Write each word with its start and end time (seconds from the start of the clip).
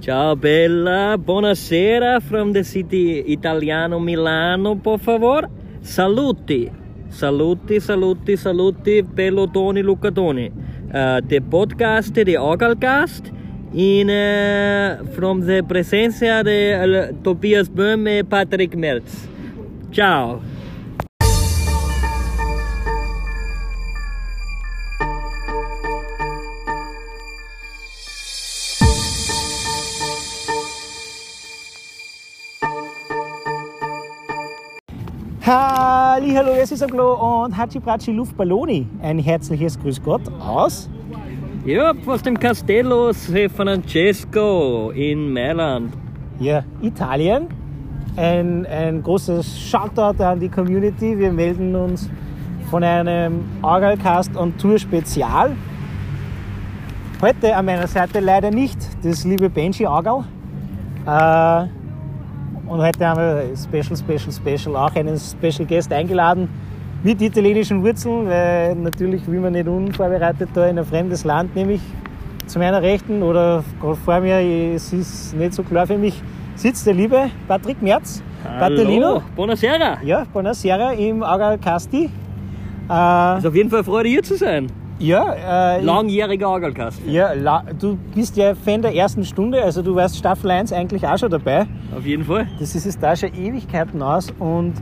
Ciao 0.00 0.34
bella, 0.34 1.18
buonasera 1.18 2.22
from 2.22 2.52
the 2.52 2.64
city 2.64 3.22
italiano 3.26 4.00
Milano, 4.00 4.74
por 4.74 4.98
favor. 4.98 5.46
Saluti, 5.82 6.72
saluti, 7.10 7.78
saluti, 7.80 8.34
saluti, 8.34 9.02
Bellotoni 9.02 9.82
Lucatoni. 9.82 10.50
Uh, 10.90 11.20
the 11.28 11.40
podcast, 11.40 12.14
the 12.14 12.36
Ogalcast, 12.36 13.30
in 13.74 14.08
uh, 14.08 15.04
from 15.14 15.42
the 15.44 15.62
presencia 15.62 16.42
de 16.42 17.12
uh, 17.12 17.12
Tobias 17.22 17.68
Böhm 17.68 18.08
e 18.08 18.24
Patrick 18.24 18.74
Merz. 18.74 19.28
Ciao. 19.92 20.40
Hallo, 36.32 36.52
es 36.52 36.70
ist 36.70 36.80
Aglo 36.80 37.44
und 37.44 37.56
Hachi 37.56 37.80
Bratschi 37.80 38.12
Luftballoni. 38.12 38.86
Ein 39.02 39.18
herzliches 39.18 39.76
Grüß 39.80 40.00
Gott 40.00 40.22
aus. 40.38 40.88
Ja, 41.66 41.92
aus 42.06 42.22
dem 42.22 42.38
Castello 42.38 43.12
San 43.12 43.50
Francesco 43.50 44.92
in 44.94 45.32
Mailand. 45.32 45.92
Ja, 46.38 46.62
Italien. 46.82 47.48
Ein, 48.16 48.64
ein 48.66 49.02
großes 49.02 49.58
Shoutout 49.58 50.22
an 50.22 50.38
die 50.38 50.48
Community. 50.48 51.18
Wir 51.18 51.32
melden 51.32 51.74
uns 51.74 52.08
von 52.70 52.84
einem 52.84 53.44
Orgelcast 53.60 54.36
und 54.36 54.56
Tour 54.60 54.78
Spezial. 54.78 55.56
Heute 57.20 57.56
an 57.56 57.64
meiner 57.64 57.88
Seite 57.88 58.20
leider 58.20 58.52
nicht 58.52 58.78
das 59.02 59.24
liebe 59.24 59.50
Benji 59.50 59.84
Orgel. 59.84 60.22
Äh, 61.06 61.79
und 62.70 62.80
heute 62.80 63.04
haben 63.04 63.20
wir 63.20 63.56
Special, 63.56 63.96
Special, 63.96 64.32
Special 64.32 64.76
auch 64.76 64.94
einen 64.94 65.18
Special 65.18 65.66
Guest 65.66 65.92
eingeladen 65.92 66.48
mit 67.02 67.20
italienischen 67.20 67.82
Wurzeln, 67.82 68.28
weil 68.28 68.76
natürlich 68.76 69.26
will 69.26 69.40
man 69.40 69.54
nicht 69.54 69.66
unvorbereitet 69.66 70.50
da 70.54 70.68
in 70.68 70.78
ein 70.78 70.84
fremdes 70.84 71.24
Land, 71.24 71.56
nämlich 71.56 71.80
zu 72.46 72.60
meiner 72.60 72.80
Rechten 72.80 73.22
oder 73.24 73.64
vor 73.80 74.20
mir, 74.20 74.36
es 74.74 74.92
ist 74.92 75.36
nicht 75.36 75.54
so 75.54 75.64
klar 75.64 75.86
für 75.86 75.98
mich, 75.98 76.22
sitzt 76.54 76.86
der 76.86 76.94
liebe 76.94 77.28
Patrick 77.48 77.82
Merz. 77.82 78.22
Hallo, 78.44 79.22
buonasera. 79.34 79.98
Ja, 80.04 80.24
buonasera 80.32 80.92
im 80.92 81.24
Agal 81.24 81.58
Casti. 81.58 82.04
Äh, 82.88 83.38
ist 83.38 83.46
auf 83.46 83.54
jeden 83.54 83.70
Fall 83.70 83.82
Freude 83.82 84.08
hier 84.08 84.22
zu 84.22 84.36
sein. 84.36 84.68
Ja, 85.00 85.76
äh, 85.78 85.82
langjähriger 85.82 86.50
Orgelkast. 86.50 87.00
Ja, 87.06 87.32
du 87.78 87.96
bist 88.14 88.36
ja 88.36 88.54
Fan 88.54 88.82
der 88.82 88.94
ersten 88.94 89.24
Stunde, 89.24 89.62
also 89.62 89.80
du 89.80 89.94
warst 89.94 90.18
Staffel 90.18 90.50
1 90.50 90.74
eigentlich 90.74 91.06
auch 91.06 91.16
schon 91.16 91.30
dabei. 91.30 91.66
Auf 91.96 92.04
jeden 92.04 92.22
Fall. 92.22 92.46
Das 92.58 92.74
ist 92.74 92.84
jetzt 92.84 93.02
da 93.02 93.16
schon 93.16 93.32
Ewigkeiten 93.34 94.02
aus 94.02 94.30
und 94.38 94.74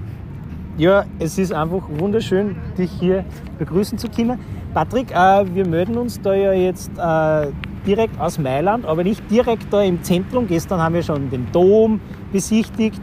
ja, 0.76 1.04
es 1.20 1.38
ist 1.38 1.52
einfach 1.52 1.82
wunderschön, 1.88 2.56
dich 2.76 2.90
hier 2.98 3.24
begrüßen 3.60 3.96
zu 3.96 4.08
können. 4.08 4.40
Patrick, 4.74 5.12
äh, 5.12 5.44
wir 5.54 5.66
melden 5.66 5.96
uns 5.96 6.20
da 6.20 6.34
ja 6.34 6.52
jetzt 6.52 6.90
äh, 6.98 7.52
direkt 7.86 8.20
aus 8.20 8.40
Mailand, 8.40 8.86
aber 8.86 9.04
nicht 9.04 9.22
direkt 9.30 9.72
da 9.72 9.82
im 9.82 10.02
Zentrum. 10.02 10.48
Gestern 10.48 10.80
haben 10.80 10.96
wir 10.96 11.02
schon 11.04 11.30
den 11.30 11.46
Dom 11.52 12.00
besichtigt 12.32 13.00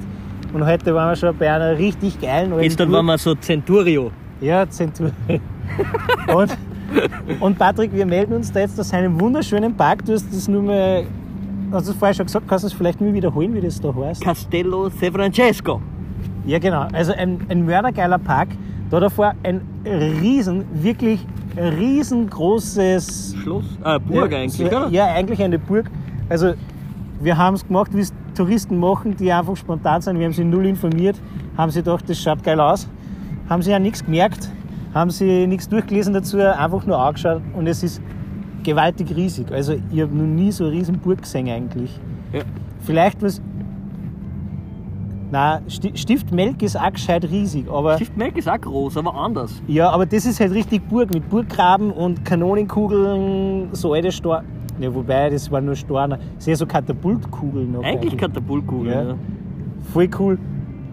und 0.53 0.65
heute 0.65 0.93
waren 0.93 1.11
wir 1.11 1.15
schon 1.15 1.37
bei 1.37 1.49
einer 1.49 1.77
richtig 1.77 2.19
geilen 2.19 2.57
Gestern 2.59 2.91
waren 2.91 3.05
wir 3.05 3.17
so 3.17 3.35
Centurio. 3.35 4.11
Ja, 4.41 4.69
Centurio. 4.69 5.13
und 6.35 6.57
und 7.39 7.57
Patrick, 7.57 7.93
wir 7.93 8.05
melden 8.05 8.33
uns 8.33 8.51
da 8.51 8.61
jetzt 8.61 8.79
aus 8.79 8.93
einem 8.93 9.19
wunderschönen 9.19 9.75
Park. 9.75 10.05
Du 10.05 10.13
hast 10.13 10.27
das 10.33 10.47
nur 10.47 10.63
mal, 10.63 11.05
hast 11.71 11.87
du 11.87 11.91
es 11.91 11.97
vorher 11.97 12.13
schon 12.13 12.25
gesagt, 12.25 12.47
kannst 12.47 12.63
du 12.63 12.67
es 12.67 12.73
vielleicht 12.73 13.01
nur 13.01 13.13
wiederholen, 13.13 13.53
wie 13.53 13.61
das 13.61 13.79
da 13.79 13.93
heißt? 13.93 14.21
Castello 14.21 14.89
San 14.89 15.11
Francesco. 15.11 15.81
Ja, 16.45 16.59
genau. 16.59 16.87
Also 16.93 17.13
ein, 17.13 17.39
ein 17.49 17.65
mördergeiler 17.65 18.19
Park. 18.19 18.49
Da 18.89 18.99
davor 18.99 19.33
ein 19.41 19.61
riesen, 19.85 20.65
wirklich 20.73 21.25
riesengroßes... 21.57 23.35
Schloss? 23.41 23.65
Ah, 23.81 23.97
Burg 23.97 24.31
ja, 24.31 24.37
eigentlich, 24.37 24.63
oder? 24.63 24.87
Ja, 24.89 25.05
eigentlich 25.07 25.41
eine 25.41 25.57
Burg. 25.57 25.89
Also 26.29 26.53
wir 27.19 27.37
haben 27.37 27.55
es 27.55 27.65
gemacht, 27.65 27.91
wie 27.93 28.01
es 28.01 28.13
Touristen 28.35 28.77
machen, 28.77 29.15
die 29.17 29.31
einfach 29.31 29.55
spontan 29.55 30.01
sind. 30.01 30.19
Wir 30.19 30.25
haben 30.25 30.33
sie 30.33 30.43
null 30.43 30.65
informiert, 30.65 31.19
haben 31.57 31.71
sie 31.71 31.79
gedacht, 31.79 32.07
das 32.07 32.21
schaut 32.21 32.43
geil 32.43 32.59
aus. 32.59 32.87
Haben 33.49 33.61
sie 33.63 33.71
ja 33.71 33.79
nichts 33.79 34.03
gemerkt 34.05 34.49
haben 34.95 35.11
sie 35.11 35.45
nichts 35.45 35.67
durchgelesen 35.69 36.13
dazu, 36.13 36.39
einfach 36.39 36.85
nur 36.85 36.97
angeschaut 36.97 37.41
und 37.53 37.67
es 37.67 37.83
ist 37.83 38.01
gewaltig 38.63 39.15
riesig. 39.15 39.51
Also 39.51 39.75
ich 39.91 40.01
habe 40.01 40.15
noch 40.15 40.25
nie 40.25 40.51
so 40.51 40.63
eine 40.63 40.73
riesen 40.73 40.97
Burg 40.97 41.21
gesehen 41.21 41.49
eigentlich. 41.49 41.99
Ja. 42.33 42.41
Vielleicht 42.79 43.21
was... 43.21 43.41
Nein, 45.31 45.63
Stift 45.67 46.31
Melk 46.31 46.61
ist 46.61 46.79
auch 46.79 46.93
gescheit 46.93 47.25
riesig, 47.25 47.69
aber... 47.69 47.95
Stift 47.97 48.15
Melk 48.15 48.37
ist 48.37 48.47
auch 48.47 48.59
groß, 48.59 48.95
aber 48.97 49.13
anders. 49.15 49.61
Ja, 49.67 49.89
aber 49.89 50.05
das 50.05 50.25
ist 50.25 50.39
halt 50.39 50.53
richtig 50.53 50.87
Burg 50.87 51.13
mit 51.13 51.29
Burggraben 51.29 51.91
und 51.91 52.23
Kanonenkugeln, 52.23 53.69
so 53.73 53.93
alte 53.93 54.11
Stor... 54.11 54.43
Ja, 54.79 54.93
wobei, 54.93 55.29
das 55.29 55.49
waren 55.51 55.65
nur 55.65 55.75
Storner. 55.75 56.19
Das 56.35 56.45
sind 56.45 56.57
so 56.57 56.65
Katapultkugeln 56.65 57.71
noch. 57.71 57.79
Eigentlich, 57.79 58.11
eigentlich. 58.11 58.17
Katapultkugeln, 58.17 58.93
ja. 58.93 59.03
ja. 59.09 59.15
Voll 59.93 60.09
cool. 60.19 60.37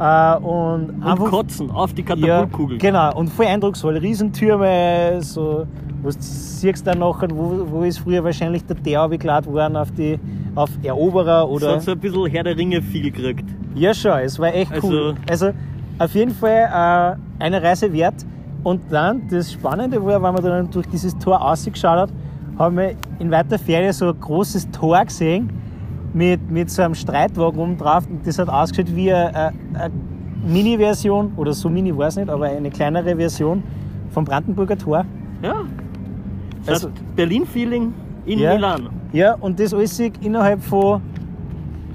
Äh, 0.03 0.37
und, 0.39 0.91
und 0.91 1.03
einfach, 1.05 1.31
kotzen 1.31 1.71
auf 1.71 1.95
die 1.95 2.03
Katapultkugel. 2.03 2.77
Ja, 2.79 2.91
genau, 2.91 3.17
und 3.17 3.29
voll 3.29 3.47
eindrucksvoll. 3.47 3.97
Riesentürme, 3.99 5.19
so, 5.21 5.65
du 6.03 6.11
siehst 6.19 6.85
dann 6.89 6.99
nachher, 6.99 7.29
wo, 7.31 7.65
wo 7.71 7.83
ist 7.85 7.99
früher 7.99 8.25
wahrscheinlich 8.25 8.65
der 8.65 8.83
Teer 8.83 9.09
geladen 9.09 9.53
worden 9.53 9.77
auf 9.77 9.93
die 9.93 10.19
auf 10.57 10.71
Eroberer 10.83 11.49
oder. 11.49 11.69
Es 11.69 11.75
hat 11.75 11.83
so 11.83 11.91
ein 11.93 12.01
bisschen 12.01 12.27
Herr 12.27 12.43
der 12.43 12.57
Ringe 12.57 12.83
viel 12.83 13.13
gekriegt. 13.13 13.49
Ja, 13.77 13.95
schon, 13.95 14.19
es 14.19 14.41
war 14.41 14.53
echt 14.53 14.73
also, 14.73 14.89
cool. 14.89 15.15
Also 15.31 15.51
auf 16.01 16.15
jeden 16.15 16.33
Fall 16.33 17.17
äh, 17.39 17.43
eine 17.45 17.63
Reise 17.63 17.93
wert. 17.93 18.27
Und 18.65 18.81
dann 18.91 19.29
das 19.29 19.53
Spannende 19.53 20.05
war, 20.05 20.21
wenn 20.21 20.35
man 20.35 20.43
dann 20.43 20.71
durch 20.71 20.87
dieses 20.89 21.17
Tor 21.19 21.41
ausgeschaut 21.41 21.99
hat, 21.99 22.11
haben 22.59 22.77
wir 22.77 22.97
in 23.21 23.31
weiter 23.31 23.57
Ferne 23.57 23.93
so 23.93 24.09
ein 24.09 24.21
großes 24.21 24.69
Tor 24.73 25.05
gesehen 25.05 25.62
mit, 26.15 26.51
mit 26.51 26.71
so 26.71 26.83
einem 26.83 26.95
Streitwagen 26.95 27.59
oben 27.59 27.79
drauf. 27.79 28.07
Und 28.09 28.27
das 28.27 28.39
hat 28.39 28.49
ausgeschaut 28.49 28.95
wie 28.95 29.13
eine, 29.13 29.53
eine 29.75 29.93
Mini-Version, 30.47 31.33
oder 31.37 31.53
so 31.53 31.69
mini 31.69 31.97
war 31.97 32.09
es 32.09 32.17
nicht, 32.17 32.29
aber 32.29 32.47
eine 32.47 32.71
kleinere 32.71 33.17
Version 33.17 33.63
vom 34.11 34.25
Brandenburger 34.25 34.77
Tor. 34.77 35.05
Ja. 35.43 35.65
Das 36.67 36.85
also, 36.85 36.91
Berlin-Feeling 37.17 37.93
in 38.27 38.39
ja, 38.39 38.55
Milan. 38.55 38.89
Ja, 39.13 39.35
und 39.35 39.59
das 39.59 39.75
alles 39.75 39.99
innerhalb 39.99 40.63
von 40.63 41.01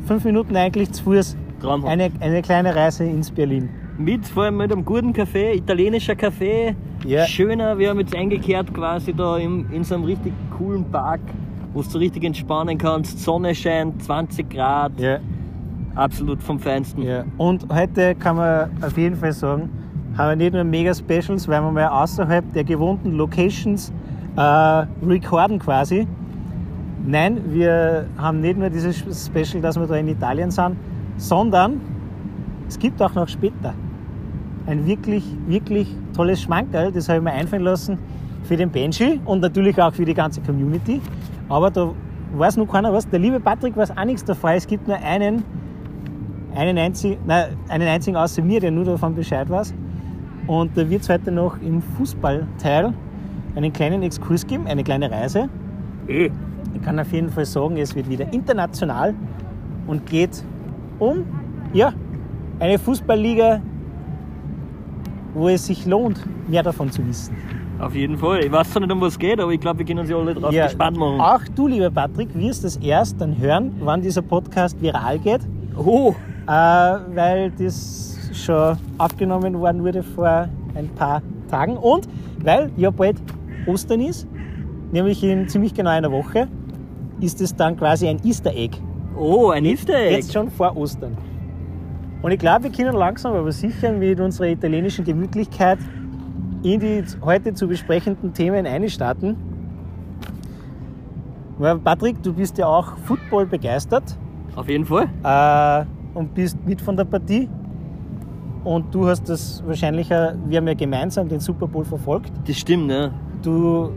fünf 0.05 0.23
Minuten 0.25 0.55
eigentlich 0.55 0.91
zu 0.91 1.03
Fuß. 1.03 1.37
Eine, 1.85 2.11
eine 2.19 2.41
kleine 2.41 2.75
Reise 2.75 3.03
ins 3.03 3.31
Berlin. 3.31 3.69
Mit 3.97 4.27
vor 4.27 4.43
allem 4.43 4.57
mit 4.57 4.71
einem 4.71 4.85
guten 4.85 5.11
Kaffee, 5.11 5.55
italienischer 5.55 6.15
Kaffee. 6.15 6.75
Ja. 7.05 7.25
Schöner, 7.25 7.77
wir 7.77 7.89
haben 7.89 7.99
jetzt 7.99 8.15
eingekehrt 8.15 8.73
quasi 8.73 9.13
da 9.13 9.37
in, 9.37 9.65
in 9.71 9.83
so 9.83 9.95
einem 9.95 10.03
richtig 10.03 10.33
coolen 10.55 10.85
Park 10.85 11.21
wo 11.77 11.83
du 11.83 11.97
richtig 11.99 12.23
entspannen 12.23 12.77
kannst. 12.79 13.19
Sonne 13.19 13.53
scheint, 13.53 14.01
20 14.01 14.49
Grad. 14.49 14.99
Ja. 14.99 15.19
Absolut 15.93 16.41
vom 16.41 16.59
Feinsten. 16.59 17.03
Ja. 17.03 17.23
Und 17.37 17.67
heute 17.71 18.15
kann 18.15 18.37
man 18.37 18.71
auf 18.81 18.97
jeden 18.97 19.15
Fall 19.15 19.31
sagen, 19.31 19.69
haben 20.17 20.29
wir 20.29 20.35
nicht 20.37 20.53
nur 20.53 20.63
mega 20.63 20.93
Specials, 20.95 21.47
weil 21.47 21.61
wir 21.61 21.71
mal 21.71 21.87
außerhalb 21.87 22.51
der 22.53 22.63
gewohnten 22.63 23.11
Locations 23.11 23.93
äh, 24.35 24.41
recorden 24.41 25.59
quasi. 25.59 26.07
Nein, 27.05 27.41
wir 27.53 28.07
haben 28.17 28.41
nicht 28.41 28.57
nur 28.57 28.71
dieses 28.71 28.97
Special, 29.25 29.61
dass 29.61 29.79
wir 29.79 29.85
da 29.85 29.95
in 29.97 30.07
Italien 30.07 30.49
sind, 30.49 30.77
sondern 31.17 31.79
es 32.67 32.79
gibt 32.79 32.99
auch 33.03 33.13
noch 33.13 33.27
später 33.27 33.75
ein 34.65 34.85
wirklich, 34.87 35.23
wirklich 35.45 35.95
tolles 36.15 36.41
Schmankerl, 36.41 36.91
das 36.91 37.07
habe 37.07 37.19
ich 37.19 37.23
mir 37.23 37.31
einfallen 37.33 37.63
lassen 37.63 37.99
für 38.43 38.57
den 38.57 38.69
Benji 38.69 39.19
und 39.25 39.41
natürlich 39.41 39.81
auch 39.81 39.93
für 39.93 40.05
die 40.05 40.13
ganze 40.13 40.41
Community. 40.41 41.01
Aber 41.49 41.71
da 41.71 41.91
weiß 42.33 42.57
noch 42.57 42.67
keiner 42.67 42.91
was. 42.91 43.07
Der 43.09 43.19
liebe 43.19 43.39
Patrick 43.39 43.75
weiß 43.75 43.97
auch 43.97 44.05
nichts 44.05 44.23
davon. 44.23 44.51
Es 44.51 44.67
gibt 44.67 44.87
nur 44.87 44.97
einen, 44.97 45.43
einen, 46.55 46.77
einzig, 46.77 47.17
nein, 47.25 47.57
einen 47.69 47.87
einzigen 47.87 48.17
außer 48.17 48.41
mir, 48.41 48.59
der 48.59 48.71
nur 48.71 48.85
davon 48.85 49.15
Bescheid 49.15 49.49
weiß. 49.49 49.73
Und 50.47 50.77
da 50.77 50.89
wird 50.89 51.01
es 51.01 51.09
heute 51.09 51.31
noch 51.31 51.61
im 51.61 51.81
Fußballteil 51.81 52.93
einen 53.55 53.73
kleinen 53.73 54.03
Exkurs 54.03 54.45
geben, 54.45 54.67
eine 54.67 54.83
kleine 54.83 55.11
Reise. 55.11 55.49
Äh. 56.07 56.29
Ich 56.73 56.81
kann 56.83 56.99
auf 56.99 57.11
jeden 57.11 57.29
Fall 57.29 57.45
sagen, 57.45 57.77
es 57.77 57.95
wird 57.95 58.09
wieder 58.09 58.31
international 58.31 59.15
und 59.87 60.05
geht 60.05 60.43
um 60.99 61.25
ja, 61.73 61.93
eine 62.59 62.77
Fußballliga, 62.77 63.61
wo 65.33 65.49
es 65.49 65.65
sich 65.65 65.85
lohnt, 65.85 66.21
mehr 66.47 66.63
davon 66.63 66.91
zu 66.91 67.05
wissen. 67.07 67.35
Auf 67.79 67.93
jeden 67.93 68.17
Fall. 68.17 68.43
Ich 68.43 68.51
weiß 68.51 68.71
zwar 68.71 68.81
nicht, 68.81 68.91
um 68.91 69.01
was 69.01 69.13
es 69.13 69.19
geht, 69.19 69.39
aber 69.39 69.51
ich 69.51 69.59
glaube, 69.59 69.79
wir 69.79 69.85
können 69.85 69.99
uns 69.99 70.09
ja 70.09 70.17
alle 70.17 70.33
drauf 70.33 70.51
ja, 70.51 70.65
gespannt 70.65 70.97
machen. 70.97 71.21
Auch 71.21 71.41
du, 71.55 71.67
lieber 71.67 71.91
Patrick, 71.91 72.33
wirst 72.33 72.63
es 72.63 72.77
erst 72.77 73.21
dann 73.21 73.37
hören, 73.37 73.75
wann 73.79 74.01
dieser 74.01 74.23
Podcast 74.23 74.81
viral 74.81 75.19
geht. 75.19 75.41
Oh! 75.77 76.15
Äh, 76.47 76.51
weil 76.51 77.51
das 77.51 78.17
schon 78.33 78.77
aufgenommen 78.97 79.59
worden 79.59 79.83
wurde 79.83 80.01
vor 80.01 80.49
ein 80.75 80.89
paar 80.95 81.21
Tagen 81.49 81.77
und 81.77 82.07
weil 82.41 82.71
ja 82.77 82.89
bald 82.89 83.17
Ostern 83.67 84.01
ist, 84.01 84.27
nämlich 84.91 85.23
in 85.23 85.47
ziemlich 85.47 85.73
genau 85.73 85.89
einer 85.89 86.11
Woche, 86.11 86.47
ist 87.19 87.41
es 87.41 87.55
dann 87.55 87.77
quasi 87.77 88.07
ein 88.07 88.19
Easter 88.23 88.53
Egg. 88.55 88.77
Oh, 89.17 89.49
ein 89.49 89.65
Easter 89.65 89.95
Egg. 89.95 90.15
Jetzt 90.15 90.33
schon 90.33 90.49
vor 90.49 90.75
Ostern. 90.77 91.17
Und 92.21 92.31
ich 92.31 92.39
glaube, 92.39 92.65
wir 92.65 92.71
können 92.71 92.95
langsam 92.95 93.33
aber 93.33 93.51
sicher 93.51 93.91
mit 93.91 94.19
unserer 94.19 94.47
italienischen 94.47 95.05
Gemütlichkeit 95.05 95.79
in 96.73 96.79
die 96.79 97.03
heute 97.21 97.53
zu 97.53 97.67
besprechenden 97.67 98.33
Themen 98.33 98.65
einstarten. 98.65 99.35
Patrick, 101.83 102.21
du 102.21 102.33
bist 102.33 102.57
ja 102.57 102.67
auch 102.67 102.97
Football 103.05 103.47
begeistert 103.47 104.17
Auf 104.55 104.69
jeden 104.69 104.85
Fall. 104.85 105.07
äh, 105.23 106.17
und 106.17 106.33
bist 106.35 106.57
mit 106.65 106.81
von 106.81 106.95
der 106.95 107.05
Partie. 107.05 107.49
Und 108.63 108.93
du 108.93 109.07
hast 109.07 109.27
das 109.29 109.63
wahrscheinlich, 109.65 110.11
äh, 110.11 110.33
wir 110.45 110.57
haben 110.57 110.67
ja 110.67 110.73
gemeinsam 110.73 111.27
den 111.27 111.39
Super 111.39 111.67
Bowl 111.67 111.85
verfolgt. 111.85 112.31
Das 112.45 112.57
stimmt, 112.57 112.87
ne? 112.87 113.11
Du 113.41 113.91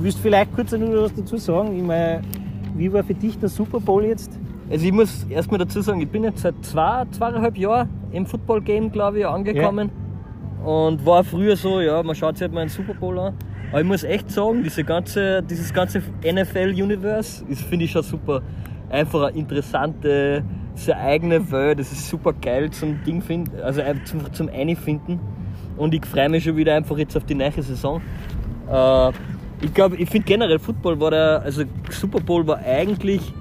willst 0.00 0.18
vielleicht 0.18 0.54
kurz 0.54 0.72
nur 0.72 1.04
was 1.04 1.14
dazu 1.14 1.36
sagen. 1.36 1.76
Ich 1.76 1.82
meine, 1.82 2.22
wie 2.76 2.92
war 2.92 3.02
für 3.02 3.14
dich 3.14 3.38
der 3.38 3.48
Super 3.48 3.80
Bowl 3.80 4.04
jetzt? 4.04 4.38
Also 4.70 4.84
ich 4.84 4.92
muss 4.92 5.24
erstmal 5.30 5.58
dazu 5.58 5.80
sagen, 5.80 6.00
ich 6.00 6.08
bin 6.08 6.24
jetzt 6.24 6.42
seit 6.42 6.54
zwei, 6.62 7.06
zweieinhalb 7.10 7.56
Jahren 7.56 7.88
im 8.12 8.26
Football-Game, 8.26 8.92
glaube 8.92 9.20
ich, 9.20 9.26
angekommen. 9.26 9.90
Und 10.64 11.04
war 11.06 11.24
früher 11.24 11.56
so, 11.56 11.80
ja, 11.80 12.02
man 12.02 12.14
schaut 12.14 12.36
sich 12.36 12.42
halt 12.42 12.52
mal 12.52 12.60
einen 12.60 12.70
Super 12.70 12.94
Bowl 12.94 13.18
an. 13.18 13.34
Aber 13.70 13.80
ich 13.80 13.86
muss 13.86 14.02
echt 14.02 14.30
sagen, 14.30 14.62
diese 14.62 14.82
ganze, 14.82 15.42
dieses 15.42 15.72
ganze 15.72 16.02
NFL-Universe, 16.24 17.44
finde 17.68 17.84
ich 17.84 17.90
schon 17.90 18.02
super. 18.02 18.42
Einfach 18.90 19.28
eine 19.28 19.36
interessante, 19.36 20.42
sehr 20.74 20.98
eigene 20.98 21.50
Welt. 21.50 21.78
Das 21.78 21.92
ist 21.92 22.08
super 22.08 22.32
geil 22.32 22.70
zum 22.70 23.02
Ding 23.04 23.20
finden, 23.20 23.60
also 23.60 23.82
einfach 23.82 24.04
zum, 24.04 24.32
zum 24.32 24.48
Einfinden. 24.48 25.20
Und 25.76 25.94
ich 25.94 26.04
freue 26.06 26.28
mich 26.28 26.44
schon 26.44 26.56
wieder 26.56 26.74
einfach 26.74 26.96
jetzt 26.98 27.16
auf 27.16 27.24
die 27.24 27.34
neue 27.34 27.62
Saison. 27.62 28.00
Äh, 28.70 29.10
ich 29.60 29.74
glaube, 29.74 29.96
ich 29.96 30.08
finde 30.08 30.26
generell 30.26 30.58
Football 30.58 31.00
war 31.00 31.10
der, 31.10 31.42
also 31.44 31.64
Super 31.90 32.20
Bowl 32.20 32.46
war 32.46 32.58
eigentlich 32.58 33.32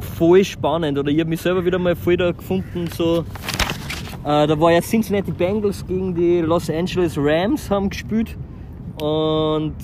voll 0.00 0.44
spannend. 0.44 0.98
Oder 0.98 1.10
ich 1.10 1.20
habe 1.20 1.28
mich 1.28 1.40
selber 1.40 1.64
wieder 1.64 1.78
mal 1.78 1.96
voll 1.96 2.16
da 2.16 2.32
gefunden, 2.32 2.88
so. 2.88 3.24
Äh, 4.24 4.46
da 4.46 4.60
war 4.60 4.72
ja 4.72 4.80
Cincinnati 4.80 5.32
Bengals 5.32 5.86
gegen 5.86 6.14
die 6.14 6.40
Los 6.40 6.68
Angeles 6.68 7.16
Rams 7.16 7.70
haben 7.70 7.88
gespielt. 7.88 8.36
Und 9.00 9.74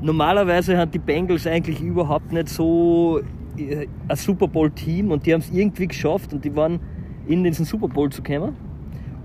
normalerweise 0.00 0.76
haben 0.78 0.90
die 0.90 0.98
Bengals 0.98 1.46
eigentlich 1.46 1.80
überhaupt 1.80 2.32
nicht 2.32 2.48
so 2.48 3.20
äh, 3.58 3.86
ein 4.08 4.16
Super 4.16 4.48
Bowl-Team 4.48 5.10
und 5.10 5.26
die 5.26 5.34
haben 5.34 5.40
es 5.40 5.50
irgendwie 5.50 5.86
geschafft 5.86 6.32
und 6.32 6.44
die 6.44 6.54
waren 6.56 6.80
in 7.26 7.44
diesen 7.44 7.64
Super 7.64 7.88
Bowl 7.88 8.10
zu 8.10 8.22
kommen. 8.22 8.56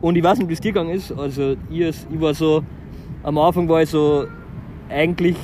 Und 0.01 0.15
ich 0.15 0.23
weiß 0.23 0.37
nicht, 0.39 0.49
wie 0.49 0.53
es 0.53 0.61
dir 0.61 0.73
gegangen 0.73 0.91
ist. 0.91 1.11
Also 1.11 1.55
ich, 1.69 1.79
ich 1.79 2.21
war 2.21 2.33
so, 2.33 2.63
am 3.23 3.37
Anfang 3.37 3.67
war 3.69 3.81
ich 3.81 3.89
so 3.89 4.25
eigentlich, 4.89 5.37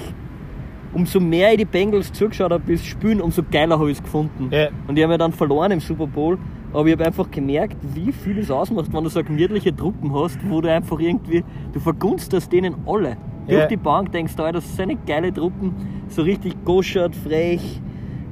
umso 0.94 1.19
mehr 1.19 1.51
ich 1.51 1.57
die 1.57 1.65
Bengals 1.65 2.12
zugeschaut 2.12 2.51
habe, 2.51 2.63
bis 2.63 2.85
spielen, 2.85 3.21
umso 3.21 3.44
geiler 3.50 3.80
habe 3.80 3.89
ich 3.89 3.97
es 3.97 4.03
gefunden. 4.03 4.50
Ja. 4.51 4.68
Und 4.88 4.95
die 4.95 5.03
haben 5.03 5.12
ja 5.12 5.18
dann 5.18 5.31
verloren 5.31 5.71
im 5.71 5.80
Super 5.80 6.06
Bowl. 6.06 6.38
Aber 6.74 6.88
ich 6.88 6.94
habe 6.94 7.06
einfach 7.06 7.30
gemerkt, 7.30 7.78
wie 7.94 8.12
viel 8.12 8.40
es 8.40 8.50
ausmacht, 8.50 8.92
wenn 8.92 9.04
du 9.04 9.10
so 9.10 9.24
gemütliche 9.24 9.75
Truppen 9.75 10.14
hast, 10.14 10.38
wo 10.50 10.60
du 10.60 10.72
einfach 10.72 11.00
irgendwie, 11.00 11.44
du 11.72 11.80
vergunstest 11.80 12.52
denen 12.52 12.75
alle. 12.88 13.18
Ja. 13.48 13.58
Durch 13.60 13.68
die 13.68 13.78
Bank 13.78 14.12
denkst 14.12 14.36
du, 14.36 14.52
das 14.52 14.75
sind 14.75 14.90
eine 14.90 15.00
geile 15.06 15.31
Truppen, 15.34 15.74
so 16.08 16.24
richtig 16.24 16.56
goschert, 16.66 17.16
frech 17.16 17.80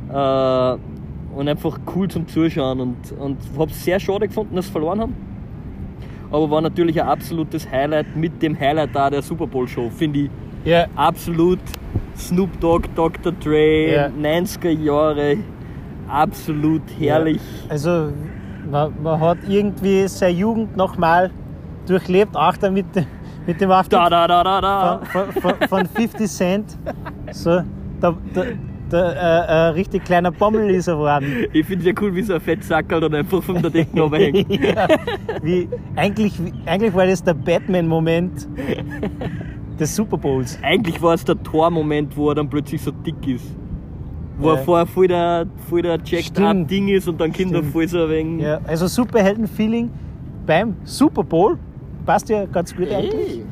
äh, 0.09 0.75
und 1.35 1.47
einfach 1.47 1.79
cool 1.95 2.07
zum 2.07 2.27
Zuschauen. 2.27 2.79
Und, 2.79 2.95
und 3.19 3.37
habe 3.57 3.69
es 3.71 3.83
sehr 3.83 3.99
schade 3.99 4.27
gefunden, 4.27 4.55
dass 4.55 4.65
sie 4.65 4.71
verloren 4.71 5.01
haben. 5.01 5.15
Aber 6.31 6.49
war 6.49 6.61
natürlich 6.61 6.99
ein 7.01 7.07
absolutes 7.07 7.69
Highlight 7.69 8.15
mit 8.15 8.41
dem 8.41 8.57
Highlight 8.57 8.89
da 8.93 9.09
der 9.09 9.21
Super 9.21 9.45
Bowl 9.47 9.67
Show, 9.67 9.89
finde 9.89 10.19
ich 10.21 10.29
Ja, 10.63 10.85
absolut 10.95 11.59
Snoop 12.15 12.57
Dogg, 12.59 12.87
Dr. 12.95 13.33
Dre, 13.33 13.93
Ja. 13.93 14.07
90er 14.07 14.69
Jahre, 14.69 15.37
absolut 16.11 16.81
herrlich. 16.99 17.41
Also 17.69 18.11
man, 18.69 18.91
man 19.01 19.19
hat 19.19 19.37
irgendwie 19.47 20.07
seine 20.07 20.33
Jugend 20.37 20.75
nochmal 20.77 21.31
durchlebt, 21.87 22.35
auch 22.35 22.55
da 22.57 22.69
mit, 22.69 22.95
dem- 22.95 23.05
mit 23.47 23.59
dem 23.59 23.71
Auftritt 23.71 23.93
Da, 23.99 24.09
da, 24.09 24.27
da, 24.27 24.43
da, 24.43 24.61
da. 24.61 25.01
von, 25.11 25.31
von, 25.41 25.53
von 25.67 25.85
50 25.87 26.27
Cent. 26.29 26.77
So, 27.31 27.61
da, 27.99 28.15
da, 28.33 28.43
da, 28.89 29.11
äh, 29.11 29.15
äh, 29.15 29.55
richtig 29.73 30.03
kleiner 30.05 30.31
Bommel 30.31 30.69
ist 30.69 30.87
er 30.87 30.95
geworden. 30.95 31.45
Ich 31.53 31.65
finde 31.65 31.81
es 31.89 31.95
ja 31.95 32.01
cool, 32.01 32.13
wie 32.13 32.21
so 32.23 32.33
ein 32.35 32.41
Fettsackerl 32.41 32.99
dann 33.01 33.15
einfach 33.15 33.41
von 33.41 33.61
der 33.61 33.71
Decke 33.71 33.99
runterhängt. 34.01 34.47
ja, 34.63 34.87
wie, 35.41 35.67
eigentlich, 35.95 36.33
eigentlich 36.65 36.93
war 36.93 37.07
das 37.07 37.23
der 37.23 37.33
Batman-Moment 37.33 38.47
des 39.79 39.95
Super 39.95 40.17
Bowls. 40.17 40.59
Eigentlich 40.61 41.01
war 41.01 41.13
es 41.15 41.23
der 41.25 41.41
Tor-Moment, 41.41 42.15
wo 42.15 42.29
er 42.29 42.35
dann 42.35 42.49
plötzlich 42.49 42.81
so 42.81 42.91
dick 42.91 43.25
ist. 43.27 43.55
Wo 44.37 44.47
Ja. 44.49 44.55
er 44.55 44.63
vorher 44.63 44.85
voll 44.85 45.07
der, 45.07 45.45
voll 45.69 45.81
der 45.81 45.99
jacked 46.03 46.25
Stimmt. 46.27 46.61
up 46.63 46.67
Ding 46.67 46.87
ist 46.87 47.07
und 47.07 47.19
dann 47.21 47.31
Kinder 47.31 47.61
voll 47.63 47.87
so 47.87 48.03
ein 48.03 48.09
wenig. 48.09 48.43
Ja, 48.43 48.59
also 48.65 48.87
Superhelden-Feeling 48.87 49.89
beim 50.45 50.75
Super 50.83 51.23
Bowl. 51.23 51.57
Passt 52.05 52.29
ja 52.29 52.45
ganz 52.45 52.75
gut 52.75 52.89
eigentlich. 52.89 53.37
Ey. 53.39 53.45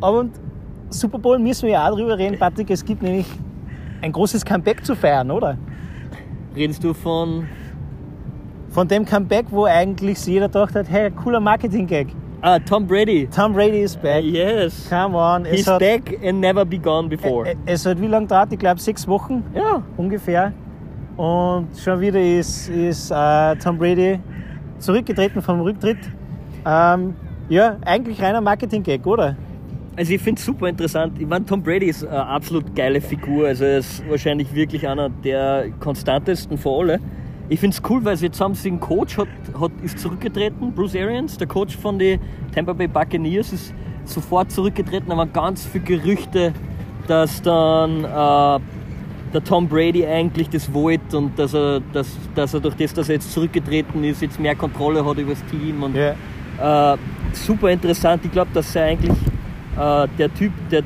Aber 0.00 0.20
und 0.20 0.32
Super 0.90 1.18
Bowl 1.18 1.38
müssen 1.38 1.62
wir 1.66 1.74
ja 1.74 1.88
auch 1.90 1.96
drüber 1.96 2.18
reden, 2.18 2.38
Patrick. 2.38 2.70
Es 2.70 2.84
gibt 2.84 3.02
nämlich 3.02 3.26
ein 4.00 4.10
großes 4.12 4.44
Comeback 4.44 4.84
zu 4.84 4.96
feiern, 4.96 5.30
oder? 5.30 5.56
Redest 6.56 6.82
du 6.82 6.92
von. 6.92 7.46
Von 8.70 8.88
dem 8.88 9.04
Comeback, 9.04 9.46
wo 9.50 9.64
eigentlich 9.66 10.24
jeder 10.26 10.48
gedacht 10.48 10.74
hat, 10.74 10.88
hey, 10.90 11.10
cooler 11.10 11.40
Marketing-Gag. 11.40 12.08
Ah, 12.44 12.58
Tom 12.58 12.88
Brady. 12.88 13.28
Tom 13.28 13.52
Brady 13.52 13.82
is 13.82 13.94
back. 13.94 14.24
Yes. 14.24 14.88
Come 14.88 15.14
on. 15.14 15.44
He's 15.44 15.60
Es 15.60 15.66
hat, 15.68 15.78
back 15.78 16.18
and 16.24 16.40
never 16.40 16.64
be 16.64 16.76
gone 16.76 17.08
before. 17.08 17.46
es 17.66 17.86
hat 17.86 18.00
wie 18.00 18.08
lange 18.08 18.26
gedauert? 18.26 18.52
Ich 18.52 18.58
glaube 18.58 18.80
sechs 18.80 19.06
Wochen 19.06 19.44
ja. 19.54 19.80
ungefähr. 19.96 20.52
Und 21.16 21.68
schon 21.78 22.00
wieder 22.00 22.20
ist, 22.20 22.68
ist 22.68 23.12
äh, 23.12 23.54
Tom 23.56 23.78
Brady 23.78 24.18
zurückgetreten 24.80 25.40
vom 25.40 25.60
Rücktritt. 25.60 25.98
Ähm, 26.66 27.14
ja, 27.48 27.76
eigentlich 27.84 28.20
reiner 28.20 28.40
Marketing-Gag, 28.40 29.06
oder? 29.06 29.36
Also 29.94 30.12
ich 30.12 30.20
finde 30.20 30.40
es 30.40 30.44
super 30.44 30.68
interessant. 30.68 31.20
Ich 31.20 31.26
meine, 31.28 31.44
Tom 31.44 31.62
Brady 31.62 31.86
ist 31.86 32.04
eine 32.04 32.26
absolut 32.26 32.74
geile 32.74 33.00
Figur. 33.00 33.46
Also 33.46 33.64
er 33.64 33.78
ist 33.78 34.02
wahrscheinlich 34.08 34.52
wirklich 34.52 34.88
einer 34.88 35.10
der 35.10 35.66
konstantesten 35.78 36.58
von 36.58 36.80
alle. 36.80 37.00
Ich 37.52 37.60
finde 37.60 37.76
es 37.76 37.90
cool, 37.90 38.02
weil 38.02 38.16
sie 38.16 38.26
jetzt 38.26 38.40
haben 38.40 38.54
sie 38.54 38.70
einen 38.70 38.80
Coach, 38.80 39.18
hat, 39.18 39.28
hat, 39.60 39.72
ist 39.82 39.98
zurückgetreten, 39.98 40.72
Bruce 40.72 40.96
Arians, 40.96 41.36
der 41.36 41.46
Coach 41.46 41.76
von 41.76 41.98
den 41.98 42.18
Tampa 42.54 42.72
Bay 42.72 42.88
Buccaneers, 42.88 43.52
ist 43.52 43.74
sofort 44.06 44.50
zurückgetreten. 44.50 45.10
Da 45.10 45.18
waren 45.18 45.30
ganz 45.34 45.66
viele 45.66 45.84
Gerüchte, 45.84 46.54
dass 47.06 47.42
dann 47.42 48.04
äh, 48.04 48.60
der 49.34 49.44
Tom 49.44 49.68
Brady 49.68 50.06
eigentlich 50.06 50.48
das 50.48 50.72
wollte 50.72 51.18
und 51.18 51.38
dass 51.38 51.52
er, 51.52 51.80
dass, 51.92 52.16
dass 52.34 52.54
er 52.54 52.60
durch 52.60 52.74
das, 52.74 52.94
dass 52.94 53.10
er 53.10 53.16
jetzt 53.16 53.30
zurückgetreten 53.30 54.02
ist, 54.02 54.22
jetzt 54.22 54.40
mehr 54.40 54.54
Kontrolle 54.54 55.04
hat 55.04 55.18
über 55.18 55.32
das 55.32 55.44
Team. 55.50 55.82
Und 55.82 55.94
Ja. 55.94 56.94
äh, 56.94 56.96
super 57.34 57.68
interessant. 57.68 58.24
Ich 58.24 58.32
glaube, 58.32 58.50
dass 58.54 58.74
er 58.74 58.86
eigentlich 58.86 59.18
äh, 59.78 60.08
der 60.18 60.32
Typ, 60.32 60.52
der, 60.70 60.84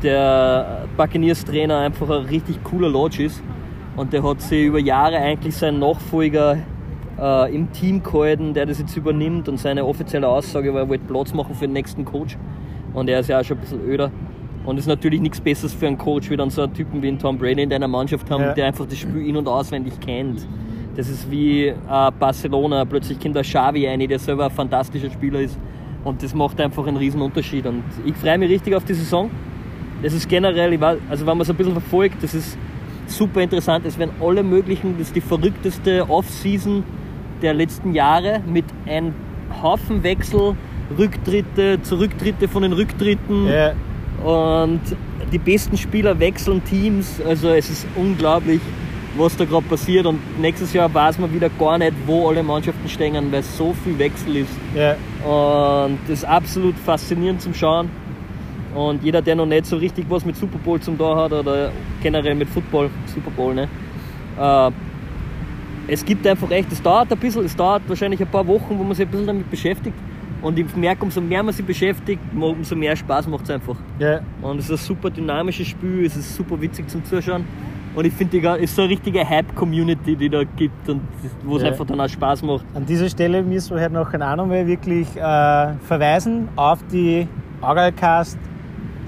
der 0.00 0.86
Buccaneers-Trainer 0.96 1.78
einfach 1.78 2.08
ein 2.08 2.26
richtig 2.26 2.62
cooler 2.62 2.88
Lodge 2.88 3.24
ist. 3.24 3.42
Und 3.96 4.12
der 4.12 4.22
hat 4.22 4.40
sich 4.40 4.64
über 4.66 4.78
Jahre 4.80 5.16
eigentlich 5.18 5.54
seinen 5.54 5.78
Nachfolger 5.78 6.58
äh, 7.20 7.54
im 7.54 7.70
Team 7.72 8.02
gehalten, 8.02 8.52
der 8.54 8.66
das 8.66 8.78
jetzt 8.80 8.96
übernimmt. 8.96 9.48
Und 9.48 9.58
seine 9.58 9.84
offizielle 9.84 10.26
Aussage 10.28 10.72
war, 10.74 10.80
er 10.82 10.88
wollte 10.88 11.04
Platz 11.04 11.32
machen 11.32 11.54
für 11.54 11.66
den 11.66 11.74
nächsten 11.74 12.04
Coach. 12.04 12.36
Und 12.92 13.08
er 13.08 13.20
ist 13.20 13.28
ja 13.28 13.40
auch 13.40 13.44
schon 13.44 13.58
ein 13.58 13.60
bisschen 13.60 13.80
öder. 13.88 14.10
Und 14.64 14.76
es 14.78 14.84
ist 14.84 14.88
natürlich 14.88 15.20
nichts 15.20 15.40
Besseres 15.40 15.74
für 15.74 15.86
einen 15.86 15.98
Coach, 15.98 16.30
wie 16.30 16.36
dann 16.36 16.50
so 16.50 16.62
einen 16.62 16.72
Typen 16.72 17.02
wie 17.02 17.08
einen 17.08 17.18
Tom 17.18 17.38
Brady 17.38 17.62
in 17.62 17.70
deiner 17.70 17.86
Mannschaft 17.88 18.30
haben, 18.30 18.42
Ja. 18.42 18.52
der 18.54 18.66
einfach 18.66 18.86
das 18.86 18.98
Spiel 18.98 19.26
in- 19.26 19.36
und 19.36 19.46
auswendig 19.46 20.00
kennt. 20.00 20.46
Das 20.96 21.08
ist 21.08 21.30
wie 21.30 21.66
äh, 21.66 21.74
Barcelona, 22.18 22.84
plötzlich 22.84 23.18
kommt 23.20 23.36
der 23.36 23.42
Xavi 23.42 23.86
rein, 23.86 24.00
der 24.00 24.18
selber 24.18 24.46
ein 24.46 24.50
fantastischer 24.50 25.10
Spieler 25.10 25.40
ist. 25.40 25.58
Und 26.04 26.22
das 26.22 26.34
macht 26.34 26.60
einfach 26.60 26.86
einen 26.86 26.96
riesen 26.96 27.20
Unterschied. 27.20 27.66
Und 27.66 27.82
ich 28.04 28.14
freue 28.16 28.38
mich 28.38 28.48
richtig 28.50 28.74
auf 28.74 28.84
die 28.84 28.94
Saison. 28.94 29.30
Das 30.02 30.12
ist 30.12 30.28
generell, 30.28 30.72
ich 30.72 30.80
weiß, 30.80 30.98
also 31.10 31.26
wenn 31.26 31.36
man 31.36 31.42
es 31.42 31.50
ein 31.50 31.56
bisschen 31.56 31.72
verfolgt, 31.72 32.22
das 32.22 32.34
ist 32.34 32.58
super 33.10 33.40
interessant. 33.40 33.84
Es 33.86 33.98
werden 33.98 34.12
alle 34.20 34.42
möglichen, 34.42 34.98
das 34.98 35.08
ist 35.08 35.16
die 35.16 35.20
verrückteste 35.20 36.08
Off-Season 36.08 36.84
der 37.42 37.54
letzten 37.54 37.94
Jahre 37.94 38.40
mit 38.46 38.64
einem 38.86 39.14
Haufen 39.62 40.02
Wechsel, 40.02 40.56
Rücktritte, 40.98 41.80
Zurücktritte 41.82 42.48
von 42.48 42.62
den 42.62 42.72
Rücktritten. 42.72 43.46
Ja. 43.48 43.72
Und 44.24 44.80
die 45.32 45.38
besten 45.38 45.76
Spieler 45.76 46.18
wechseln 46.18 46.62
Teams. 46.64 47.20
Also 47.26 47.48
es 47.48 47.70
ist 47.70 47.86
unglaublich, 47.96 48.60
was 49.16 49.36
da 49.36 49.44
gerade 49.44 49.66
passiert. 49.66 50.06
Und 50.06 50.20
nächstes 50.40 50.72
Jahr 50.72 50.92
weiß 50.92 51.18
man 51.18 51.32
wieder 51.32 51.50
gar 51.50 51.78
nicht, 51.78 51.92
wo 52.06 52.28
alle 52.28 52.42
Mannschaften 52.42 52.88
stehen, 52.88 53.30
weil 53.32 53.42
so 53.42 53.74
viel 53.84 53.98
Wechsel 53.98 54.36
ist. 54.36 54.52
Ja. 54.74 54.92
Und 55.28 55.98
das 56.08 56.18
ist 56.18 56.24
absolut 56.24 56.78
faszinierend 56.78 57.42
zum 57.42 57.54
Schauen. 57.54 57.90
Und 58.74 59.02
jeder, 59.04 59.22
der 59.22 59.36
noch 59.36 59.46
nicht 59.46 59.66
so 59.66 59.76
richtig 59.76 60.06
was 60.08 60.24
mit 60.24 60.36
Super 60.36 60.58
Bowl 60.58 60.80
zum 60.80 60.98
da 60.98 61.16
hat 61.16 61.32
oder 61.32 61.70
generell 62.02 62.34
mit 62.34 62.48
Football, 62.48 62.90
Super 63.06 63.30
Bowl, 63.30 63.54
ne? 63.54 63.68
Äh, 64.38 64.70
es 65.86 66.04
gibt 66.04 66.26
einfach 66.26 66.50
echt, 66.50 66.72
es 66.72 66.82
dauert 66.82 67.12
ein 67.12 67.18
bisschen, 67.18 67.44
es 67.44 67.54
dauert 67.54 67.82
wahrscheinlich 67.88 68.20
ein 68.20 68.26
paar 68.26 68.46
Wochen, 68.46 68.78
wo 68.78 68.82
man 68.82 68.94
sich 68.94 69.06
ein 69.06 69.10
bisschen 69.10 69.26
damit 69.26 69.50
beschäftigt. 69.50 69.96
Und 70.42 70.58
ich 70.58 70.74
merke, 70.76 71.04
umso 71.04 71.20
mehr 71.20 71.42
man 71.42 71.54
sich 71.54 71.64
beschäftigt, 71.64 72.20
umso 72.38 72.74
mehr 72.74 72.96
Spaß 72.96 73.28
macht 73.28 73.44
es 73.44 73.50
einfach. 73.50 73.76
Ja. 73.98 74.20
Und 74.42 74.58
es 74.58 74.68
ist 74.68 74.82
ein 74.82 74.84
super 74.86 75.10
dynamisches 75.10 75.68
Spiel, 75.68 76.04
es 76.04 76.16
ist 76.16 76.34
super 76.34 76.60
witzig 76.60 76.88
zum 76.88 77.04
Zuschauen. 77.04 77.44
Und 77.94 78.04
ich 78.06 78.12
finde, 78.12 78.38
es 78.56 78.62
ist 78.70 78.76
so 78.76 78.82
eine 78.82 78.90
richtige 78.90 79.26
Hype-Community, 79.28 80.16
die 80.16 80.28
da 80.28 80.42
gibt 80.42 80.88
und 80.88 81.00
wo 81.44 81.56
es 81.56 81.62
Ja. 81.62 81.68
einfach 81.68 81.86
dann 81.86 82.00
auch 82.00 82.08
Spaß 82.08 82.42
macht. 82.42 82.64
An 82.74 82.84
dieser 82.84 83.08
Stelle 83.08 83.42
müssen 83.42 83.76
wir 83.76 83.82
halt 83.82 83.92
noch 83.92 84.12
nochmal 84.12 84.66
wirklich 84.66 85.06
äh, 85.16 85.74
verweisen 85.86 86.48
auf 86.56 86.80
die 86.90 87.28
Agalcast 87.62 88.38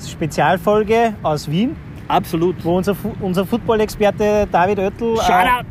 Spezialfolge 0.01 1.15
aus 1.23 1.51
Wien, 1.51 1.77
Absolut. 2.09 2.63
wo 2.65 2.77
unser, 2.77 2.95
Fu 2.95 3.13
unser 3.21 3.45
Football-Experte 3.47 4.47
David 4.51 4.79
Oettel. 4.79 5.17
Shoutout! 5.17 5.67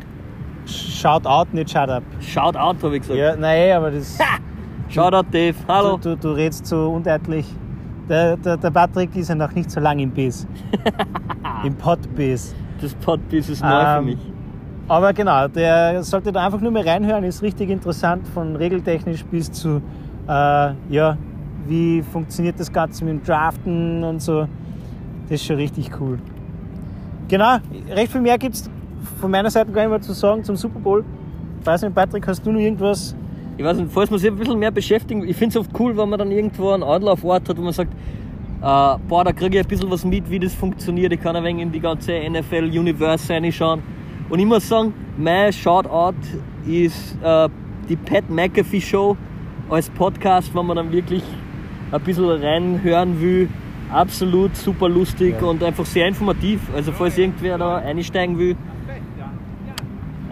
Shout 0.66 1.24
out, 1.26 1.52
nicht 1.54 1.70
shout 1.70 1.88
up. 1.88 2.02
Shoutout, 2.20 2.82
habe 2.82 2.96
ich 2.96 3.02
gesagt. 3.02 3.18
Ja, 3.18 3.36
nein, 3.36 3.72
aber 3.72 3.90
das. 3.92 4.18
Shoutout, 4.88 5.28
Dave. 5.30 5.54
Hallo. 5.68 5.96
Du, 5.96 6.10
du, 6.10 6.16
du 6.16 6.30
redest 6.32 6.66
so 6.66 6.90
undeutlich. 6.90 7.46
Der, 8.08 8.36
der, 8.36 8.56
der 8.56 8.70
Patrick 8.70 9.14
ist 9.16 9.28
ja 9.28 9.34
noch 9.34 9.52
nicht 9.52 9.70
so 9.70 9.80
lang 9.80 9.98
im 10.00 10.10
Biss. 10.10 10.46
Im 11.64 11.74
Pottbiss. 11.74 12.54
Das 12.80 12.94
Podbiss 12.94 13.48
ist 13.48 13.62
neu 13.62 13.68
für 13.70 13.98
Ähm, 13.98 14.04
mich. 14.04 14.18
Aber 14.88 15.12
genau, 15.12 15.48
der 15.48 16.02
sollte 16.04 16.30
da 16.30 16.44
einfach 16.46 16.60
nur 16.60 16.70
mal 16.70 16.82
reinhören, 16.82 17.24
ist 17.24 17.42
richtig 17.42 17.70
interessant, 17.70 18.26
von 18.28 18.54
regeltechnisch 18.54 19.24
bis 19.24 19.50
zu, 19.50 19.82
äh, 20.28 20.70
ja, 20.90 21.16
wie 21.68 22.02
funktioniert 22.02 22.58
das 22.58 22.72
Ganze 22.72 23.04
mit 23.04 23.14
dem 23.14 23.24
Draften 23.24 24.04
und 24.04 24.20
so. 24.20 24.46
Das 25.28 25.40
ist 25.40 25.44
schon 25.44 25.56
richtig 25.56 25.90
cool. 26.00 26.18
Genau, 27.28 27.56
recht 27.90 28.12
viel 28.12 28.20
mehr 28.20 28.38
gibt 28.38 28.54
es 28.54 28.70
von 29.20 29.30
meiner 29.30 29.50
Seite 29.50 29.72
gar 29.72 29.82
nicht 29.82 29.90
mehr 29.90 30.00
zu 30.00 30.12
sagen 30.12 30.44
zum 30.44 30.56
Super 30.56 30.78
Bowl. 30.78 31.04
Ich 31.60 31.66
weiß 31.66 31.82
nicht, 31.82 31.94
Patrick, 31.94 32.26
hast 32.28 32.46
du 32.46 32.52
noch 32.52 32.60
irgendwas? 32.60 33.16
Ich 33.56 33.64
weiß 33.64 33.78
nicht, 33.78 33.90
falls 33.90 34.10
man 34.10 34.20
sich 34.20 34.30
ein 34.30 34.36
bisschen 34.36 34.58
mehr 34.58 34.70
beschäftigen, 34.70 35.26
ich 35.26 35.36
finde 35.36 35.58
es 35.58 35.66
oft 35.66 35.80
cool, 35.80 35.96
wenn 35.96 36.08
man 36.08 36.18
dann 36.18 36.30
irgendwo 36.30 36.70
einen 36.70 36.82
Adler 36.82 37.12
auf 37.12 37.24
Ort 37.24 37.48
hat, 37.48 37.56
wo 37.56 37.62
man 37.62 37.72
sagt, 37.72 37.92
äh, 37.92 38.98
boah, 39.08 39.24
da 39.24 39.32
kriege 39.32 39.58
ich 39.58 39.64
ein 39.64 39.68
bisschen 39.68 39.90
was 39.90 40.04
mit, 40.04 40.30
wie 40.30 40.38
das 40.38 40.54
funktioniert. 40.54 41.12
Ich 41.12 41.20
kann 41.20 41.34
ein 41.36 41.44
wenig 41.44 41.62
in 41.62 41.72
die 41.72 41.80
ganze 41.80 42.12
NFL-Universe 42.12 43.32
reinschauen. 43.32 43.82
Und 44.28 44.38
ich 44.38 44.46
muss 44.46 44.68
sagen, 44.68 44.92
mein 45.16 45.52
Shoutout 45.52 46.16
ist 46.66 47.16
äh, 47.22 47.48
die 47.88 47.96
Pat 47.96 48.28
McAfee 48.28 48.80
Show 48.80 49.16
als 49.68 49.88
Podcast, 49.90 50.54
wenn 50.54 50.66
man 50.66 50.76
dann 50.76 50.92
wirklich 50.92 51.22
ein 51.92 52.00
bisschen 52.00 52.28
reinhören 52.28 53.20
will. 53.20 53.48
Absolut 53.92 54.56
super 54.56 54.88
lustig 54.88 55.36
Ja. 55.40 55.46
und 55.46 55.62
einfach 55.62 55.86
sehr 55.86 56.08
informativ. 56.08 56.60
Also 56.74 56.90
falls 56.92 57.16
irgendwer 57.18 57.56
da 57.58 57.76
einsteigen 57.76 58.36
will, 58.38 58.56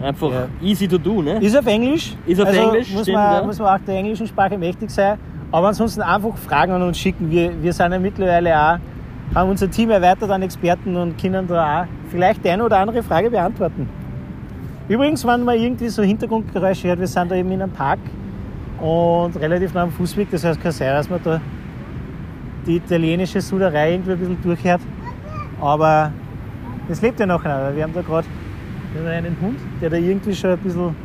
einfach 0.01 0.31
Ja. 0.31 0.47
easy 0.61 0.87
to 0.87 0.97
do, 0.97 1.21
ne? 1.21 1.39
Ist 1.41 1.57
auf 1.57 1.65
Englisch. 1.65 2.15
Ist 2.25 2.41
auf 2.41 2.47
also 2.47 2.59
Englisch, 2.59 2.91
Muss 2.91 3.01
stimmt, 3.03 3.17
man, 3.17 3.33
ja. 3.33 3.43
muss 3.43 3.59
man 3.59 3.67
auch 3.79 3.85
der 3.85 3.95
englischen 3.95 4.27
Sprache 4.27 4.57
mächtig 4.57 4.89
sein. 4.89 5.17
Aber 5.51 5.67
ansonsten 5.69 6.01
einfach 6.01 6.35
Fragen 6.37 6.73
an 6.73 6.81
uns 6.81 6.97
schicken. 6.97 7.31
Wir, 7.31 7.51
wir 7.61 7.71
sind 7.71 7.91
ja 7.91 7.99
mittlerweile 7.99 8.53
auch, 8.59 8.77
haben 9.33 9.49
unser 9.49 9.69
Team 9.71 9.89
erweitert 9.89 10.29
an 10.29 10.41
Experten 10.41 10.95
und 10.97 11.17
können 11.17 11.47
da 11.47 11.83
auch 11.83 11.85
vielleicht 12.09 12.43
die 12.43 12.49
eine 12.49 12.63
oder 12.65 12.79
andere 12.79 13.01
Frage 13.03 13.29
beantworten. 13.31 13.87
Übrigens, 14.89 15.25
wenn 15.25 15.43
man 15.43 15.57
irgendwie 15.57 15.87
so 15.87 16.03
Hintergrundgeräusche 16.03 16.89
hört, 16.89 16.99
wir 16.99 17.07
sind 17.07 17.31
da 17.31 17.35
eben 17.35 17.51
in 17.51 17.61
einem 17.61 17.71
Park 17.71 17.99
und 18.81 19.35
relativ 19.39 19.73
nah 19.73 19.83
am 19.83 19.91
Fußweg. 19.91 20.29
Das 20.31 20.43
heißt, 20.43 20.61
kann 20.61 20.71
sein, 20.71 20.89
dass 20.93 21.09
man 21.09 21.19
da 21.23 21.39
die 22.65 22.77
italienische 22.77 23.41
Suderei 23.41 23.93
irgendwie 23.93 24.11
ein 24.13 24.17
bisschen 24.19 24.41
durchhört. 24.41 24.81
Aber 25.61 26.11
das 26.87 27.01
lebt 27.01 27.19
ja 27.19 27.25
noch. 27.25 27.43
Wir 27.43 27.83
haben 27.83 27.93
da 27.93 28.01
gerade 28.01 28.27
einen 29.07 29.35
Hund, 29.41 29.59
der 29.81 29.89
da 29.89 29.97
irgendwie 29.97 30.33
schon 30.33 30.51
ein 30.51 30.57
bisschen, 30.59 30.95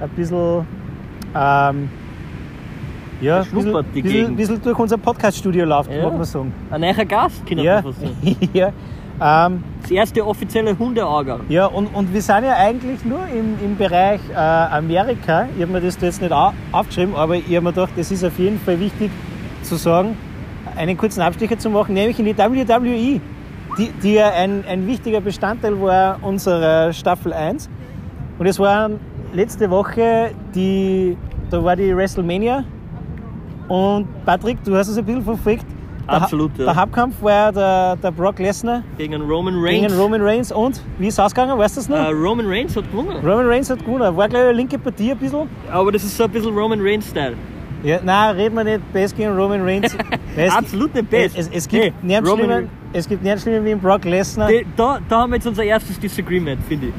ein 0.00 0.08
bisschen, 0.10 0.66
ähm, 1.34 1.88
ja, 3.20 3.40
ein 3.40 3.46
bisschen, 3.50 3.84
bisschen, 3.92 4.36
bisschen 4.36 4.62
durch 4.62 4.78
unser 4.78 4.98
Podcast-Studio 4.98 5.64
läuft, 5.64 5.92
Ja. 5.92 6.02
mag 6.04 6.14
man 6.14 6.24
sagen. 6.24 6.52
Ein 6.70 6.80
neuer 6.80 7.04
Gast, 7.04 7.46
können 7.46 7.62
Ja, 7.62 7.82
ja. 8.52 8.72
Ähm, 9.26 9.64
Das 9.82 9.90
erste 9.90 10.26
offizielle 10.26 10.78
Hundeauger. 10.78 11.40
ja 11.48 11.64
und, 11.66 11.86
und 11.94 12.12
wir 12.12 12.20
sind 12.20 12.44
ja 12.44 12.54
eigentlich 12.56 13.04
nur 13.06 13.26
im, 13.28 13.54
im 13.64 13.76
Bereich 13.76 14.20
äh, 14.30 14.36
Amerika. 14.36 15.46
Ich 15.56 15.62
habe 15.62 15.72
mir 15.72 15.80
das 15.80 15.96
da 15.96 16.06
jetzt 16.06 16.20
nicht 16.20 16.32
au- 16.32 16.52
aufgeschrieben, 16.72 17.14
aber 17.16 17.36
ich 17.36 17.46
habe 17.46 17.62
mir 17.62 17.72
gedacht, 17.72 17.92
das 17.96 18.10
ist 18.10 18.22
auf 18.22 18.38
jeden 18.38 18.58
Fall 18.60 18.78
wichtig 18.80 19.10
zu 19.62 19.76
sagen, 19.76 20.16
einen 20.76 20.96
kurzen 20.98 21.22
Abstecher 21.22 21.58
zu 21.58 21.70
machen, 21.70 21.94
nämlich 21.94 22.18
in 22.18 22.26
die 22.26 22.36
WWE, 22.36 23.20
die, 23.78 23.90
die 24.02 24.12
ja 24.14 24.30
ein, 24.30 24.62
ein 24.68 24.86
wichtiger 24.86 25.20
Bestandteil 25.22 25.80
war 25.80 26.18
unserer 26.22 26.92
Staffel 26.92 27.32
1. 27.32 27.70
Und 28.38 28.46
es 28.46 28.58
war 28.58 28.90
letzte 29.32 29.70
Woche 29.70 30.32
die, 30.54 31.16
da 31.50 31.62
war 31.64 31.76
die 31.76 31.96
WrestleMania. 31.96 32.64
Und 33.68 34.06
Patrick, 34.26 34.62
du 34.64 34.76
hast 34.76 34.88
es 34.88 34.98
ein 34.98 35.04
bisschen 35.04 35.22
verfolgt. 35.22 35.64
Der 36.06 36.14
Absolut, 36.22 36.56
ja. 36.58 36.64
Der 36.66 36.76
Hauptkampf 36.76 37.22
war 37.22 37.50
der, 37.52 37.96
der 37.96 38.10
Brock 38.10 38.38
Lesnar 38.38 38.82
Gegen 38.98 39.20
Roman 39.22 39.54
Reigns. 39.62 39.88
gegen 39.88 40.00
Roman 40.00 40.20
Reigns. 40.22 40.52
Und 40.52 40.80
wie 40.98 41.06
ist 41.08 41.14
es 41.14 41.20
ausgegangen? 41.20 41.58
Weißt 41.58 41.76
du 41.76 41.80
das 41.80 41.88
noch? 41.88 41.96
Äh, 41.96 42.10
Roman 42.10 42.46
Reigns 42.46 42.76
hat 42.76 42.90
gewonnen. 42.90 43.16
Roman 43.24 43.46
Reigns 43.46 43.70
hat 43.70 43.78
gewonnen. 43.84 44.16
War, 44.16 44.28
glaube 44.28 44.44
ich, 44.44 44.48
eine 44.50 44.52
linke 44.52 44.78
Partie 44.78 45.12
ein 45.12 45.18
bisschen. 45.18 45.48
Aber 45.72 45.90
das 45.92 46.04
ist 46.04 46.16
so 46.16 46.24
ein 46.24 46.30
bisschen 46.30 46.54
Roman 46.56 46.80
Reigns-Style. 46.80 47.34
Ja, 47.82 48.00
nein, 48.02 48.36
reden 48.36 48.54
wir 48.56 48.64
nicht 48.64 48.92
Best 48.92 49.16
gegen 49.16 49.34
Roman 49.36 49.62
Reigns. 49.62 49.96
Es- 50.36 50.52
Absolut 50.52 50.92
nicht 50.94 51.08
best. 51.10 51.38
Es, 51.38 51.48
es, 51.52 51.68
gibt 51.68 52.02
nichts 52.02 52.28
schlimmer, 52.28 52.62
es 52.92 53.08
gibt 53.08 53.22
nichts 53.22 53.42
schlimmer 53.42 53.64
wie 53.64 53.70
ein 53.70 53.78
Brock 53.78 54.04
Lesnar. 54.04 54.50
Da, 54.76 54.98
da 55.08 55.20
haben 55.20 55.30
wir 55.30 55.36
jetzt 55.36 55.46
unser 55.46 55.62
erstes 55.62 56.00
Disagreement, 56.00 56.60
finde 56.66 56.88
ich. 56.88 56.92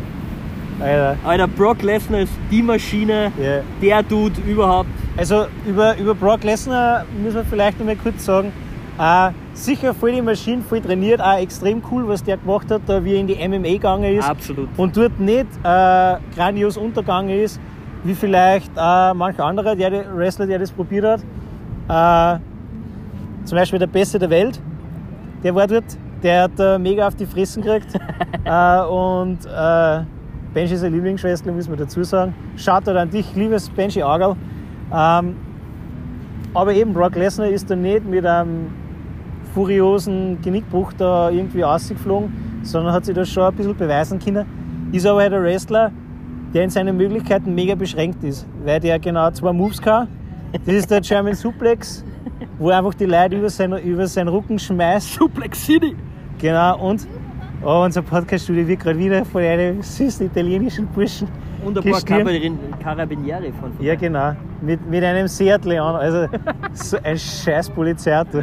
Alter, 0.79 1.17
Alter, 1.25 1.47
Brock 1.47 1.81
Lesnar 1.81 2.21
ist 2.21 2.33
die 2.51 2.61
Maschine, 2.61 3.31
ja. 3.41 3.59
der 3.81 4.03
Dude 4.03 4.39
überhaupt. 4.47 4.89
Also 5.17 5.47
über, 5.65 5.97
über 5.97 6.13
Brock 6.15 6.43
Lesnar 6.43 7.05
müssen 7.21 7.35
wir 7.37 7.45
vielleicht 7.45 7.79
noch 7.79 7.85
mal 7.85 7.95
kurz 7.95 8.23
sagen, 8.25 8.51
äh, 8.97 9.31
sicher 9.53 9.93
voll 9.93 10.13
die 10.13 10.21
Maschine, 10.21 10.61
voll 10.61 10.81
trainiert, 10.81 11.21
auch 11.21 11.37
extrem 11.37 11.81
cool, 11.91 12.07
was 12.07 12.23
der 12.23 12.37
gemacht 12.37 12.71
hat, 12.71 12.83
da 12.85 13.03
wie 13.03 13.13
er 13.13 13.19
in 13.19 13.27
die 13.27 13.35
MMA 13.47 13.73
gegangen 13.73 14.17
ist 14.17 14.29
Absolut. 14.29 14.69
und 14.77 14.95
dort 14.95 15.19
nicht 15.19 15.47
äh, 15.63 16.15
grandios 16.35 16.77
untergegangen 16.77 17.37
ist, 17.39 17.59
wie 18.03 18.13
vielleicht 18.13 18.71
äh, 18.77 19.13
manch 19.13 19.39
anderer 19.39 19.75
der, 19.75 20.15
Wrestler, 20.15 20.47
der 20.47 20.59
das 20.59 20.71
probiert 20.71 21.05
hat. 21.05 22.39
Äh, 22.39 22.39
zum 23.45 23.57
Beispiel 23.57 23.79
der 23.79 23.87
Beste 23.87 24.17
der 24.17 24.29
Welt, 24.29 24.61
der 25.43 25.53
war 25.53 25.67
dort, 25.67 25.85
der 26.23 26.43
hat 26.43 26.59
äh, 26.59 26.79
mega 26.79 27.07
auf 27.07 27.15
die 27.15 27.25
Fressen 27.25 27.63
gekriegt. 27.63 27.95
äh, 28.45 28.81
und 28.81 29.39
äh, 29.45 30.03
Benji 30.53 30.73
ist 30.73 30.83
eine 30.83 30.95
Lieblingswrestler, 30.95 31.51
muss 31.51 31.67
man 31.67 31.77
dazu 31.77 32.03
sagen. 32.03 32.33
Schaut 32.55 32.87
an 32.87 33.09
dich, 33.09 33.35
liebes 33.35 33.69
Benji 33.69 34.01
Agel. 34.01 34.35
Ähm, 34.93 35.35
aber 36.53 36.73
eben 36.73 36.93
Brock 36.93 37.15
Lesnar 37.15 37.49
ist 37.49 37.69
da 37.69 37.75
nicht 37.75 38.05
mit 38.05 38.25
einem 38.25 38.73
furiosen 39.55 40.37
Genickbruch 40.41 40.91
da 40.93 41.29
irgendwie 41.29 41.61
rausgeflogen, 41.61 42.59
sondern 42.61 42.93
hat 42.93 43.05
sich 43.05 43.15
das 43.15 43.29
schon 43.29 43.43
ein 43.43 43.55
bisschen 43.55 43.75
beweisen 43.75 44.19
können. 44.19 44.45
Ist 44.91 45.07
aber 45.07 45.21
halt 45.21 45.33
ein 45.33 45.41
Wrestler, 45.43 45.91
der 46.53 46.65
in 46.65 46.69
seinen 46.69 46.97
Möglichkeiten 46.97 47.55
mega 47.55 47.73
beschränkt 47.73 48.21
ist, 48.23 48.45
weil 48.65 48.81
der 48.81 48.99
genau 48.99 49.31
zwei 49.31 49.53
Moves 49.53 49.81
kann. 49.81 50.09
Das 50.65 50.75
ist 50.75 50.91
der 50.91 50.99
German 51.01 51.33
Suplex, 51.35 52.03
wo 52.59 52.69
er 52.69 52.79
einfach 52.79 52.93
die 52.95 53.05
Leute 53.05 53.37
über, 53.37 53.49
sein, 53.49 53.71
über 53.77 54.05
seinen 54.07 54.27
Rücken 54.27 54.59
schmeißt. 54.59 55.13
Suplex 55.13 55.65
City. 55.65 55.95
Genau, 56.37 56.89
und 56.89 57.07
oh, 57.63 57.83
unser 57.85 58.01
Podcast-Studio 58.01 58.67
wird 58.67 58.81
gerade 58.81 58.99
wieder 58.99 59.23
von 59.23 59.41
einem 59.41 59.81
süßen 59.81 60.25
italienischen 60.25 60.85
Burschen 60.87 61.29
Und 61.65 61.77
ein 61.77 61.83
paar 61.83 61.93
gestürmt. 61.93 62.29
Carabin- 62.29 62.57
Carabinieri 62.83 63.53
von 63.59 63.71
vorbei. 63.71 63.85
Ja, 63.85 63.95
genau. 63.95 64.33
Mit, 64.61 64.85
mit 64.89 65.01
einem 65.03 65.27
Seat 65.29 65.63
Leon. 65.63 65.95
Also 65.95 66.27
so 66.73 66.97
ein 67.03 67.17
scheiß 67.17 67.69
Polizeiauto. 67.69 68.39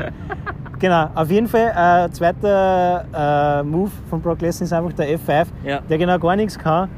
Genau, 0.83 1.09
auf 1.15 1.31
jeden 1.31 1.47
Fall, 1.47 2.07
äh, 2.09 2.11
zweiter 2.11 3.05
äh, 3.15 3.63
Move 3.63 3.93
von 4.11 4.21
Brock 4.21 4.41
Lesnar 4.41 4.65
ist 4.65 4.73
einfach 4.73 4.93
der 4.95 5.17
F5, 5.17 5.47
Ja. 5.65 5.79
der 5.89 5.97
genau 5.97 6.19
gar 6.19 6.35
nichts 6.35 6.59
kann. 6.59 6.89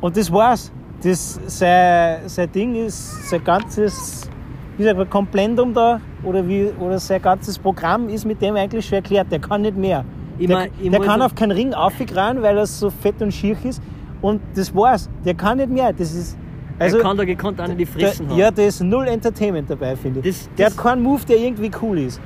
Und 0.00 0.16
das 0.16 0.32
war's. 0.32 0.72
Das, 1.02 1.38
sein, 1.46 2.20
sein 2.24 2.50
Ding 2.50 2.74
ist, 2.86 3.28
sein 3.28 3.44
ganzes, 3.44 4.30
wie 4.78 4.84
sagt 4.84 4.96
man, 4.96 5.10
Komplendum 5.10 5.74
da, 5.74 6.00
oder, 6.24 6.48
wie, 6.48 6.70
oder 6.80 6.98
sein 6.98 7.20
ganzes 7.20 7.58
Programm 7.58 8.08
ist 8.08 8.24
mit 8.24 8.40
dem 8.40 8.56
eigentlich 8.56 8.86
schon 8.86 8.96
erklärt. 8.96 9.30
Der 9.30 9.40
kann 9.40 9.60
nicht 9.60 9.76
mehr. 9.76 10.06
Ich 10.38 10.46
der 10.46 10.56
mein, 10.80 10.90
der 10.90 11.00
kann 11.00 11.20
auf 11.20 11.34
keinen 11.34 11.50
Ring 11.52 11.74
aufgerannt, 11.74 12.40
weil 12.40 12.56
er 12.56 12.64
so 12.64 12.88
fett 12.88 13.20
und 13.20 13.32
schier 13.34 13.58
ist. 13.62 13.82
Und 14.22 14.40
das 14.54 14.74
war's. 14.74 15.10
Der 15.26 15.34
kann 15.34 15.58
nicht 15.58 15.68
mehr. 15.68 15.92
Das 15.92 16.14
ist, 16.14 16.34
also, 16.78 16.96
er 16.96 17.02
kann 17.02 17.18
da 17.18 17.26
gekonnt 17.26 17.60
einen 17.60 17.76
die 17.76 17.84
Fressen 17.84 18.24
der, 18.28 18.30
haben. 18.32 18.40
ja, 18.40 18.50
da 18.50 18.62
ist 18.62 18.82
null 18.82 19.06
Entertainment 19.06 19.68
dabei, 19.68 19.94
finde 19.96 20.20
ich. 20.20 20.26
Das- 20.26 20.48
der 20.56 20.68
das- 20.70 20.78
hat 20.78 20.82
keinen 20.82 21.02
Move, 21.02 21.20
der 21.28 21.36
irgendwie 21.36 21.70
cool 21.82 21.98
ist. 21.98 22.18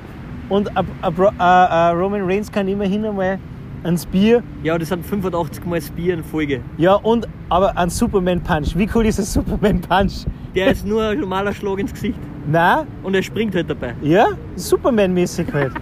Und 0.49 0.69
a, 0.77 0.83
a, 1.01 1.65
a, 1.65 1.91
Roman 1.91 2.21
Reigns 2.23 2.51
kann 2.51 2.67
immerhin 2.67 3.05
einmal 3.05 3.39
ein 3.83 3.97
Spear. 3.97 4.41
Ja, 4.63 4.77
das 4.77 4.89
sind 4.89 5.05
85 5.05 5.65
Mal 5.65 5.81
Spear 5.81 6.17
in 6.17 6.23
Folge. 6.23 6.61
Ja, 6.77 6.95
und 6.95 7.27
aber 7.49 7.75
ein 7.77 7.89
Superman 7.89 8.41
Punch. 8.41 8.75
Wie 8.77 8.89
cool 8.93 9.05
ist 9.05 9.19
ein 9.19 9.25
Superman 9.25 9.81
Punch? 9.81 10.25
Der 10.55 10.67
ist 10.71 10.85
nur 10.85 11.03
ein 11.03 11.19
normaler 11.19 11.53
Schlag 11.53 11.79
ins 11.79 11.93
Gesicht. 11.93 12.19
Na, 12.49 12.85
Und 13.03 13.15
er 13.15 13.23
springt 13.23 13.55
halt 13.55 13.69
dabei. 13.69 13.95
ja, 14.01 14.27
Superman-mäßig 14.55 15.47
halt. 15.53 15.71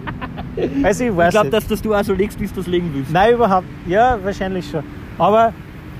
Also 0.82 1.04
ich 1.04 1.16
weiß 1.16 1.28
Ich 1.28 1.40
glaube, 1.40 1.48
dass 1.50 1.66
das 1.66 1.80
du 1.80 1.94
auch 1.94 2.04
so 2.04 2.12
legst, 2.12 2.38
wie 2.38 2.46
du 2.46 2.52
das 2.54 2.66
legen 2.66 2.90
willst. 2.92 3.10
Nein, 3.10 3.34
überhaupt. 3.34 3.66
Ja, 3.86 4.18
wahrscheinlich 4.22 4.68
schon. 4.68 4.82
Aber 5.18 5.52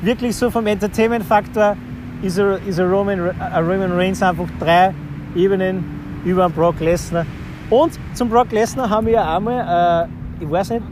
wirklich 0.02 0.36
so 0.36 0.50
vom 0.50 0.66
Entertainment-Faktor 0.66 1.74
ist 2.22 2.38
ein, 2.38 2.58
ist 2.66 2.78
Roman, 2.78 3.30
ein 3.40 3.64
Roman 3.64 3.92
Reigns 3.92 4.22
einfach 4.22 4.44
drei 4.60 4.92
Ebenen 5.34 5.82
über 6.26 6.50
Brock 6.50 6.80
Lesnar. 6.80 7.24
Und 7.72 7.98
zum 8.12 8.28
Brock 8.28 8.52
Lesnar 8.52 8.90
haben 8.90 9.06
wir 9.06 9.14
ja 9.14 9.34
einmal, 9.34 10.06
äh, 10.06 10.44
ich 10.44 10.50
weiß 10.50 10.72
nicht, 10.72 10.82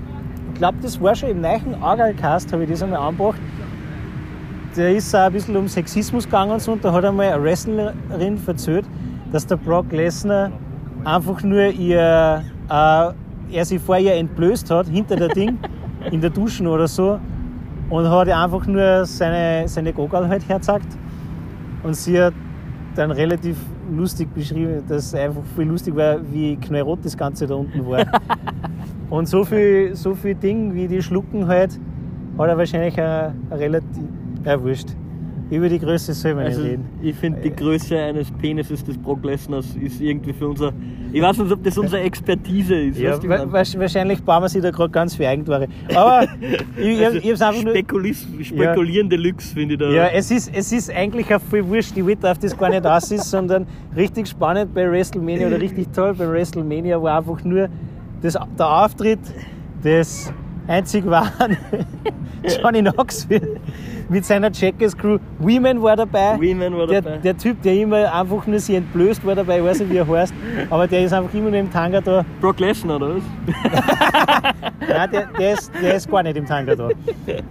ich 0.54 0.58
glaube, 0.58 0.78
das 0.80 0.98
war 0.98 1.14
schon 1.14 1.28
im 1.28 1.42
neuen 1.42 1.74
Argalcast, 1.82 2.50
habe 2.54 2.64
ich 2.64 2.70
das 2.70 2.82
einmal 2.82 3.00
angebracht. 3.00 3.38
Da 4.74 4.88
ist 4.88 5.14
auch 5.14 5.26
ein 5.26 5.32
bisschen 5.34 5.58
um 5.58 5.68
Sexismus 5.68 6.24
gegangen 6.24 6.52
und 6.52 6.62
so, 6.62 6.72
und 6.72 6.82
da 6.82 6.90
hat 6.90 7.04
einmal 7.04 7.34
eine 7.34 7.42
Wrestlerin 7.42 8.40
erzählt, 8.46 8.86
dass 9.30 9.46
der 9.46 9.56
Brock 9.56 9.92
Lesnar 9.92 10.52
einfach 11.04 11.42
nur 11.42 11.66
ihr, 11.66 12.42
äh, 12.70 13.12
er 13.52 13.64
sich 13.66 13.82
vor 13.82 13.98
ihr 13.98 14.14
entblößt 14.14 14.70
hat, 14.70 14.88
hinter 14.88 15.16
der 15.16 15.28
Ding, 15.28 15.58
in 16.10 16.22
der 16.22 16.30
Duschen 16.30 16.66
oder 16.66 16.88
so, 16.88 17.20
und 17.90 18.08
hat 18.08 18.30
einfach 18.30 18.64
nur 18.64 19.04
seine, 19.04 19.68
seine 19.68 19.92
Gogel 19.92 20.26
halt 20.28 20.48
hergezeigt. 20.48 20.96
Und 21.82 21.94
sie 21.94 22.18
hat 22.18 22.32
dann 22.94 23.10
relativ 23.10 23.58
lustig 23.90 24.32
beschrieben, 24.34 24.82
dass 24.88 25.06
es 25.06 25.14
einfach 25.14 25.42
viel 25.56 25.66
lustig 25.66 25.94
war, 25.96 26.18
wie 26.32 26.56
knallrot 26.56 27.00
das 27.04 27.16
Ganze 27.16 27.46
da 27.46 27.54
unten 27.54 27.86
war. 27.86 28.06
und 29.10 29.28
so 29.28 29.44
viel, 29.44 29.94
so 29.94 30.14
viel 30.14 30.34
Ding, 30.34 30.74
wie 30.74 30.88
die 30.88 31.02
schlucken 31.02 31.46
halt, 31.46 31.78
hat 32.38 32.48
er 32.48 32.56
wahrscheinlich 32.56 32.98
ein, 33.00 33.34
ein 33.50 33.58
relativ, 33.58 34.02
ja 34.44 34.62
wurscht. 34.62 34.88
Über 35.50 35.68
die 35.68 35.80
Größe 35.80 36.14
soll 36.14 36.34
man 36.36 36.44
Also, 36.46 36.60
nicht 36.60 36.70
reden. 36.72 36.84
ich 37.02 37.14
finde, 37.16 37.40
die 37.40 37.50
Größe 37.50 37.98
eines 37.98 38.30
Penises 38.30 38.84
des 38.84 38.96
Brock 38.96 39.24
Lesners 39.24 39.66
ist 39.82 40.00
irgendwie 40.00 40.32
für 40.32 40.46
unser. 40.48 40.72
Ich 41.12 41.20
weiß 41.20 41.38
nicht, 41.38 41.50
ob 41.50 41.64
das 41.64 41.76
unsere 41.76 42.02
Expertise 42.02 42.74
ist. 42.76 42.98
Ja, 43.00 43.10
weißt 43.14 43.24
du, 43.24 43.28
wa- 43.28 43.46
wasch- 43.58 43.76
wahrscheinlich 43.78 44.22
bauen 44.22 44.42
wir 44.44 44.48
sich 44.48 44.62
da 44.62 44.70
gerade 44.70 44.90
ganz 44.90 45.16
viel 45.16 45.26
Eigentore. 45.26 45.66
Aber 45.92 46.28
ich, 46.80 47.04
Also, 47.04 47.18
ich 47.18 47.32
einfach 47.42 47.64
nur. 47.64 47.72
Spekulis, 47.74 48.26
Spekulieren 48.42 49.10
Deluxe, 49.10 49.52
finde 49.52 49.74
ich 49.74 49.80
da. 49.80 49.90
Ja, 49.90 50.06
es 50.06 50.30
ist, 50.30 50.52
es 50.54 50.70
ist 50.72 50.88
eigentlich 50.94 51.34
auch 51.34 51.40
viel 51.50 51.66
wurscht, 51.66 51.96
ich 51.96 52.06
will 52.06 52.16
auf 52.22 52.38
das 52.38 52.56
gar 52.56 52.68
nicht 52.70 52.86
aus 52.86 53.10
ist, 53.10 53.28
sondern 53.28 53.66
richtig 53.96 54.28
spannend 54.28 54.72
bei 54.72 54.88
WrestleMania 54.88 55.48
oder 55.48 55.60
richtig 55.60 55.88
toll 55.92 56.14
bei 56.14 56.28
WrestleMania 56.30 57.02
war 57.02 57.18
einfach 57.18 57.42
nur 57.42 57.68
das, 58.22 58.38
der 58.56 58.66
Auftritt 58.84 59.18
des 59.82 60.32
einzig 60.66 61.04
wahren 61.06 61.56
Johnny 62.62 62.80
Knoxville 62.82 63.56
mit 64.08 64.24
seiner 64.24 64.50
Jackass 64.52 64.96
Crew. 64.96 65.18
Weeman 65.38 65.80
war 65.82 65.94
dabei. 65.96 66.40
Weeman 66.40 66.76
war 66.76 66.86
der, 66.86 67.02
dabei. 67.02 67.16
Der 67.18 67.36
Typ, 67.36 67.60
der 67.62 67.74
immer 67.74 68.12
einfach 68.12 68.46
nur 68.46 68.58
sich 68.58 68.76
entblößt 68.76 69.24
war 69.24 69.34
dabei, 69.34 69.58
ich 69.58 69.64
weiß 69.64 69.80
nicht 69.80 69.92
wie 69.92 69.96
er 69.98 70.08
heißt, 70.08 70.34
aber 70.68 70.86
der 70.88 71.02
ist 71.04 71.12
einfach 71.12 71.32
immer 71.34 71.50
nur 71.50 71.58
im 71.60 71.70
Tanga 71.70 72.00
da. 72.00 72.24
Brock 72.40 72.58
Lesnar, 72.60 72.96
oder 72.96 73.16
was? 73.16 73.22
Nein, 74.88 75.10
der, 75.12 75.26
der, 75.38 75.52
ist, 75.52 75.70
der 75.80 75.94
ist 75.94 76.10
gar 76.10 76.22
nicht 76.22 76.36
im 76.36 76.46
Tanga 76.46 76.74
da. 76.74 76.88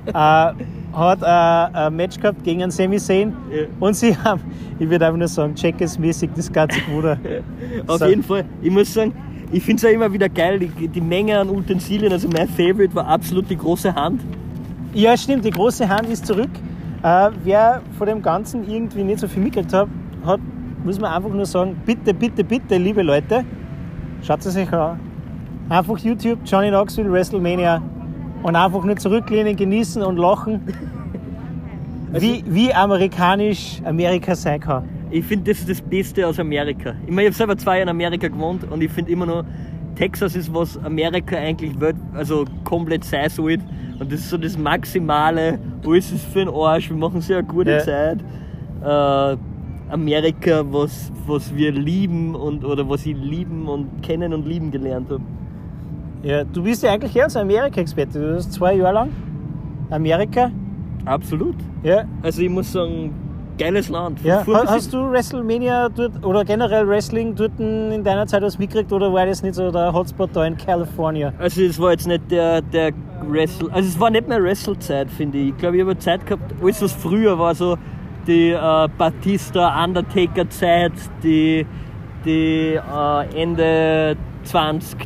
Äh, 0.08 0.54
hat 0.92 1.22
äh, 1.22 1.78
ein 1.78 1.96
Match 1.96 2.20
gehabt 2.20 2.44
gegen 2.44 2.63
einen 2.63 2.72
Sami 2.72 2.98
Zayn 2.98 3.32
Ja. 3.51 3.66
und 3.80 3.96
sie 3.96 4.18
haben, 4.18 4.42
ich 4.80 4.89
würde 4.89 5.06
einfach 5.06 5.20
nur 5.20 5.28
sagen, 5.28 5.54
Checkers-mäßig 5.54 6.32
das 6.36 6.51
ganze 6.51 6.82
Bruder. 6.82 7.18
Auf 7.86 8.00
So. 8.00 8.06
jeden 8.08 8.24
Fall, 8.24 8.44
ich 8.62 8.72
muss 8.72 8.92
sagen, 8.92 9.13
ich 9.51 9.63
finde 9.63 9.77
es 9.77 9.82
ja 9.84 9.89
immer 9.89 10.12
wieder 10.13 10.29
geil, 10.29 10.60
die, 10.60 10.88
die 10.88 11.01
Menge 11.01 11.39
an 11.39 11.50
Utensilien. 11.50 12.12
Also 12.12 12.27
mein 12.29 12.48
Favorite 12.48 12.94
war 12.94 13.08
absolut 13.08 13.50
die 13.50 13.58
große 13.58 13.94
Hand. 13.94 14.22
Ja, 14.94 15.18
stimmt, 15.18 15.46
die 15.46 15.51
große 15.51 15.88
Hand 15.88 16.10
ist 16.10 16.25
zurück. 16.25 16.50
Äh, 17.01 17.29
wer 17.44 17.82
von 17.98 18.08
dem 18.08 18.22
Ganzen 18.22 18.70
irgendwie 18.70 19.03
nicht 19.03 19.20
so 19.20 19.27
viel 19.27 19.41
mitgekriegt 19.41 19.74
hat, 19.74 19.88
hat, 20.25 20.39
muss 20.84 21.00
man 21.00 21.13
einfach 21.13 21.29
nur 21.29 21.46
sagen, 21.46 21.82
bitte, 21.86 22.13
bitte, 22.13 22.44
bitte, 22.44 22.77
liebe 22.77 23.01
Leute, 23.01 23.44
schaut 24.22 24.46
es 24.46 24.56
euch 24.56 24.72
an. 24.74 25.00
Einfach 25.70 25.98
YouTube, 25.98 26.39
Johnny 26.46 26.70
Knoxville, 26.70 27.12
WrestleMania 27.12 27.82
und 28.44 28.56
einfach 28.56 28.84
nur 28.84 28.98
zurücklehnen, 28.98 29.56
genießen 29.56 30.01
und 30.01 30.18
lachen. 30.18 30.62
Wie, 32.12 32.44
wie 32.48 32.74
amerikanisch 32.74 33.84
Amerika 33.86 34.34
sein 34.34 34.60
kann. 34.60 34.84
Ich 35.12 35.25
finde, 35.25 35.51
das 35.51 35.60
ist 35.62 35.70
das 35.70 35.82
Beste 35.82 36.28
aus 36.28 36.39
Amerika. 36.39 36.94
Ich 37.06 37.10
meine, 37.12 37.22
ich 37.24 37.28
habe 37.28 37.34
selber 37.38 37.58
zwei 37.58 37.72
Jahre 37.80 37.84
in 37.84 37.89
Amerika 37.89 38.28
gewohnt 38.28 38.70
und 38.72 38.82
ich 38.84 38.92
finde 38.92 39.12
immer 39.12 39.25
noch, 39.25 39.44
Texas 39.96 40.36
ist 40.36 40.54
was 40.54 40.78
Amerika 40.84 41.36
eigentlich 41.36 41.78
wird, 41.80 41.96
also 42.13 42.46
komplett 42.63 43.04
sein 43.04 43.30
sollte. 43.30 43.63
Und 44.00 44.12
das 44.12 44.22
ist 44.22 44.30
so 44.30 44.38
das 44.38 44.58
Maximale, 44.58 45.60
alles 45.86 46.12
ist 46.12 46.25
für 46.25 46.39
den 46.46 46.50
Arsch, 46.50 46.89
wir 46.89 46.96
machen 46.98 47.22
sehr 47.22 47.44
gute 47.44 47.72
Ja. 47.72 47.80
Zeit. 47.80 48.20
Äh, 48.84 49.38
Amerika, 49.92 50.63
was, 50.72 51.12
was 51.25 51.54
wir 51.56 51.72
lieben 51.72 52.36
und 52.36 52.63
oder 52.63 52.88
was 52.88 53.06
ich 53.06 53.17
lieben 53.17 53.67
und 53.67 54.04
kennen 54.04 54.34
und 54.34 54.45
lieben 54.48 54.69
gelernt 54.72 55.10
habe. 55.10 55.24
Ja, 56.22 56.43
du 56.43 56.62
bist 56.63 56.84
ja 56.84 56.91
eigentlich 56.93 57.15
eher 57.15 57.26
unser 57.26 57.41
Amerika-Experte. 57.41 58.19
Du 58.19 58.36
hast 58.36 58.54
zwei 58.54 58.76
Jahre 58.76 58.93
lang 58.93 59.10
Amerika. 59.89 60.52
Absolut. 61.06 61.56
Ja, 61.82 62.04
Also 62.22 62.41
ich 62.41 62.50
muss 62.50 62.72
sagen, 62.72 63.12
geiles 63.60 63.89
Land. 63.89 64.24
Ja, 64.24 64.43
hast 64.48 64.91
du 64.93 65.12
WrestleMania 65.12 65.89
dort 65.89 66.26
oder 66.26 66.43
generell 66.43 66.88
Wrestling 66.88 67.36
dort 67.36 67.60
in 67.60 68.04
deiner 68.04 68.26
Zeit 68.26 68.41
was 68.41 68.58
mitgekriegt 68.58 68.91
oder 68.91 69.13
war 69.13 69.26
das 69.26 69.43
nicht 69.43 69.56
so 69.56 69.69
der 69.69 69.93
Hotspot 69.93 70.32
da 70.34 70.45
in 70.45 70.58
California? 70.58 71.34
Also 71.38 71.62
es 71.62 71.80
war 71.80 71.91
jetzt 71.91 72.08
nicht 72.08 72.32
der, 72.32 72.62
der 72.62 72.93
Wrestle, 73.28 73.72
also 73.72 73.88
es 73.88 74.00
war 74.00 74.10
nicht 74.10 74.28
mehr 74.28 74.41
Wrestle-Zeit, 74.41 75.12
finde 75.12 75.38
ich. 75.38 75.50
Ich 75.50 75.58
glaube, 75.58 75.76
ich 75.76 75.84
habe 75.84 75.98
Zeit 75.98 76.26
gehabt, 76.26 76.54
alles 76.62 76.82
was 76.82 76.93
früher 76.93 77.38
war, 77.38 77.54
so 77.54 77.78
die 78.26 78.52
äh, 78.52 78.88
Batista, 78.98 79.84
Undertaker-Zeit, 79.84 80.93
die, 81.22 81.65
die 82.26 82.76
äh, 82.76 83.41
Ende 83.41 84.15
20, 84.43 84.98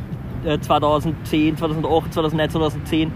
äh, 0.44 0.58
2010, 0.58 1.56
2008, 1.56 2.14
2009, 2.14 2.50
2010, 2.50 3.12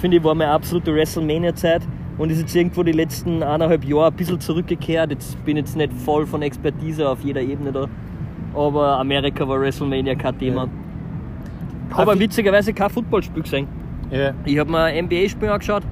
finde 0.00 0.16
ich, 0.18 0.24
war 0.24 0.34
meine 0.34 0.52
absolute 0.52 0.94
WrestleMania-Zeit. 0.94 1.82
Und 2.22 2.30
ist 2.30 2.38
jetzt 2.38 2.54
irgendwo 2.54 2.84
die 2.84 2.92
letzten 2.92 3.42
eineinhalb 3.42 3.84
Jahre 3.84 4.06
ein 4.06 4.12
bisschen 4.12 4.38
zurückgekehrt. 4.38 5.10
Jetzt 5.10 5.44
bin 5.44 5.56
jetzt 5.56 5.74
nicht 5.76 5.92
voll 5.92 6.24
von 6.24 6.40
Expertise 6.40 7.08
auf 7.08 7.18
jeder 7.24 7.40
Ebene 7.40 7.72
da. 7.72 7.88
Aber 8.54 9.00
Amerika 9.00 9.48
war 9.48 9.60
WrestleMania 9.60 10.14
kein 10.14 10.38
Thema. 10.38 10.68
Ja. 11.90 11.96
Habe 11.96 12.16
witzigerweise 12.16 12.72
kein 12.72 12.90
Footballspiel 12.90 13.42
gesehen. 13.42 13.66
Ja. 14.12 14.34
Ich 14.44 14.56
habe 14.56 14.70
mir 14.70 14.84
ein 14.84 15.06
NBA-Spiel 15.06 15.48
angeschaut, 15.48 15.82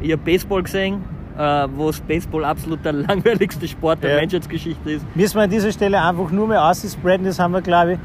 ich 0.00 0.10
habe 0.10 0.22
Baseball 0.24 0.64
gesehen, 0.64 1.04
äh, 1.38 1.68
wo 1.76 1.86
das 1.86 2.00
Baseball 2.00 2.44
absolut 2.44 2.84
der 2.84 2.92
langweiligste 3.08 3.68
Sport 3.68 4.02
der 4.02 4.14
Ja. 4.14 4.20
Menschheitsgeschichte 4.22 4.90
ist. 4.90 5.06
Müssen 5.14 5.36
wir 5.36 5.42
an 5.42 5.50
dieser 5.50 5.70
Stelle 5.70 6.02
einfach 6.02 6.32
nur 6.32 6.48
mehr 6.48 6.64
ausspreaden, 6.64 7.26
das 7.26 7.38
haben 7.38 7.52
wir, 7.52 7.62
glaube 7.62 7.92
ich, 7.92 7.98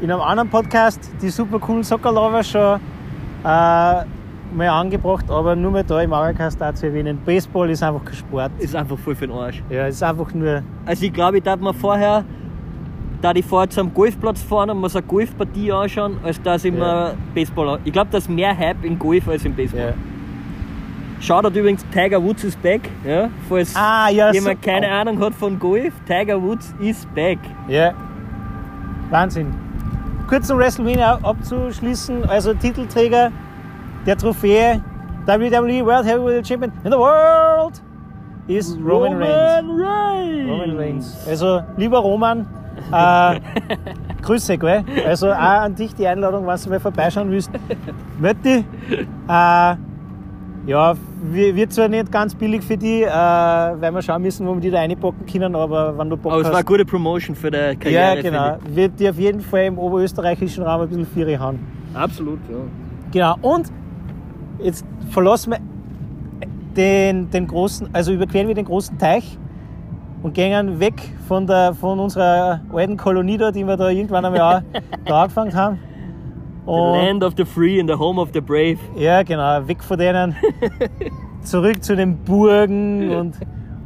in 0.00 0.12
einem 0.12 0.20
anderen 0.20 0.48
Podcast, 0.48 1.10
die 1.20 1.30
super 1.30 1.58
coolen 1.58 1.82
Soccer-Lover, 1.82 2.44
schon 2.44 2.78
äh, 3.42 4.04
mal 4.54 4.68
angebracht, 4.68 5.30
aber 5.30 5.54
nur 5.56 5.70
mehr 5.70 5.84
da 5.84 6.00
im 6.00 6.12
Auracast 6.12 6.62
auch 6.62 6.74
zu 6.74 6.86
erwähnen. 6.86 7.18
Baseball 7.24 7.70
ist 7.70 7.82
einfach 7.82 8.04
kein 8.04 8.14
Sport. 8.14 8.52
Ist 8.58 8.74
einfach 8.76 8.98
voll 8.98 9.14
für 9.14 9.26
den 9.26 9.36
Arsch. 9.36 9.62
Ja, 9.70 9.86
es 9.86 9.96
ist 9.96 10.02
einfach 10.02 10.32
nur. 10.34 10.62
Also 10.86 11.04
ich 11.04 11.12
glaube, 11.12 11.38
ich 11.38 11.42
darf 11.44 11.60
mir 11.60 11.72
vorher, 11.74 12.24
da 13.22 13.32
ich 13.34 13.44
vorher 13.44 13.68
zum 13.70 13.92
Golfplatz 13.94 14.42
fahren 14.42 14.70
und 14.70 14.80
mir 14.80 14.88
so 14.88 14.98
eine 14.98 15.06
Golfpartie 15.06 15.70
anschauen, 15.72 16.16
als 16.22 16.40
dass 16.42 16.64
ich 16.64 16.72
Ja. 16.74 16.78
mir 16.80 17.14
Baseball. 17.34 17.78
Ich 17.84 17.92
glaube, 17.92 18.08
da 18.10 18.18
ist 18.18 18.28
mehr 18.30 18.56
Hype 18.56 18.84
in 18.84 18.98
Golf 18.98 19.28
als 19.28 19.44
im 19.44 19.54
Baseball. 19.54 19.88
Ja. 19.88 19.94
Schaut 21.22 21.44
übrigens, 21.54 21.84
Tiger 21.92 22.22
Woods 22.22 22.44
ist 22.44 22.62
back. 22.62 22.80
Ja, 23.06 23.28
falls 23.48 23.76
Ah, 23.76 24.08
ja, 24.08 24.32
jemand 24.32 24.64
so- 24.64 24.70
keine 24.70 24.90
Ahnung 24.90 25.20
hat 25.20 25.34
von 25.34 25.58
Golf, 25.58 25.92
Tiger 26.06 26.40
Woods 26.40 26.74
ist 26.80 27.14
back. 27.14 27.38
Ja. 27.68 27.92
Wahnsinn. 29.10 29.48
Kurz 30.28 30.48
um 30.50 30.58
WrestleMania 30.58 31.18
abzuschließen, 31.22 32.24
also 32.28 32.54
Titelträger 32.54 33.32
der 34.06 34.16
Trophäe 34.16 34.80
WWE 35.26 35.84
World 35.84 36.06
Heavyweight 36.06 36.46
Champion 36.46 36.72
in 36.84 36.90
the 36.92 36.98
World 36.98 37.80
ist 38.48 38.76
Roman, 38.84 39.22
Reigns. 39.22 39.80
Reigns. 39.80 40.50
Roman 40.50 40.76
Reigns. 40.76 41.26
Also, 41.28 41.60
lieber 41.76 41.98
Roman, 41.98 42.46
äh, 42.92 43.40
Grüße, 44.22 44.58
gell? 44.58 44.82
Also 45.06 45.30
auch 45.30 45.34
an 45.36 45.74
dich 45.74 45.94
die 45.94 46.06
Einladung, 46.06 46.46
wenn 46.46 46.56
du 46.56 46.68
mal 46.70 46.80
vorbeischauen 46.80 47.30
willst. 47.30 47.50
Mötti, 48.18 48.64
äh, 49.28 49.74
ja, 50.66 50.94
wir- 51.30 51.54
wird 51.54 51.72
zwar 51.72 51.88
nicht 51.88 52.10
ganz 52.10 52.34
billig 52.34 52.62
für 52.64 52.76
die, 52.76 53.02
äh, 53.02 53.08
weil 53.08 53.92
wir 53.92 54.02
schauen 54.02 54.22
müssen, 54.22 54.46
wo 54.46 54.54
wir 54.54 54.60
die 54.60 54.70
da 54.70 54.78
reinpacken 54.80 55.26
können, 55.26 55.54
aber 55.54 55.96
wenn 55.96 56.10
du 56.10 56.16
Bock 56.16 56.32
Aber 56.32 56.40
es 56.40 56.46
hast. 56.48 56.52
war 56.52 56.58
eine 56.60 56.64
gute 56.66 56.84
Promotion 56.84 57.36
für 57.36 57.50
die 57.50 57.76
Karriere. 57.76 58.16
Ja, 58.16 58.20
genau. 58.22 58.56
Wird 58.68 58.98
dir 58.98 59.10
auf 59.10 59.18
jeden 59.18 59.40
Fall 59.42 59.64
im 59.66 59.78
oberösterreichischen 59.78 60.64
Raum 60.64 60.80
ein 60.82 60.88
bisschen 60.88 61.06
Viere 61.06 61.38
hauen. 61.38 61.60
ich. 61.92 61.96
Absolut, 61.96 62.38
ja. 62.50 62.56
Genau. 63.12 63.36
Und 63.42 63.70
jetzt 64.62 64.84
verlassen 65.10 65.52
wir 65.52 65.58
den, 66.76 67.30
den 67.30 67.46
großen, 67.46 67.88
also 67.92 68.12
überqueren 68.12 68.48
wir 68.48 68.54
den 68.54 68.64
großen 68.64 68.98
Teich 68.98 69.38
und 70.22 70.34
gehen 70.34 70.78
weg 70.80 70.94
von, 71.26 71.46
der, 71.46 71.74
von 71.74 71.98
unserer 71.98 72.60
alten 72.72 72.96
Kolonie 72.96 73.36
da, 73.38 73.50
die 73.50 73.64
wir 73.64 73.76
da 73.76 73.88
irgendwann 73.90 74.24
einmal 74.24 74.40
auch 74.40 74.62
da 75.04 75.22
angefangen 75.22 75.54
haben. 75.54 75.78
The 76.66 76.70
Und, 76.72 76.98
land 76.98 77.24
of 77.24 77.34
the 77.36 77.44
free 77.44 77.80
and 77.80 77.88
the 77.90 77.96
home 77.96 78.20
of 78.20 78.30
the 78.32 78.40
brave. 78.40 78.78
ja, 78.96 79.22
genau, 79.22 79.66
weg 79.66 79.82
von 79.82 79.98
denen. 79.98 80.36
Zurück 81.42 81.82
zu 81.82 81.96
den 81.96 82.18
Burgen 82.18 83.10
und, 83.10 83.34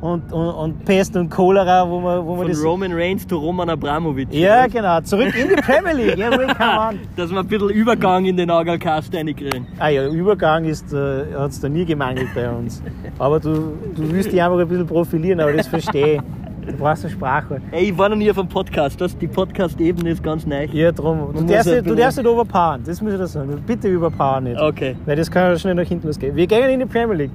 und, 0.05 0.33
und, 0.33 0.49
und 0.49 0.85
Pest 0.85 1.17
und 1.17 1.31
Cholera, 1.31 1.89
wo 1.89 1.99
man, 1.99 2.25
wo 2.27 2.37
man 2.37 2.45
Von 2.45 2.49
das. 2.49 2.63
Roman 2.63 2.93
Reigns 2.93 3.27
zu 3.27 3.37
Roman 3.37 3.71
Abramovic. 3.71 4.33
Ja, 4.33 4.67
genau, 4.67 5.01
zurück 5.01 5.35
in 5.35 5.49
die 5.49 5.55
Premier 5.55 5.95
League. 5.95 6.19
Ja, 6.19 6.31
we 6.31 6.47
come 6.47 6.79
on. 6.79 6.99
Dass 7.17 7.31
wir 7.31 7.41
ein 7.41 7.47
bisschen 7.47 7.71
Übergang 7.71 8.27
in 8.27 8.37
den 8.37 8.49
Nagelcast 8.49 9.15
reinkriegen. 9.15 9.67
Ah 9.79 9.89
ja, 9.89 10.07
Übergang 10.07 10.67
ist, 10.67 10.93
äh, 10.93 11.25
hat 11.35 11.53
es 11.53 11.61
da 11.61 11.71
nie 11.71 11.87
gemangelt 11.87 12.29
bei 12.35 12.51
uns. 12.51 12.83
Aber 13.19 13.41
du, 13.41 13.73
du 13.97 14.13
willst 14.13 14.31
dich 14.31 14.43
einfach 14.43 14.59
ein 14.59 14.69
bisschen 14.69 14.87
profilieren, 14.87 15.41
aber 15.41 15.55
das 15.55 15.69
verstehe 15.69 16.17
ich. 16.17 16.21
Du 16.67 16.73
brauchst 16.77 17.05
eine 17.05 17.13
Sprache. 17.13 17.61
Ey, 17.73 17.91
ich 17.91 17.99
war 17.99 18.09
noch 18.11 18.17
nie 18.17 18.31
auf 18.31 18.39
einem 18.39 18.49
Podcast. 18.49 19.01
Das, 19.01 19.17
die 19.17 19.27
Podcast-Ebene 19.27 20.11
ist 20.11 20.23
ganz 20.23 20.47
neu. 20.47 20.67
Ja, 20.73 20.93
drum. 20.93 21.31
Du 21.35 21.45
darfst, 21.45 21.71
du 21.71 21.95
darfst 21.95 22.19
nicht 22.19 22.27
overpowern, 22.27 22.83
das 22.85 23.01
muss 23.01 23.13
ich 23.13 23.19
dir 23.19 23.27
sagen. 23.27 23.63
Bitte 23.67 23.89
überpowern 23.89 24.45
nicht. 24.45 24.61
Okay. 24.61 24.97
Weil 25.07 25.17
das 25.17 25.31
kann 25.31 25.51
ja 25.51 25.59
schnell 25.59 25.75
nach 25.75 25.87
hinten 25.87 26.07
losgehen. 26.07 26.37
Wir 26.37 26.47
gehen 26.47 26.69
in 26.69 26.81
die 26.81 26.87
Premier 26.87 27.17
League. 27.17 27.31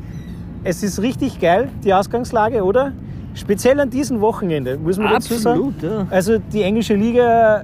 Es 0.63 0.83
ist 0.83 1.01
richtig 1.01 1.39
geil, 1.39 1.69
die 1.83 1.93
Ausgangslage, 1.93 2.63
oder? 2.63 2.91
Speziell 3.33 3.79
an 3.79 3.89
diesem 3.89 4.19
Wochenende, 4.19 4.77
muss 4.77 4.97
man 4.97 5.13
dazu 5.13 5.35
sagen. 5.35 5.59
Absolut, 5.59 5.83
ja. 5.83 6.07
Also 6.09 6.37
die 6.51 6.63
englische 6.63 6.95
Liga 6.95 7.63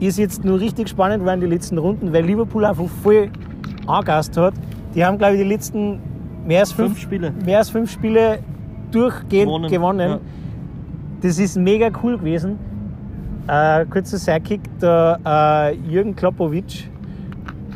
ist 0.00 0.18
jetzt 0.18 0.44
nur 0.44 0.58
richtig 0.58 0.88
spannend 0.88 1.20
geworden, 1.20 1.40
die 1.40 1.46
letzten 1.46 1.78
Runden, 1.78 2.12
weil 2.12 2.24
Liverpool 2.24 2.64
einfach 2.64 2.88
voll 3.02 3.30
angast 3.86 4.36
hat. 4.36 4.54
Die 4.94 5.04
haben, 5.04 5.18
glaube 5.18 5.34
ich, 5.34 5.42
die 5.42 5.48
letzten 5.48 6.00
mehr 6.46 6.60
als 6.60 6.72
fünf, 6.72 6.92
Fünf 6.92 7.00
Spiele. 7.00 7.32
Mehr 7.44 7.58
als 7.58 7.70
fünf 7.70 7.90
Spiele 7.90 8.38
durchgehend 8.90 9.46
gewonnen. 9.46 9.70
Gewonnen, 9.70 10.10
ja. 10.10 10.20
Das 11.20 11.38
ist 11.38 11.56
mega 11.56 11.90
cool 12.02 12.18
gewesen. 12.18 12.58
Äh, 13.46 13.84
kurzer 13.86 14.18
Sidekick, 14.18 14.60
der 14.80 15.20
äh, 15.24 15.74
Jürgen 15.88 16.16
Klopowitsch 16.16 16.86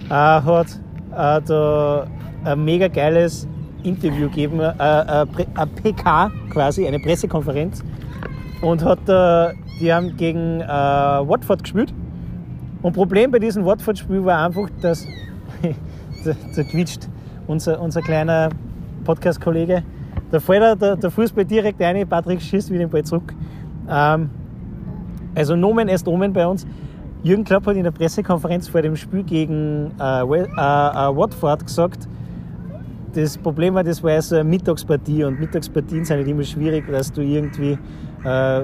äh, 0.08 0.12
hat 0.12 0.66
äh, 1.12 1.40
da 1.46 2.06
ein 2.44 2.64
mega 2.64 2.88
geiles 2.88 3.46
Interview 3.88 4.28
gegeben, 4.28 4.60
äh, 4.60 4.68
äh, 4.68 5.26
Pre- 5.26 5.46
ein 5.54 5.68
PK 5.82 6.30
quasi, 6.50 6.86
eine 6.86 6.98
Pressekonferenz. 6.98 7.82
Und 8.60 8.84
hat, 8.84 9.08
äh, 9.08 9.54
die 9.80 9.92
haben 9.92 10.16
gegen 10.16 10.60
äh, 10.60 10.66
Watford 10.66 11.62
gespielt. 11.62 11.92
Und 12.82 12.92
Problem 12.92 13.30
bei 13.30 13.38
diesem 13.38 13.64
Watford-Spiel 13.64 14.24
war 14.24 14.46
einfach, 14.46 14.68
dass 14.80 15.06
der 16.24 16.64
quietscht, 16.64 17.08
unser, 17.46 17.80
unser 17.80 18.02
kleiner 18.02 18.50
Podcast-Kollege, 19.04 19.82
da 20.30 20.40
fällt 20.40 20.62
er 20.62 20.76
der, 20.76 20.96
der 20.96 21.10
Fußball 21.10 21.44
direkt 21.44 21.80
rein, 21.80 22.06
Patrick 22.08 22.42
schießt 22.42 22.70
wieder 22.70 22.80
den 22.80 22.90
Ball 22.90 23.04
zurück. 23.04 23.34
Ähm, 23.88 24.30
also 25.34 25.56
Nomen 25.56 25.88
est 25.88 26.06
Omen 26.06 26.32
bei 26.32 26.46
uns. 26.46 26.66
Jürgen 27.22 27.44
Klopp 27.44 27.66
hat 27.66 27.76
in 27.76 27.84
der 27.84 27.90
Pressekonferenz 27.90 28.68
vor 28.68 28.82
dem 28.82 28.96
Spiel 28.96 29.22
gegen 29.22 29.92
äh, 29.98 30.22
äh, 30.22 30.42
äh, 30.42 30.46
Watford 31.16 31.66
gesagt, 31.66 32.07
das 33.14 33.38
Problem 33.38 33.74
war, 33.74 33.84
das 33.84 34.02
war 34.02 34.12
ja 34.12 34.22
so 34.22 34.36
eine 34.36 34.44
Mittagspartie 34.44 35.24
und 35.24 35.40
Mittagspartien 35.40 36.04
sind 36.04 36.16
halt 36.16 36.28
immer 36.28 36.44
schwierig, 36.44 36.86
dass 36.90 37.12
du 37.12 37.22
irgendwie 37.22 37.78
äh, 38.24 38.62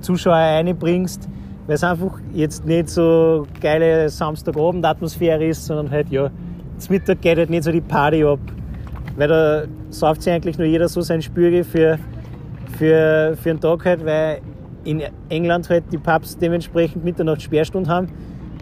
Zuschauer 0.00 0.36
einbringst, 0.36 1.28
weil 1.66 1.74
es 1.74 1.84
einfach 1.84 2.20
jetzt 2.32 2.64
nicht 2.66 2.88
so 2.88 3.46
geile 3.60 4.08
Samstagabend-Atmosphäre 4.08 5.46
ist, 5.46 5.66
sondern 5.66 5.90
halt, 5.90 6.10
ja, 6.10 6.30
zum 6.78 6.94
Mittag 6.94 7.20
geht 7.20 7.38
halt 7.38 7.50
nicht 7.50 7.64
so 7.64 7.72
die 7.72 7.80
Party 7.80 8.24
ab, 8.24 8.40
weil 9.16 9.28
da 9.28 9.64
sauft 9.90 10.22
sich 10.22 10.32
eigentlich 10.32 10.58
nur 10.58 10.66
jeder 10.66 10.88
so 10.88 11.00
sein 11.00 11.22
Spürge 11.22 11.64
für, 11.64 11.98
für, 12.76 13.36
für 13.36 13.50
einen 13.50 13.60
Tag 13.60 13.84
halt, 13.84 14.04
weil 14.04 14.40
in 14.84 15.02
England 15.28 15.68
halt 15.68 15.84
die 15.92 15.98
Pubs 15.98 16.36
dementsprechend 16.36 17.04
Mitternacht 17.04 17.42
Sperrstunde 17.42 17.90
haben. 17.90 18.08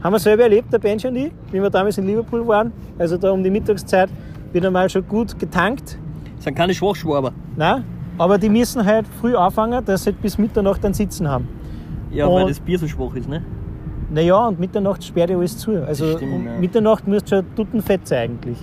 Haben 0.02 0.12
wir 0.12 0.18
selber 0.18 0.44
erlebt, 0.44 0.72
der 0.72 0.78
Bench 0.78 1.06
und 1.06 1.16
ich, 1.16 1.30
wie 1.52 1.60
wir 1.60 1.70
damals 1.70 1.98
in 1.98 2.06
Liverpool 2.06 2.46
waren. 2.46 2.72
Also 2.98 3.16
da 3.16 3.30
um 3.30 3.42
die 3.42 3.50
Mittagszeit 3.50 4.08
wird 4.56 4.64
einmal 4.66 4.88
schon 4.88 5.06
gut 5.06 5.38
getankt. 5.38 5.98
Das 6.36 6.44
sind 6.44 6.54
keine 6.56 6.72
Schwachschwaber. 6.72 7.32
Nein, 7.56 7.84
aber 8.18 8.38
die 8.38 8.48
müssen 8.48 8.84
halt 8.84 9.06
früh 9.20 9.36
anfangen, 9.36 9.84
dass 9.84 10.04
sie 10.04 10.10
halt 10.10 10.22
bis 10.22 10.38
Mitternacht 10.38 10.82
dann 10.82 10.94
sitzen 10.94 11.28
haben. 11.28 11.46
Ja, 12.10 12.26
Und- 12.26 12.34
weil 12.40 12.48
das 12.48 12.60
Bier 12.60 12.78
so 12.78 12.88
schwach 12.88 13.14
ist, 13.14 13.28
ne? 13.28 13.42
Naja, 14.10 14.46
und 14.46 14.58
Mitternacht 14.58 15.04
sperrt 15.04 15.30
ja 15.30 15.36
alles 15.36 15.58
zu. 15.58 15.84
Also 15.86 16.16
Stimmt, 16.16 16.32
um 16.32 16.46
ja. 16.46 16.58
Mitternacht 16.58 17.06
müsste 17.06 17.36
schon 17.36 17.54
tuttenfett 17.56 18.06
sein 18.08 18.30
eigentlich. 18.30 18.58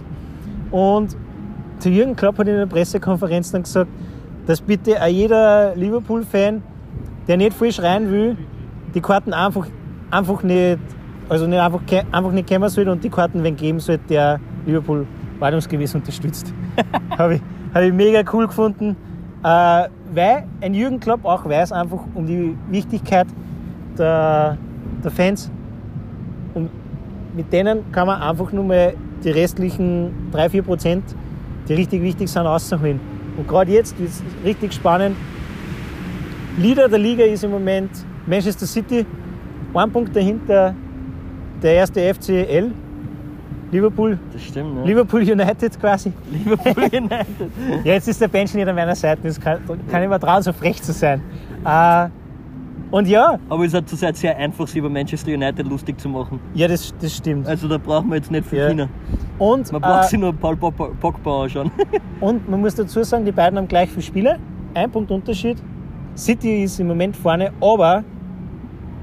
Und 0.72 1.16
der 1.84 1.92
Jürgen 1.92 2.16
Klopp 2.16 2.40
hat 2.40 2.48
in 2.48 2.56
der 2.56 2.66
Pressekonferenz 2.66 3.52
dann 3.52 3.64
gesagt, 3.64 3.90
dass 4.48 4.62
bitte 4.62 5.00
auch 5.02 5.08
jeder 5.08 5.76
Liverpool-Fan, 5.76 6.64
der 7.28 7.38
nicht 7.38 7.54
viel 7.54 7.72
schreien 7.72 8.10
will, 8.10 8.38
die 8.96 9.02
Karten 9.02 9.34
einfach, 9.34 9.68
einfach 10.10 10.42
nicht, 10.44 10.80
also 11.30 11.46
nicht 11.46 11.60
einfach, 11.60 11.82
einfach 12.12 12.32
nicht 12.32 12.50
kommen 12.50 12.70
soll 12.70 12.88
und 12.90 13.04
die 13.04 13.10
Karten 13.10 13.44
wenn 13.44 13.56
geben 13.56 13.80
soll, 13.80 13.98
der 14.10 14.40
Liverpool 14.66 15.06
wartungsgewiss 15.44 15.94
unterstützt. 15.94 16.54
Habe 17.18 17.36
ich, 17.36 17.42
hab 17.74 17.84
ich 17.84 17.94
mega 17.94 18.24
cool 18.32 18.48
gefunden, 18.48 18.96
äh, 19.44 19.88
weil 20.14 20.48
ein 20.62 20.74
Jürgen 20.74 21.00
Klopp 21.00 21.26
auch 21.26 21.46
weiß 21.46 21.72
einfach 21.74 22.00
um 22.16 22.26
die 22.26 22.56
Wichtigkeit 22.70 23.28
der, 23.98 24.58
der 25.04 25.12
Fans. 25.12 25.52
Und 26.54 26.70
mit 27.36 27.52
denen 27.52 27.92
kann 27.92 28.08
man 28.08 28.22
einfach 28.22 28.52
nur 28.52 28.64
mal 28.64 28.94
die 29.24 29.30
restlichen 29.30 30.32
3-4 30.34 30.62
Prozent, 30.62 31.04
die 31.68 31.74
richtig 31.74 32.02
wichtig 32.02 32.30
sind, 32.30 32.46
rausholen. 32.46 33.00
Und 33.38 33.48
gerade 33.48 33.72
jetzt 33.72 34.00
ist 34.00 34.22
es 34.22 34.46
richtig 34.46 34.74
spannend. 34.74 35.16
Leader 36.58 36.88
der 36.88 37.00
Liga 37.00 37.26
ist 37.26 37.44
im 37.44 37.52
Moment 37.52 37.92
Manchester 38.26 38.66
City, 38.66 39.06
ein 39.74 39.92
Punkt 39.92 40.16
dahinter 40.16 40.74
der 41.62 41.74
erste 41.74 42.14
FCL, 42.14 42.72
Liverpool, 43.74 44.18
Das 44.32 44.44
stimmt, 44.44 44.76
ne? 44.76 44.84
Liverpool 44.86 45.22
United 45.22 45.80
quasi. 45.80 46.14
Liverpool 46.32 46.84
United. 46.92 47.52
Ja, 47.84 47.94
jetzt 47.94 48.08
ist 48.08 48.22
der 48.22 48.28
Bench 48.28 48.54
nicht 48.54 48.68
an 48.68 48.76
meiner 48.76 48.96
Seite, 48.96 49.22
das 49.24 49.40
kann, 49.40 49.60
kann 49.90 50.04
ich 50.04 50.10
mir 50.10 50.20
trauen, 50.20 50.42
so 50.44 50.54
frech 50.54 50.82
zu 50.82 50.94
sein. 50.94 51.22
Äh, 51.66 52.08
und 52.92 53.08
ja, 53.08 53.40
Aber 53.50 53.66
es 53.66 53.74
ist 53.74 53.90
zurzeit 53.90 54.16
sehr 54.16 54.38
einfach, 54.38 54.68
sich 54.68 54.78
über 54.78 54.90
Manchester 54.90 55.32
United 55.32 55.68
lustig 55.68 56.00
zu 56.00 56.08
machen. 56.08 56.40
ja, 56.54 56.68
das, 56.68 56.94
das 57.02 57.16
stimmt. 57.16 57.48
Also 57.48 57.68
da 57.68 57.78
braucht 57.80 58.06
man 58.06 58.18
jetzt 58.18 58.30
nicht 58.30 58.46
viel 58.48 58.60
Ja. 58.60 58.68
China. 58.70 58.88
Und, 59.40 59.72
Man 59.72 59.82
braucht 59.82 60.06
äh, 60.06 60.08
sich 60.10 60.20
nur 60.20 60.32
Paul 60.34 60.56
Pogba 60.56 61.44
anschauen. 61.44 61.72
Und 62.20 62.48
man 62.48 62.62
muss 62.62 62.76
dazu 62.76 63.02
sagen, 63.04 63.26
die 63.26 63.32
beiden 63.32 63.58
haben 63.58 63.68
gleich 63.68 63.90
viele 63.90 64.04
Spiele. 64.04 64.40
Ein 64.76 64.92
Punkt 64.92 65.10
Unterschied. 65.12 65.58
City 66.16 66.64
ist 66.64 66.80
im 66.80 66.88
Moment 66.88 67.18
vorne, 67.18 67.52
aber 67.60 68.04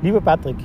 lieber 0.02 0.20
Patrick, 0.20 0.56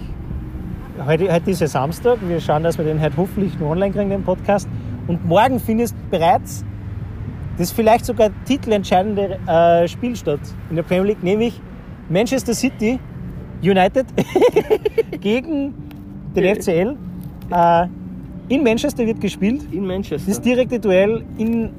heute, 1.03 1.31
heute 1.31 1.51
ist 1.51 1.61
ja 1.61 1.67
Samstag. 1.67 2.19
Wir 2.27 2.39
schauen, 2.39 2.63
dass 2.63 2.77
wir 2.77 2.85
den 2.85 3.01
heute 3.01 3.17
hoffentlich 3.17 3.57
noch 3.59 3.71
online 3.71 3.93
kriegen, 3.93 4.09
den 4.09 4.23
Podcast. 4.23 4.67
Und 5.07 5.25
morgen 5.25 5.59
findest 5.59 5.95
bereits 6.09 6.63
das 7.57 7.71
vielleicht 7.71 8.05
sogar 8.05 8.29
titelentscheidende 8.45 9.39
äh, 9.47 9.87
Spiel 9.87 10.15
statt 10.15 10.39
in 10.69 10.75
der 10.75 10.83
Premier 10.83 11.05
League, 11.05 11.23
nämlich 11.23 11.61
Manchester 12.09 12.53
City 12.53 12.99
United 13.61 14.05
gegen 15.21 15.73
den 16.35 16.55
FCL. 16.55 16.97
Äh, 17.51 17.87
in 18.47 18.63
Manchester 18.63 19.05
wird 19.05 19.21
gespielt. 19.21 19.67
In 19.71 19.87
Manchester. 19.87 20.29
Das 20.29 20.41
direkte 20.41 20.79
Duell 20.79 21.23
im 21.37 21.69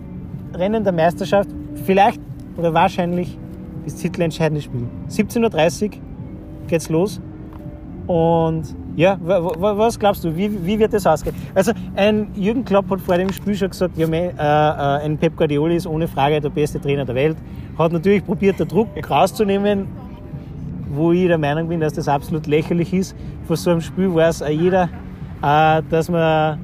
Rennen 0.54 0.82
der 0.82 0.92
Meisterschaft, 0.92 1.50
vielleicht 1.84 2.20
oder 2.56 2.72
wahrscheinlich 2.72 3.38
das 3.84 3.96
titelentscheidende 3.96 4.62
Spiel. 4.62 4.88
17.30 5.08 5.84
Uhr 5.84 5.90
geht's 6.66 6.88
los. 6.88 7.20
Und 8.06 8.74
ja, 8.96 9.18
wa- 9.22 9.42
wa- 9.58 9.76
was 9.78 9.98
glaubst 9.98 10.24
du, 10.24 10.34
wie, 10.34 10.50
wie 10.64 10.78
wird 10.78 10.92
das 10.92 11.06
ausgehen? 11.06 11.34
Also, 11.54 11.72
ein 11.94 12.28
Jürgen 12.34 12.64
Klopp 12.64 12.90
hat 12.90 13.00
vor 13.00 13.16
dem 13.18 13.30
Spiel 13.32 13.54
schon 13.54 13.70
gesagt, 13.70 13.96
ja, 13.98 14.06
me- 14.06 14.32
äh, 14.32 14.32
äh, 14.38 15.04
ein 15.04 15.18
Pep 15.18 15.36
Guardiola 15.36 15.74
ist 15.74 15.86
ohne 15.86 16.08
Frage 16.08 16.40
der 16.40 16.48
beste 16.48 16.80
Trainer 16.80 17.04
der 17.04 17.14
Welt. 17.14 17.36
Hat 17.78 17.92
natürlich 17.92 18.24
probiert, 18.24 18.58
den 18.58 18.68
Druck 18.68 18.88
rauszunehmen, 19.10 19.86
wo 20.94 21.12
ich 21.12 21.26
der 21.26 21.36
Meinung 21.38 21.68
bin, 21.68 21.80
dass 21.80 21.92
das 21.92 22.08
absolut 22.08 22.46
lächerlich 22.46 22.92
ist. 22.94 23.14
Vor 23.46 23.56
so 23.56 23.70
einem 23.70 23.80
Spiel 23.82 24.14
weiß 24.14 24.42
auch 24.42 24.48
jeder, 24.48 24.88
äh, 25.42 25.82
dass 25.90 26.08
man, 26.10 26.58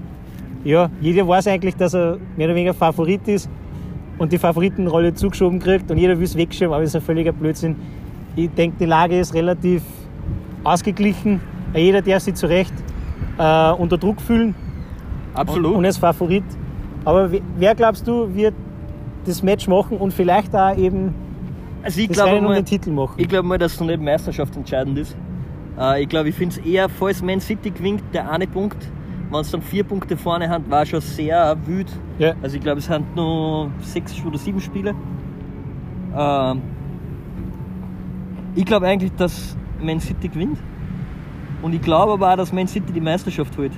ja, 0.65 0.89
jeder 1.01 1.29
weiß 1.29 1.47
eigentlich, 1.49 1.77
dass 1.77 1.93
er 1.95 2.17
mehr 2.37 2.47
oder 2.47 2.55
weniger 2.55 2.73
Favorit 2.75 3.29
ist 3.29 3.51
und 4.19 4.33
die 4.33 4.39
Favoritenrolle 4.39 5.13
zugeschoben 5.13 5.59
kriegt 5.59 5.91
und 5.91 5.99
jeder 5.99 6.17
will 6.17 6.25
es 6.25 6.37
wegschieben, 6.37 6.73
aber 6.73 6.83
das 6.83 6.91
ist 6.91 6.97
ein 6.97 7.03
völliger 7.03 7.33
Blödsinn. 7.33 7.77
Ich 8.37 8.49
denke, 8.51 8.77
die 8.81 8.87
Lage 8.87 9.19
ist 9.19 9.35
relativ 9.35 9.83
ausgeglichen. 10.65 11.41
Jeder 11.75 12.03
darf 12.03 12.23
sich 12.23 12.35
zu 12.35 12.47
Recht 12.47 12.73
äh, 13.39 13.73
unter 13.73 13.99
Druck 13.99 14.21
fühlen 14.21 14.55
Absolut. 15.35 15.75
und 15.77 15.85
als 15.87 15.97
Favorit. 15.97 16.45
Aber 17.05 17.31
wer, 17.57 17.75
glaubst 17.75 18.07
du, 18.07 18.35
wird 18.35 18.55
das 19.25 19.43
Match 19.43 19.69
machen 19.69 19.99
und 19.99 20.13
vielleicht 20.13 20.55
auch 20.55 20.77
eben 20.77 21.15
also 21.83 22.01
ich 22.01 22.09
das 22.09 22.25
Rennen 22.25 22.47
um 22.47 22.53
den 22.53 22.65
Titel 22.65 22.91
machen? 22.91 23.15
ich 23.17 23.29
glaube 23.29 23.49
mal, 23.49 23.59
dass 23.59 23.75
es 23.75 23.81
noch 23.81 23.87
nicht 23.89 24.01
meisterschaftsentscheidend 24.01 24.99
ist. 24.99 25.17
Äh, 25.79 26.03
ich 26.03 26.09
glaube, 26.09 26.29
ich 26.29 26.35
finde 26.35 26.57
es 26.59 26.67
eher, 26.67 26.89
falls 26.89 27.23
Man 27.23 27.41
City 27.41 27.71
gewinnt, 27.71 28.03
der 28.13 28.31
eine 28.31 28.47
Punkt, 28.47 28.77
wenn 29.31 29.41
es 29.41 29.51
dann 29.51 29.63
vier 29.63 29.85
Punkte 29.85 30.17
vorne 30.17 30.49
hat, 30.49 30.71
war 30.71 30.85
schon 30.85 31.01
sehr 31.01 31.57
wüt. 31.67 31.89
Ja. 32.19 32.35
Also 32.43 32.57
ich 32.57 32.63
glaube, 32.63 32.79
es 32.79 32.87
sind 32.87 33.17
nur 33.17 33.71
sechs 33.81 34.15
oder 34.25 34.39
sieben 34.39 34.61
Spiele. 34.61 34.95
Ähm, 36.17 36.63
ich 38.55 38.65
glaube 38.65 38.87
eigentlich, 38.87 39.13
dass 39.17 39.57
Man 39.81 39.99
City 39.99 40.29
gewinnt. 40.29 40.59
Und 41.63 41.75
ich 41.75 41.81
glaube 41.81 42.13
aber 42.13 42.33
auch, 42.33 42.37
dass 42.37 42.53
Man 42.53 42.67
City 42.67 42.93
die 42.93 43.01
Meisterschaft 43.01 43.57
holt. 43.57 43.73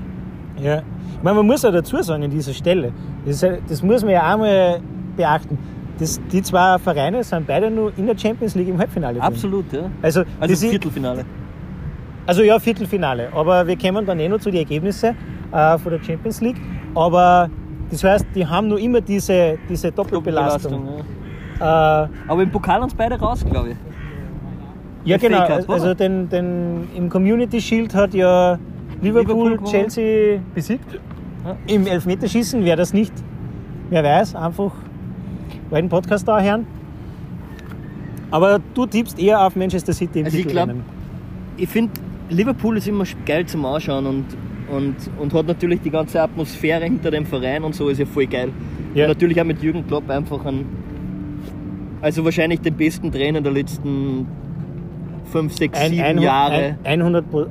Ja. 0.61 0.79
Ich 0.79 1.23
meine, 1.23 1.37
man 1.37 1.47
muss 1.47 1.63
ja 1.63 1.71
dazu 1.71 2.01
sagen 2.03 2.25
an 2.25 2.31
dieser 2.31 2.53
Stelle, 2.53 2.93
das, 3.27 3.41
ja- 3.43 3.59
das 3.69 3.83
muss 3.83 4.03
man 4.03 4.13
ja 4.13 4.33
auch 4.35 4.39
mal 4.39 4.81
beachten. 5.17 5.59
Das, 5.99 6.21
die 6.33 6.43
zwei 6.43 6.77
Vereine 6.79 7.23
sind 7.23 7.47
beide 7.47 7.71
nur 7.71 7.93
in 7.97 8.07
der 8.07 8.19
Champions 8.19 8.55
League 8.55 8.69
im 8.69 8.79
Halbfinale. 8.79 9.15
drin. 9.15 9.23
Absolut, 9.23 9.73
ja. 9.73 9.83
Also, 10.03 10.21
Also 10.21 10.25
das 10.41 10.51
ist, 10.51 10.71
Viertelfinale. 10.71 11.25
also 12.27 12.43
ja, 12.43 12.59
Viertelfinale. 12.59 13.29
Aber 13.35 13.67
wir 13.67 13.79
kommen 13.79 14.05
dann 14.05 14.19
eh 14.19 14.29
noch 14.29 14.39
zu 14.41 14.51
den 14.51 14.61
Ergebnissen 14.61 15.15
äh, 15.53 15.79
von 15.79 15.93
der 15.93 16.03
Champions 16.03 16.41
League. 16.41 16.61
Aber 16.95 17.49
das 17.91 18.03
heißt, 18.03 18.27
die 18.35 18.45
haben 18.47 18.69
nur 18.69 18.79
immer 18.81 19.01
diese, 19.01 19.57
diese 19.69 19.93
Doppelbelastung. 19.93 20.73
Doppelbelastung, 20.73 21.05
ja. 21.61 22.05
Äh, 22.05 22.09
Aber 22.27 22.43
im 22.43 22.51
Pokal 22.51 22.83
uns 22.83 22.95
beide 22.95 23.19
raus, 23.19 23.45
glaube 23.49 23.71
ich. 23.71 23.77
Ja, 25.05 25.17
genau. 25.19 25.47
Cup, 25.47 25.69
Also, 25.69 25.95
den, 25.95 26.29
den, 26.29 26.89
im 26.97 27.09
Community 27.11 27.61
Shield 27.61 27.95
hat 27.95 28.15
ja 28.15 28.59
Liverpool, 29.03 29.51
Liverpool. 29.51 29.71
Chelsea 29.71 30.41
besiegt. 30.55 31.01
Ja. 31.45 31.57
Im 31.67 31.87
Elfmeterschießen, 31.87 32.65
wer 32.65 32.77
das 32.77 32.95
nicht, 32.95 33.13
wer 33.91 34.03
weiß, 34.03 34.35
einfach 34.35 34.73
einen 35.71 35.89
Podcast 35.89 36.27
da 36.27 36.41
hören. 36.41 36.67
Aber 38.31 38.61
du 38.75 38.87
tippst 38.87 39.19
eher 39.19 39.41
auf 39.47 39.55
Manchester 39.57 39.93
City 39.93 40.21
im 40.21 40.25
Also 40.27 40.39
ich 40.39 40.45
Titelrennen. 40.47 40.83
ich 41.57 41.69
finde, 41.69 41.93
Liverpool 42.31 42.79
ist 42.79 42.89
immer 42.89 43.05
geil 43.27 43.45
zum 43.47 43.65
Anschauen 43.67 44.07
und, 44.07 44.25
und, 44.75 44.97
und 45.21 45.35
hat 45.35 45.47
natürlich 45.47 45.81
die 45.83 45.91
ganze 45.91 46.23
Atmosphäre 46.23 46.85
hinter 46.85 47.11
dem 47.11 47.27
Verein 47.27 47.63
und 47.63 47.75
so 47.75 47.89
ist 47.91 47.99
ja 47.99 48.07
voll 48.07 48.27
geil. 48.27 48.51
Ja. 48.95 49.05
Und 49.05 49.09
natürlich 49.11 49.41
auch 49.41 49.45
mit 49.45 49.63
Jürgen 49.63 49.87
Klopp 49.87 50.09
einfach 50.09 50.45
einen, 50.47 50.65
also 52.01 52.25
wahrscheinlich 52.25 52.61
den 52.61 52.75
besten 52.75 53.13
Trainer 53.13 53.41
der 53.41 53.53
letzten 53.53 54.27
5, 55.25 55.57
6, 55.57 55.79
Ein- 55.79 55.91
7 55.91 56.03
ein- 56.05 56.19
Jahre 56.19 56.77
ein- 56.85 57.03
100 57.03 57.31
Pro- 57.31 57.43
äh, 57.43 57.47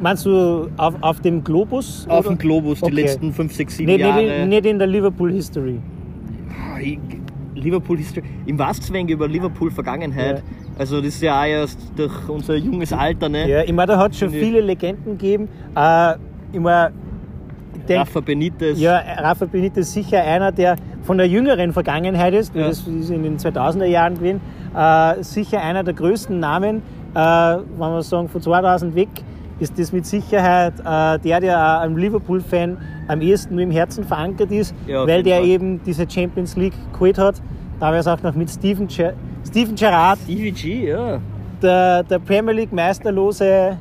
Meinst 0.00 0.26
du 0.26 0.68
auf, 0.76 0.94
auf 1.00 1.20
dem 1.22 1.42
Globus? 1.42 2.06
auf 2.08 2.20
oder? 2.26 2.34
dem 2.36 2.38
Globus, 2.38 2.78
die 2.78 2.84
Okay. 2.84 2.94
letzten 2.94 3.32
5, 3.32 3.52
6, 3.52 3.76
7 3.78 3.90
Nicht, 3.90 4.00
Jahre. 4.00 4.22
nicht, 4.22 4.46
nicht 4.48 4.66
in 4.66 4.78
der 4.78 4.86
Liverpool 4.86 5.32
History. 5.32 5.80
Ah, 6.50 6.78
ich- 6.80 6.98
Liverpool 7.56 7.96
History. 7.98 8.24
Im 8.46 8.56
wenig 8.58 9.10
über 9.10 9.26
Liverpool 9.26 9.70
Vergangenheit. 9.72 10.36
Ja. 10.38 10.42
Also 10.78 10.98
das 10.98 11.08
ist 11.16 11.22
ja 11.22 11.40
auch 11.40 11.46
erst 11.46 11.80
durch 11.96 12.28
unser 12.28 12.54
junges 12.54 12.92
Alter, 12.92 13.28
ne? 13.28 13.48
Ja, 13.48 13.62
ich 13.64 13.72
meine, 13.72 13.88
da 13.88 13.98
hat 13.98 14.12
es 14.12 14.18
schon 14.20 14.30
viele 14.30 14.60
Legenden 14.60 15.18
gegeben. 15.18 15.48
Äh, 15.74 16.14
ich 16.52 16.60
meine, 16.60 16.92
denk, 17.88 18.00
Rafa 18.02 18.20
Benitez. 18.20 18.78
Ja, 18.78 19.00
Rafa 19.18 19.46
Benitez 19.46 19.78
ist 19.88 19.92
sicher 19.94 20.22
einer, 20.22 20.52
der 20.52 20.76
von 21.02 21.18
der 21.18 21.26
jüngeren 21.26 21.72
Vergangenheit 21.72 22.34
ist, 22.34 22.54
Ja. 22.54 22.68
das 22.68 22.86
ist 22.86 23.10
in 23.10 23.24
den 23.24 23.38
2000er 23.38 23.86
Jahren 23.86 24.14
gewesen, 24.14 24.40
äh, 24.74 25.22
sicher 25.22 25.60
einer 25.60 25.82
der 25.84 25.94
größten 25.94 26.38
Namen, 26.38 26.82
äh, 27.14 27.18
wenn 27.18 27.78
wir 27.78 28.02
sagen 28.02 28.28
von 28.28 28.40
2000 28.40 28.94
weg, 28.94 29.08
ist 29.60 29.78
das 29.78 29.92
mit 29.92 30.06
Sicherheit 30.06 30.74
äh, 30.80 31.18
der, 31.18 31.40
der 31.40 31.58
auch 31.58 31.80
einem 31.80 31.96
Liverpool-Fan 31.96 32.76
am 33.08 33.20
ehesten 33.20 33.54
nur 33.54 33.64
im 33.64 33.70
Herzen 33.72 34.04
verankert 34.04 34.52
ist, 34.52 34.74
Ja, 34.86 35.06
weil 35.06 35.22
der 35.22 35.38
Fall. 35.38 35.46
eben 35.46 35.80
diese 35.84 36.08
Champions 36.08 36.56
League 36.56 36.74
geholt 36.92 37.18
hat. 37.18 37.42
Damals 37.80 38.06
auch 38.06 38.22
noch 38.22 38.34
mit 38.34 38.50
Steven, 38.50 38.86
Ger 38.86 39.14
Steven 39.46 39.74
Gerrard, 39.74 40.18
Stevie 40.24 40.52
G, 40.52 40.88
ja. 40.90 41.20
der, 41.62 42.02
der 42.02 42.18
Premier 42.18 42.52
League 42.52 42.72
meisterlose, 42.72 43.78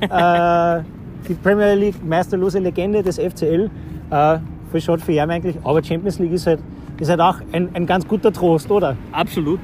äh, 0.00 0.08
die 1.28 1.34
Premier 1.34 1.74
League 1.74 2.04
meisterlose 2.04 2.58
Legende 2.58 3.02
des 3.02 3.18
FCL. 3.18 3.70
Äh, 4.10 4.38
voll 4.70 4.80
schade 4.80 5.00
für 5.02 5.12
ihn 5.12 5.30
eigentlich. 5.30 5.56
Aber 5.62 5.82
Champions 5.82 6.18
League 6.18 6.32
ist 6.32 6.46
halt, 6.46 6.60
ist 6.98 7.10
halt 7.10 7.20
auch 7.20 7.36
ein, 7.52 7.68
ein 7.74 7.86
ganz 7.86 8.06
guter 8.08 8.32
Trost, 8.32 8.70
oder? 8.70 8.96
Absolut. 9.12 9.60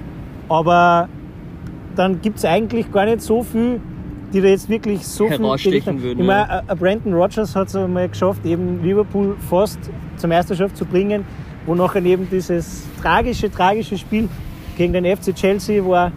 Aber 0.48 1.09
dann 1.96 2.20
gibt 2.20 2.38
es 2.38 2.44
eigentlich 2.44 2.92
gar 2.92 3.06
nicht 3.06 3.20
so 3.20 3.42
viel, 3.42 3.80
die 4.32 4.40
da 4.40 4.48
jetzt 4.48 4.68
wirklich 4.68 5.06
so 5.06 5.28
viel 5.28 5.38
Herausstechen 5.38 6.02
würden, 6.02 6.20
Ich 6.20 6.26
meine, 6.26 6.62
äh, 6.68 6.74
Brandon 6.74 7.14
Rogers 7.14 7.54
hat 7.54 7.68
es 7.68 7.76
einmal 7.76 8.09
geschafft, 8.09 8.44
eben 8.44 8.82
Liverpool 8.82 9.37
fast 9.48 9.78
zur 10.16 10.28
Meisterschaft 10.28 10.76
zu 10.76 10.85
bringen, 10.85 11.24
wo 11.64 11.74
nachher 11.74 12.04
eben 12.04 12.28
dieses 12.30 12.87
tragische, 13.00 13.50
tragische 13.50 13.96
Spiel 13.98 14.28
gegen 14.76 14.92
den 14.92 15.04
FC 15.04 15.35
Chelsea 15.35 15.85
war, 15.85 16.12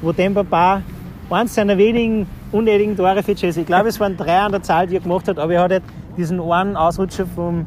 wo 0.00 0.12
Demba 0.12 0.42
Ba 0.42 0.82
eins 1.30 1.54
seiner 1.54 1.78
wenigen 1.78 2.26
unnötigen 2.52 2.94
Tore 2.94 3.22
für 3.22 3.34
Chelsea, 3.34 3.62
ich 3.62 3.66
glaube 3.66 3.88
es 3.88 3.98
waren 3.98 4.16
drei 4.16 4.38
an 4.40 4.52
der 4.52 4.62
Zahl, 4.62 4.86
die 4.86 4.96
er 4.96 5.00
gemacht 5.00 5.26
hat, 5.28 5.38
aber 5.38 5.54
er 5.54 5.62
hat 5.62 5.72
halt 5.72 5.82
diesen 6.18 6.40
einen 6.40 6.76
Ausrutscher 6.76 7.24
vom, 7.26 7.64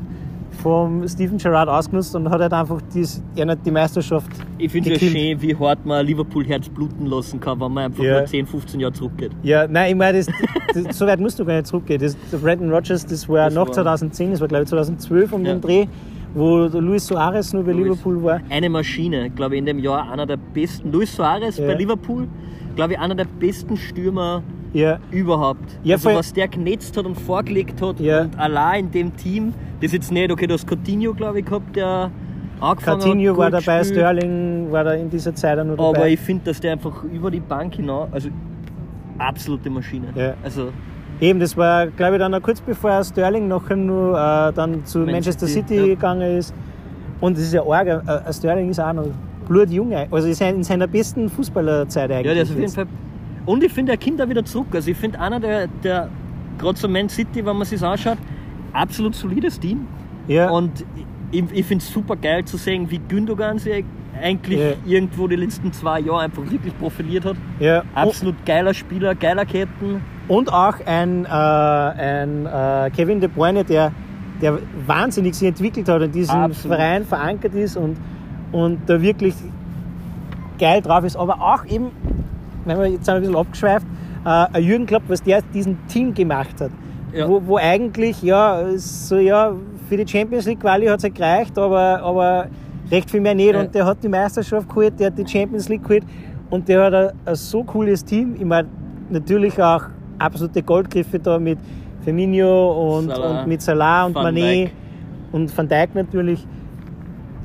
vom 0.62 1.08
Steven 1.08 1.38
Gerrard 1.38 1.70
ausgenutzt 1.70 2.16
und 2.16 2.30
hat 2.30 2.42
halt 2.42 2.54
einfach 2.54 2.82
dies, 2.94 3.22
er 3.36 3.48
hat 3.48 3.60
die 3.66 3.72
Meisterschaft 3.72 4.30
Ich 4.58 4.72
finde 4.72 4.94
es 4.94 5.02
ja 5.02 5.08
schön, 5.10 5.42
wie 5.42 5.56
hart 5.56 5.86
man 5.86 6.06
Liverpool 6.06 6.46
Herz 6.46 6.68
bluten 6.70 7.06
lassen 7.06 7.40
kann, 7.40 7.60
wenn 7.60 7.72
man 7.72 7.86
einfach 7.86 8.04
Ja. 8.04 8.20
nur 8.20 8.26
10, 8.26 8.46
15 8.46 8.80
Jahre 8.80 8.94
zurückgeht. 8.94 9.32
Ja, 9.44 9.68
nein, 9.68 9.92
ich 9.92 9.96
meine, 9.98 10.24
so 10.92 11.06
weit 11.08 11.20
musst 11.20 11.40
du 11.40 11.46
gar 11.46 11.54
nicht 11.56 11.68
zurückgehen. 11.68 12.02
Das, 12.02 12.16
Brandon 12.42 12.72
Rogers, 12.72 13.06
das 13.06 13.28
war 13.30 13.46
Das 13.46 13.54
nach 13.54 13.68
war- 13.68 13.72
2010, 13.74 14.32
das 14.32 14.42
war 14.42 14.48
glaube 14.48 14.64
ich 14.64 14.70
2012 14.70 15.34
um 15.34 15.46
Ja. 15.46 15.54
den 15.54 15.62
Dreh, 15.62 15.86
wo 16.34 16.66
Luis 16.66 17.06
Suarez 17.08 17.54
nur 17.54 17.64
bei 17.64 17.72
Luis. 17.72 17.84
Liverpool 17.84 18.24
war. 18.24 18.40
Eine 18.50 18.70
Maschine, 18.70 19.30
glaube 19.30 19.56
ich, 19.56 19.60
in 19.60 19.66
dem 19.66 19.80
Jahr 19.80 20.12
einer 20.12 20.26
der 20.26 20.38
besten. 20.38 20.92
Luis 20.92 21.16
Suarez 21.16 21.58
Ja. 21.58 21.68
bei 21.68 21.74
Liverpool, 21.76 22.28
glaube 22.76 22.94
ich, 22.94 23.00
einer 23.00 23.16
der 23.16 23.26
besten 23.40 23.78
Stürmer 23.78 24.44
Ja, 24.76 25.00
überhaupt. 25.10 25.80
Ja, 25.84 25.96
also 25.96 26.14
was 26.14 26.34
der 26.34 26.50
genetzt 26.50 26.98
hat 26.98 27.06
und 27.06 27.16
vorgelegt 27.16 27.82
hat 27.82 28.00
Ja. 28.02 28.24
und 28.24 28.38
allein 28.38 28.86
in 28.86 28.92
dem 28.92 29.16
Team, 29.16 29.54
das 29.82 29.94
jetzt 29.94 30.12
nicht, 30.12 30.30
okay, 30.30 30.48
du 30.48 30.54
hast 30.54 30.68
Coutinho, 30.70 31.14
glaube 31.14 31.40
ich, 31.40 31.46
gehabt, 31.46 31.76
der 31.78 32.12
angefangen 32.60 33.02
Coutinho 33.02 33.32
hat, 33.32 33.38
war 33.38 33.52
dabei, 33.52 33.80
gespielt. 33.80 34.00
Sterling 34.00 34.72
war 34.72 34.84
da 34.84 34.94
in 34.94 35.10
dieser 35.10 35.34
Zeit 35.34 35.58
auch 35.60 35.64
noch 35.64 35.78
dabei. 35.78 35.98
Aber 35.98 36.08
ich 36.10 36.20
finde, 36.20 36.44
dass 36.44 36.60
der 36.60 36.74
einfach 36.74 37.04
über 37.06 37.32
die 37.32 37.40
Bank 37.40 37.76
hinaus, 37.76 38.10
also 38.12 38.30
absolute 39.18 39.70
Maschine. 39.70 40.08
Ja. 40.14 40.34
Also 40.44 40.70
Eben, 41.22 41.40
das 41.40 41.56
war, 41.56 41.88
glaube 41.88 42.16
ich, 42.16 42.20
dann 42.20 42.34
auch 42.34 42.42
kurz 42.42 42.60
bevor 42.60 43.02
Sterling 43.02 43.48
nachher 43.48 43.78
nur 43.78 44.18
äh, 44.18 44.52
dann 44.52 44.84
zu 44.84 45.00
Man 45.00 45.12
Manchester 45.12 45.48
City, 45.48 45.78
ja. 45.78 45.86
gegangen 45.86 46.38
ist. 46.38 46.54
Und 47.22 47.38
das 47.38 47.46
ist 47.46 47.54
ja 47.54 47.66
arg, 47.66 47.88
äh, 47.88 48.30
äh, 48.30 48.34
Sterling 48.34 48.70
ist 48.70 48.82
auch 48.82 48.92
noch 48.92 49.08
blutjung, 49.48 49.94
also 50.12 50.28
ist 50.28 50.42
in 50.42 50.64
seiner 50.64 50.88
besten 50.88 51.30
Fußballerzeit 51.30 52.12
eigentlich. 52.12 52.26
Ja, 52.26 52.34
der 52.34 52.44
ist 52.44 52.52
auf 52.52 52.58
jeden. 52.58 52.72
Fall. 52.72 52.88
Und 53.46 53.64
ich 53.64 53.72
finde, 53.72 53.92
er 53.94 53.98
kommt 53.98 54.20
da 54.20 54.28
wieder 54.30 54.44
zurück. 54.46 54.68
Also 54.74 54.92
ich 54.92 54.98
finde 54.98 55.20
einer 55.20 55.40
der, 55.40 55.68
der 55.84 56.10
gerade 56.58 56.78
so 56.78 56.88
Man 56.88 57.10
City, 57.10 57.46
wenn 57.46 57.58
man 57.58 57.66
sich 57.66 57.82
anschaut, 57.84 58.18
absolut 58.74 59.16
solides 59.16 59.60
Team. 59.60 59.88
Ja. 60.28 60.50
Und 60.50 60.86
ich, 61.32 61.44
ich 61.52 61.66
finde 61.66 61.84
es 61.84 61.92
super 61.92 62.16
geil 62.16 62.46
zu 62.46 62.58
sehen, 62.58 62.90
wie 62.90 63.00
Gündogan 63.00 63.60
sich 63.60 63.84
eigentlich 64.22 64.60
Ja. 64.60 64.72
irgendwo 64.86 65.28
die 65.28 65.36
letzten 65.36 65.72
zwei 65.74 66.00
Jahre 66.00 66.22
einfach 66.22 66.50
wirklich 66.50 66.78
profiliert 66.80 67.26
hat. 67.26 67.36
ja. 67.60 67.84
Absolut 67.94 68.36
geiler 68.46 68.74
Spieler, 68.74 69.14
geiler 69.14 69.46
Ketten. 69.46 70.02
Und 70.28 70.52
auch 70.52 70.76
ein, 70.86 71.26
äh, 71.26 71.28
ein 71.30 72.46
äh, 72.46 72.90
Kevin 72.96 73.20
De 73.20 73.30
Bruyne, 73.30 73.64
der, 73.64 73.92
der 74.42 74.58
wahnsinnig 74.88 75.36
sich 75.36 75.48
entwickelt 75.50 75.88
hat 75.90 76.02
und 76.02 76.16
diesen 76.16 76.36
Absolut. 76.36 76.78
Verein 76.78 77.06
verankert 77.06 77.54
ist 77.54 77.78
und, 77.78 77.98
und 78.52 78.80
da 78.88 79.00
wirklich 79.02 79.36
geil 80.58 80.82
drauf 80.82 81.04
ist. 81.04 81.16
Aber 81.18 81.42
auch 81.42 81.66
eben, 81.66 81.92
wenn 82.66 82.78
wir 82.78 82.88
jetzt 82.88 83.08
ein 83.10 83.22
bisschen 83.22 83.36
abgeschweift, 83.36 83.86
äh, 84.26 84.60
Jürgen 84.60 84.86
Klopp, 84.86 85.04
was 85.08 85.22
der 85.24 85.38
aus 85.38 85.44
diesem 85.54 85.78
Team 85.88 86.14
gemacht 86.14 86.60
hat. 86.60 86.72
Ja. 87.14 87.30
Wo, 87.30 87.42
wo 87.46 87.58
eigentlich, 87.58 88.22
ja, 88.22 88.66
so, 88.76 89.18
ja, 89.18 89.54
für 89.88 89.98
die 89.98 90.08
Champions 90.08 90.46
League 90.46 90.60
Quali 90.60 90.88
hat 90.88 90.98
es 90.98 91.04
nicht 91.04 91.16
gereicht, 91.16 91.58
aber, 91.58 92.02
aber 92.02 92.48
recht 92.92 93.10
viel 93.10 93.22
mehr 93.22 93.36
nicht. 93.36 93.54
Ja. 93.54 93.62
Und 93.62 93.74
der 93.74 93.86
hat 93.86 94.04
die 94.04 94.10
Meisterschaft 94.10 94.68
geholt, 94.68 95.00
der 95.00 95.08
hat 95.08 95.18
die 95.18 95.28
Champions 95.28 95.70
League 95.70 95.84
geholt 95.84 96.04
und 96.50 96.68
der 96.68 96.84
hat 96.84 96.94
ein, 96.94 97.12
ein 97.26 97.36
so 97.36 97.64
cooles 97.64 98.04
Team. 98.04 98.36
Ich 98.38 98.46
meine, 98.46 98.68
natürlich 99.10 99.62
auch 99.62 99.84
absolute 100.20 100.62
Goldgriffe 100.64 101.20
da 101.20 101.40
mit 101.40 101.60
Firmino 102.04 102.98
und, 102.98 103.08
Salah, 103.08 103.42
und 103.42 103.48
mit 103.48 103.62
Salah 103.62 104.06
und 104.06 104.16
Van 104.16 104.26
Mané 104.26 104.34
Dijk. 104.34 104.72
und 105.32 105.58
Van 105.58 105.68
Dijk 105.68 105.96
natürlich. 105.96 106.46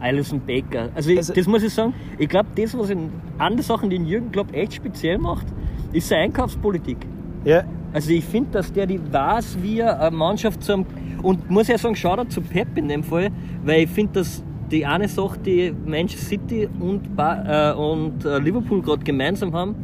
Alison 0.00 0.40
Baker. 0.40 0.88
Also, 0.94 1.10
Also- 1.16 1.32
das 1.34 1.46
muss 1.46 1.62
ich 1.62 1.72
sagen, 1.72 1.94
ich 2.18 2.28
glaube, 2.28 2.48
das, 2.56 2.76
was 2.76 2.90
in 2.90 3.10
andere 3.38 3.62
Sachen 3.62 3.90
den 3.90 4.06
Jürgen 4.06 4.32
Klopp 4.32 4.52
echt 4.54 4.74
speziell 4.74 5.18
macht, 5.18 5.46
ist 5.92 6.08
seine 6.08 6.24
Einkaufspolitik. 6.24 6.98
Ja, 7.44 7.62
Also 7.92 8.10
ich 8.12 8.24
finde, 8.24 8.50
dass 8.52 8.72
der 8.72 8.86
die 8.86 9.00
weiß, 9.12 9.58
wie 9.62 9.80
er 9.80 10.00
eine 10.00 10.16
Mannschaft 10.16 10.62
zum 10.62 10.86
und 11.22 11.50
muss 11.50 11.66
ja 11.68 11.76
sagen, 11.76 11.96
Shoutout 11.96 12.28
zu 12.30 12.40
Pep 12.40 12.78
in 12.78 12.88
dem 12.88 13.02
Fall, 13.02 13.30
weil 13.64 13.82
ich 13.82 13.90
finde, 13.90 14.12
dass 14.20 14.44
die 14.70 14.86
eine 14.86 15.08
Sache, 15.08 15.38
die 15.40 15.74
Manchester 15.84 16.26
City 16.26 16.68
und, 16.78 17.16
ba 17.16 17.72
äh, 17.72 17.74
und 17.74 18.24
äh, 18.24 18.38
Liverpool 18.38 18.80
gerade 18.80 19.02
gemeinsam 19.02 19.52
haben, 19.52 19.74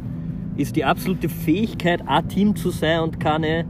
ist 0.55 0.75
die 0.77 0.85
absolute 0.85 1.27
Fähigkeit, 1.27 2.01
ein 2.07 2.27
Team 2.29 2.55
zu 2.55 2.69
sein 2.69 3.01
und 3.01 3.19
keine. 3.19 3.65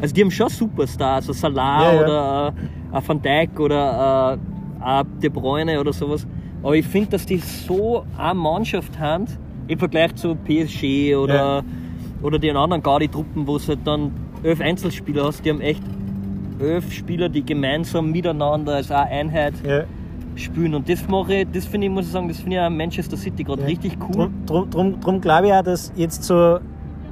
Also 0.00 0.14
die 0.14 0.22
haben 0.22 0.30
schon 0.30 0.48
Superstars, 0.48 1.28
also 1.28 1.32
Salah 1.32 1.82
Ja, 1.82 1.94
ja. 1.94 2.00
oder 2.04 2.54
äh, 2.94 3.00
Van 3.08 3.20
Dijk 3.20 3.58
oder 3.58 4.38
äh, 4.80 4.84
ein 4.84 5.06
De 5.20 5.30
Bruyne 5.30 5.80
oder 5.80 5.92
sowas. 5.92 6.26
Aber 6.62 6.74
ich 6.76 6.86
finde, 6.86 7.10
dass 7.10 7.26
die 7.26 7.38
so 7.38 8.04
eine 8.18 8.34
Mannschaft 8.34 8.98
haben 8.98 9.26
im 9.68 9.78
Vergleich 9.78 10.14
zu 10.16 10.34
PSG 10.34 11.14
oder 11.16 11.34
Ja. 11.34 11.62
oder 12.22 12.38
die 12.38 12.50
anderen 12.50 12.82
Gardi-Truppen, 12.82 13.46
wo 13.46 13.56
es 13.56 13.68
halt 13.68 13.80
dann 13.84 14.10
elf 14.42 14.60
Einzelspieler 14.60 15.24
hast, 15.24 15.44
die 15.44 15.50
haben 15.50 15.60
echt 15.60 15.82
elf 16.58 16.92
Spieler, 16.92 17.28
die 17.28 17.42
gemeinsam 17.44 18.10
miteinander 18.10 18.74
als 18.74 18.90
eine 18.90 19.10
Einheit 19.10 19.54
ja. 19.66 19.84
spielen. 20.36 20.74
Und 20.74 20.88
das 20.88 21.06
mache 21.08 21.34
ich, 21.36 21.48
das 21.52 21.64
finde 21.66 21.86
ich, 21.86 21.92
muss 21.92 22.06
ich 22.06 22.12
sagen, 22.12 22.28
das 22.28 22.38
finde 22.38 22.56
ich 22.56 22.62
an 22.62 22.76
Manchester 22.76 23.16
City 23.16 23.44
gerade 23.44 23.62
Ja. 23.62 23.68
richtig 23.68 23.96
cool. 24.02 24.28
Drum, 24.46 24.46
drum, 24.46 24.70
drum, 24.70 25.00
drum 25.00 25.20
glaube 25.20 25.46
ich 25.46 25.52
auch, 25.54 25.62
dass 25.62 25.92
jetzt 25.96 26.24
so, 26.24 26.58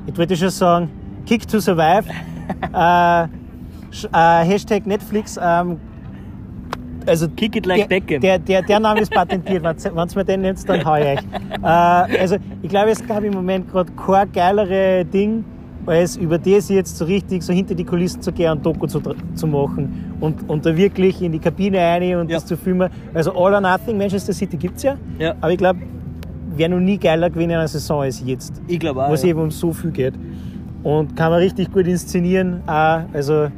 ich 0.07 0.17
wollte 0.19 0.37
schon 0.37 0.51
sagen, 0.51 0.91
Kick 1.25 1.47
to 1.49 1.61
Survive, 1.61 2.05
äh, 2.75 3.25
äh, 3.25 3.29
Hashtag 4.45 4.87
Netflix, 4.87 5.39
ähm, 5.43 5.79
also 7.09 7.29
Kick 7.29 7.57
it 7.57 7.67
like 7.67 7.89
der, 7.89 8.01
Beckham. 8.01 8.21
der, 8.21 8.39
der, 8.39 8.63
der 8.63 8.81
Name 8.81 9.01
ist 9.01 9.11
patentiert, 9.13 9.63
wenn 9.65 9.77
ihr 9.77 10.07
mir 10.17 10.25
den 10.25 10.41
nennt, 10.43 10.69
dann 10.69 10.85
hau 10.85 10.97
ich 10.97 11.05
euch. 11.07 11.19
Äh, 11.63 12.19
also 12.21 12.37
ich 12.63 12.69
glaube, 12.69 12.91
es 12.91 13.05
gab 13.07 13.25
im 13.25 13.33
Moment 13.35 13.71
gerade 13.71 13.91
kein 13.93 14.31
geilere 14.33 15.05
Ding, 15.05 15.45
als 15.87 16.17
über 16.17 16.39
das 16.39 16.69
jetzt 16.69 16.97
so 16.99 17.05
richtig 17.07 17.43
so 17.43 17.53
hinter 17.53 17.75
die 17.75 17.85
Kulissen 17.85 18.21
zu 18.21 18.31
gehen 18.33 18.53
und 18.53 18.65
Doku 18.67 18.87
zu, 18.87 19.01
zu 19.35 19.47
machen 19.47 20.15
und, 20.21 20.49
und 20.49 20.67
da 20.67 20.77
wirklich 20.77 21.23
in 21.23 21.33
die 21.33 21.39
Kabine 21.39 21.79
rein 21.79 22.17
und 22.17 22.31
Ja. 22.31 22.37
das 22.37 22.47
zu 22.47 22.57
filmen. 22.57 22.91
Also 23.15 23.33
All 23.33 23.55
or 23.55 23.61
Nothing, 23.61 23.97
Manchester 23.97 24.33
City 24.33 24.57
gibt 24.57 24.77
es 24.77 24.83
ja, 24.83 24.97
Ja. 25.19 25.35
aber 25.41 25.53
ich 25.53 25.59
glaube, 25.59 25.81
wäre 26.57 26.71
noch 26.71 26.81
nie 26.81 26.99
geiler 26.99 27.31
gewesen 27.31 27.51
in 27.51 27.57
einer 27.57 27.69
Saison 27.69 28.03
als 28.03 28.23
jetzt. 28.25 28.61
Ich 28.67 28.79
glaube 28.79 29.03
auch. 29.05 29.11
was 29.11 29.23
ja. 29.23 29.31
eben 29.31 29.41
um 29.41 29.51
so 29.51 29.73
viel 29.73 29.91
geht. 29.91 30.15
Und 30.83 31.17
kann 31.17 31.31
man 31.31 31.41
richtig 31.41 31.73
gut 31.73 31.87
inszenieren. 31.87 32.61
Auch, 32.67 33.01
also 33.13 33.49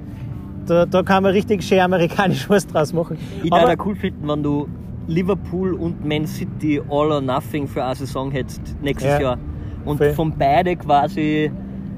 da, 0.66 0.86
da 0.86 1.02
kann 1.02 1.22
man 1.22 1.32
richtig 1.32 1.62
schön 1.62 1.80
amerikanisch 1.80 2.48
was 2.48 2.66
draus 2.66 2.92
machen. 2.92 3.18
Ich 3.42 3.50
würde 3.50 3.76
cool 3.84 3.96
finden, 3.96 4.28
wenn 4.28 4.42
du 4.42 4.68
Liverpool 5.06 5.74
und 5.74 6.04
Man 6.04 6.26
City 6.26 6.80
all 6.88 7.10
or 7.12 7.20
nothing 7.20 7.66
für 7.66 7.84
eine 7.84 7.94
Saison 7.96 8.30
hättest 8.30 8.62
nächstes 8.82 9.10
Ja, 9.10 9.20
Jahr. 9.20 9.38
Und 9.84 9.98
voll. 9.98 10.10
von 10.12 10.32
beide 10.36 10.76
quasi, 10.76 11.50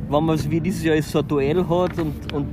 wenn 0.09 0.25
man 0.25 0.37
es 0.37 0.49
wie 0.51 0.61
dieses 0.61 0.85
Jahr 0.85 0.97
ist, 0.97 1.11
so 1.11 1.19
ein 1.19 1.29
Duell 1.29 1.59
hat 1.69 1.99
und, 1.99 2.33
und 2.33 2.47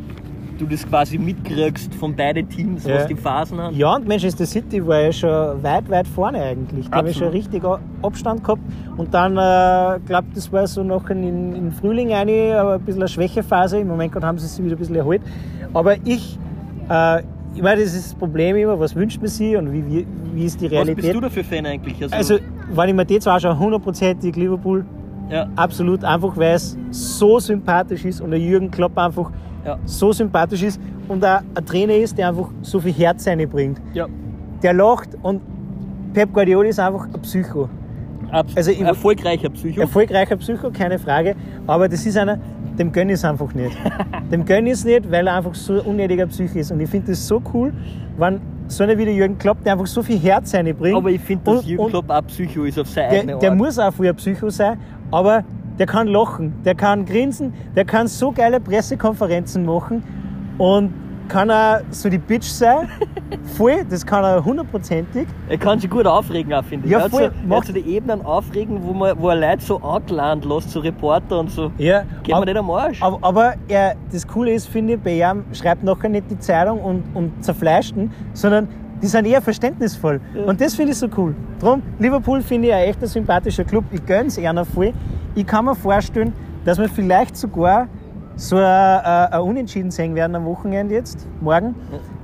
du 0.60 0.66
das 0.66 0.88
quasi 0.88 1.18
mitkriegst 1.18 1.94
von 1.96 2.16
beiden 2.16 2.48
Teams, 2.50 2.86
Ja. 2.86 2.96
was 2.96 3.08
die 3.08 3.16
Phasen 3.16 3.60
haben. 3.60 3.76
Ja, 3.76 3.96
und 3.96 4.08
Manchester 4.08 4.46
City 4.46 4.86
war 4.86 5.00
ja 5.02 5.12
schon 5.12 5.64
weit, 5.64 5.90
weit 5.90 6.08
vorne 6.08 6.42
eigentlich. 6.42 6.88
Die 6.88 6.92
haben 6.92 7.08
ja 7.08 7.14
schon 7.14 7.30
richtig 7.30 7.64
Abstand 8.02 8.44
gehabt. 8.44 8.62
Und 8.98 9.14
dann, 9.14 9.34
äh, 9.34 10.00
glaube 10.06 10.28
das 10.36 10.52
war 10.52 10.68
so 10.68 10.84
noch 10.84 11.10
in, 11.10 11.56
in 11.56 11.72
Frühling 11.72 12.14
eine, 12.14 12.58
aber 12.60 12.74
ein 12.74 12.82
bisschen 12.82 13.02
eine 13.02 13.08
Schwächephase. 13.10 13.80
Im 13.80 13.88
Moment 13.88 14.12
gerade 14.12 14.28
haben 14.28 14.38
sie 14.38 14.48
sich 14.48 14.64
wieder 14.64 14.76
ein 14.76 14.80
bisschen 14.80 14.96
erholt. 14.96 15.22
Aber 15.74 15.96
ich, 16.06 16.38
äh, 16.90 17.22
ich 17.56 17.62
meine, 17.64 17.82
das 17.82 17.94
ist 17.96 18.08
das 18.12 18.16
Problem 18.16 18.56
immer, 18.58 18.80
was 18.80 18.96
wünscht 18.96 19.20
man 19.22 19.28
sich 19.30 19.56
und 19.58 19.72
wie, 19.72 19.84
wie, 19.88 20.08
wie 20.34 20.46
ist 20.46 20.60
die 20.62 20.66
Was 20.66 20.72
Realität? 20.74 20.98
bist 21.04 21.14
du 21.16 21.22
da 21.22 21.30
für 21.30 21.44
Fan 21.44 21.66
eigentlich? 21.66 22.02
Also, 22.04 22.16
also, 22.16 22.38
wenn 22.74 22.90
ich 22.90 22.96
mir 22.96 23.06
die 23.06 23.20
zwei 23.20 23.40
schaue, 23.40 23.58
hundertprozentig 23.58 24.36
Liverpool, 24.36 24.86
ja, 25.32 25.48
absolut, 25.56 26.04
einfach 26.04 26.36
weil 26.38 26.56
es 26.56 26.76
so 26.92 27.40
sympathisch 27.40 28.04
ist 28.06 28.20
und 28.22 28.32
der 28.32 28.40
Jürgen 28.40 28.72
Klopp 28.72 28.98
einfach 28.98 29.32
ja, 29.66 29.78
so 29.86 30.12
sympathisch 30.12 30.64
ist 30.64 30.80
und 31.08 31.24
auch 31.26 31.42
ein 31.56 31.66
Trainer 31.66 31.96
ist, 31.96 32.18
der 32.18 32.30
einfach 32.30 32.50
so 32.62 32.80
viel 32.80 32.94
Herz 32.94 33.28
reinbringt. 33.28 33.80
ja. 33.94 34.08
Der 34.62 34.74
lacht 34.74 35.10
und 35.22 35.42
Pep 36.14 36.34
Guardiola 36.34 36.68
ist 36.68 36.80
einfach 36.82 37.06
ein 37.06 37.22
Psycho. 37.22 37.70
Abs 38.30 38.58
Also 38.58 38.72
ich- 38.72 38.82
erfolgreicher 38.82 39.50
Psycho. 39.50 39.80
Erfolgreicher 39.82 40.36
Psycho, 40.36 40.70
keine 40.72 41.00
Frage, 41.00 41.36
aber 41.66 41.88
das 41.88 42.06
ist 42.06 42.18
einer, 42.18 42.38
dem 42.78 42.92
gönn 42.92 43.08
ich 43.08 43.16
es 43.16 43.24
einfach 43.26 43.54
nicht. 43.54 43.78
dem 44.32 44.44
gönn 44.44 44.66
ich 44.68 44.74
es 44.74 44.84
nicht, 44.86 45.10
weil 45.10 45.28
er 45.28 45.36
einfach 45.36 45.56
so 45.56 45.74
ein 45.74 45.80
unnötiger 45.82 46.28
Psycho 46.28 46.60
ist. 46.60 46.72
Und 46.72 46.82
ich 46.82 46.90
finde 46.90 47.08
das 47.12 47.26
so 47.26 47.42
cool, 47.54 47.72
wenn 48.18 48.42
so 48.68 48.84
einer 48.84 48.98
wie 48.98 49.06
der 49.06 49.14
Jürgen 49.14 49.38
Klopp, 49.38 49.64
der 49.64 49.74
einfach 49.74 49.88
so 49.88 50.04
viel 50.04 50.20
Herz 50.20 50.54
reinbringt. 50.54 50.98
aber 50.98 51.10
ich 51.10 51.22
finde, 51.22 51.46
dass 51.46 51.60
Und- 51.62 51.66
Jürgen 51.68 51.88
Klopp 51.88 52.10
auch 52.10 52.22
Psycho 52.28 52.66
ist 52.66 52.78
auf 52.80 52.88
seine 52.90 53.10
der, 53.12 53.20
eigene 53.22 53.38
der 53.40 53.50
Art. 53.52 53.58
muss 53.58 53.80
auch 53.80 53.94
früher 53.94 54.14
Psycho 54.14 54.50
sein, 54.50 54.78
aber 55.10 55.44
der 55.80 55.86
kann 55.88 56.08
lachen, 56.08 56.54
der 56.66 56.76
kann 56.76 57.06
grinsen, 57.06 57.54
der 57.76 57.86
kann 57.86 58.08
so 58.08 58.32
geile 58.32 58.60
Pressekonferenzen 58.60 59.66
machen 59.66 60.04
und 60.58 60.94
kann 61.30 61.50
auch 61.52 61.80
so 61.92 62.10
die 62.10 62.18
Bitch 62.18 62.46
sein. 62.48 62.90
Voll, 63.56 63.86
das 63.88 64.04
kann 64.06 64.24
er 64.24 64.44
hundertprozentig. 64.44 65.28
Er 65.48 65.58
kann 65.60 65.80
sich 65.80 65.90
gut 65.90 66.08
aufregen, 66.08 66.52
auch, 66.54 66.64
finde 66.64 66.88
ich. 66.88 66.92
Ja, 66.92 66.98
er 67.00 67.04
hat, 67.06 67.12
voll. 67.12 67.20
so, 67.20 67.26
er 67.26 67.32
hat 67.32 67.48
Macht- 67.48 67.68
so 67.68 67.74
die 67.74 67.82
Ebenen 67.82 68.26
aufregen, 68.26 68.80
wo, 68.84 68.94
man, 68.94 69.16
wo 69.20 69.30
er 69.30 69.36
Leute 69.36 69.62
so 69.64 69.78
angeladen 69.78 70.50
lässt, 70.50 70.72
so 70.72 70.80
Reporter 70.80 71.40
und 71.40 71.52
so. 71.52 71.72
Ja, 71.78 72.04
Geht 72.24 72.34
ab- 72.34 72.40
mir 72.42 72.46
nicht 72.48 72.58
am 72.58 72.70
Arsch. 72.72 73.02
Aber, 73.02 73.20
aber 73.22 73.54
er, 73.68 73.96
das 74.12 74.28
Coole 74.28 74.54
ist, 74.54 74.68
finde 74.68 74.94
ich, 74.94 75.00
bei 75.00 75.20
ihm 75.20 75.44
schreibt 75.54 75.84
nachher 75.84 76.10
nicht 76.10 76.30
die 76.32 76.40
Zeitung 76.40 76.80
und, 76.80 77.04
und 77.14 77.44
zerfleischt 77.44 77.96
ihn, 77.96 78.12
sondern 78.34 78.68
die 79.02 79.08
sind 79.08 79.26
eher 79.28 79.42
verständnisvoll. 79.42 80.20
Und 80.48 80.60
das 80.60 80.74
finde 80.74 80.92
ich 80.94 80.98
so 80.98 81.08
cool. 81.16 81.36
Drum, 81.60 81.84
Liverpool 82.00 82.42
finde 82.42 82.70
ich 82.70 82.74
ein 82.74 82.84
echt 82.90 83.02
ein 83.02 83.08
sympathischer 83.08 83.64
Club. 83.64 83.86
Ich 83.92 84.04
gönn's 84.06 84.38
einer 84.40 84.66
voll. 84.66 84.94
Ich 85.36 85.46
kann 85.46 85.66
mir 85.66 85.76
vorstellen, 85.76 86.34
dass 86.66 86.78
wir 86.78 86.90
vielleicht 86.90 87.38
sogar 87.38 87.88
so 88.36 88.58
ein, 88.58 88.64
ein, 88.64 89.42
Unentschieden 89.42 89.92
sehen 89.92 90.16
werden 90.16 90.36
am 90.36 90.46
Wochenende 90.46 90.96
jetzt, 90.96 91.28
morgen. 91.42 91.76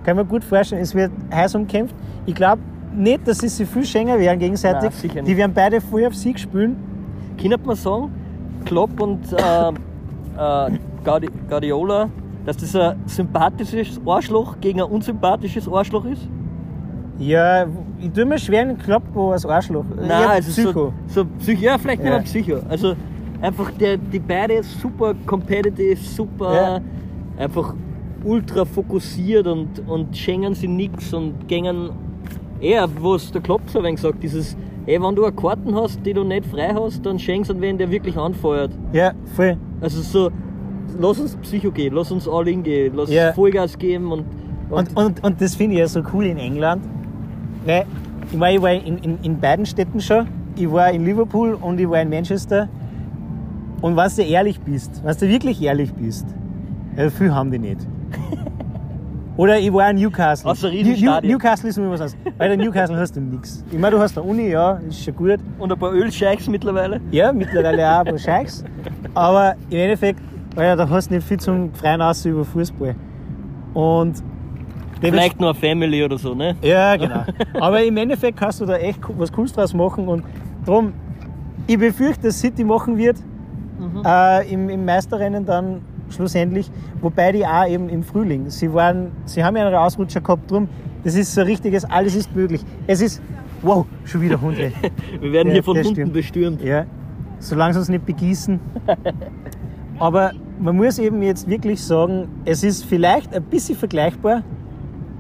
Kann 0.04 0.18
mir 0.18 0.26
gut 0.26 0.44
vorstellen, 0.44 0.82
es 0.82 0.94
wird 0.96 1.12
heiß 1.34 1.56
umkämpft. 1.56 1.96
Ich 2.26 2.36
glaube 2.36 2.62
nicht, 2.94 3.28
dass 3.28 3.40
sie 3.40 3.50
sich 3.50 3.68
viel 3.68 3.86
schänger 3.86 4.18
werden 4.20 4.40
gegenseitig. 4.40 4.92
Nein, 5.14 5.26
die 5.26 5.38
werden 5.38 5.54
beide 5.54 5.82
voll 5.82 6.06
auf 6.06 6.16
Sieg 6.16 6.40
spielen. 6.40 6.78
Kann 7.42 7.54
man 7.66 7.76
sagen, 7.76 8.12
Klopp 8.66 9.00
und 9.00 9.32
äh, 9.34 9.70
äh, 9.70 10.78
Gaudi 11.04 11.30
Guardiola, 11.50 12.10
dass 12.46 12.58
das 12.58 12.76
ein 12.76 12.96
sympathisches 13.06 14.00
Arschloch 14.06 14.60
gegen 14.62 14.82
ein 14.82 14.90
unsympathisches 14.90 15.68
Arschloch 15.68 16.06
ist? 16.06 16.28
Ja, 17.18 17.66
ich 18.02 18.12
tue 18.12 18.26
mir 18.26 18.38
schwer 18.38 18.64
in 18.64 18.68
den 18.70 18.78
Klopp 18.78 19.04
als 19.16 19.46
Arschloch. 19.46 19.86
Nein, 19.96 20.10
Eher 20.10 20.30
also 20.30 20.52
Psycho. 20.52 20.94
so, 21.08 21.22
so 21.22 21.26
Psycho, 21.40 21.62
ja, 21.64 21.78
vielleicht 21.78 22.02
nicht 22.04 22.12
Ja. 22.12 22.18
mal 22.18 22.24
Psycho. 22.24 22.58
Also 22.68 22.94
einfach 23.42 23.72
der, 23.72 23.98
die 23.98 24.20
beide 24.20 24.62
super 24.64 25.14
competitive, 25.26 25.96
super, 25.98 26.54
Ja. 26.54 26.82
einfach 27.44 27.74
ultra 28.24 28.66
fokussiert 28.66 29.48
und, 29.48 29.88
und 29.88 30.16
schenken 30.18 30.54
sie 30.56 30.68
nichts 30.68 31.14
und 31.14 31.48
gängen 31.48 31.92
eher, 32.60 32.88
was 33.02 33.32
der 33.32 33.42
Klopp 33.42 33.62
so 33.68 33.82
wenig 33.84 34.02
sagt, 34.02 34.22
dieses, 34.24 34.58
ey, 34.86 35.02
wenn 35.02 35.16
du 35.16 35.24
eine 35.26 35.36
Karten 35.36 35.74
hast, 35.76 36.06
die 36.06 36.14
du 36.14 36.24
nicht 36.24 36.46
frei 36.48 36.74
hast, 36.74 37.06
dann 37.06 37.18
schenkst 37.20 37.50
du 37.50 37.56
an 37.56 37.62
wen, 37.62 37.78
der 37.78 37.90
wirklich 37.92 38.18
anfeuert. 38.18 38.72
Ja, 38.94 39.12
voll. 39.36 39.56
Also 39.80 40.02
so, 40.02 40.32
lass 41.00 41.20
uns 41.20 41.36
Psycho 41.38 41.72
gehen, 41.72 41.94
lass 41.94 42.12
uns 42.12 42.28
all 42.28 42.48
in 42.48 42.64
gehen, 42.64 42.94
lass 42.96 43.10
Ja. 43.12 43.32
Vollgas 43.34 43.78
geben 43.78 44.12
und, 44.12 44.26
Und, 44.70 44.98
und, 44.98 45.24
und 45.24 45.40
das 45.40 45.54
finde 45.56 45.76
ich 45.76 45.80
ja 45.82 45.88
so 45.88 46.02
cool 46.14 46.26
in 46.26 46.38
England. 46.38 46.82
Weil, 47.66 47.86
ich, 48.32 48.40
war, 48.40 48.52
ich 48.52 48.62
war 48.62 48.72
in, 48.72 48.98
in, 49.00 49.18
in 49.22 49.40
beiden 49.40 49.66
Städten 49.66 50.00
schon. 50.00 50.28
Ich 50.56 50.72
war 50.72 50.92
in 50.92 51.04
Liverpool 51.04 51.54
und 51.56 51.80
ich 51.80 51.90
war 51.90 52.02
in 52.02 52.10
Manchester. 52.10 52.70
Und 53.82 53.98
wenn 53.98 54.10
du 54.16 54.22
ehrlich 54.22 54.60
bist, 54.62 55.04
wenn 55.04 55.18
du 55.18 55.28
wirklich 55.28 55.62
ehrlich 55.62 55.94
bist, 55.94 56.26
ja, 56.96 57.10
viel 57.10 57.34
haben 57.34 57.52
die 57.52 57.60
nicht. 57.60 57.86
Oder 59.38 59.60
ich 59.60 59.74
war 59.74 59.90
in 59.90 59.98
Newcastle. 59.98 60.50
Außer 60.50 60.70
New, 60.70 60.76
Riesenstadien. 60.76 61.34
Newcastle 61.34 61.70
ist 61.70 61.78
mir 61.78 61.90
was 61.90 62.02
anderes. 62.02 62.18
Bei 62.38 62.48
der 62.48 62.56
Newcastle 62.56 62.98
hast 62.98 63.18
du 63.18 63.22
nichts. 63.22 63.66
Ich 63.70 63.78
meine, 63.78 63.96
du 63.96 64.02
hast 64.02 64.18
eine 64.18 64.26
Uni, 64.26 64.50
ja, 64.50 64.80
ist 64.88 65.04
schon 65.04 65.16
gut. 65.16 65.40
und 65.60 65.72
ein 65.72 65.78
paar 65.78 65.92
Ölscheichs 65.92 66.48
mittlerweile. 66.48 67.02
Ja, 67.12 67.34
mittlerweile 67.34 67.86
auch 67.86 68.00
ein 68.00 68.06
paar 68.06 68.18
Scheichs. 68.18 68.64
Aber 69.14 69.56
im 69.70 69.78
Endeffekt, 69.78 70.22
ja, 70.56 70.76
da 70.76 70.88
hast 70.90 71.10
du 71.10 71.16
nicht 71.16 71.28
viel 71.28 71.40
zum 71.40 71.74
freien 71.74 72.02
Aus 72.02 72.26
über 72.26 72.46
Fußball. 72.46 72.96
Und 73.74 74.24
Vielleicht 75.02 75.40
nur 75.40 75.50
eine 75.50 75.60
Family 75.60 76.04
oder 76.04 76.18
so, 76.18 76.34
ne? 76.34 76.56
Ja, 76.62 76.96
genau. 76.96 77.24
Aber 77.60 77.84
im 77.84 77.98
Endeffekt 77.98 78.38
kannst 78.38 78.62
du 78.62 78.66
da 78.66 78.78
echt 78.78 79.00
was 79.18 79.32
Cooles 79.32 79.54
draus 79.54 79.74
machen. 79.74 80.08
Und 80.08 80.24
darum, 80.66 80.94
ich 81.68 81.78
befürchte, 81.78 82.28
dass 82.28 82.40
City 82.40 82.64
machen 82.64 82.98
wird 82.98 83.18
äh, 84.06 84.52
im, 84.52 84.70
im 84.70 84.86
Meisterrennen 84.86 85.46
dann 85.46 85.82
schlussendlich. 86.10 86.70
Wobei 87.02 87.32
die 87.32 87.46
auch 87.46 87.68
eben 87.68 87.90
im 87.90 88.04
Frühling. 88.04 88.50
Sie, 88.50 88.72
waren, 88.74 89.12
sie 89.26 89.44
haben 89.44 89.56
ja 89.58 89.66
einen 89.68 89.76
Ausrutscher 89.76 90.22
gehabt. 90.22 90.50
Drum, 90.50 90.68
das 91.04 91.16
ist 91.16 91.34
so 91.34 91.42
richtiges, 91.42 91.86
alles 91.86 92.16
ist 92.16 92.36
möglich. 92.36 92.62
Es 92.88 93.02
ist, 93.02 93.22
wow, 93.62 93.86
schon 94.06 94.22
wieder 94.22 94.40
Hunde. 94.40 94.72
Wir 95.20 95.32
werden 95.32 95.48
Ja, 95.50 95.54
hier 95.54 95.64
von 95.64 95.82
Hunden 95.82 96.12
bestürmt. 96.12 96.62
Ja, 96.64 96.86
solange 97.40 97.74
sie 97.74 97.80
uns 97.80 97.90
nicht 97.90 98.06
begießen. 98.06 98.60
Aber 100.00 100.32
man 100.60 100.76
muss 100.76 101.00
eben 101.00 101.22
jetzt 101.22 101.50
wirklich 101.50 101.84
sagen, 101.84 102.28
es 102.46 102.64
ist 102.64 102.86
vielleicht 102.86 103.34
ein 103.34 103.44
bisschen 103.44 103.78
vergleichbar. 103.78 104.44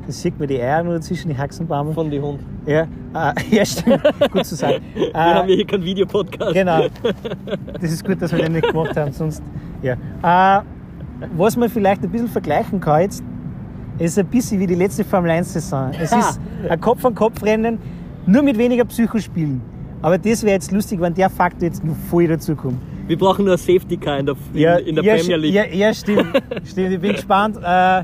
Das 0.07 0.21
sieht 0.21 0.37
man 0.37 0.47
die 0.47 0.59
Eier 0.61 0.83
nur 0.83 1.01
zwischen 1.01 1.29
die 1.29 1.37
Haxenbäume. 1.37 1.93
Von 1.93 2.09
die 2.11 2.19
Hund. 2.21 2.39
Ja, 2.65 2.81
äh, 3.13 3.33
ja 3.55 3.65
stimmt. 3.65 4.01
gut 4.31 4.45
zu 4.45 4.55
sagen. 4.55 4.83
Wir 4.93 5.13
haben 5.13 5.47
ja 5.49 5.53
Äh, 5.53 5.55
hier 5.57 5.65
keinen 5.67 5.83
Videopodcast. 5.83 6.53
genau. 6.53 6.85
Das 7.81 7.91
ist 7.91 8.05
gut, 8.05 8.21
dass 8.21 8.31
wir 8.31 8.39
den 8.39 8.53
nicht 8.53 8.67
gemacht 8.67 8.95
haben, 8.95 9.11
sonst. 9.11 9.41
Ja. 9.81 9.93
Äh, 10.59 10.63
was 11.35 11.55
man 11.57 11.69
vielleicht 11.69 12.03
ein 12.03 12.09
bisschen 12.09 12.27
vergleichen 12.27 12.79
kann 12.79 13.01
jetzt, 13.01 13.23
ist 13.99 14.19
ein 14.19 14.25
bisschen 14.27 14.59
wie 14.59 14.67
die 14.67 14.75
letzte 14.75 15.03
Formel 15.03 15.31
1-Saison. 15.31 15.91
Es 15.99 16.11
Ha. 16.11 16.19
ist 16.19 16.39
ein 16.69 16.81
Kopf-an-Kopf-Rennen, 16.81 17.77
nur 18.25 18.43
mit 18.43 18.57
weniger 18.57 18.85
Psychospielen. 18.85 19.61
Aber 20.01 20.17
das 20.17 20.43
wäre 20.43 20.53
jetzt 20.55 20.71
lustig, 20.71 20.99
wenn 20.99 21.13
der 21.13 21.29
Faktor 21.29 21.63
jetzt 21.67 21.83
noch 21.83 21.95
voll 22.09 22.27
dazukommt. 22.27 22.77
Wir 23.07 23.17
brauchen 23.17 23.45
nur 23.45 23.57
Safety 23.57 23.97
Car 23.97 24.19
in 24.19 24.25
der, 24.25 24.35
in, 24.53 24.87
in 24.87 24.95
der 24.95 25.03
ja, 25.03 25.15
Premier 25.15 25.37
League. 25.37 25.53
Ja, 25.53 25.65
ja 25.65 25.93
stimmt. 25.93 26.25
stimmt. 26.65 26.91
Ich 26.91 26.99
bin 26.99 27.11
gespannt. 27.13 27.57
Äh, 27.63 28.03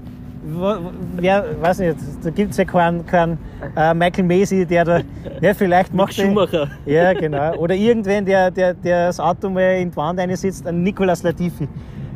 wer, 1.17 1.45
weiß 1.61 1.79
nicht, 1.79 1.95
da 2.23 2.29
gibt 2.29 2.51
es 2.51 2.57
ja 2.57 2.65
keinen, 2.65 3.05
keinen 3.05 3.37
äh, 3.75 3.93
Michael 3.93 4.23
Macy, 4.25 4.65
der 4.65 4.85
da, 4.85 4.99
ja, 5.41 5.53
vielleicht 5.53 5.93
macht 5.93 6.17
er- 6.17 6.25
Schumacher. 6.25 6.67
Ja, 6.85 7.13
genau. 7.13 7.55
Oder 7.57 7.75
irgendwen, 7.75 8.25
der, 8.25 8.51
der, 8.51 8.73
der 8.73 9.07
das 9.07 9.19
Auto 9.19 9.49
mal 9.49 9.79
in 9.81 9.91
die 9.91 9.97
Wand 9.97 10.19
einsetzt, 10.19 10.67
ein 10.67 10.83
Nicolas 10.83 11.23
Latifi. 11.23 11.67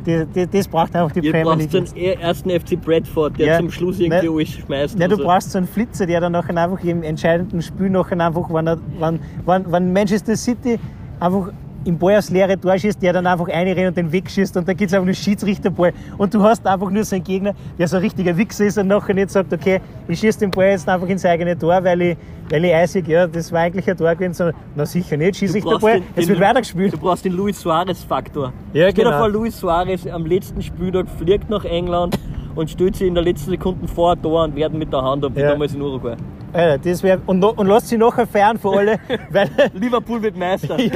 Die, 0.04 0.24
die, 0.26 0.46
das 0.46 0.68
braucht 0.68 0.94
einfach 0.94 1.10
die 1.12 1.18
Ihr 1.26 1.32
Premier 1.32 1.54
League. 1.56 1.70
den 1.94 2.20
ersten 2.20 2.48
FC 2.50 2.80
Bradford, 2.80 3.38
der 3.38 3.46
Ja. 3.46 3.58
zum 3.58 3.70
Schluss 3.72 3.98
irgendwie 3.98 4.26
Ne- 4.28 4.32
alles 4.34 4.50
schmeißt. 4.50 4.98
Nein, 4.98 5.10
du 5.10 5.16
so. 5.16 5.24
brauchst 5.24 5.50
so 5.50 5.58
einen 5.58 5.66
Flitzer, 5.66 6.06
der 6.06 6.20
dann 6.20 6.30
nachher 6.32 6.56
einfach 6.56 6.82
im 6.84 7.02
entscheidenden 7.02 7.60
Spiel 7.60 7.90
nachher 7.90 8.20
einfach, 8.20 8.48
wenn, 8.52 8.68
er, 8.68 8.78
wenn, 9.00 9.18
wenn, 9.44 9.72
wenn 9.72 9.92
Manchester 9.92 10.36
City 10.36 10.78
einfach 11.18 11.48
im 11.86 11.98
Ball 11.98 12.16
aufs 12.16 12.30
leere 12.30 12.60
Tor 12.60 12.76
schießt, 12.76 13.00
der 13.00 13.12
dann 13.12 13.26
einfach 13.26 13.48
reinrennt 13.48 13.88
und 13.88 13.96
den 13.96 14.12
wegschießt 14.12 14.56
und 14.56 14.68
dann 14.68 14.76
gibt 14.76 14.90
es 14.90 14.94
einfach 14.94 15.06
nur 15.06 15.14
Schiedsrichterball. 15.14 15.92
Und 16.18 16.34
du 16.34 16.42
hast 16.42 16.66
einfach 16.66 16.90
nur 16.90 17.04
so 17.04 17.14
einen 17.14 17.24
Gegner, 17.24 17.54
der 17.78 17.88
so 17.88 17.96
ein 17.96 18.02
richtiger 18.02 18.36
Wichser 18.36 18.66
ist 18.66 18.78
und 18.78 18.88
nachher 18.88 19.14
nicht 19.14 19.30
sagt, 19.30 19.52
okay, 19.52 19.80
ich 20.08 20.18
schieße 20.18 20.40
den 20.40 20.50
Ball 20.50 20.70
jetzt 20.70 20.88
einfach 20.88 21.08
ins 21.08 21.24
eigene 21.24 21.56
Tor, 21.56 21.82
weil 21.82 22.02
ich, 22.02 22.16
ich 22.50 22.74
eisig, 22.74 23.08
ja, 23.08 23.26
das 23.26 23.50
war 23.52 23.60
eigentlich 23.60 23.88
ein 23.90 23.96
Tor 23.96 24.14
gewesen, 24.14 24.34
sondern, 24.34 24.56
na 24.74 24.86
sicher 24.86 25.16
nicht, 25.16 25.36
schieße 25.36 25.58
ich 25.58 25.64
den 25.64 25.78
Ball, 25.80 26.00
den- 26.00 26.04
es 26.14 26.28
wird 26.28 26.40
weitergespielt. 26.40 26.92
Du 26.92 26.98
brauchst 26.98 27.24
den 27.24 27.32
Luis 27.32 27.60
Suarez-Faktor. 27.60 28.52
Ja, 28.72 28.90
Stell 28.90 29.04
genau. 29.04 29.18
vor, 29.18 29.28
Luis 29.28 29.58
Suarez 29.58 30.06
am 30.06 30.26
letzten 30.26 30.62
Spieltag 30.62 31.06
fliegt 31.18 31.50
nach 31.50 31.64
England 31.64 32.18
und 32.54 32.70
stellt 32.70 32.96
sich 32.96 33.08
in 33.08 33.14
der 33.14 33.24
letzten 33.24 33.50
Sekunde 33.50 33.88
vor 33.88 34.12
ein 34.12 34.22
Tor 34.22 34.44
und 34.44 34.54
werden 34.56 34.78
mit 34.78 34.92
der 34.92 35.02
Hand 35.02 35.24
ab, 35.24 35.32
wie 35.34 35.40
Ja. 35.40 35.50
damals 35.52 35.74
in 35.74 35.82
Uruguay. 35.82 36.14
Alter, 36.52 36.78
das 36.88 37.02
wär, 37.02 37.20
und, 37.26 37.42
und 37.44 37.66
lasst 37.66 37.88
sie 37.88 37.98
nachher 37.98 38.26
feiern 38.26 38.56
für 38.58 38.70
alle, 38.70 38.98
weil 39.30 39.50
Liverpool 39.74 40.22
wird 40.22 40.36
Meister. 40.36 40.76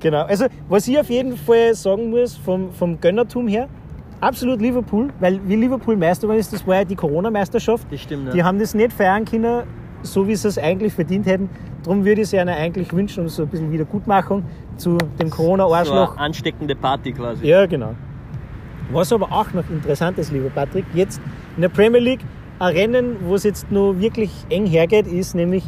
Genau, 0.00 0.22
also 0.24 0.46
was 0.68 0.88
ich 0.88 0.98
auf 0.98 1.08
jeden 1.10 1.36
Fall 1.36 1.74
sagen 1.74 2.10
muss, 2.10 2.36
vom, 2.36 2.72
vom 2.72 3.00
Gönnertum 3.00 3.46
her, 3.46 3.68
absolut 4.22 4.60
Liverpool, 4.60 5.08
weil 5.20 5.40
wie 5.46 5.56
Liverpool 5.56 5.96
Meister 5.96 6.22
geworden 6.22 6.40
ist, 6.40 6.52
das 6.52 6.66
war 6.66 6.76
ja 6.76 6.84
die 6.84 6.96
Corona-Meisterschaft. 6.96 7.86
Das 7.90 8.00
stimmt, 8.00 8.28
ja. 8.28 8.32
Die 8.32 8.42
haben 8.44 8.58
das 8.58 8.72
nicht 8.74 8.92
feiern 8.92 9.24
können, 9.24 9.64
so 10.02 10.26
wie 10.26 10.34
sie 10.36 10.48
es 10.48 10.58
eigentlich 10.58 10.92
verdient 10.94 11.26
hätten. 11.26 11.50
Darum 11.82 12.04
würde 12.04 12.20
ich 12.22 12.28
es 12.28 12.32
ihnen 12.32 12.48
eigentlich 12.48 12.92
wünschen, 12.92 13.24
um 13.24 13.28
so 13.28 13.42
ein 13.42 13.48
bisschen 13.48 13.72
Wiedergutmachung 13.72 14.44
zu 14.76 14.96
dem 15.20 15.28
So 15.28 15.36
Corona-Arschloch. 15.36 16.12
eine 16.12 16.20
ansteckende 16.20 16.74
Party 16.76 17.12
quasi. 17.12 17.46
Ja, 17.46 17.66
genau. 17.66 17.94
Was 18.92 19.12
aber 19.12 19.26
auch 19.32 19.52
noch 19.52 19.68
interessant 19.70 20.18
ist, 20.18 20.32
lieber 20.32 20.50
Patrick, 20.50 20.84
jetzt 20.94 21.20
in 21.56 21.62
der 21.62 21.68
Premier 21.68 22.00
League 22.00 22.20
ein 22.58 22.74
Rennen, 22.76 23.16
wo 23.26 23.34
es 23.34 23.42
jetzt 23.44 23.70
nur 23.72 23.98
wirklich 24.00 24.30
eng 24.50 24.66
hergeht, 24.66 25.06
ist 25.06 25.34
nämlich 25.34 25.64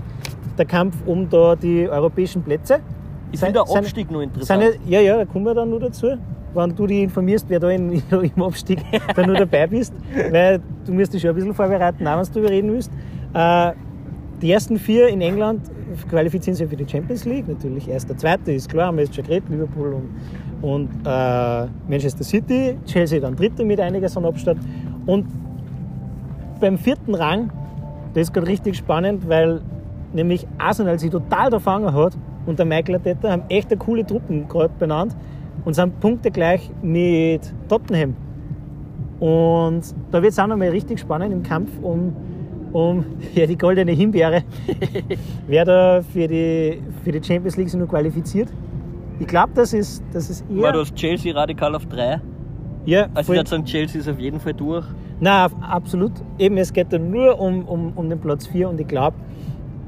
der 0.58 0.66
Kampf 0.66 0.96
um 1.06 1.28
da 1.28 1.56
die 1.56 1.88
europäischen 1.88 2.42
Plätze. 2.42 2.78
Ich 3.32 3.40
Sein- 3.40 3.52
finde 3.52 3.64
der 3.68 3.76
Abstieg 3.78 4.10
noch 4.12 4.20
interessant. 4.20 4.62
Seine, 4.62 4.74
ja, 4.86 5.00
ja, 5.00 5.16
da 5.16 5.24
kommen 5.24 5.44
wir 5.44 5.54
dann 5.54 5.70
nur 5.70 5.80
dazu, 5.80 6.16
wenn 6.54 6.74
du 6.74 6.86
dich 6.86 7.02
informierst, 7.02 7.46
wer 7.48 7.60
da 7.60 7.70
in, 7.70 7.92
im 8.10 8.42
Abstieg 8.42 8.80
da 9.14 9.26
nur 9.26 9.36
dabei 9.36 9.66
bist, 9.66 9.92
weil 10.30 10.60
du 10.86 10.92
musst 10.92 11.12
dich 11.12 11.22
schon 11.22 11.30
ein 11.30 11.36
bisschen 11.36 11.54
vorbereiten, 11.54 12.06
auch 12.06 12.22
wenn 12.34 12.42
du 12.42 12.48
reden 12.48 12.72
willst. 12.72 12.90
Äh, 13.32 13.72
die 14.42 14.52
ersten 14.52 14.78
vier 14.78 15.08
in 15.08 15.20
England 15.20 15.70
qualifizieren 16.08 16.56
sich 16.56 16.68
für 16.68 16.76
die 16.76 16.88
Champions 16.88 17.24
League, 17.24 17.48
natürlich. 17.48 17.88
Erster, 17.88 18.16
zweiter 18.16 18.52
ist 18.52 18.68
klar, 18.68 18.88
haben 18.88 18.96
wir 18.96 19.04
jetzt 19.04 19.14
schon 19.14 19.24
geredet, 19.24 19.48
Liverpool 19.48 19.94
und, 19.94 20.10
und 20.62 20.88
äh, 21.06 21.66
Manchester 21.88 22.24
City, 22.24 22.76
Chelsea 22.84 23.20
dann 23.20 23.36
dritter 23.36 23.64
mit 23.64 23.80
einiges 23.80 24.16
an 24.16 24.24
Abstand 24.24 24.60
und 25.06 25.26
beim 26.60 26.78
vierten 26.78 27.14
Rang, 27.14 27.50
das 28.14 28.24
ist 28.24 28.34
gerade 28.34 28.46
richtig 28.46 28.76
spannend, 28.76 29.28
weil 29.28 29.60
nämlich 30.12 30.46
Arsenal 30.58 30.98
sich 30.98 31.10
total 31.10 31.50
da 31.50 31.58
fangen 31.58 31.92
hat 31.92 32.16
und 32.46 32.58
der 32.58 32.66
Michael 32.66 32.96
Arteta 32.96 33.30
haben 33.30 33.42
echt 33.48 33.70
eine 33.70 33.78
coole 33.78 34.06
Truppen 34.06 34.48
gerade 34.48 34.72
benannt 34.78 35.16
und 35.64 35.74
sind 35.74 35.98
punktegleich 36.00 36.70
mit 36.82 37.40
Tottenham. 37.68 38.14
Und 39.20 39.82
da 40.10 40.22
wird 40.22 40.32
es 40.32 40.38
auch 40.38 40.46
nochmal 40.46 40.68
richtig 40.68 41.00
spannend 41.00 41.32
im 41.32 41.42
Kampf 41.42 41.70
um, 41.82 42.12
um 42.72 43.04
ja, 43.34 43.46
die 43.46 43.56
goldene 43.56 43.92
Himbeere. 43.92 44.42
Wer 45.46 45.64
da 45.64 46.02
für 46.02 46.26
die, 46.28 46.82
für 47.02 47.12
die 47.12 47.22
Champions 47.22 47.56
League 47.56 47.68
sich 47.70 47.78
nur 47.78 47.88
qualifiziert. 47.88 48.48
Ich 49.20 49.26
glaube, 49.28 49.52
das 49.54 49.72
ist, 49.72 50.02
das 50.12 50.28
ist 50.28 50.44
eher. 50.50 50.72
du 50.72 50.80
hast 50.80 50.94
Chelsea 50.96 51.32
radikal 51.32 51.74
auf 51.74 51.86
drei. 51.86 52.20
ja, 52.84 53.06
Also 53.14 53.26
voll- 53.28 53.36
ich 53.36 53.38
würde 53.40 53.50
sagen, 53.50 53.64
Chelsea 53.64 54.00
ist 54.00 54.08
auf 54.08 54.18
jeden 54.18 54.40
Fall 54.40 54.54
durch. 54.54 54.84
Nein, 55.20 55.48
absolut. 55.62 56.12
Eben, 56.38 56.56
es 56.58 56.72
geht 56.72 56.92
da 56.92 56.98
nur 56.98 57.38
um, 57.38 57.64
um, 57.66 57.92
um 57.94 58.10
den 58.10 58.18
Platz 58.18 58.48
4 58.48 58.68
und 58.68 58.80
ich 58.80 58.88
glaube, 58.88 59.16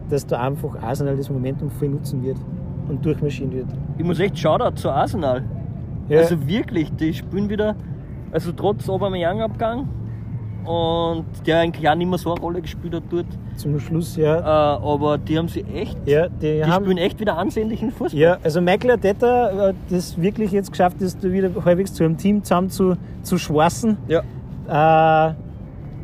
dass 0.09 0.24
da 0.24 0.41
einfach 0.41 0.81
Arsenal 0.81 1.16
das 1.16 1.29
Momentum 1.29 1.68
voll 1.68 1.89
nutzen 1.89 2.22
wird 2.22 2.37
und 2.89 3.05
durchmarschieren 3.05 3.53
wird. 3.53 3.66
Ich 3.99 4.05
muss 4.05 4.20
echt 4.20 4.39
Shoutout 4.39 4.77
zu 4.77 4.89
Arsenal. 4.89 5.43
Ja, 6.09 6.20
Also 6.20 6.46
wirklich, 6.46 6.92
die 6.94 7.12
spielen 7.14 7.48
wieder, 7.48 7.74
also 8.32 8.52
trotz 8.52 8.88
Aubameyang-Abgang 8.88 9.88
und 10.64 11.24
der 11.46 11.61
eigentlich 11.61 11.88
auch 11.88 11.94
nicht 11.94 12.09
mehr 12.09 12.18
so 12.18 12.32
eine 12.32 12.40
Rolle 12.40 12.61
gespielt 12.61 12.94
hat 12.94 13.04
dort, 13.11 13.26
zum 13.57 13.78
Schluss, 13.80 14.18
äh, 14.18 14.22
ja. 14.22 14.78
aber 14.78 15.16
die 15.16 15.38
haben 15.38 15.48
sie 15.48 15.62
echt, 15.64 15.96
Ja, 16.07 16.28
die, 16.28 16.57
die 16.57 16.64
haben, 16.64 16.84
spielen 16.84 16.98
echt 16.98 17.18
wieder 17.20 17.38
ansehnlichen 17.38 17.90
Fußball. 17.90 18.18
ja, 18.18 18.36
also 18.42 18.61
Michael 18.61 18.92
Arteta 18.92 19.68
hat 19.68 19.76
das 19.88 20.20
wirklich 20.20 20.52
jetzt 20.52 20.70
geschafft, 20.70 20.96
das 21.00 21.16
da 21.18 21.30
wieder 21.30 21.50
halbwegs 21.64 21.94
zu 21.94 22.04
einem 22.04 22.16
Team 22.16 22.42
zusammen 22.42 22.68
zu, 22.68 22.96
zu 23.22 23.38
schwarzen. 23.38 23.96
Ja. 24.09 24.20
Äh, 24.68 25.34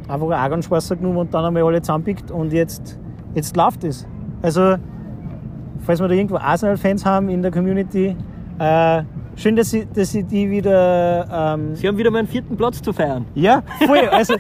einfach 0.09 0.27
einen 0.27 0.33
Argonschwasser 0.33 0.97
genommen 0.97 1.19
und 1.19 1.35
dann 1.35 1.45
einmal 1.45 1.63
alle 1.63 1.83
zusammenpickt 1.83 2.31
und 2.31 2.53
jetzt, 2.53 2.99
jetzt 3.35 3.57
läuft 3.57 3.85
es. 3.85 4.07
Also, 4.41 4.77
falls 5.81 6.01
wir 6.01 6.09
da 6.09 6.15
irgendwo 6.15 6.37
Arsenal-Fans 6.37 7.05
haben 7.05 7.29
in 7.29 7.43
der 7.43 7.51
Community, 7.51 8.17
äh, 8.59 9.03
schön, 9.37 9.57
dass 9.57 9.71
sie, 9.71 9.87
dass 9.87 10.13
sie 10.13 10.23
die 10.23 10.51
wieder 10.51 11.55
ähm, 11.55 11.75
Sie 11.75 11.87
haben 11.89 11.97
wieder 11.97 12.11
mal 12.11 12.21
einen 12.21 12.29
vierten 12.29 12.57
Platz 12.57 12.81
zu 12.81 12.93
feiern. 12.93 13.27
Ja, 13.35 13.63
voll. 13.87 13.99
Also, 14.11 14.35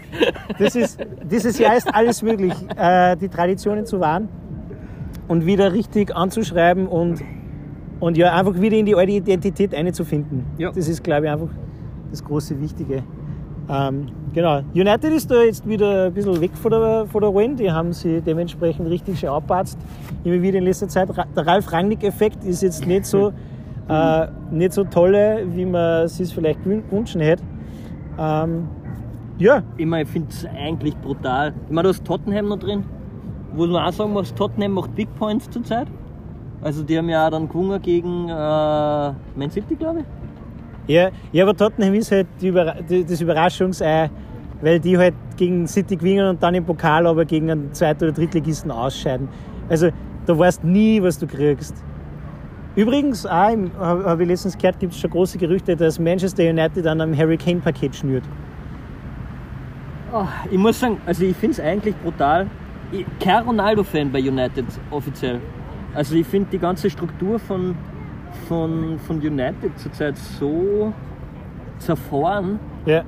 das 0.59 0.77
ist, 0.77 1.01
dieses 1.31 1.59
Jahr 1.59 1.77
ist 1.77 1.93
alles 1.93 2.23
möglich, 2.23 2.53
äh, 2.77 3.17
die 3.17 3.29
Traditionen 3.29 3.87
zu 3.87 4.01
wahren 4.01 4.29
und 5.29 5.47
wieder 5.47 5.73
richtig 5.73 6.15
anzuschreiben 6.15 6.87
und, 6.87 7.23
und 8.01 8.17
ja, 8.17 8.35
einfach 8.35 8.61
wieder 8.61 8.77
in 8.77 8.87
die 8.87 8.95
alte 8.95 9.13
Identität 9.13 9.75
einzufinden. 9.75 10.45
Ja. 10.59 10.71
Das 10.73 10.89
ist, 10.89 11.03
glaube 11.03 11.27
ich, 11.27 11.33
einfach 11.33 11.49
das 12.11 12.23
große 12.23 12.61
Wichtige. 12.61 13.03
Ähm, 13.69 14.09
genau. 14.35 14.63
United 14.75 15.13
ist 15.13 15.31
da 15.31 15.43
jetzt 15.43 15.67
wieder 15.67 16.07
ein 16.07 16.15
bisschen 16.15 16.41
weg 16.41 16.51
von 16.55 16.71
der, 16.71 17.07
von 17.07 17.21
der 17.21 17.31
Rollen. 17.31 17.57
Die 17.57 17.71
haben 17.71 17.93
sie 17.93 18.21
dementsprechend 18.21 18.89
richtig 18.89 19.21
schön 19.21 19.31
abpatzt. 19.31 19.79
Immer 20.25 20.43
wieder 20.43 20.59
in 20.59 20.65
letzter 20.65 20.89
Zeit. 20.89 21.09
Der 21.09 21.47
Ralf 21.47 21.73
Rangnick-Effekt 21.73 22.45
ist 22.45 22.63
jetzt 22.63 22.87
nicht 22.87 23.07
so, 23.07 23.33
äh, 23.89 24.27
nicht 24.51 24.73
so 24.73 24.85
tolle, 24.85 25.45
wie 25.49 25.67
man 25.67 26.05
es 26.05 26.17
sich 26.17 26.35
vielleicht 26.35 26.63
gewünscht 26.65 27.17
hätte. 27.17 27.43
Ähm, 28.19 28.69
ja, 29.39 29.63
Ich 29.77 29.87
meine, 29.87 30.05
ich 30.05 30.09
finde 30.09 30.29
es 30.31 30.47
eigentlich 30.47 30.97
brutal. 30.99 31.53
Ich 31.67 31.73
meine, 31.73 31.85
du 31.85 31.89
hast 31.91 32.05
Tottenham 32.05 32.49
noch 32.49 32.59
drin. 32.59 32.85
Wo 33.55 33.67
man 33.67 33.85
auch 33.85 33.93
sagen 33.93 34.13
muss, 34.13 34.33
Tottenham 34.35 34.73
macht 34.73 34.95
Big 34.95 35.15
Points 35.17 35.51
zurzeit. 35.51 35.89
Also 36.63 36.83
die 36.83 36.97
haben 36.97 37.09
ja 37.09 37.27
auch 37.27 37.31
dann 37.31 37.49
gewonnen 37.49 37.83
gegen 37.83 38.29
äh, 38.29 38.33
Man 38.33 39.51
City, 39.51 39.75
glaube 39.75 40.01
ich. 40.01 40.95
Ja, 40.95 41.11
ja, 41.33 41.45
aber 41.45 41.57
Tottenham 41.57 41.95
ist 41.95 42.11
halt 42.13 42.27
Überra 42.41 42.77
das 42.89 43.21
Überraschungsei, 43.21 44.11
weil 44.61 44.81
die 44.81 44.97
halt 44.97 45.15
gegen 45.37 45.67
City 45.67 45.97
gewinnen 45.97 46.29
und 46.29 46.43
dann 46.43 46.55
im 46.55 46.65
Pokal 46.65 47.07
aber 47.07 47.25
gegen 47.25 47.51
einen 47.51 47.73
Zweit- 47.73 48.03
oder 48.03 48.13
Drittligisten 48.13 48.71
ausscheiden. 48.71 49.29
Also 49.69 49.91
da 50.27 50.39
weißt 50.39 50.65
nie, 50.65 51.03
was 51.03 51.19
du 51.19 51.27
kriegst. 51.27 51.75
Übrigens, 52.75 53.29
habe 53.29 53.71
hab 53.79 54.21
ich 54.21 54.29
letztens 54.29 54.57
gehört, 54.57 54.79
gibt 54.81 54.93
es 54.95 55.01
schon 55.01 55.11
große 55.11 55.37
Gerüchte, 55.39 55.77
dass 55.77 55.99
Manchester 55.99 56.43
United 56.49 56.87
an 56.87 57.01
einem 57.01 57.17
Harry 57.17 57.37
Kane-Paket 57.37 57.95
schnürt. 57.95 58.25
Ah, 60.13 60.27
Ich 60.51 60.59
muss 60.59 60.81
sagen, 60.81 60.99
also 61.07 61.25
ich 61.25 61.37
finde 61.37 61.53
es 61.53 61.61
eigentlich 61.61 61.95
brutal. 61.97 62.47
Ich, 62.91 63.05
kein 63.21 63.45
Ronaldo-Fan 63.45 64.11
bei 64.11 64.21
United 64.21 64.65
offiziell. 64.91 65.41
Also 65.95 66.15
ich 66.15 66.27
finde 66.27 66.49
die 66.51 66.59
ganze 66.59 66.89
Struktur 66.89 67.39
von, 67.39 67.75
von, 68.49 68.99
von 68.99 69.17
United 69.17 69.79
zurzeit 69.79 70.17
so 70.17 70.93
zerfahren 71.79 72.59
Ja, 72.87 73.05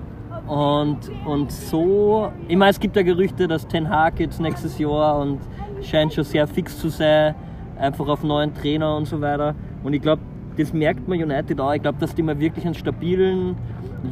und, 0.47 0.99
und 1.25 1.51
so. 1.51 2.31
Ich 2.49 2.57
meine, 2.57 2.71
es 2.71 2.81
gibt 2.81 2.97
ja 2.97 3.03
Gerüchte, 3.03 3.49
dass 3.49 3.67
Ten 3.67 3.89
Hag 3.89 4.21
jetzt 4.21 4.41
nächstes 4.41 4.79
Jahr 4.79 5.19
und 5.19 5.41
scheint 5.83 6.13
schon 6.13 6.25
sehr 6.25 6.47
fix 6.47 6.79
zu 6.79 6.89
sein, 6.89 7.35
einfach 7.79 8.09
auf 8.09 8.23
neuen 8.23 8.55
Trainer 8.55 8.97
und 8.97 9.07
so 9.07 9.21
weiter. 9.21 9.55
Und 9.83 9.93
ich 9.93 10.03
glaube, 10.03 10.23
das 10.57 10.73
merkt 10.73 11.09
man 11.09 11.21
United 11.21 11.61
auch. 11.61 11.73
Ich 11.73 11.83
glaube, 11.83 11.99
dass 12.01 12.15
die 12.15 12.23
mal 12.23 12.39
wirklich 12.39 12.65
einen 12.65 12.75
stabilen, 12.75 13.57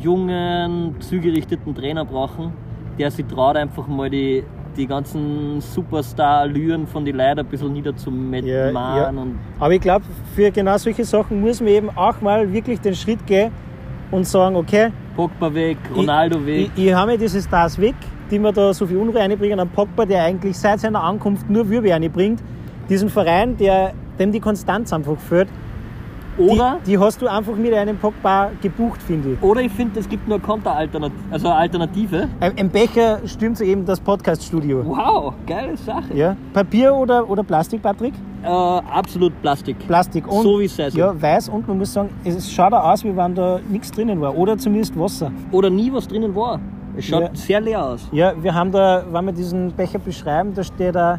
jungen, 0.00 0.96
zielgerichteten 1.00 1.74
Trainer 1.74 2.04
brauchen, 2.04 2.52
der 2.98 3.10
sich 3.10 3.26
traut, 3.26 3.56
einfach 3.56 3.86
mal 3.86 4.10
die, 4.10 4.42
die 4.76 4.86
ganzen 4.86 5.60
Superstar-Allüren 5.60 6.86
von 6.86 7.04
den 7.04 7.16
Leuten 7.16 7.40
ein 7.40 7.46
bisschen 7.46 7.72
niederzumachen. 7.72 8.46
Ja, 8.46 8.70
ja. 8.70 9.08
Und 9.08 9.38
aber 9.58 9.74
ich 9.74 9.80
glaube, 9.80 10.04
für 10.34 10.50
genau 10.50 10.76
solche 10.78 11.04
Sachen 11.04 11.40
muss 11.40 11.60
man 11.60 11.68
eben 11.68 11.90
auch 11.90 12.20
mal 12.20 12.52
wirklich 12.52 12.80
den 12.80 12.94
Schritt 12.94 13.24
gehen 13.26 13.52
und 14.10 14.26
sagen, 14.26 14.56
okay, 14.56 14.90
Pogba 15.16 15.52
weg, 15.52 15.76
Ronaldo 15.94 16.44
weg. 16.46 16.70
Ich, 16.74 16.86
ich 16.86 16.94
habe 16.94 17.12
mir 17.12 17.18
diese 17.18 17.42
Stars 17.42 17.78
weg, 17.78 17.94
die 18.30 18.38
mir 18.38 18.52
da 18.52 18.72
so 18.72 18.86
viel 18.86 18.96
Unruhe 18.96 19.20
einbringen. 19.20 19.60
Ein 19.60 19.68
Pogba, 19.68 20.06
der 20.06 20.24
eigentlich 20.24 20.56
seit 20.58 20.80
seiner 20.80 21.02
Ankunft 21.02 21.48
nur 21.50 21.68
Würbe 21.68 21.94
einbringt. 21.94 22.42
Diesen 22.88 23.08
Verein, 23.08 23.56
der, 23.56 23.92
dem 24.18 24.32
die 24.32 24.40
Konstanz 24.40 24.92
einfach 24.92 25.16
führt. 25.18 25.48
Oder? 26.38 26.78
Die, 26.86 26.92
die 26.92 26.98
hast 26.98 27.20
du 27.20 27.26
einfach 27.28 27.54
mit 27.54 27.74
einem 27.74 27.98
Pogba 27.98 28.52
gebucht, 28.62 29.02
finde 29.02 29.32
ich. 29.34 29.42
Oder 29.42 29.60
ich 29.60 29.72
finde, 29.72 30.00
es 30.00 30.08
gibt 30.08 30.26
nur 30.26 30.38
eine 30.38 30.44
Konteralternative, 30.46 31.20
also 31.30 31.48
eine 31.48 31.56
Alternative. 31.56 32.28
Ein, 32.40 32.52
ein 32.58 32.70
Becher 32.70 33.20
stürmt 33.26 33.58
so 33.58 33.64
eben 33.64 33.84
das 33.84 34.00
Podcast-Studio. 34.00 34.82
Wow, 34.86 35.34
geile 35.46 35.76
Sache. 35.76 36.14
Ja? 36.14 36.34
Papier 36.54 36.94
oder, 36.94 37.28
oder 37.28 37.42
Plastik, 37.42 37.82
Patrick? 37.82 38.14
Äh, 38.42 38.46
absolut 38.46 39.38
Plastik. 39.42 39.78
Plastik. 39.86 40.26
Und, 40.26 40.42
So 40.42 40.58
wie 40.58 40.64
es 40.64 40.74
soll. 40.74 40.88
Ja, 40.94 41.12
weiß 41.20 41.50
und 41.50 41.68
man 41.68 41.76
muss 41.76 41.92
sagen, 41.92 42.08
es 42.24 42.50
schaut 42.50 42.72
auch 42.72 42.84
aus, 42.92 43.04
wie 43.04 43.14
wenn 43.14 43.34
da 43.34 43.60
nichts 43.68 43.90
drinnen 43.90 44.18
war. 44.20 44.34
Oder 44.34 44.56
zumindest 44.56 44.98
Wasser. 44.98 45.30
Oder 45.50 45.68
nie 45.68 45.92
was 45.92 46.08
drinnen 46.08 46.34
war. 46.34 46.58
Es 46.96 47.04
schaut 47.04 47.22
Ja. 47.24 47.30
sehr 47.34 47.60
leer 47.60 47.84
aus. 47.84 48.08
Ja, 48.10 48.32
wir 48.42 48.54
haben 48.54 48.72
da, 48.72 49.04
wenn 49.12 49.26
wir 49.26 49.32
diesen 49.32 49.70
Becher 49.72 49.98
beschreiben, 49.98 50.54
da 50.54 50.64
steht 50.64 50.94
da 50.94 51.18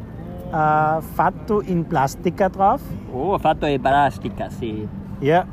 äh, 0.54 1.02
Fatto 1.16 1.60
in 1.62 1.84
Plastica 1.86 2.48
drauf. 2.50 2.82
Oh, 3.14 3.38
fatto 3.40 3.66
e 3.66 3.78
plastica, 3.80 4.50
sì. 4.50 4.88
Ja. 5.22 5.46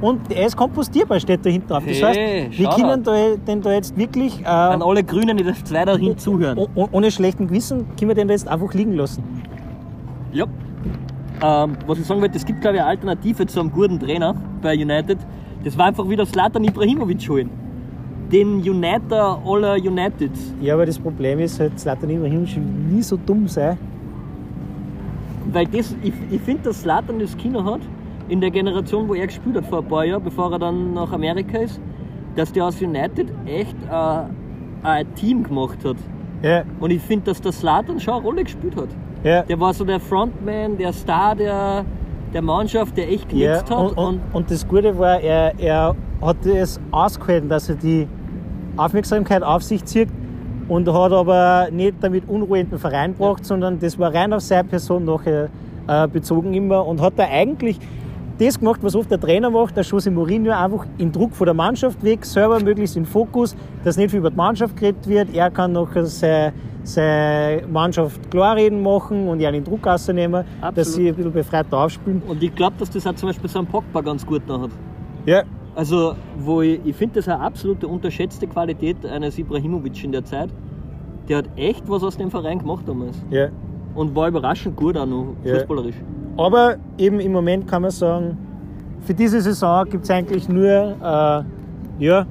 Und 0.00 0.32
er 0.32 0.46
ist 0.46 0.56
kompostierbar, 0.56 1.20
steht 1.20 1.44
da 1.44 1.50
hinten 1.50 1.68
drauf. 1.68 1.82
Das 1.86 2.00
Hey, 2.02 2.46
heißt, 2.48 2.58
wir 2.58 2.68
können 2.70 3.02
da, 3.04 3.12
den 3.36 3.60
da 3.60 3.72
jetzt 3.72 3.96
wirklich 3.98 4.40
äh, 4.40 4.44
An 4.46 4.82
alle 4.82 5.04
Grünen, 5.04 5.36
die 5.36 5.44
das 5.44 5.62
zwei 5.62 5.84
dahin 5.84 6.16
zuhören. 6.16 6.56
oh- 6.58 6.68
oh- 6.74 6.88
ohne 6.92 7.10
schlechten 7.10 7.48
Gewissen, 7.48 7.86
können 7.98 8.08
wir 8.08 8.14
den 8.14 8.28
da 8.28 8.32
jetzt 8.32 8.48
einfach 8.48 8.72
liegen 8.72 8.94
lassen. 8.94 9.22
Ja. 10.32 10.46
Ähm, 11.42 11.72
was 11.86 11.98
ich 11.98 12.06
sagen 12.06 12.20
wollte, 12.22 12.36
es 12.38 12.44
gibt 12.46 12.60
glaube 12.62 12.76
ich 12.76 12.82
eine 12.82 12.90
Alternative 12.90 13.46
zu 13.46 13.60
einem 13.60 13.70
guten 13.72 13.98
Trainer 14.00 14.34
bei 14.62 14.74
United. 14.74 15.18
Das 15.64 15.76
war 15.76 15.86
einfach 15.86 16.08
wieder 16.08 16.24
Slatan 16.24 16.64
Ibrahimovic 16.64 17.28
holen. 17.28 17.50
Den 18.30 18.56
Uniter 18.60 19.38
aller 19.44 19.74
Uniteds. 19.74 20.54
Ja, 20.60 20.74
aber 20.74 20.86
das 20.86 20.98
Problem 20.98 21.38
ist 21.40 21.58
halt, 21.58 21.78
Zlatan 21.78 22.10
Ibrahimovic 22.10 22.58
nie 22.90 23.02
so 23.02 23.16
dumm 23.16 23.48
sein. 23.48 23.76
Weil 25.52 25.66
das, 25.66 25.94
ich, 26.02 26.12
ich 26.30 26.40
finde, 26.42 26.64
dass 26.64 26.80
Slatan 26.82 27.18
das 27.18 27.36
Kino 27.36 27.64
hat, 27.64 27.80
in 28.28 28.40
der 28.40 28.50
Generation, 28.50 29.08
wo 29.08 29.14
er 29.14 29.26
gespielt 29.26 29.56
hat 29.56 29.66
vor 29.66 29.80
ein 29.80 29.88
paar 29.88 30.04
Jahren, 30.04 30.22
bevor 30.22 30.52
er 30.52 30.58
dann 30.60 30.94
nach 30.94 31.10
Amerika 31.12 31.58
ist, 31.58 31.80
dass 32.36 32.52
der 32.52 32.66
aus 32.66 32.80
United 32.80 33.26
echt 33.46 33.74
äh, 33.90 34.22
ein 34.86 35.14
Team 35.16 35.42
gemacht 35.42 35.78
hat. 35.84 35.96
Ja, 36.42 36.62
Und 36.78 36.90
ich 36.90 37.02
finde, 37.02 37.26
dass 37.26 37.40
der 37.40 37.52
Slatan 37.52 37.98
schon 37.98 38.14
eine 38.14 38.22
Rolle 38.22 38.44
gespielt 38.44 38.76
hat. 38.76 38.88
ja. 39.24 39.42
Der 39.42 39.58
war 39.58 39.74
so 39.74 39.84
der 39.84 39.98
Frontman, 39.98 40.78
der 40.78 40.92
Star 40.92 41.34
der, 41.34 41.84
der 42.32 42.42
Mannschaft, 42.42 42.96
der 42.96 43.10
echt 43.12 43.32
Ja, 43.32 43.54
genutzt 43.60 43.70
hat. 43.70 43.78
und, 43.78 43.98
und, 43.98 44.20
und 44.32 44.50
das 44.50 44.66
Gute 44.66 44.96
war, 44.96 45.20
er, 45.20 45.52
er 45.58 45.96
hat 46.22 46.46
es 46.46 46.80
ausgehalten, 46.92 47.48
dass 47.48 47.68
er 47.68 47.74
die 47.74 48.06
Aufmerksamkeit 48.76 49.42
auf 49.42 49.62
sich 49.62 49.84
zieht 49.84 50.08
und 50.68 50.88
hat 50.92 51.12
aber 51.12 51.68
nicht 51.72 51.96
damit 52.00 52.28
Unruhe 52.28 52.60
in 52.60 52.70
den 52.70 52.78
Verein 52.78 53.12
gebracht, 53.12 53.44
sondern 53.44 53.78
das 53.80 53.98
war 53.98 54.14
rein 54.14 54.32
auf 54.32 54.40
seine 54.40 54.68
Person 54.68 55.04
nachher 55.04 55.48
äh, 55.88 56.06
bezogen 56.08 56.54
immer 56.54 56.86
und 56.86 57.00
hat 57.00 57.14
da 57.16 57.24
eigentlich 57.24 57.78
das 58.38 58.58
gemacht, 58.58 58.80
was 58.82 58.94
oft 58.94 59.10
der 59.10 59.20
Trainer 59.20 59.50
macht, 59.50 59.76
der 59.76 59.84
Jose 59.84 60.10
Mourinho 60.10 60.52
einfach 60.52 60.86
in 60.96 61.12
Druck 61.12 61.34
von 61.34 61.44
der 61.44 61.54
Mannschaft 61.54 62.02
weg, 62.02 62.24
selber 62.24 62.58
möglichst 62.60 62.96
in 62.96 63.04
Fokus, 63.04 63.54
dass 63.84 63.96
nicht 63.96 64.10
viel 64.10 64.20
über 64.20 64.30
die 64.30 64.36
Mannschaft 64.36 64.76
geredet 64.76 65.06
wird. 65.06 65.34
Er 65.34 65.50
kann 65.50 65.72
nachher 65.72 66.06
seine, 66.06 66.54
seine 66.82 67.66
Mannschaft 67.66 68.30
klarreden 68.30 68.82
machen 68.82 69.28
und 69.28 69.40
ja 69.40 69.50
den 69.50 69.62
Druck 69.62 69.86
rausnehmen, 69.86 70.44
dass 70.60 70.68
Absolut. 70.68 70.86
sie 70.86 71.08
ein 71.08 71.14
bisschen 71.16 71.32
befreiter 71.32 71.76
aufspielen. 71.76 72.22
und 72.26 72.42
ich 72.42 72.54
glaube, 72.54 72.76
dass 72.78 72.88
das 72.88 73.06
auch 73.06 73.14
zum 73.14 73.28
Beispiel 73.28 73.50
so 73.50 73.58
ein 73.58 73.66
Pogba 73.66 74.00
ganz 74.00 74.24
gut 74.24 74.46
noch 74.48 74.62
hat. 74.62 74.70
Ja, 75.26 75.42
Also, 75.80 76.14
wo 76.38 76.60
ich, 76.60 76.78
ich 76.84 76.94
finde 76.94 77.14
das 77.14 77.26
eine 77.28 77.40
absolute 77.40 77.88
unterschätzte 77.88 78.46
Qualität 78.46 78.98
eines 79.06 79.38
Ibrahimovic 79.38 80.04
in 80.04 80.12
der 80.12 80.22
Zeit. 80.22 80.50
Der 81.26 81.38
hat 81.38 81.46
echt 81.56 81.88
was 81.88 82.02
aus 82.02 82.18
dem 82.18 82.30
Verein 82.30 82.58
gemacht 82.58 82.82
damals. 82.86 83.16
ja. 83.30 83.48
Und 83.94 84.14
war 84.14 84.28
überraschend 84.28 84.76
gut 84.76 84.94
auch 84.98 85.06
noch, 85.06 85.28
Ja. 85.42 85.54
fußballerisch. 85.54 85.94
Aber 86.36 86.76
eben 86.98 87.18
im 87.18 87.32
Moment 87.32 87.66
kann 87.66 87.80
man 87.80 87.90
sagen, 87.90 88.36
für 89.00 89.14
diese 89.14 89.40
Saison 89.40 89.86
gibt 89.88 90.04
es 90.04 90.10
eigentlich 90.10 90.50
nur 90.50 90.68
äh, 90.68 91.42
ja, 92.04 92.26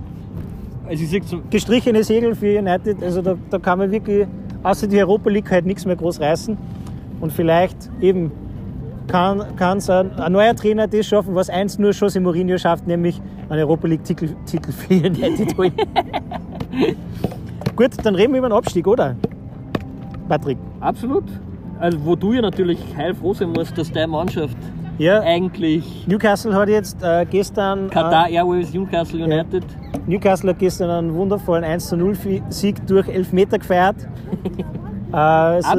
Also 0.87 1.05
so, 1.25 1.39
gestrichene 1.49 2.03
Segel 2.03 2.35
für 2.35 2.59
United. 2.59 3.01
Also 3.03 3.23
da, 3.23 3.35
da 3.49 3.57
kann 3.57 3.79
man 3.79 3.89
wirklich, 3.91 4.27
außer 4.61 4.85
die 4.85 4.99
Europa 4.99 5.29
League, 5.31 5.49
halt 5.49 5.65
nichts 5.65 5.85
mehr 5.87 5.95
groß 5.95 6.21
reißen. 6.21 6.55
Und 7.19 7.33
vielleicht 7.33 7.89
eben 7.99 8.31
kann 9.09 9.77
es 9.77 9.89
ein, 9.89 10.11
ein 10.19 10.31
neuer 10.31 10.55
Trainer 10.55 10.87
das 10.87 11.07
schaffen, 11.07 11.35
was 11.35 11.49
eins 11.49 11.77
nur 11.77 11.91
Jose 11.91 12.19
Mourinho 12.19 12.57
schafft, 12.57 12.87
nämlich 12.87 13.19
einen 13.49 13.59
Europa 13.59 13.87
League-Titel 13.87 14.29
holen. 15.57 15.73
Gut, 17.75 17.91
dann 18.03 18.15
reden 18.15 18.33
wir 18.33 18.39
über 18.39 18.49
den 18.49 18.57
Abstieg, 18.57 18.87
oder? 18.87 19.15
Patrick. 20.27 20.57
absolut. 20.79 21.23
Also 21.79 21.97
wo 22.05 22.15
du 22.15 22.33
ja 22.33 22.41
natürlich 22.41 22.77
heilfroh 22.95 23.33
sein 23.33 23.51
musst, 23.51 23.77
dass 23.77 23.91
deine 23.91 24.07
Mannschaft 24.07 24.57
Ja, 24.97 25.21
eigentlich 25.21 26.05
Newcastle 26.07 26.53
hat 26.53 26.67
jetzt 26.67 27.01
äh, 27.01 27.25
gestern. 27.25 27.87
äh, 27.87 27.89
Qatar 27.89 28.29
Airways 28.29 28.73
Newcastle 28.73 29.23
United 29.23 29.63
Newcastle 30.05 30.49
hat 30.49 30.59
gestern 30.59 30.89
einen 30.89 31.13
wundervollen 31.13 31.63
1-0-Sieg 31.63 32.85
durch 32.87 33.07
Elfmeter 33.07 33.59
gefeiert. 33.59 33.95
äh, 35.13 35.61
so, 35.61 35.69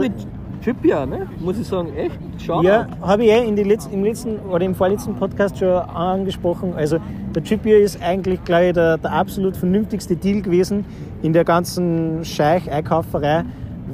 Trippier, 0.62 1.06
ne? 1.06 1.26
muss 1.40 1.58
ich 1.58 1.66
sagen, 1.66 1.88
echt 1.96 2.18
schade. 2.38 2.66
ja, 2.66 2.86
habe 3.00 3.24
ich 3.24 3.30
eh 3.30 3.46
in 3.48 3.56
die 3.56 3.62
Letz-, 3.64 3.90
im 3.92 4.04
letzten 4.04 4.38
oder 4.40 4.64
im 4.64 4.74
vorletzten 4.74 5.14
Podcast 5.14 5.58
schon 5.58 5.68
angesprochen. 5.68 6.74
Also 6.76 6.98
der 7.34 7.42
Trippier 7.42 7.78
ist 7.78 8.02
eigentlich, 8.02 8.42
glaube 8.44 8.66
ich, 8.68 8.72
der, 8.74 8.98
der 8.98 9.12
absolut 9.12 9.56
vernünftigste 9.56 10.16
Deal 10.16 10.42
gewesen 10.42 10.84
in 11.22 11.32
der 11.32 11.44
ganzen 11.44 12.24
Scheich-Einkauferei, 12.24 13.44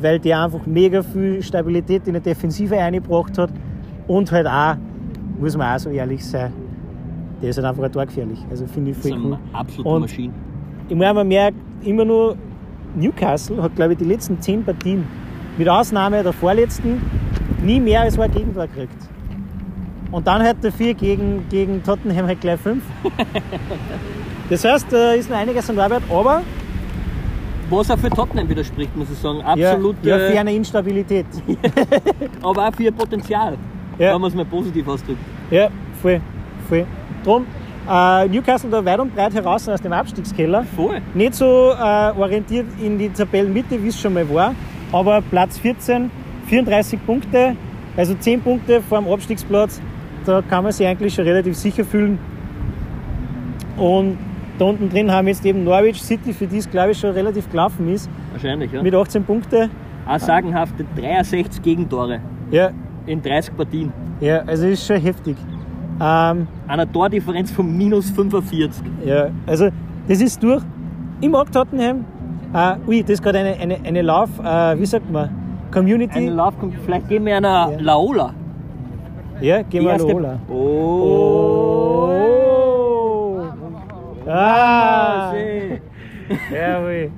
weil 0.01 0.19
der 0.19 0.43
einfach 0.45 0.67
mega 0.67 1.03
viel 1.03 1.43
Stabilität 1.43 2.07
in 2.07 2.15
der 2.15 2.23
Defensive 2.23 2.77
eingebracht 2.77 3.39
hat 3.39 3.51
und 4.09 4.31
halt 4.33 4.47
auch, 4.47 4.75
muss 5.39 5.57
man 5.57 5.75
auch 5.75 5.79
so 5.79 5.91
ehrlich 5.91 6.25
sein, 6.25 6.53
der 7.43 7.51
ist 7.51 7.57
halt 7.59 7.67
einfach 7.67 7.85
ein 7.85 7.93
Tor 7.93 8.07
gefährlich. 8.07 8.45
Also 8.51 8.67
finde 8.67 8.91
ich 8.91 8.97
Das 8.97 9.07
ist 9.07 9.13
cool. 9.13 9.25
eine 9.25 9.39
absolute 9.53 9.89
Und- 9.89 10.01
Maschine. 10.03 10.33
Ich 10.89 10.97
meine, 10.97 11.15
man 11.15 11.29
merkt 11.29 11.57
immer 11.85 12.05
nur, 12.05 12.37
Newcastle 12.95 13.63
hat, 13.63 13.75
glaube 13.77 13.93
ich, 13.93 13.99
die 13.99 14.05
letzten 14.05 14.41
zehn 14.41 14.65
Partien, 14.65 15.05
mit 15.57 15.69
Ausnahme 15.69 16.23
der 16.23 16.33
vorletzten, 16.33 17.01
nie 17.63 17.81
mehr 17.81 18.03
als 18.03 18.19
ein 18.19 18.31
Gegentor 18.31 18.67
gekriegt. 18.67 18.93
Und 20.13 20.27
dann 20.27 20.43
hat 20.43 20.63
der 20.63 20.73
vier 20.73 20.95
gegen, 20.95 21.47
gegen 21.49 21.83
Tottenham 21.83 22.27
halt 22.27 22.41
gleich 22.41 22.61
fünf. 22.61 22.83
Das 24.49 24.65
heißt, 24.65 24.87
da 24.93 25.13
ist 25.13 25.29
noch 25.29 25.37
einiges 25.37 25.69
an 25.69 25.77
Arbeit, 25.81 26.03
aber 26.09 26.43
Was 27.69 27.91
auch 27.91 27.99
für 27.99 28.11
Tottenham 28.11 28.49
widerspricht, 28.49 28.97
muss 28.97 29.11
ich 29.11 29.19
sagen. 29.19 29.41
ja, 29.57 29.73
Absolut. 29.73 29.97
ja, 30.05 30.17
äh, 30.19 30.31
für 30.31 30.39
eine 30.39 30.55
Instabilität. 30.55 31.27
aber 32.43 32.69
auch 32.69 32.73
für 32.75 32.85
ihr 32.85 32.93
Potenzial, 32.93 33.57
Ja. 33.99 34.15
wenn 34.15 34.21
man 34.21 34.31
es 34.31 34.37
mal 34.37 34.45
positiv 34.45 34.87
ausdrückt. 34.87 35.19
Ja, 35.51 35.69
voll, 36.01 36.21
voll. 36.69 36.87
Drum, 37.25 37.45
äh, 37.91 38.29
Newcastle 38.29 38.71
da 38.71 38.85
weit 38.85 39.01
und 39.01 39.13
breit 39.13 39.35
heraus 39.35 39.69
aus 39.69 39.81
dem 39.83 39.93
Abstiegskeller. 39.93 40.63
Voll. 40.77 41.01
Nicht 41.15 41.35
so 41.35 41.73
äh, 41.73 42.13
orientiert 42.17 42.67
in 42.81 42.99
die 42.99 43.09
Tabellenmitte, 43.09 43.83
wie 43.83 43.89
es 43.89 44.01
schon 44.01 44.15
mal 44.15 44.33
war, 44.33 44.55
aber 45.01 45.21
Platz 45.23 45.59
14, 45.59 46.11
34 46.47 47.05
Punkte, 47.07 47.57
also 47.97 48.15
10 48.15 48.41
Punkte 48.43 48.81
vor 48.83 48.99
dem 49.01 49.09
Abstiegsplatz, 49.13 49.81
da 50.25 50.43
kann 50.43 50.65
man 50.65 50.73
sich 50.73 50.87
eigentlich 50.87 51.15
schon 51.15 51.25
relativ 51.25 51.57
sicher 51.57 51.85
fühlen. 51.85 52.19
Und 53.77 54.17
da 54.59 54.65
unten 54.67 54.89
drin 54.89 55.11
haben 55.11 55.27
wir 55.27 55.33
jetzt 55.35 55.45
eben 55.45 55.65
Norwich 55.65 56.03
City, 56.03 56.33
für 56.33 56.47
die 56.47 56.59
es 56.59 56.71
glaube 56.71 56.93
ich 56.93 56.99
schon 56.99 57.11
relativ 57.11 57.51
gelaufen 57.51 57.93
ist, 57.93 58.09
Wahrscheinlich, 58.33 58.73
ja. 58.73 58.83
mit 58.83 58.95
18 58.95 59.25
Punkte. 59.25 59.69
Auch 60.09 60.19
sagenhafte 60.19 60.85
63 60.97 61.63
Gegentore 61.63 62.21
Ja, 62.51 62.71
in 63.07 63.21
30 63.23 63.57
Partien. 63.57 63.93
ja 64.21 64.39
also 64.47 64.67
ist 64.67 64.87
schon 64.87 65.01
heftig. 65.01 65.37
Ähm, 66.01 66.47
Einer 66.69 66.91
Tordifferenz 66.91 67.51
von 67.51 67.75
minus 67.77 68.11
45. 68.11 68.83
Ja, 69.05 69.29
also 69.47 69.69
das 70.09 70.21
ist 70.21 70.43
durch. 70.43 70.63
Ich 71.21 71.29
mag 71.29 71.51
Tottenham. 71.51 72.05
Äh, 72.55 72.77
ui, 72.89 73.03
das 73.03 73.11
ist 73.11 73.23
gerade 73.23 73.39
eine, 73.41 73.55
eine, 73.57 73.77
eine 73.85 74.03
Lauf, 74.03 74.31
äh, 74.43 74.79
wie 74.79 74.87
sagt 74.87 75.11
man, 75.11 75.29
Community. 75.73 76.19
Ein 76.29 76.37
Lauf 76.37 76.55
vielleicht 76.85 77.09
geben 77.09 77.27
wir 77.27 77.37
einer 77.37 77.71
Ja. 77.73 77.79
Laola. 77.81 78.33
ja, 79.41 79.63
gehen 79.63 79.85
wir 79.85 79.91
Erste- 79.93 80.13
Lola. 80.13 80.39
Oh. 80.49 82.13
Ah, 84.29 85.33
schön. 85.33 85.79
jawohl. 86.53 87.11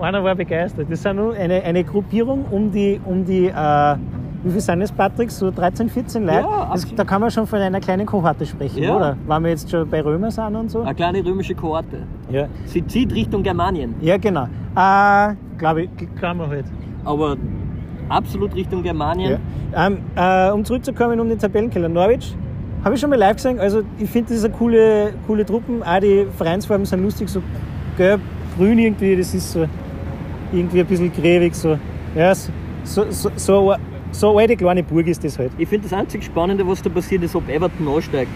Einer 0.00 0.22
war 0.24 0.34
begeistert. 0.34 0.86
Das 0.90 1.04
nur 1.14 1.34
eine, 1.34 1.62
eine 1.62 1.82
Gruppierung 1.84 2.44
um 2.50 2.70
die, 2.70 3.00
um 3.04 3.24
die 3.24 3.46
äh, 3.46 3.96
wie 4.44 4.50
viel 4.50 4.60
sind 4.60 4.82
es, 4.82 4.92
Patrick? 4.92 5.30
So 5.30 5.50
13, 5.50 5.88
14 5.88 6.24
Leute? 6.26 6.38
Ja, 6.40 6.42
das, 6.42 6.70
absolut. 6.82 6.98
da 6.98 7.04
kann 7.04 7.20
man 7.20 7.30
schon 7.30 7.46
von 7.46 7.58
einer 7.58 7.80
kleinen 7.80 8.06
Kohorte 8.06 8.44
sprechen, 8.46 8.82
Ja. 8.82 8.96
oder? 8.96 9.16
Wenn 9.26 9.42
wir 9.42 9.50
jetzt 9.50 9.70
schon 9.70 9.88
bei 9.88 10.00
Römer 10.02 10.30
sind 10.30 10.54
und 10.54 10.70
so. 10.70 10.82
Eine 10.82 10.94
kleine 10.94 11.24
römische 11.24 11.54
Kohorte. 11.54 12.02
Ja, 12.30 12.46
Sie 12.66 12.86
zieht 12.86 13.12
Richtung 13.14 13.42
Germanien, 13.42 13.94
ja 14.00 14.16
genau. 14.18 14.44
Äh, 14.76 15.34
Glaube 15.58 15.82
ich, 15.84 15.90
kann 16.20 16.36
man 16.36 16.50
halt. 16.50 16.66
aber 17.04 17.36
absolut 18.08 18.54
Richtung 18.54 18.82
Germanien. 18.82 19.38
Ja. 19.72 19.86
Ähm, 19.86 19.98
äh, 20.14 20.50
um 20.52 20.64
zurückzukommen 20.64 21.18
um 21.20 21.28
den 21.28 21.38
Tabellenkeller. 21.38 21.88
Norwich 21.88 22.36
habe 22.84 22.94
ich 22.94 23.00
schon 23.00 23.10
mal 23.10 23.18
live 23.18 23.36
gesehen. 23.36 23.58
Also 23.58 23.82
ich 23.98 24.10
finde, 24.10 24.28
das 24.28 24.38
ist 24.38 24.44
eine 24.44 24.54
coole, 24.54 25.14
coole 25.26 25.44
Truppen. 25.46 25.82
Auch 25.82 26.00
die 26.00 26.26
Vereinsfarben 26.36 26.84
sind 26.84 27.02
lustig, 27.02 27.28
so 27.30 27.40
gelb, 27.96 28.20
grün 28.58 28.78
irgendwie. 28.78 29.16
Das 29.16 29.32
ist 29.34 29.52
so 29.52 29.64
irgendwie 30.52 30.80
ein 30.80 30.86
bisschen 30.86 31.10
gräbig. 31.12 31.54
So. 31.54 31.78
Ja, 32.14 32.34
so, 32.34 32.50
so, 33.10 33.30
so, 33.36 33.74
so, 34.14 34.30
eine- 34.30 34.40
alte 34.40 34.56
kleine 34.56 34.82
Burg 34.82 35.06
ist 35.06 35.22
das 35.24 35.38
halt. 35.38 35.52
Ich 35.58 35.68
finde 35.68 35.88
das 35.88 35.92
einzig 35.98 36.24
Spannende, 36.24 36.66
was 36.66 36.82
da 36.82 36.90
passiert, 36.90 37.22
ist, 37.22 37.34
ob 37.36 37.48
Everton 37.48 37.86
aussteigt. 37.88 38.30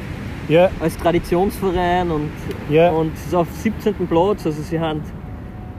Ja, 0.48 0.70
Als 0.80 0.96
Traditionsverein 0.96 2.10
und, 2.10 2.30
Ja. 2.70 2.90
und 2.90 3.12
ist 3.14 3.34
auf 3.34 3.48
17. 3.52 3.94
Platz. 4.08 4.46
Also 4.46 4.62
sie 4.62 4.80
haben 4.80 5.02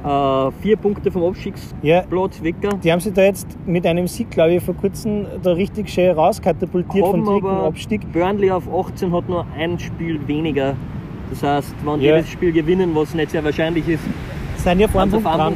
äh, 0.06 0.52
vier 0.62 0.78
Punkte 0.78 1.12
vom 1.12 1.24
Abstiegsplatz 1.24 2.38
ja. 2.38 2.44
weg. 2.44 2.56
Die 2.84 2.92
haben 2.92 3.00
sich 3.00 3.14
da 3.14 3.24
jetzt 3.24 3.48
mit 3.66 3.86
einem 3.86 4.08
Sieg, 4.08 4.30
glaube 4.32 4.54
ich, 4.54 4.64
vor 4.64 4.76
kurzem 4.76 5.26
da 5.44 5.52
richtig 5.54 5.90
schön 5.90 6.12
rauskatapultiert 6.12 7.06
vom 7.06 7.14
Haben 7.22 7.26
dritten 7.26 7.48
aber 7.48 7.64
Abstieg. 7.68 8.12
Burnley 8.14 8.52
auf 8.52 8.64
18 8.72 9.12
hat 9.12 9.28
nur 9.28 9.46
ein 9.58 9.78
Spiel 9.80 10.20
weniger. 10.28 10.76
Das 11.32 11.44
heißt, 11.44 11.76
wenn 11.84 12.00
Ja. 12.02 12.16
jedes 12.16 12.30
Spiel 12.30 12.52
gewinnen, 12.52 12.92
was 12.94 13.14
nicht 13.14 13.32
sehr 13.32 13.44
wahrscheinlich 13.44 13.88
ist, 13.88 14.04
Sind 14.58 14.80
ja 14.80 14.88
vor 14.88 15.02
einen 15.02 15.24
dran. 15.24 15.56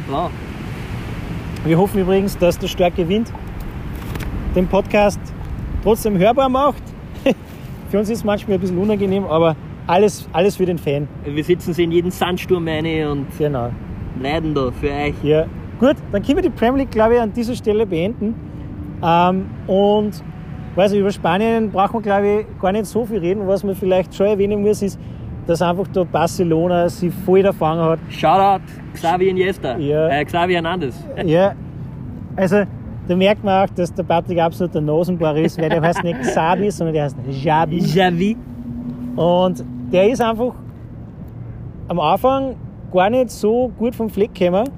Wir 1.64 1.78
hoffen 1.78 2.00
übrigens, 2.00 2.36
dass 2.36 2.58
der 2.58 2.68
Stark 2.68 2.96
gewinnt, 2.96 3.32
den 4.54 4.66
Podcast 4.66 5.20
trotzdem 5.82 6.18
hörbar 6.18 6.48
macht. 6.48 6.82
für 7.90 7.98
uns 7.98 8.08
ist 8.10 8.18
es 8.18 8.24
manchmal 8.24 8.56
ein 8.56 8.60
bisschen 8.60 8.78
unangenehm, 8.78 9.24
aber 9.24 9.56
alles, 9.86 10.28
alles 10.32 10.56
für 10.56 10.66
den 10.66 10.78
Fan. 10.78 11.08
Wir 11.24 11.44
sitzen 11.44 11.72
sie 11.74 11.84
in 11.84 11.92
jeden 11.92 12.10
Sandsturm 12.10 12.66
rein 12.66 13.06
und 13.06 13.26
Genau. 13.38 13.70
leiden 14.20 14.54
da 14.54 14.70
für 14.70 14.90
euch. 14.90 15.14
Ja. 15.22 15.46
Gut, 15.78 15.96
dann 16.12 16.22
können 16.22 16.36
wir 16.36 16.42
die 16.42 16.50
Premier 16.50 16.82
League, 16.82 16.90
glaube 16.90 17.14
ich, 17.14 17.20
an 17.20 17.32
dieser 17.32 17.54
Stelle 17.54 17.84
beenden. 17.84 18.34
Ähm, 19.02 19.46
und 19.66 20.22
weiß 20.76 20.92
ich, 20.92 21.00
über 21.00 21.10
Spanien 21.10 21.70
brauchen 21.70 21.94
wir, 21.94 22.00
glaube 22.02 22.40
ich, 22.48 22.60
gar 22.60 22.72
nicht 22.72 22.86
so 22.86 23.04
viel 23.04 23.18
reden. 23.18 23.46
Was 23.46 23.62
man 23.64 23.74
vielleicht 23.74 24.14
schon 24.14 24.26
erwähnen 24.26 24.62
muss, 24.62 24.80
ist, 24.82 24.98
dass 25.46 25.60
einfach 25.60 25.86
da 25.88 26.04
Barcelona 26.04 26.88
sich 26.88 27.12
voll 27.26 27.44
erfangen 27.44 27.82
hat. 27.84 27.98
Shoutout 28.08 28.62
Xavi 28.94 29.28
Iniesta. 29.28 29.76
Ja. 29.76 30.08
Äh, 30.08 30.24
Xavi 30.24 30.54
Hernandez. 30.54 30.94
Ja, 31.26 31.54
also 32.36 32.62
da 33.06 33.16
merkt 33.16 33.44
man 33.44 33.64
auch, 33.64 33.74
dass 33.74 33.92
der 33.92 34.02
Patrick 34.02 34.38
absolut 34.38 34.74
der 34.74 34.80
Nasenbohrer 34.80 35.36
ist, 35.36 35.60
weil 35.60 35.68
der 35.68 35.82
heißt 35.82 36.02
nicht 36.02 36.20
Xavi, 36.22 36.70
sondern 36.70 36.94
der 36.94 37.04
heißt 37.04 37.16
Javi. 37.30 37.78
Javi. 37.78 38.36
Und 39.16 39.64
der 39.92 40.10
ist 40.10 40.20
einfach 40.20 40.54
am 41.88 42.00
Anfang 42.00 42.56
gar 42.92 43.10
nicht 43.10 43.30
so 43.30 43.70
gut 43.78 43.94
vom 43.94 44.08
Fleck 44.08 44.34
gekommen 44.34 44.68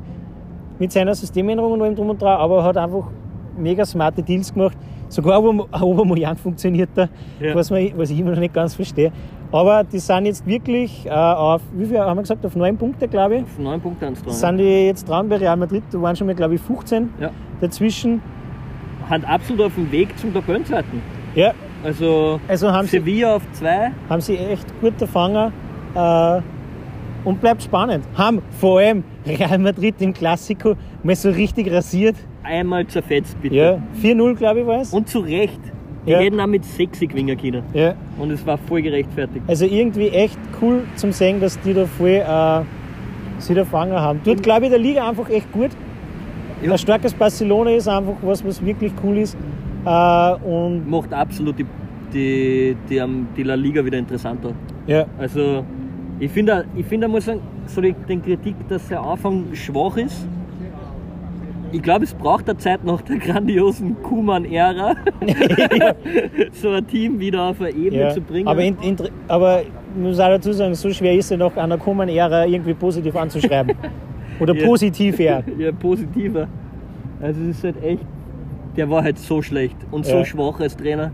mit 0.78 0.92
seiner 0.92 1.14
Systemänderung 1.14 1.72
und 1.72 1.82
allem 1.82 1.94
drum 1.94 2.10
und 2.10 2.20
dran, 2.20 2.38
aber 2.38 2.64
hat 2.64 2.76
einfach 2.76 3.08
mega 3.56 3.84
smarte 3.84 4.22
Deals 4.22 4.52
gemacht. 4.52 4.76
Sogar 5.08 5.42
Obermoyan 5.42 6.36
funktioniert 6.36 6.90
da, 6.94 7.08
Ja. 7.40 7.54
was, 7.54 7.70
man, 7.70 7.90
was 7.96 8.10
ich 8.10 8.18
immer 8.18 8.30
noch 8.32 8.38
nicht 8.40 8.54
ganz 8.54 8.74
verstehe. 8.74 9.12
Aber 9.52 9.84
die 9.84 9.98
sind 10.00 10.26
jetzt 10.26 10.44
wirklich 10.46 11.06
äh, 11.06 11.10
auf, 11.10 11.62
wie 11.72 11.86
viel 11.86 11.98
haben 12.00 12.16
wir 12.16 12.22
gesagt, 12.22 12.44
auf 12.44 12.56
neun 12.56 12.76
Punkte, 12.76 13.06
glaube 13.06 13.36
ich. 13.36 13.42
Auf 13.42 13.58
neun 13.58 13.80
Punkte 13.80 14.06
dran. 14.06 14.32
Sind 14.32 14.58
die 14.58 14.86
jetzt 14.86 15.08
dran 15.08 15.28
bei 15.28 15.36
Real 15.36 15.56
Madrid, 15.56 15.84
da 15.92 16.02
waren 16.02 16.16
schon 16.16 16.26
mal, 16.26 16.34
glaube 16.34 16.56
ich, 16.56 16.60
15 16.60 17.10
Ja. 17.20 17.30
dazwischen. 17.60 18.20
Hat 19.08 19.24
absolut 19.24 19.66
auf 19.66 19.74
dem 19.76 19.90
Weg 19.92 20.18
zum 20.18 20.34
Tabellenzweiten. 20.34 21.00
Ja, 21.36 21.52
Also, 21.84 22.40
also 22.48 22.72
haben 22.72 22.86
sie, 22.88 22.98
Sevilla 22.98 23.36
auf 23.36 23.42
zwei. 23.52 23.92
haben 24.10 24.20
sie 24.20 24.36
echt 24.36 24.66
gut 24.80 25.00
erfangen 25.00 25.52
äh, 25.94 26.40
und 27.24 27.40
bleibt 27.40 27.62
spannend. 27.62 28.04
Haben 28.16 28.42
vor 28.58 28.80
allem 28.80 29.04
Real 29.24 29.58
Madrid 29.58 29.94
im 30.00 30.12
Klassiko 30.12 30.74
mal 31.04 31.14
so 31.14 31.30
richtig 31.30 31.70
rasiert. 31.72 32.16
Einmal 32.46 32.86
zerfetzt, 32.86 33.40
bitte. 33.42 33.54
Ja, 33.56 33.78
4-0, 34.02 34.34
glaube 34.36 34.60
ich, 34.60 34.66
war 34.66 34.80
es. 34.80 34.92
Und 34.92 35.08
zu 35.08 35.20
Recht. 35.20 35.60
Die 36.06 36.12
Ja. 36.12 36.18
hätten 36.20 36.38
auch 36.38 36.46
mit 36.46 36.64
6 36.64 37.00
gewinnen 37.00 37.36
können. 37.36 37.62
Ja, 37.74 37.94
Und 38.18 38.30
es 38.30 38.46
war 38.46 38.56
voll 38.58 38.80
gerechtfertigt. 38.82 39.44
also 39.48 39.64
irgendwie 39.66 40.08
echt 40.10 40.38
cool 40.62 40.82
zum 40.94 41.10
sehen, 41.10 41.40
dass 41.40 41.58
die 41.60 41.74
da 41.74 41.84
voll 41.86 42.08
äh, 42.24 42.60
sich 43.40 43.56
erfangen 43.56 43.94
haben. 43.98 44.22
Tut, 44.22 44.40
glaube 44.42 44.66
ich, 44.66 44.70
der 44.70 44.78
Liga 44.78 45.08
einfach 45.08 45.28
echt 45.28 45.50
gut. 45.52 45.70
Ja. 46.62 46.72
Ein 46.72 46.78
starkes 46.78 47.12
Barcelona 47.12 47.70
ist 47.70 47.88
einfach 47.88 48.14
was, 48.22 48.44
was 48.46 48.64
wirklich 48.64 48.92
cool 49.02 49.18
ist. 49.18 49.36
Äh, 49.84 50.34
und 50.48 50.88
Macht 50.88 51.12
absolut 51.12 51.58
die, 51.58 51.66
die, 52.12 52.76
die, 52.88 52.96
ähm, 52.98 53.26
die 53.36 53.42
La 53.42 53.54
Liga 53.56 53.84
wieder 53.84 53.98
interessanter. 53.98 54.52
ja, 54.86 55.04
Also, 55.18 55.64
ich 56.20 56.30
finde, 56.30 56.64
ich 56.76 56.86
finde, 56.86 57.08
muss 57.08 57.24
sagen, 57.24 57.40
so 57.66 57.80
die, 57.80 57.94
den 58.08 58.22
Kritik, 58.22 58.54
dass 58.68 58.86
der 58.88 59.00
Anfang 59.02 59.46
schwach 59.54 59.96
ist. 59.96 60.26
Ich 61.76 61.82
glaube, 61.82 62.04
es 62.04 62.14
braucht 62.14 62.48
eine 62.48 62.58
Zeit 62.58 62.84
nach 62.84 63.02
der 63.02 63.18
grandiosen 63.18 64.02
Kuman-Ära, 64.02 64.94
so 66.52 66.70
ein 66.70 66.86
Team 66.86 67.20
wieder 67.20 67.42
auf 67.42 67.60
eine 67.60 67.68
Ebene 67.68 68.00
ja. 68.00 68.10
zu 68.14 68.22
bringen. 68.22 68.48
Aber, 68.48 68.62
in, 68.62 68.78
in, 68.80 68.96
aber 69.28 69.60
ich 69.60 69.68
muss 69.94 70.18
auch 70.18 70.28
dazu 70.28 70.54
sagen, 70.54 70.74
so 70.74 70.90
schwer 70.90 71.12
ist 71.12 71.30
es 71.30 71.38
nach 71.38 71.54
einer 71.54 71.76
Kuman-Ära 71.76 72.46
irgendwie 72.46 72.72
positiv 72.72 73.14
anzuschreiben. 73.14 73.76
Oder 74.40 74.54
Ja. 74.56 74.66
positiv 74.66 75.20
eher. 75.20 75.44
ja, 75.58 75.70
positiver. 75.70 76.48
Also 77.20 77.42
es 77.42 77.58
ist 77.58 77.64
halt 77.64 77.84
echt, 77.84 78.06
der 78.74 78.88
war 78.88 79.02
halt 79.02 79.18
so 79.18 79.42
schlecht 79.42 79.76
und 79.90 80.06
so 80.06 80.24
schwach 80.24 80.58
als 80.60 80.78
Trainer. 80.78 81.12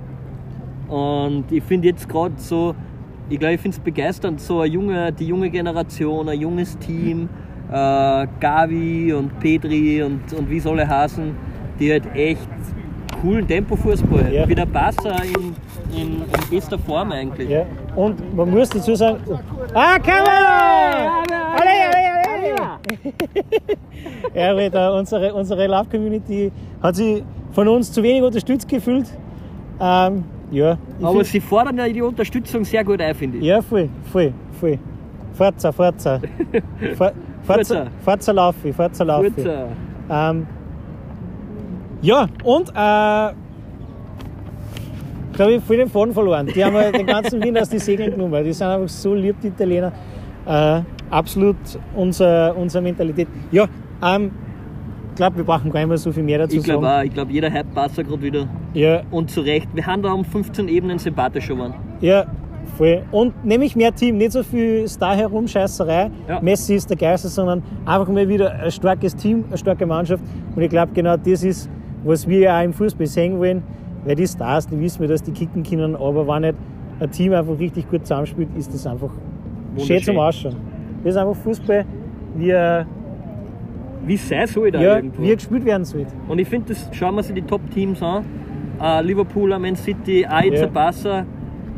Und 0.86 1.50
ich 1.50 1.64
finde 1.64 1.88
jetzt 1.88 2.08
gerade 2.08 2.34
so, 2.36 2.76
ich 3.28 3.40
glaube, 3.40 3.54
ich 3.54 3.60
finde 3.60 3.78
es 3.78 3.82
begeisternd, 3.82 4.40
so 4.40 4.60
eine 4.60 4.72
junge, 4.72 5.12
die 5.12 5.26
junge 5.26 5.50
Generation, 5.50 6.28
ein 6.28 6.40
junges 6.40 6.78
Team, 6.78 7.28
äh, 7.72 8.26
Gavi 8.40 9.12
und 9.12 9.38
Pedri 9.40 10.02
und, 10.02 10.32
und 10.32 10.50
wie 10.50 10.60
soll 10.60 10.78
er 10.80 10.88
heißen, 10.88 11.34
die 11.78 11.90
halt 11.92 12.04
echt 12.14 12.48
coolen 13.20 13.46
Tempo-Fußball, 13.46 14.32
Ja. 14.32 14.48
wie 14.48 14.54
der 14.54 14.66
Barca 14.66 15.16
in, 15.22 15.54
in, 15.96 16.08
in 16.22 16.50
bester 16.50 16.78
Form 16.78 17.12
eigentlich. 17.12 17.48
Ja. 17.48 17.64
Und 17.96 18.34
man 18.36 18.50
muss 18.50 18.68
dazu 18.70 18.94
sagen, 18.94 19.18
ah, 19.74 19.98
Kamera! 19.98 21.22
Alle, 21.54 21.70
alle, 21.94 22.58
alle! 24.34 24.62
Ja, 24.64 24.68
da 24.70 24.98
unsere, 24.98 25.32
unsere 25.34 25.66
Love-Community 25.66 26.50
hat 26.82 26.96
sich 26.96 27.22
von 27.52 27.68
uns 27.68 27.92
zu 27.92 28.02
wenig 28.02 28.22
unterstützt 28.22 28.68
gefühlt. 28.68 29.06
Ähm, 29.80 30.24
ja, 30.50 30.76
Aber 31.00 31.24
sie 31.24 31.40
fordern 31.40 31.78
ja 31.78 31.88
die 31.88 32.02
Unterstützung 32.02 32.64
sehr 32.64 32.84
gut 32.84 33.00
ein, 33.00 33.14
finde 33.14 33.38
ich. 33.38 33.44
ja, 33.44 33.62
voll, 33.62 33.88
voll, 34.10 34.32
voll. 34.60 34.78
Forza, 35.32 35.72
Forza. 35.72 36.20
For, 36.96 37.12
Forza. 37.42 37.74
Forza, 37.74 37.90
Forza 38.04 38.32
Laufi, 38.32 38.72
Forza 38.72 39.04
Laufi. 39.04 39.40
Äh, 39.40 39.66
Ähm, 40.10 40.46
ja, 42.02 42.26
und 42.44 42.68
äh, 42.70 43.32
glaube 45.32 45.52
ich, 45.54 45.62
voll 45.64 45.76
den 45.76 45.88
Faden 45.88 46.12
verloren. 46.12 46.46
Die 46.54 46.64
haben 46.64 46.74
halt 46.74 46.96
den 46.96 47.06
ganzen 47.06 47.42
Wind 47.42 47.58
aus 47.58 47.68
die 47.68 47.78
Segeln 47.78 48.10
genommen. 48.12 48.44
Die 48.44 48.52
sind 48.52 48.66
einfach 48.66 48.88
so 48.88 49.14
lieb, 49.14 49.36
die 49.40 49.48
Italiener. 49.48 49.92
Äh, 50.46 50.80
absolut 51.10 51.56
unser, 51.94 52.56
unsere 52.56 52.82
Mentalität. 52.82 53.28
Ja, 53.52 53.66
ähm, 54.02 54.32
ich 55.10 55.16
glaube, 55.16 55.36
wir 55.38 55.44
brauchen 55.44 55.70
gar 55.70 55.80
nicht 55.80 55.88
mehr 55.88 55.98
so 55.98 56.10
viel 56.10 56.22
mehr 56.22 56.38
dazu 56.38 56.56
ich 56.56 56.64
glaube 56.64 56.84
sagen. 56.86 57.00
auch, 57.00 57.04
ich 57.04 57.12
glaube, 57.14 57.32
jeder 57.32 57.52
hype 57.52 57.72
Barca 57.74 58.02
gerade 58.02 58.22
wieder. 58.22 58.48
Ja, 58.74 59.02
Und 59.10 59.30
zu 59.30 59.42
Recht, 59.42 59.68
wir 59.74 59.86
haben 59.86 60.02
da 60.02 60.12
um 60.12 60.24
15 60.24 60.68
Ebenen 60.68 60.98
sympathisch 60.98 61.46
schon 61.46 61.58
waren. 61.58 61.74
ja, 62.00 62.26
voll. 62.76 63.02
Und 63.10 63.44
nämlich 63.44 63.76
mehr 63.76 63.94
Team, 63.94 64.18
nicht 64.18 64.32
so 64.32 64.42
viel 64.42 64.88
Star 64.88 65.14
herumscheißerei. 65.16 66.10
Ja. 66.28 66.40
Messi 66.40 66.74
ist 66.74 66.88
der 66.90 66.96
Geilste, 66.96 67.28
sondern 67.28 67.62
einfach 67.84 68.08
mal 68.08 68.28
wieder 68.28 68.52
ein 68.52 68.70
starkes 68.70 69.14
Team, 69.16 69.44
eine 69.48 69.58
starke 69.58 69.86
Mannschaft. 69.86 70.22
Und 70.54 70.62
ich 70.62 70.70
glaube, 70.70 70.92
genau 70.94 71.16
das 71.16 71.42
ist, 71.44 71.68
was 72.04 72.26
wir 72.26 72.38
ja 72.40 72.58
auch 72.60 72.64
im 72.64 72.72
Fußball 72.72 73.06
sehen 73.06 73.38
wollen. 73.38 73.62
Weil 74.04 74.16
die 74.16 74.26
Stars, 74.26 74.66
die 74.66 74.80
wissen 74.80 75.00
wir, 75.00 75.08
dass 75.08 75.22
die 75.22 75.30
kicken 75.30 75.62
können, 75.62 75.94
aber 75.94 76.26
wenn 76.26 76.42
nicht 76.42 76.54
ein 76.98 77.10
Team 77.12 77.32
einfach 77.34 77.56
richtig 77.58 77.88
gut 77.88 78.02
zusammenspielt, 78.06 78.48
ist 78.56 78.74
das 78.74 78.84
einfach 78.86 79.10
schön 79.78 80.02
zum 80.02 80.18
Ausschauen. 80.18 80.56
Das 81.04 81.14
ist 81.14 81.16
einfach 81.20 81.36
Fußball, 81.36 81.84
wie, 82.36 82.50
er- 82.50 82.84
Wie 84.04 84.14
es 84.14 84.28
sein 84.28 84.46
soll 84.48 84.72
da 84.72 84.80
ja, 84.80 84.96
irgendwo. 84.96 85.22
wie 85.22 85.32
gespielt 85.34 85.64
werden 85.64 85.84
soll. 85.84 86.04
Und 86.28 86.38
ich 86.40 86.48
finde, 86.48 86.70
das 86.74 86.88
schauen 86.92 87.14
wir 87.14 87.22
sich 87.22 87.34
die 87.36 87.42
Top-Teams 87.42 88.02
an. 88.02 88.24
Äh, 88.82 89.02
Liverpool, 89.02 89.56
Man 89.56 89.76
City, 89.76 90.26
jetzt 90.44 90.60
Ja. 90.62 90.66
Barca, 90.66 91.24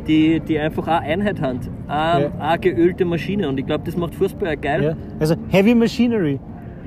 die, 0.07 0.39
die 0.39 0.59
einfach 0.59 0.87
auch 0.87 1.01
Einheit 1.01 1.41
haben. 1.41 1.59
Auch, 1.87 2.19
Ja. 2.19 2.31
auch 2.39 2.59
geölte 2.61 3.05
Maschine. 3.05 3.47
Und 3.49 3.59
ich 3.59 3.65
glaube, 3.65 3.83
das 3.85 3.95
macht 3.97 4.15
Fußball 4.15 4.55
auch 4.55 4.61
geil. 4.61 4.83
Ja. 4.83 4.93
Also 5.19 5.35
Heavy 5.49 5.73
Machinery. 5.75 6.39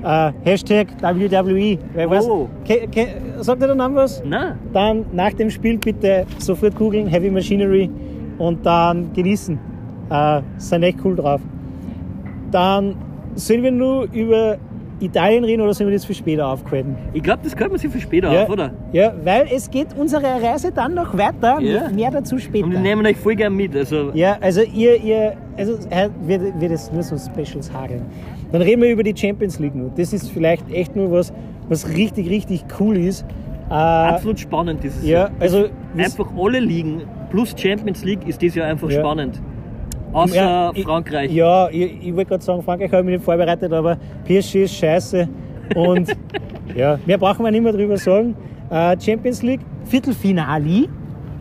Äh, 0.03 0.31
Hashtag 0.43 0.87
WWE. 1.01 1.77
Weiß, 2.09 2.25
Oh. 2.29 2.47
ke, 2.65 2.87
ke, 2.87 3.07
sagt 3.39 3.61
ihr 3.61 3.67
der 3.67 3.75
Name 3.75 3.95
was? 3.95 4.23
Nein, 4.25 4.53
Dann 4.71 5.05
nach 5.11 5.33
dem 5.33 5.49
Spiel 5.49 5.77
bitte 5.77 6.25
sofort 6.37 6.75
googeln, 6.77 7.07
Heavy 7.07 7.29
Machinery 7.29 7.89
und 8.37 8.65
dann 8.65 9.11
genießen. 9.13 9.59
Äh, 10.09 10.41
sind 10.57 10.83
echt 10.83 10.99
cool 11.03 11.15
drauf. 11.17 11.41
Dann 12.51 12.95
sollen 13.35 13.63
wir 13.63 13.71
nur 13.71 14.07
über 14.13 14.57
Italien 14.99 15.43
reden 15.43 15.61
oder 15.61 15.73
sollen 15.73 15.89
wir 15.89 15.95
das 15.97 16.05
für 16.05 16.13
später 16.13 16.47
aufgehalten? 16.47 16.95
ich 17.13 17.23
glaube, 17.23 17.39
das 17.43 17.55
könnte 17.55 17.71
man 17.71 17.79
sich 17.79 17.91
für 17.91 17.99
später 17.99 18.31
ja, 18.31 18.43
auf, 18.43 18.49
oder? 18.49 18.71
ja, 18.91 19.13
weil 19.23 19.47
es 19.53 19.69
geht 19.69 19.87
unsere 19.97 20.23
Reise 20.23 20.71
dann 20.71 20.93
noch 20.93 21.17
weiter. 21.17 21.59
Ja. 21.61 21.89
Mehr 21.89 22.11
dazu 22.11 22.37
später. 22.37 22.65
Und 22.65 22.71
wir 22.73 22.79
nehmen 22.79 23.05
euch 23.05 23.17
voll 23.17 23.35
gern 23.35 23.55
mit. 23.55 23.75
Also, 23.75 24.11
Ja, 24.13 24.37
also 24.41 24.61
ihr, 24.61 25.01
ihr 25.01 25.33
also 25.57 25.77
wird, 26.25 26.59
wird 26.59 26.71
es 26.71 26.91
nur 26.91 27.03
so 27.03 27.17
Specials 27.17 27.71
hageln. 27.73 28.01
Dann 28.51 28.61
reden 28.61 28.81
wir 28.81 28.91
über 28.91 29.03
die 29.03 29.15
Champions 29.15 29.59
League 29.59 29.75
nur. 29.75 29.91
Das 29.95 30.11
ist 30.13 30.29
vielleicht 30.31 30.69
echt 30.71 30.95
nur 30.95 31.11
was, 31.11 31.31
was 31.67 31.87
richtig, 31.89 32.29
richtig 32.29 32.65
cool 32.79 32.97
ist. 32.97 33.25
Äh, 33.69 33.73
absolut 33.73 34.39
spannend 34.39 34.83
dieses 34.83 35.03
ja, 35.05 35.19
Jahr. 35.19 35.31
also 35.39 35.65
wir- 35.93 36.05
Einfach 36.05 36.27
alle 36.35 36.59
Ligen 36.59 37.03
plus 37.29 37.53
Champions 37.55 38.03
League 38.03 38.27
ist 38.27 38.41
dieses 38.41 38.55
Jahr 38.55 38.67
einfach 38.67 38.89
Ja. 38.89 38.99
spannend. 38.99 39.39
Außer 40.13 40.35
Ja, 40.35 40.71
ich- 40.73 40.83
Frankreich. 40.83 41.31
Ja, 41.31 41.69
ich, 41.69 42.07
ich 42.07 42.15
wollte 42.15 42.29
gerade 42.29 42.43
sagen, 42.43 42.61
Frankreich 42.63 42.91
habe 42.91 43.01
ich 43.01 43.05
mich 43.05 43.15
nicht 43.17 43.25
vorbereitet, 43.25 43.71
aber 43.71 43.97
PSG 44.25 44.63
ist 44.63 44.75
scheiße. 44.75 45.27
Und 45.75 46.09
ja, 46.75 46.97
mehr 47.05 47.17
brauchen 47.17 47.43
wir 47.45 47.51
nicht 47.51 47.63
mehr 47.63 47.73
drüber 47.73 47.97
sagen. 47.97 48.35
Äh, 48.69 48.97
Champions 48.99 49.41
League, 49.43 49.61
Viertelfinale 49.85 50.87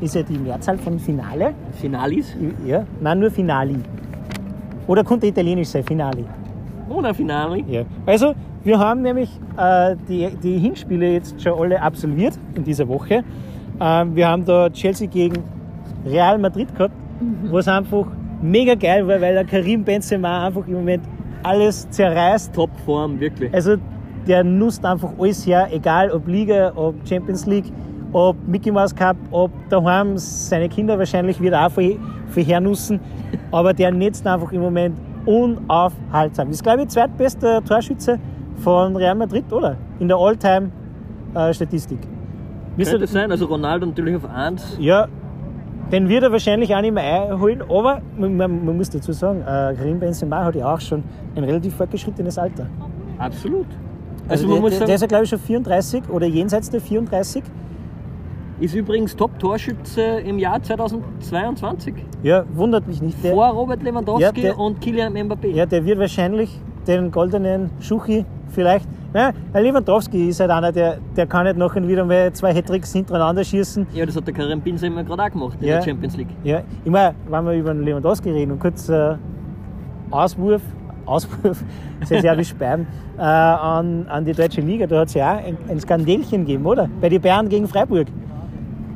ist 0.01 0.15
ja 0.15 0.23
die 0.23 0.39
Mehrzahl 0.39 0.79
von 0.79 0.99
Finale. 0.99 1.55
Finalis. 1.81 2.37
Ja, 2.67 2.85
nein, 3.01 3.19
nur 3.21 3.31
Finali. 3.31 3.77
Oder 4.87 5.03
könnte 5.05 5.27
italienisch 5.27 5.69
sein, 5.69 5.83
Finale. 5.85 6.25
Oder 6.89 7.13
Finale. 7.13 7.63
Ja. 7.69 7.83
Also, 8.07 8.35
wir 8.65 8.79
haben 8.79 9.03
nämlich 9.03 9.29
äh, 9.59 9.97
die, 10.09 10.29
die 10.43 10.59
Hinspiele 10.59 11.13
jetzt 11.13 11.41
schon 11.43 11.59
alle 11.59 11.81
absolviert 11.83 12.39
in 12.55 12.65
dieser 12.65 12.87
Woche. 12.89 13.23
Ähm, 13.81 14.15
wir 14.17 14.29
haben 14.29 14.45
da 14.45 14.71
Chelsea 14.71 15.07
gegen 15.09 15.43
Real 16.07 16.39
Madrid 16.39 16.75
gehabt, 16.75 16.95
was 17.51 17.69
einfach 17.69 18.07
mega 18.43 18.75
geil 18.75 19.07
war, 19.07 19.21
weil 19.21 19.35
der 19.35 19.45
Karim 19.45 19.85
Benzema 19.85 20.47
einfach 20.47 20.67
im 20.67 20.75
Moment 20.75 21.05
alles 21.43 21.89
zerreißt. 21.91 22.55
Topform, 22.55 23.21
wirklich. 23.21 23.53
Also, 23.53 23.77
der 24.27 24.45
nutzt 24.45 24.85
einfach 24.85 25.11
alles 25.19 25.47
her, 25.47 25.69
egal 25.73 26.11
ob 26.11 26.27
Liga, 26.27 26.73
ob 26.75 26.95
Champions 27.09 27.47
League, 27.47 27.73
ob 28.13 28.37
Mickey 28.47 28.71
Mouse 28.71 28.95
Cup, 28.95 29.17
ob 29.31 29.51
daheim 29.69 30.19
seine 30.19 30.69
Kinder 30.69 30.99
wahrscheinlich 30.99 31.41
wieder 31.41 31.67
auch 31.67 31.71
für, 31.71 31.97
für 32.29 32.41
hernussen. 32.41 33.01
Aber 33.51 33.73
der 33.73 33.91
netzt 33.91 34.27
einfach 34.27 34.53
im 34.53 34.61
Moment 34.61 34.97
unaufhaltsam. 35.27 36.51
Ist, 36.51 36.63
glaube 36.63 36.83
ich, 36.83 36.89
zweitbester 36.89 37.65
Torschütze 37.65 38.19
von 38.57 38.97
Real 38.97 39.15
Madrid, 39.15 39.51
oder? 39.53 39.77
In 39.99 40.09
der 40.09 40.17
All-Time-Statistik. 40.17 41.99
Könnte 42.77 43.07
sein, 43.09 43.31
also 43.31 43.47
Ronaldo 43.47 43.87
natürlich 43.87 44.17
auf 44.17 44.31
1. 44.31 44.77
Ja, 44.79 45.09
Den 45.93 46.09
wird 46.09 46.23
er 46.23 46.33
wahrscheinlich 46.33 46.75
auch 46.75 46.81
nicht 46.83 46.93
mehr 46.93 47.31
einholen, 47.31 47.63
aber 47.63 48.03
man, 48.19 48.37
man, 48.37 48.65
man 48.65 48.77
muss 48.77 48.91
dazu 48.91 49.13
sagen, 49.13 49.41
äh, 49.41 49.45
Karim 49.75 49.99
Benzema 49.99 50.45
hat 50.45 50.55
ja 50.55 50.75
auch 50.75 50.81
schon 50.81 51.03
ein 51.35 51.45
relativ 51.45 51.75
fortgeschrittenes 51.77 52.37
Alter. 52.37 52.67
Absolut. 53.19 53.67
Also, 54.29 54.45
Also, 54.45 54.53
der, 54.53 54.61
muss 54.61 54.79
der, 54.79 54.87
der 54.87 54.95
ist 54.97 55.01
ja 55.01 55.07
glaube 55.07 55.25
ich 55.25 55.31
schon 55.31 55.39
34 55.39 56.03
oder 56.11 56.27
jenseits 56.27 56.69
der 56.69 56.83
34. 56.83 57.43
ist 58.61 58.75
übrigens 58.75 59.17
Top-Torschütze 59.17 60.03
im 60.03 60.39
Jahr 60.39 60.63
2022. 60.63 61.95
Ja, 62.23 62.45
wundert 62.53 62.87
mich 62.87 63.01
nicht. 63.01 63.25
Der, 63.25 63.33
Vor 63.33 63.47
Robert 63.49 63.83
Lewandowski 63.83 64.23
Ja, 64.23 64.33
der- 64.33 64.59
und 64.59 64.81
Kylian 64.83 65.15
Mbappé. 65.15 65.55
ja, 65.55 65.65
der 65.65 65.85
wird 65.87 65.99
wahrscheinlich 65.99 66.61
den 66.87 67.11
goldenen 67.11 67.71
Schuchi 67.81 68.27
vielleicht. 68.51 68.89
Ja, 69.15 69.31
Herr 69.53 69.63
Lewandowski 69.63 70.29
ist 70.29 70.39
halt 70.41 70.51
einer, 70.51 70.71
der, 70.71 70.99
der 71.17 71.27
kann 71.27 71.45
nicht 71.47 71.57
noch 71.57 71.75
wieder 71.75 72.05
mal 72.05 72.31
zwei 72.33 72.53
Hattricks 72.55 72.93
hintereinander 72.93 73.43
schießen. 73.43 73.87
Ja, 73.95 74.05
das 74.05 74.17
hat 74.17 74.27
der 74.27 74.35
Karim 74.35 74.61
Benzema 74.61 75.03
gerade 75.03 75.23
auch 75.23 75.31
gemacht 75.31 75.57
in 75.61 75.67
Ja. 75.69 75.77
der 75.77 75.83
Champions 75.85 76.17
League. 76.17 76.29
Ja, 76.45 76.61
immer, 76.85 77.15
wenn 77.29 77.45
wir 77.47 77.53
über 77.55 77.73
den 77.73 77.85
Lewandowski 77.85 78.31
reden 78.31 78.53
und 78.53 78.61
kurz 78.61 78.89
äh, 78.91 79.15
Auswurf, 80.11 80.63
Auswurf, 81.07 81.65
das 82.01 82.11
ist 82.11 82.23
ja 82.25 82.37
wie 82.37 82.45
Sperren, 82.45 82.87
äh, 83.17 83.23
an, 83.23 84.07
an 84.09 84.25
die 84.27 84.33
deutsche 84.33 84.61
Liga, 84.61 84.87
da 84.87 85.01
hat 85.01 85.09
es 85.09 85.15
ja 85.15 85.37
auch 85.37 85.39
ein, 85.45 85.57
ein 85.69 85.81
Skandälchen 85.81 86.45
gegeben, 86.45 86.67
oder? 86.67 86.89
Bei 87.01 87.09
den 87.09 87.21
Bayern 87.23 87.49
gegen 87.49 87.67
Freiburg. 87.67 88.09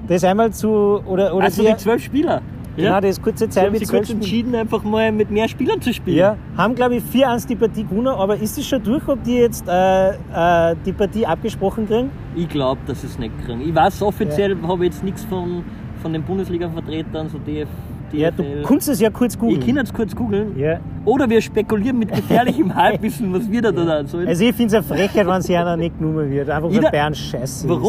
Das 0.09 0.24
einmal 0.24 0.50
zu, 0.53 0.68
oder, 1.07 1.34
oder 1.34 1.44
Also 1.46 1.62
die 1.64 1.76
zwölf 1.76 2.03
Spieler. 2.03 2.42
Genau, 2.77 3.01
das 3.01 3.11
ist 3.12 3.23
kurze 3.23 3.45
Sie 3.45 3.51
Zeit 3.51 3.64
haben 3.66 3.73
mit 3.73 3.81
sich 3.81 3.89
kurz 3.89 4.11
entschieden, 4.11 4.55
einfach 4.55 4.83
mal 4.85 5.12
mit 5.12 5.31
mehr 5.31 5.49
Spielern 5.49 5.81
zu 5.81 5.93
spielen. 5.93 6.16
Ja, 6.16 6.37
haben 6.57 6.75
glaube 6.75 6.97
ich 6.97 7.03
4-1 7.05 7.47
die 7.49 7.57
Partie 7.57 7.85
gewonnen, 7.85 8.09
aber 8.09 8.37
ist 8.37 8.57
es 8.59 8.66
schon 8.66 8.83
durch, 8.83 9.07
ob 9.09 9.23
die 9.25 9.37
jetzt 9.37 9.66
äh, 9.68 10.11
äh, 10.11 10.77
die 10.85 10.93
Partie 10.93 11.27
abgesprochen 11.27 11.87
kriegen? 11.89 12.11
Ich 12.35 12.49
glaube, 12.49 12.81
dass 12.87 13.01
sie 13.03 13.07
es 13.09 13.18
nicht 13.18 13.33
kriegen. 13.45 13.61
Ich 13.61 13.75
weiß, 13.75 14.03
offiziell 14.03 14.57
habe 14.62 14.87
ich 14.87 14.93
jetzt 14.93 15.05
nichts 15.05 15.25
von, 15.25 15.64
von 16.01 16.12
den 16.12 16.23
Bundesliga-Vertretern, 16.23 17.29
so 17.29 17.39
DF, 17.39 17.68
Ja, 18.12 18.31
du 18.31 18.45
kannst 18.64 18.89
es 18.89 19.01
ja 19.01 19.11
kurz 19.11 19.35
ich 19.35 19.41
googeln. 19.41 19.61
kann 19.66 19.77
jetzt 19.77 19.95
kurz 19.95 20.14
googeln. 20.14 20.59
Ja. 20.59 20.81
Oder 21.05 21.29
wir 21.31 21.41
spekulieren 21.41 21.99
mit 21.99 22.12
gefährlichem 22.12 22.75
Halbwissen, 22.75 23.33
was 23.33 23.51
wir 23.51 23.62
da 23.62 23.73
da 23.73 24.05
sollen. 24.05 24.29
Also 24.29 24.45
ich 24.45 24.55
finde 24.55 24.77
es 24.77 24.91
eine 24.91 24.97
Frechheit, 24.99 25.27
wenn 25.27 25.43
sie 25.43 25.57
einer 25.57 25.77
nicht 25.77 25.99
genommen 25.99 26.31
wird. 26.31 26.51
Einfach 26.51 26.70
weil 26.70 26.91
Bayern 26.91 27.14
scheiße 27.14 27.66
ist. 27.66 27.83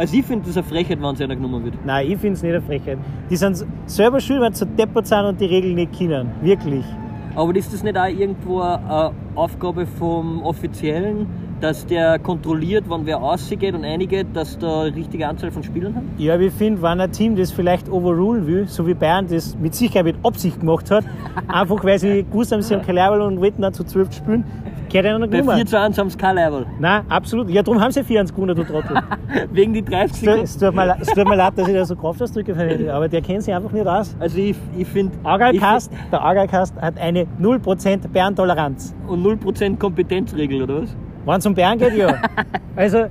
Also 0.00 0.16
ich 0.16 0.24
finde 0.24 0.46
das 0.46 0.56
eine 0.56 0.66
Frechheit, 0.66 1.02
wenn 1.02 1.14
sie 1.14 1.24
einer 1.24 1.36
genommen 1.36 1.62
wird. 1.62 1.74
Nein, 1.84 2.10
ich 2.10 2.16
finde 2.16 2.32
es 2.32 2.42
nicht 2.42 2.54
eine 2.54 2.62
Frechheit. 2.62 2.96
Die 3.28 3.36
sind 3.36 3.66
selber 3.84 4.18
schuld, 4.18 4.40
wenn 4.40 4.54
sie 4.54 4.60
so 4.60 4.64
deppert 4.64 5.06
sind 5.06 5.26
und 5.26 5.38
die 5.38 5.44
Regeln 5.44 5.74
nicht 5.74 5.92
kennen. 5.92 6.30
Wirklich. 6.40 6.86
Aber 7.34 7.54
ist 7.54 7.70
das 7.70 7.82
nicht 7.82 7.98
auch 7.98 8.06
irgendwo 8.06 8.62
eine 8.62 9.12
Aufgabe 9.34 9.84
vom 9.84 10.42
Offiziellen, 10.42 11.26
dass 11.60 11.86
der 11.86 12.18
kontrolliert, 12.18 12.84
wann 12.88 13.06
wer 13.06 13.22
ausgeht 13.22 13.74
und 13.74 13.84
eingeht, 13.84 14.28
dass 14.34 14.58
da 14.58 14.82
eine 14.82 14.94
richtige 14.96 15.28
Anzahl 15.28 15.50
von 15.50 15.62
Spielern 15.62 15.94
haben? 15.94 16.10
Ja, 16.18 16.38
ich 16.38 16.52
finde, 16.52 16.80
wenn 16.82 17.00
ein 17.00 17.12
Team 17.12 17.36
das 17.36 17.50
vielleicht 17.52 17.90
overrulen 17.90 18.46
will, 18.46 18.66
so 18.68 18.86
wie 18.86 18.94
Bayern 18.94 19.26
das 19.28 19.56
mit 19.58 19.74
Sicherheit 19.74 20.04
mit 20.06 20.16
Absicht 20.24 20.60
gemacht 20.60 20.90
hat, 20.90 21.04
einfach 21.48 21.82
weil 21.84 21.98
sie 21.98 22.24
gewusst 22.24 22.52
haben, 22.52 22.62
sie 22.62 22.74
haben 22.74 22.82
kein 22.82 22.94
Level 22.94 23.20
und 23.22 23.40
wollten 23.40 23.62
dann 23.62 23.72
zu 23.72 23.84
12 23.84 24.12
spielen, 24.12 24.44
gehört 24.90 25.06
einer 25.06 25.20
Bei 25.28 25.38
genommen. 25.38 25.56
4 25.58 25.66
zu 25.66 25.78
1 25.80 25.98
haben 25.98 26.10
sie 26.10 26.18
kein 26.18 26.34
Level. 26.34 26.66
Nein, 26.80 27.02
absolut. 27.08 27.48
Ja, 27.50 27.62
darum 27.62 27.80
haben 27.80 27.92
sie 27.92 28.02
4 28.02 28.24
gewonnen, 28.24 28.56
du 28.56 28.64
Trottel. 28.64 28.96
Wegen 29.52 29.72
die 29.72 29.82
30 29.84 30.12
Es 30.12 30.18
tut- 30.18 30.24
Sekunden. 30.26 30.42
es 30.44 30.56
tut 30.58 30.74
mir 30.74 30.96
es 31.00 31.08
tut 31.08 31.28
mir 31.28 31.36
leid, 31.36 31.52
dass 31.56 31.68
ich 31.68 31.74
da 31.74 31.84
so 31.84 31.94
Kraftausdrücke 31.96 32.54
verwende, 32.54 32.92
aber 32.92 33.08
der 33.08 33.22
kennt 33.22 33.42
sich 33.44 33.54
einfach 33.54 33.70
nicht 33.72 33.86
aus. 33.86 34.16
Also 34.18 34.38
ich, 34.38 34.56
ich 34.76 34.88
finde... 34.88 35.12
Argalcast, 35.22 35.92
der 36.10 36.20
Argalcast 36.22 36.74
hat 36.80 36.98
eine 36.98 37.26
0% 37.40 38.08
Bärentoleranz. 38.08 38.94
Und 39.06 39.24
0% 39.24 39.76
Kompetenzregel, 39.78 40.62
oder 40.62 40.82
was? 40.82 40.96
Wenn 41.24 41.36
es 41.36 41.46
um 41.46 41.54
Bären 41.54 41.78
geht, 41.78 41.94
ja. 41.94 42.14
Also, 42.76 43.06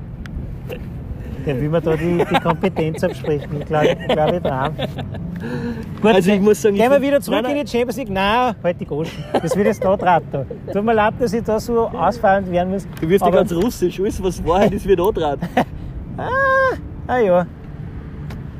der 1.46 1.62
will 1.62 1.70
mir 1.70 1.82
da 1.82 1.96
die, 1.96 2.18
die 2.18 2.40
Kompetenz 2.40 3.04
absprechen. 3.04 3.60
Ich 3.60 3.66
glaube, 3.66 3.88
ich, 3.88 4.08
glaub, 4.08 4.34
ich 4.34 4.42
dran. 4.42 4.74
Gut, 6.02 6.14
Also 6.14 6.32
ich 6.32 6.42
muss 6.42 6.62
sagen, 6.62 6.76
ich 6.76 6.82
gehen 6.82 6.92
wir 6.92 7.02
wieder 7.02 7.22
zurück 7.22 7.42
Nein, 7.44 7.58
in 7.58 7.66
die 7.66 7.72
Champions 7.72 7.98
League. 7.98 8.10
Nein, 8.10 8.56
halt 8.64 8.80
die 8.80 8.86
Goschen. 8.86 9.24
Das 9.34 9.56
wird 9.56 9.68
jetzt 9.68 9.84
da 9.84 9.96
draht. 9.96 10.24
da. 10.32 10.46
Tut 10.72 10.84
mir 10.84 10.94
leid, 10.94 11.14
dass 11.20 11.34
ich 11.34 11.44
da 11.44 11.60
so 11.60 11.88
ausfallend 11.88 12.52
werden 12.52 12.72
muss. 12.72 12.88
Du 13.00 13.08
wirst 13.10 13.26
ja 13.26 13.32
ganz 13.32 13.54
russisch. 13.54 14.00
Alles, 14.00 14.22
was 14.24 14.46
Wahrheit 14.46 14.74
ist, 14.74 14.86
wird 14.86 15.00
andraht. 15.00 15.40
Ah 17.08 17.18
ja. 17.18 17.48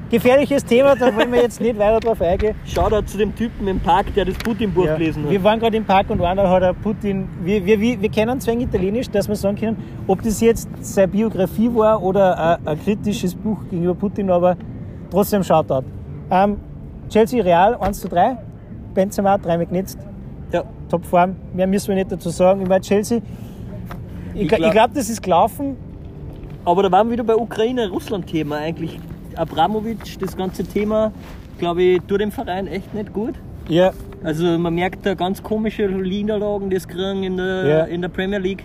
Gefährliches 0.10 0.66
Thema, 0.66 0.96
da 0.96 1.16
wollen 1.16 1.32
wir 1.32 1.42
jetzt 1.42 1.62
nicht 1.62 1.78
weiter 1.78 2.00
drauf 2.00 2.20
eingehen. 2.22 2.56
Shoutout 2.66 3.06
zu 3.06 3.18
dem 3.20 3.36
Typen 3.36 3.68
im 3.68 3.80
Park, 3.80 4.14
der 4.16 4.26
das 4.26 4.36
Putin-Buch 4.38 4.86
Ja. 4.86 4.96
gelesen 4.98 5.24
hat. 5.24 5.30
Wir 5.32 5.44
waren 5.44 5.60
gerade 5.60 5.78
im 5.78 5.86
Park 5.86 6.10
und 6.10 6.20
einer 6.22 6.50
hat 6.50 6.64
er 6.64 6.74
Putin. 6.74 7.28
Wir, 7.44 7.64
wir, 7.64 7.80
wir, 7.80 8.02
wir 8.02 8.10
kennen 8.10 8.40
zwar 8.42 8.56
Italienisch, 8.56 9.10
dass 9.10 9.28
wir 9.28 9.36
sagen 9.36 9.56
können, 9.58 9.78
ob 10.08 10.24
das 10.24 10.42
jetzt 10.42 10.68
seine 10.82 11.10
Biografie 11.10 11.70
war 11.74 12.02
oder 12.02 12.58
ein, 12.60 12.68
ein 12.68 12.84
kritisches 12.84 13.36
Buch 13.36 13.60
gegenüber 13.70 13.94
Putin, 13.94 14.32
aber 14.32 14.58
trotzdem 15.12 15.44
Shoutout. 15.44 15.86
Ähm, 16.32 16.58
Chelsea 17.10 17.44
Real 17.44 17.76
1 17.76 18.00
zu 18.00 18.08
3, 18.08 18.38
Benzema 18.96 19.38
dreimal 19.38 19.68
genetzt, 19.68 20.00
Ja. 20.52 20.64
Topform. 20.90 21.36
Mehr 21.54 21.68
müssen 21.68 21.90
wir 21.90 21.96
nicht 21.96 22.12
dazu 22.12 22.30
sagen. 22.30 22.62
Ich 22.62 22.68
meine, 22.68 22.82
Chelsea, 22.82 23.20
ich, 24.34 24.42
Ich 24.42 24.52
gl- 24.52 24.56
glaub- 24.58 24.72
glaube, 24.72 24.94
das 24.96 25.08
ist 25.10 25.22
gelaufen. 25.22 25.76
Aber 26.66 26.82
da 26.84 26.92
waren 26.92 27.08
wir 27.08 27.14
wieder 27.14 27.24
bei 27.24 27.36
Ukraine-Russland-Thema 27.36 28.58
eigentlich. 28.58 29.00
Abramowitsch, 29.40 30.18
das 30.20 30.36
ganze 30.36 30.64
Thema, 30.64 31.12
glaube 31.58 31.82
ich, 31.84 32.02
tut 32.08 32.22
dem 32.22 32.32
Verein 32.32 32.68
echt 32.68 32.94
nicht 32.94 33.14
gut. 33.14 33.36
Ja, 33.68 33.92
Also 34.24 34.58
man 34.58 34.74
merkt 34.76 35.06
da 35.06 35.14
ganz 35.14 35.42
komische 35.44 35.84
Niederlagen, 35.88 36.72
es 36.72 36.88
kriegen 36.88 37.24
in 37.24 37.38
der, 37.38 37.66
Ja. 37.68 37.84
in 37.86 38.02
der 38.02 38.10
Premier 38.10 38.40
League. 38.40 38.64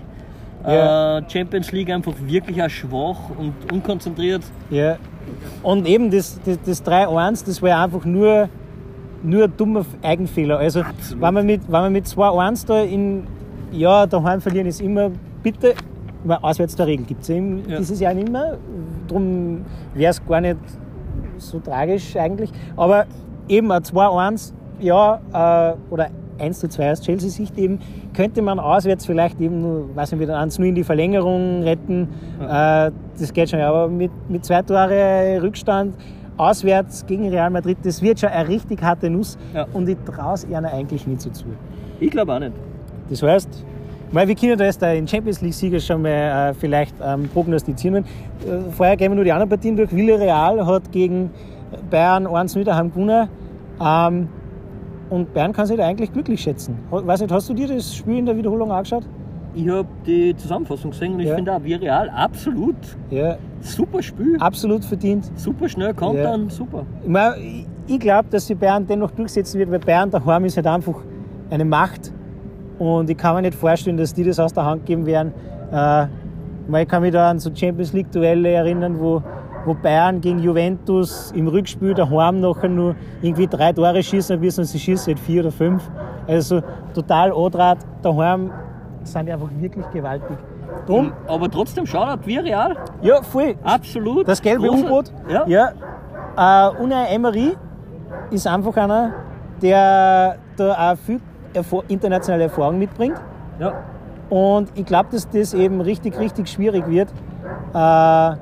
Ja. 0.66 1.18
Äh, 1.18 1.22
Champions 1.29 1.70
League 1.72 1.91
einfach 1.91 2.14
wirklich 2.27 2.62
auch 2.62 2.70
schwach 2.70 3.18
und 3.39 3.53
unkonzentriert. 3.70 4.43
Ja. 4.70 4.97
Und 5.62 5.87
eben 5.87 6.11
das, 6.11 6.41
das, 6.45 6.59
das 6.64 6.85
3-1, 6.87 7.45
das 7.47 7.61
war 7.61 7.83
einfach 7.85 8.05
nur, 8.07 8.49
nur 9.22 9.45
ein 9.45 9.53
dummer 9.57 9.85
Eigenfehler. 10.03 10.59
Also, 10.59 10.81
Absolut. 10.81 11.22
wenn 11.22 11.35
man 11.35 11.47
mit, 11.47 11.62
wenn 11.66 11.81
man 11.83 11.93
mit 11.93 12.07
2-1 12.07 12.66
da 12.66 12.81
in, 12.83 13.25
ja, 13.72 14.07
daheim 14.07 14.41
verlieren 14.41 14.66
ist 14.66 14.81
immer, 14.81 15.11
bitte, 15.43 15.75
auswärts 16.29 16.77
der 16.77 16.87
Regel 16.87 17.07
gibt 17.07 17.22
es 17.22 17.29
ja, 17.29 17.37
Ja. 17.37 17.79
dieses 17.79 18.01
Jahr 18.01 18.14
nicht 18.14 18.31
mehr. 18.31 18.57
Darum 19.09 19.62
wäre 19.95 20.11
es 20.11 20.25
gar 20.27 20.41
nicht 20.41 20.57
so 21.39 21.59
tragisch 21.61 22.16
eigentlich. 22.16 22.51
Aber 22.77 23.05
eben 23.49 23.70
ein 23.72 23.83
2-1, 23.83 24.53
ja, 24.81 25.20
äh, 25.33 25.93
oder 25.93 26.09
1 26.39 26.59
zu 26.61 26.68
2 26.68 26.93
aus 26.93 27.01
Chelsea-Sicht 27.03 27.57
eben, 27.59 27.79
könnte 28.14 28.43
man 28.43 28.59
auswärts 28.59 29.07
vielleicht 29.07 29.41
eben 29.41 29.61
nur, 29.61 29.95
weiß 29.95 30.12
nicht, 30.12 30.20
wieder 30.20 30.39
1 30.39 30.59
nur 30.59 30.68
in 30.68 30.75
die 30.75 30.83
Verlängerung 30.85 31.62
retten. 31.62 32.09
Äh, 32.41 32.91
das 33.18 33.33
geht 33.33 33.51
schon, 33.51 33.61
ja, 33.61 33.68
aber 33.68 33.89
mit, 33.89 34.11
mit 34.29 34.45
zwei 34.45 34.62
Tore 34.62 35.41
Rückstand 35.43 35.95
auswärts 36.37 37.07
gegen 37.07 37.29
Real 37.29 37.51
Madrid, 37.51 37.79
das 37.85 38.03
wird 38.03 38.18
schon 38.18 38.31
eine 38.31 38.49
richtig 38.49 38.83
harte 38.83 39.09
Nuss 39.09 39.39
Ja. 39.55 39.66
und 39.72 39.89
ich 39.89 39.97
traue 40.05 40.35
es 40.35 40.45
ihnen 40.45 40.64
eigentlich 40.64 41.07
nicht 41.07 41.20
so 41.20 41.31
zu. 41.31 41.45
Ich 42.01 42.11
glaube 42.11 42.35
auch 42.35 42.41
nicht. 42.41 42.53
Das 43.09 43.22
heißt, 43.22 43.64
weil 44.15 44.29
wir 44.29 44.35
können 44.35 44.57
da 44.57 44.65
jetzt 44.65 44.81
den 44.81 45.07
Champions 45.09 45.41
League-Sieger 45.43 45.81
schon 45.81 46.03
mal 46.03 46.51
äh, 46.51 46.55
vielleicht 46.55 46.95
ähm, 47.05 47.29
prognostizieren. 47.33 48.05
Äh, 48.05 48.71
vorher 48.71 48.97
gehen 48.97 49.11
wir 49.11 49.17
nur 49.17 49.25
die 49.25 49.33
anderen 49.33 49.49
Partien 49.51 49.77
durch. 49.77 49.95
Villarreal 49.95 50.65
hat 50.67 50.91
gegen 50.93 51.31
Bayern 51.91 52.27
1 52.27 52.55
wieder 52.55 52.73
daheim 52.73 52.91
gewonnen. 52.93 53.29
Ähm, 53.81 54.29
und 55.11 55.35
Bayern 55.35 55.53
kann 55.53 55.67
sich 55.67 55.77
da 55.77 55.85
eigentlich 55.87 56.12
glücklich 56.12 56.41
schätzen. 56.41 56.79
Weiß 56.91 57.21
nicht, 57.21 57.33
hast 57.33 57.49
du 57.49 57.55
dir 57.55 57.69
das 57.69 57.95
Spiel 57.95 58.19
in 58.19 58.27
der 58.27 58.37
Wiederholung 58.37 58.71
angeschaut? 58.73 59.05
Ich 59.57 59.69
habe 59.69 59.87
die 60.07 60.35
Zusammenfassung 60.37 60.91
gesehen 60.91 61.15
und 61.15 61.21
ich 61.21 61.29
Ja. 61.29 61.37
finde 61.37 61.53
auch 61.55 61.62
Villarreal 61.62 62.11
absolut 62.11 62.75
Ja, 63.11 63.37
super 63.61 64.03
Spiel. 64.03 64.37
absolut 64.41 64.85
verdient. 64.85 65.31
Super 65.37 65.69
schnell, 65.69 65.95
kontern, 65.95 66.49
super. 66.51 66.85
Ich, 67.03 67.09
mein, 67.09 67.33
ich- 67.87 68.01
glaube, 68.01 68.29
dass 68.31 68.47
die 68.47 68.55
Bayern 68.57 68.87
dennoch 68.87 69.11
durchsetzen 69.12 69.59
wird, 69.61 69.71
weil 69.71 69.79
Bayern 69.79 70.11
daheim 70.11 70.45
ist 70.47 70.57
halt 70.57 70.67
einfach 70.67 70.97
eine 71.51 71.65
Macht. 71.65 72.12
Und 72.79 73.09
ich 73.11 73.16
kann 73.16 73.37
mir 73.37 73.43
nicht 73.43 73.55
vorstellen, 73.55 73.97
dass 73.97 74.14
die 74.14 74.25
das 74.25 74.39
aus 74.41 74.53
der 74.53 74.64
Hand 74.64 74.87
geben 74.87 75.07
werden. 75.07 75.33
Äh, 75.72 76.07
ich 76.83 76.89
kann 76.89 77.03
mich 77.03 77.12
da 77.12 77.31
an 77.31 77.39
so 77.39 77.51
Champions 77.55 77.93
League-Duelle 77.93 78.51
erinnern, 78.51 78.99
wo, 78.99 79.22
wo 79.64 79.75
Bayern 79.75 80.20
gegen 80.20 80.39
Juventus 80.39 81.31
im 81.33 81.47
Rückspiel 81.47 81.95
daheim 81.95 82.41
nachher 82.41 82.68
nur 82.68 82.97
irgendwie 83.22 83.47
drei 83.47 83.72
Tore 83.72 84.03
schießen 84.03 84.41
müssen 84.41 84.61
und 84.61 84.66
sie 84.66 84.79
schießen 84.79 85.14
halt 85.14 85.20
vier 85.20 85.43
oder 85.43 85.53
fünf. 85.53 85.89
Also 86.27 86.62
total 86.95 87.33
Andraht. 87.33 87.79
Daheim 88.03 88.51
sind 89.03 89.27
die 89.27 89.33
einfach 89.33 89.51
wirklich 89.59 89.89
gewaltig. 89.91 90.37
Drum, 90.87 91.12
Aber 91.29 91.51
trotzdem, 91.51 91.87
Shoutout 91.87 92.27
Villarreal, 92.27 92.77
ja, 93.01 93.22
voll. 93.22 93.55
absolut. 93.62 94.27
Das 94.27 94.43
gelbe 94.43 94.70
U-Boot. 94.70 95.12
Ja. 95.29 95.47
ja. 95.47 96.70
Äh, 96.70 96.83
Unai 96.83 97.14
Emery 97.14 97.57
ist 98.31 98.47
einfach 98.47 98.77
einer, 98.77 99.12
der 99.62 100.37
da 100.57 100.93
auch 100.93 100.97
viel 100.99 101.20
Erfor 101.55 101.84
internationale 101.88 102.44
Erfahrung 102.44 102.78
mitbringt. 102.78 103.16
ja. 103.59 103.72
Und 104.30 104.70
ich 104.74 104.86
glaube, 104.86 105.11
dass 105.12 105.28
das 105.28 105.52
eben 105.52 105.80
richtig, 105.82 106.18
richtig 106.18 106.48
schwierig 106.48 106.88
wird. 106.88 107.11
Äh, 107.74 108.36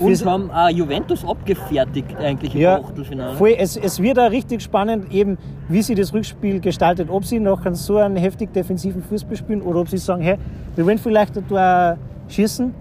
Und 0.00 0.26
haben 0.26 0.50
auch 0.50 0.68
Juventus 0.68 1.24
abgefertigt 1.26 2.14
eigentlich 2.16 2.54
im 2.54 2.60
ja, 2.60 2.76
Achtelfinale. 2.78 3.34
voll, 3.36 3.54
es, 3.58 3.76
es 3.76 4.00
wird 4.00 4.18
auch 4.18 4.30
richtig 4.30 4.62
spannend, 4.62 5.10
eben 5.12 5.38
wie 5.68 5.82
sie 5.82 5.94
das 5.94 6.12
Rückspiel 6.12 6.60
gestaltet. 6.60 7.08
Ob 7.10 7.24
sie 7.24 7.40
noch 7.40 7.60
so 7.72 7.96
einen 7.96 8.16
heftig 8.16 8.52
defensiven 8.52 9.02
Fußball 9.02 9.36
spielen 9.36 9.62
oder 9.62 9.80
ob 9.80 9.88
sie 9.88 9.98
sagen, 9.98 10.22
hey, 10.22 10.36
wir 10.76 10.84
wollen 10.86 10.98
vielleicht 10.98 11.40
da 11.50 11.96
schießen, 12.28 12.74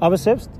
aber 0.00 0.16
selbst 0.16 0.50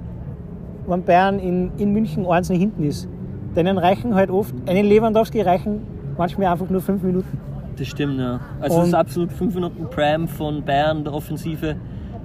wenn 0.87 1.03
Bayern 1.03 1.39
in, 1.41 1.73
in 1.79 1.93
München 1.93 2.27
eins 2.27 2.49
nach 2.49 2.57
hinten 2.57 2.85
ist, 2.85 3.09
denen 3.57 3.77
reichen 3.77 4.15
halt 4.15 4.31
oft, 4.31 4.55
einen 4.67 4.87
Lewandowski 4.87 5.43
reichen 5.43 5.83
manchmal 6.17 6.47
einfach 6.53 6.71
nur 6.71 6.81
fünf 6.81 7.03
Minuten. 7.03 7.39
Das 7.79 7.87
stimmt, 7.87 8.19
ja. 8.19 8.41
Also 8.61 8.79
das 8.79 8.89
ist 8.89 8.95
absolut 8.95 9.33
5 9.33 9.55
Minuten 9.55 9.89
Prime 9.91 10.27
von 10.27 10.65
Bayern, 10.65 11.05
der 11.05 11.13
Offensive, 11.13 11.77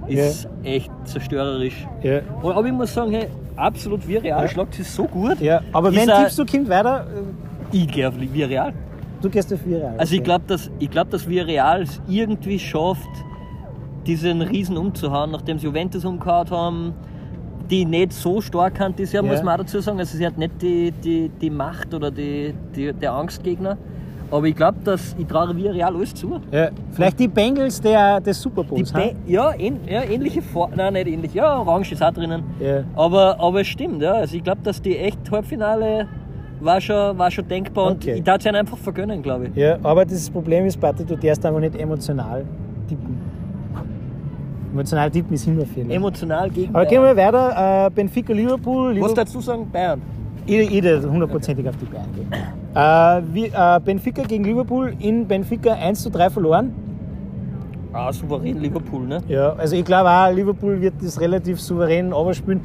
ist 0.08 0.48
echt 0.64 0.90
zerstörerisch. 1.04 1.86
Ja. 2.02 2.20
Aber 2.42 2.64
ich 2.66 2.72
muss 2.72 2.92
sagen, 2.92 3.12
hey, 3.12 3.28
absolut 3.56 4.06
Villarreal 4.06 4.42
Ja. 4.42 4.48
schlagt 4.48 4.78
es 4.78 4.94
so 4.94 5.04
gut. 5.04 5.40
Ja, 5.40 5.60
aber 5.72 5.90
Ist 5.90 5.96
wenn 5.96 6.08
er- 6.08 6.18
tippst 6.22 6.38
du 6.38 6.44
Kind 6.44 6.68
weiter, 6.68 7.06
Ich 7.72 7.86
gehe 7.88 8.08
auf 8.08 8.14
Villarreal. 8.18 8.72
du 9.22 9.30
gehst 9.30 9.52
auf 9.54 9.60
Real. 9.66 9.94
Also 9.96 10.14
ich 10.16 10.22
glaube, 10.22 10.44
dass, 10.46 10.70
ich 10.78 10.90
glaub, 10.90 11.08
dass 11.10 11.26
Villarreal 11.28 11.82
es 11.82 12.00
irgendwie 12.08 12.58
schafft, 12.58 13.08
diesen 14.06 14.42
Riesen 14.42 14.76
umzuhauen, 14.76 15.30
nachdem 15.30 15.58
sie 15.58 15.66
Juventus 15.66 16.04
umgehauen 16.04 16.50
haben, 16.50 16.92
die 17.70 17.86
nicht 17.86 18.12
so 18.12 18.42
stark 18.42 18.76
sind 18.76 18.98
dieses 18.98 19.12
Jahr, 19.14 19.24
Ja. 19.24 19.30
muss 19.32 19.42
man 19.42 19.54
auch 19.54 19.58
dazu 19.64 19.80
sagen. 19.80 19.98
Also 19.98 20.18
sie 20.18 20.26
hat 20.26 20.36
nicht 20.36 20.60
die, 20.60 20.92
die, 20.92 21.30
die 21.40 21.48
Macht 21.48 21.94
oder 21.94 22.10
die, 22.10 22.52
die, 22.76 22.92
der 22.92 23.12
Angstgegner. 23.14 23.78
Aber 24.34 24.46
ich 24.48 24.56
glaube, 24.56 24.78
dass 24.82 25.14
ich 25.16 25.26
traue 25.28 25.54
Villarreal 25.56 25.94
alles 25.94 26.12
zu. 26.12 26.40
Ja, 26.50 26.70
vielleicht 26.90 27.20
die 27.20 27.28
Bengals 27.28 27.80
der, 27.80 28.20
des 28.20 28.42
Super 28.42 28.62
Die 28.64 28.68
Bowls. 28.68 28.92
Ha? 28.92 29.02
ja, 29.28 29.52
ähn, 29.56 29.78
ja, 29.88 30.02
ähnliche 30.02 30.42
Form. 30.42 30.72
Nein, 30.74 30.94
nicht 30.94 31.06
ähnlich. 31.06 31.34
Ja, 31.34 31.60
Orange 31.60 31.92
ist 31.92 32.02
auch 32.02 32.10
drinnen. 32.12 32.42
Ja. 32.58 32.82
Aber, 32.96 33.38
aber 33.38 33.60
es 33.60 33.68
stimmt, 33.68 34.02
ja. 34.02 34.14
Also 34.14 34.36
ich 34.36 34.42
glaube, 34.42 34.60
dass 34.64 34.82
die 34.82 34.98
echt 34.98 35.18
Halbfinale 35.30 36.08
war 36.58 36.80
schon, 36.80 37.16
war 37.16 37.30
schon 37.30 37.46
denkbar 37.46 37.86
und 37.92 37.96
Okay. 38.02 38.14
ich 38.14 38.24
darf 38.24 38.38
es 38.40 38.46
ihnen 38.46 38.56
einfach 38.56 38.76
vergönnen, 38.78 39.22
glaube 39.22 39.46
ich. 39.48 39.54
ja, 39.56 39.78
aber 39.84 40.04
das 40.04 40.28
Problem 40.28 40.66
ist, 40.66 40.80
Patrick, 40.80 41.06
du 41.06 41.16
darfst 41.16 41.46
einfach 41.46 41.60
nicht 41.60 41.76
emotional 41.76 42.44
tippen. 42.88 43.16
Emotional 44.72 45.10
tippen 45.12 45.34
ist 45.34 45.46
immer 45.46 45.64
viel. 45.64 45.88
Emotional 45.88 46.50
gegen 46.50 46.74
Aber 46.74 46.84
gehen 46.86 47.00
Bayern. 47.00 47.16
wir 47.16 47.24
weiter. 47.26 47.86
Äh, 47.86 47.90
Benfica, 47.90 48.32
Liverpool. 48.32 48.88
Was 48.88 48.94
Liverpool 48.94 49.14
dazu 49.14 49.40
sagen? 49.40 49.68
Bayern. 49.70 50.02
Würde 50.46 51.10
hundertprozentig 51.10 51.68
auf 51.68 51.76
die 51.76 51.86
Bayern 51.86 52.08
gehen. 52.14 52.28
Äh, 52.74 53.22
wie, 53.32 53.46
äh, 53.46 53.80
Benfica 53.84 54.22
gegen 54.22 54.44
Liverpool. 54.44 54.94
In 54.98 55.26
Benfica 55.26 55.72
1 55.74 56.02
zu 56.02 56.10
3 56.10 56.30
verloren. 56.30 56.72
Ah, 57.92 58.12
souverän 58.12 58.60
Liverpool, 58.60 59.06
ne? 59.06 59.20
Ja, 59.28 59.52
also 59.52 59.76
ich 59.76 59.84
glaube 59.84 60.10
auch, 60.10 60.32
Liverpool 60.32 60.80
wird 60.80 60.94
das 61.00 61.20
relativ 61.20 61.60
souverän 61.60 62.08
überspielen. 62.08 62.60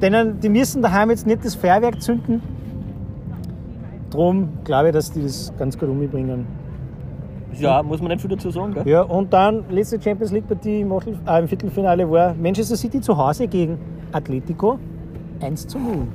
Denen, 0.00 0.40
die 0.40 0.48
müssen 0.48 0.80
daheim 0.80 1.10
jetzt 1.10 1.26
nicht 1.26 1.44
das 1.44 1.54
Feuerwerk 1.54 2.00
zünden. 2.00 2.40
Drum 4.08 4.48
glaube 4.64 4.88
ich, 4.88 4.94
dass 4.94 5.12
die 5.12 5.22
das 5.22 5.52
ganz 5.58 5.78
gut 5.78 5.90
umbringen. 5.90 6.46
Ja, 7.58 7.82
muss 7.82 8.00
man 8.00 8.10
nicht 8.12 8.22
viel 8.22 8.30
dazu 8.30 8.50
sagen, 8.50 8.72
gell? 8.72 8.88
Ja, 8.88 9.02
und 9.02 9.32
dann 9.32 9.64
letzte 9.70 10.00
Champions 10.00 10.32
League 10.32 10.48
Partie 10.48 10.80
im, 10.80 10.92
äh, 10.92 11.38
im 11.38 11.48
Viertelfinale 11.48 12.10
war 12.10 12.34
Manchester 12.34 12.76
City 12.76 13.00
zu 13.00 13.16
Hause 13.16 13.46
gegen 13.48 13.76
Atletico 14.12 14.78
1 15.40 15.66
zu 15.66 15.78
0. 15.78 16.06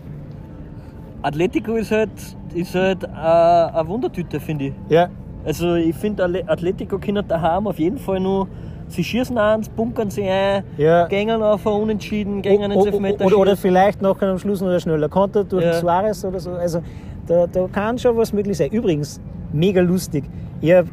Atletico 1.25 1.75
ist 1.75 1.91
halt, 1.91 2.09
ist 2.53 2.75
halt 2.75 3.03
äh, 3.03 3.07
eine 3.07 3.87
Wundertüte, 3.87 4.39
finde 4.39 4.65
ich. 4.65 4.73
Ja, 4.89 5.09
Also 5.43 5.73
ich 5.75 5.95
finde, 5.95 6.23
Atletico 6.47 6.99
können 6.99 7.27
daheim 7.27 7.65
auf 7.67 7.79
jeden 7.79 7.97
Fall 7.97 8.19
nur, 8.19 8.47
sie 8.87 9.03
schießen 9.03 9.35
eins, 9.37 9.67
bunkern 9.69 10.09
sie 10.11 10.23
ein, 10.23 10.63
Ja. 10.77 11.07
gängen 11.07 11.41
auf 11.41 11.65
ein 11.65 11.73
Unentschieden, 11.73 12.41
gängen 12.43 12.71
ins 12.71 12.85
Elfmeter. 12.85 13.25
oder, 13.25 13.37
oder 13.39 13.57
vielleicht 13.57 14.01
noch 14.03 14.21
am 14.21 14.37
Schluss 14.37 14.61
noch 14.61 14.69
ein 14.69 14.79
schneller 14.79 15.09
Konter 15.09 15.43
durch 15.43 15.63
Ja. 15.65 15.73
Suarez 15.73 16.23
oder 16.23 16.39
so. 16.39 16.51
Also 16.51 16.81
da, 17.27 17.47
da 17.47 17.67
kann 17.71 17.97
schon 17.97 18.15
was 18.17 18.31
möglich 18.31 18.57
sein. 18.57 18.69
Übrigens, 18.69 19.19
mega 19.51 19.81
lustig. 19.81 20.25
Ich 20.61 20.71
habe 20.73 20.87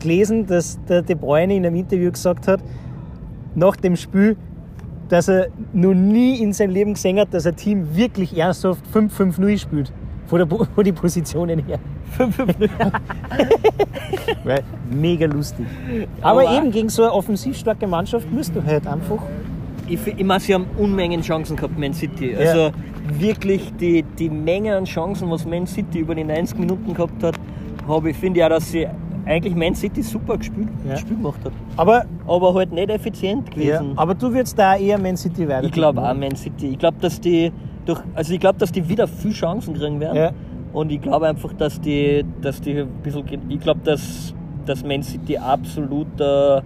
gelesen, 0.00 0.46
dass 0.46 0.78
der 0.86 1.00
De 1.00 1.16
Bruyne 1.16 1.54
in 1.56 1.64
einem 1.64 1.76
Interview 1.76 2.12
gesagt 2.12 2.46
hat, 2.46 2.60
nach 3.54 3.76
dem 3.76 3.96
Spiel, 3.96 4.36
dass 5.08 5.28
er 5.28 5.48
noch 5.72 5.94
nie 5.94 6.42
in 6.42 6.52
seinem 6.52 6.70
Leben 6.70 6.94
gesehen 6.94 7.18
hat, 7.18 7.32
dass 7.32 7.46
ein 7.46 7.56
Team 7.56 7.86
wirklich 7.96 8.36
ernsthaft 8.36 8.82
5-5-0 8.94 9.58
spielt. 9.58 9.92
Von, 10.26 10.38
der, 10.46 10.46
von 10.46 10.84
den 10.84 10.94
Positionen 10.94 11.64
her. 11.66 11.78
5-5. 12.18 12.68
Weil, 14.44 14.62
mega 14.90 15.26
lustig. 15.26 15.66
Aber, 16.20 16.42
Aber- 16.42 16.56
eben 16.56 16.70
gegen 16.70 16.88
so 16.88 17.02
eine 17.02 17.12
offensivstarke 17.12 17.86
Mannschaft 17.86 18.30
musst 18.30 18.54
du 18.54 18.62
halt 18.64 18.86
einfach. 18.86 19.22
ich, 19.88 19.98
ich 20.06 20.24
meine, 20.24 20.40
sie 20.40 20.54
haben 20.54 20.66
Unmengen 20.76 21.22
Chancen 21.22 21.56
gehabt, 21.56 21.78
Man 21.78 21.94
City. 21.94 22.32
Ja. 22.32 22.38
Also 22.38 22.70
wirklich 23.18 23.72
die, 23.80 24.02
die 24.02 24.28
Menge 24.28 24.76
an 24.76 24.84
Chancen, 24.84 25.30
was 25.30 25.46
Man 25.46 25.66
City 25.66 26.00
über 26.00 26.14
die 26.14 26.24
90 26.24 26.58
Minuten 26.58 26.92
gehabt 26.92 27.22
hat, 27.22 27.36
habe 27.86 28.10
ich 28.10 28.16
finde 28.16 28.40
ja, 28.40 28.48
dass 28.50 28.70
sie 28.70 28.86
eigentlich 29.28 29.54
Man 29.54 29.74
City 29.74 30.02
super 30.02 30.38
gespielt, 30.38 30.68
Ja. 30.88 30.96
Spiel 30.96 31.16
gemacht 31.16 31.40
hat. 31.44 31.52
Aber, 31.76 32.04
Aber 32.26 32.54
halt 32.54 32.72
nicht 32.72 32.90
effizient 32.90 33.48
ja, 33.54 33.78
gewesen. 33.78 33.92
aber 33.96 34.14
du 34.14 34.32
würdest 34.32 34.58
da 34.58 34.76
eher 34.76 34.98
Man 34.98 35.16
City 35.16 35.46
weiter. 35.48 35.64
Ich 35.64 35.72
glaube 35.72 36.02
auch 36.02 36.14
Man 36.14 36.34
City. 36.34 36.68
Ich 36.70 36.78
glaube, 36.78 36.96
dass 37.00 37.20
die 37.20 37.52
durch, 37.84 38.00
also 38.14 38.32
ich 38.34 38.40
glaube, 38.40 38.58
dass 38.58 38.72
die 38.72 38.88
wieder 38.88 39.06
viel 39.06 39.32
Chancen 39.32 39.74
kriegen 39.74 40.00
werden. 40.00 40.16
Ja. 40.16 40.30
Und 40.72 40.90
ich 40.92 41.00
glaube 41.00 41.26
einfach, 41.28 41.52
dass 41.54 41.80
die, 41.80 42.24
dass 42.40 42.60
die 42.60 42.78
ein 42.80 42.88
bisschen, 43.02 43.24
ich 43.48 43.60
glaube, 43.60 43.80
dass, 43.84 44.34
dass 44.66 44.84
Man 44.84 45.02
City 45.02 45.36
absoluter 45.36 46.62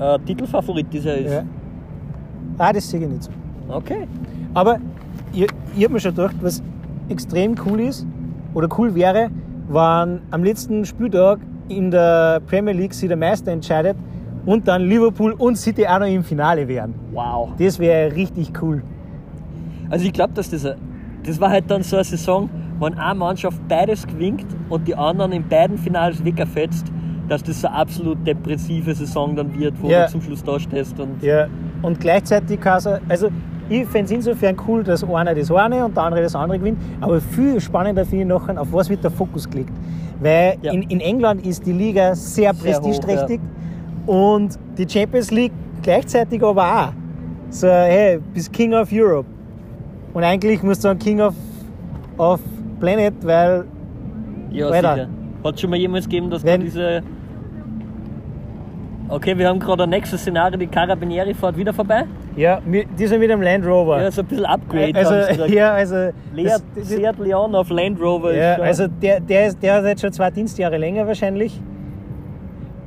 äh, 0.00 0.18
Titelfavorit 0.20 0.86
dieser 0.92 1.16
ist. 1.16 1.32
Ja. 1.32 1.42
Ah, 2.58 2.72
das 2.72 2.88
sehe 2.90 3.00
ich 3.00 3.08
nicht 3.08 3.22
so. 3.24 3.30
Okay. 3.68 4.06
Aber 4.54 4.78
ich, 5.32 5.46
ich 5.76 5.84
habe 5.84 5.94
mir 5.94 6.00
schon 6.00 6.14
gedacht, 6.14 6.36
was 6.40 6.62
extrem 7.08 7.54
cool 7.66 7.80
ist 7.80 8.06
oder 8.54 8.68
cool 8.78 8.94
wäre, 8.94 9.30
wenn 9.68 10.20
am 10.30 10.44
letzten 10.44 10.84
Spieltag 10.84 11.38
in 11.68 11.90
der 11.90 12.40
Premier 12.46 12.72
League 12.74 12.94
sich 12.94 13.08
der 13.08 13.16
Meister 13.16 13.52
entscheidet 13.52 13.96
und 14.44 14.66
dann 14.68 14.82
Liverpool 14.82 15.32
und 15.32 15.56
City 15.56 15.86
auch 15.86 16.00
noch 16.00 16.06
im 16.06 16.24
Finale 16.24 16.66
wären. 16.66 16.94
Wow. 17.12 17.50
Das 17.58 17.78
wäre 17.78 18.14
richtig 18.14 18.52
cool. 18.60 18.82
Also 19.90 20.04
ich 20.04 20.12
glaube, 20.12 20.32
dass 20.34 20.50
das, 20.50 20.66
das 21.24 21.40
war 21.40 21.50
halt 21.50 21.70
dann 21.70 21.82
so 21.82 21.96
eine 21.96 22.04
Saison, 22.04 22.50
wenn 22.80 22.94
eine 22.94 23.14
Mannschaft 23.18 23.60
beides 23.68 24.06
gewinnt 24.06 24.44
und 24.68 24.88
die 24.88 24.94
anderen 24.94 25.32
in 25.32 25.46
beiden 25.48 25.78
Finals 25.78 26.24
wegfetzt, 26.24 26.86
dass 27.28 27.42
das 27.42 27.60
so 27.60 27.68
eine 27.68 27.76
absolut 27.76 28.26
depressive 28.26 28.94
Saison 28.94 29.36
dann 29.36 29.56
wird, 29.58 29.74
wo 29.80 29.88
Ja. 29.88 30.06
du 30.06 30.12
zum 30.12 30.22
Schluss 30.22 30.42
da 30.42 30.58
stehst 30.58 30.98
und 30.98 31.22
Ja. 31.22 31.46
Und 31.82 32.00
gleichzeitig 32.00 32.60
kann 32.60 32.78
es, 32.78 32.86
also 33.08 33.28
ich 33.68 33.86
fände 33.86 34.06
es 34.06 34.10
insofern 34.10 34.56
cool, 34.66 34.82
dass 34.84 35.02
einer 35.04 35.34
das 35.34 35.50
eine 35.50 35.84
und 35.84 35.96
der 35.96 36.02
andere 36.04 36.22
das 36.22 36.34
andere 36.34 36.58
gewinnt. 36.58 36.78
Aber 37.00 37.20
viel 37.20 37.60
spannender 37.60 38.04
finde 38.04 38.22
ich 38.24 38.28
nachher, 38.28 38.60
auf 38.60 38.72
was 38.72 38.88
wird 38.90 39.02
der 39.04 39.10
Fokus 39.10 39.48
gelegt. 39.48 39.72
Weil 40.20 40.56
Ja. 40.62 40.72
in, 40.72 40.82
in 40.82 41.00
England 41.00 41.44
ist 41.46 41.64
die 41.66 41.72
Liga 41.72 42.14
sehr, 42.14 42.52
Sehr 42.54 42.76
hoch, 42.76 42.82
prestigeträchtig 42.82 43.40
und 44.06 44.58
die 44.78 44.88
Champions 44.88 45.30
League 45.30 45.52
gleichzeitig 45.82 46.42
aber 46.42 46.62
auch. 46.88 46.92
So, 47.50 47.66
hey, 47.66 48.18
bist 48.32 48.52
King 48.52 48.74
of 48.74 48.88
Europe. 48.92 49.28
Und 50.14 50.24
eigentlich 50.24 50.62
musst 50.62 50.84
du 50.84 50.88
sagen 50.88 50.98
King 50.98 51.20
of, 51.20 51.34
of 52.18 52.40
Planet, 52.80 53.14
weil 53.22 53.64
ja, 54.50 54.70
Weiter. 54.70 54.94
sicher. 54.94 55.08
Hat 55.44 55.60
schon 55.60 55.70
mal 55.70 55.76
jemals 55.78 56.04
gegeben, 56.04 56.30
dass 56.30 56.44
Wenn- 56.44 56.60
da 56.60 56.64
diese... 56.64 57.02
Okay, 59.08 59.36
wir 59.36 59.48
haben 59.48 59.58
gerade 59.58 59.82
ein 59.82 59.90
nächstes 59.90 60.22
Szenario, 60.22 60.58
die 60.58 60.66
Carabinieri 60.66 61.34
fährt 61.34 61.56
wieder 61.56 61.72
vorbei. 61.74 62.04
Ja, 62.36 62.60
mi- 62.64 62.86
die 62.98 63.06
sind 63.06 63.20
mit 63.20 63.30
dem 63.30 63.42
Land 63.42 63.66
Rover. 63.66 64.02
Ja, 64.02 64.10
so 64.10 64.22
ein 64.22 64.26
bisschen 64.26 64.46
Upgrade 64.46 64.94
also, 64.94 65.44
ja, 65.46 65.72
also 65.72 65.94
Leert, 66.34 66.52
das- 66.52 66.62
das- 66.76 66.88
Seat 66.88 67.18
Leon 67.18 67.54
auf 67.54 67.70
Land 67.70 68.00
Rover 68.00 68.34
Ja, 68.34 68.54
also 68.56 68.86
der, 68.88 69.20
der, 69.20 69.46
ist, 69.48 69.62
der 69.62 69.74
hat 69.74 69.84
jetzt 69.84 70.00
schon 70.02 70.12
zwei 70.12 70.30
Dienstjahre 70.30 70.76
länger 70.78 71.06
wahrscheinlich. 71.06 71.60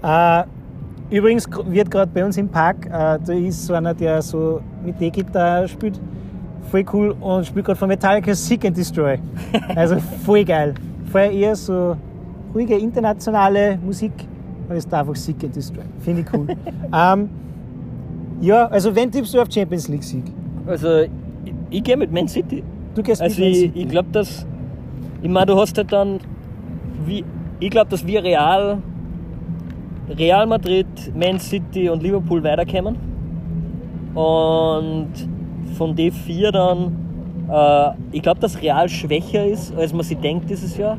Äh, 0.04 0.44
übrigens 1.10 1.48
wird 1.66 1.90
gerade 1.92 2.12
bei 2.14 2.24
uns 2.26 2.38
im 2.38 2.48
Park, 2.50 2.86
äh, 2.88 2.90
da 2.90 3.34
ist 3.34 3.66
so 3.66 3.74
einer, 3.74 3.94
der 3.94 4.22
so 4.22 4.62
mit 4.84 5.02
E-Gitarre 5.02 5.68
spielt, 5.68 6.00
voll 6.72 6.86
cool 6.94 7.16
und 7.20 7.46
spielt 7.46 7.66
gerade 7.66 7.78
von 7.78 7.88
Metallica 7.88 8.34
Seek 8.34 8.66
and 8.66 8.78
Destroy. 8.78 9.20
Also 9.76 9.98
voll 10.26 10.44
geil. 10.44 10.74
Vorher 11.12 11.32
eher 11.32 11.56
so 11.56 11.96
ruhige 12.54 12.78
internationale 12.78 13.78
Musik, 13.84 14.12
aber 14.68 14.76
ist 14.78 14.92
da 14.92 15.02
einfach 15.02 15.16
Seek 15.16 15.44
and 15.44 15.56
Destroy. 15.56 15.84
Finde 16.00 16.22
ich 16.22 16.28
cool. 16.34 16.48
ähm, 16.94 17.30
ja, 18.42 18.68
also 18.68 18.96
wenn 18.96 19.12
tippst 19.12 19.34
du 19.34 19.42
auf 19.42 19.48
Champions 19.52 19.88
League 19.88 20.04
Sieg? 20.04 20.24
Also, 20.68 21.02
ich, 21.02 21.10
ich 21.70 21.84
gehe 21.84 21.98
mit 21.98 22.12
Man 22.12 22.28
City. 22.28 22.64
Du 22.94 23.04
gehst 23.04 23.22
Also 23.22 23.42
mit 23.42 23.46
Man 23.46 23.52
ich, 23.52 23.60
City. 23.60 23.80
ich 23.82 23.90
glaube, 23.90 24.10
dass 24.12 24.46
ich 25.22 25.30
meine, 25.30 25.48
du 25.48 25.58
hast 25.58 25.78
halt 25.78 25.92
dann 25.92 26.20
wie 27.06 27.24
ich 27.60 27.70
glaube, 27.70 27.90
dass 27.90 28.06
wir 28.06 28.24
Real 28.24 28.80
Real 30.10 30.46
Madrid, 30.46 30.88
Man 31.16 31.40
City 31.40 31.90
und 31.90 32.04
Liverpool 32.04 32.44
weiterkommen. 32.44 32.96
Und 34.14 35.10
von 35.78 35.96
den 35.96 36.12
vier 36.12 36.52
dann 36.52 37.06
äh, 37.52 37.92
ich 38.12 38.22
glaube, 38.22 38.40
dass 38.40 38.62
Real 38.62 38.90
schwächer 38.90 39.46
ist, 39.46 39.76
als 39.76 39.94
man 39.94 40.04
sich 40.04 40.18
denkt 40.18 40.50
dieses 40.50 40.78
Jahr. 40.78 40.98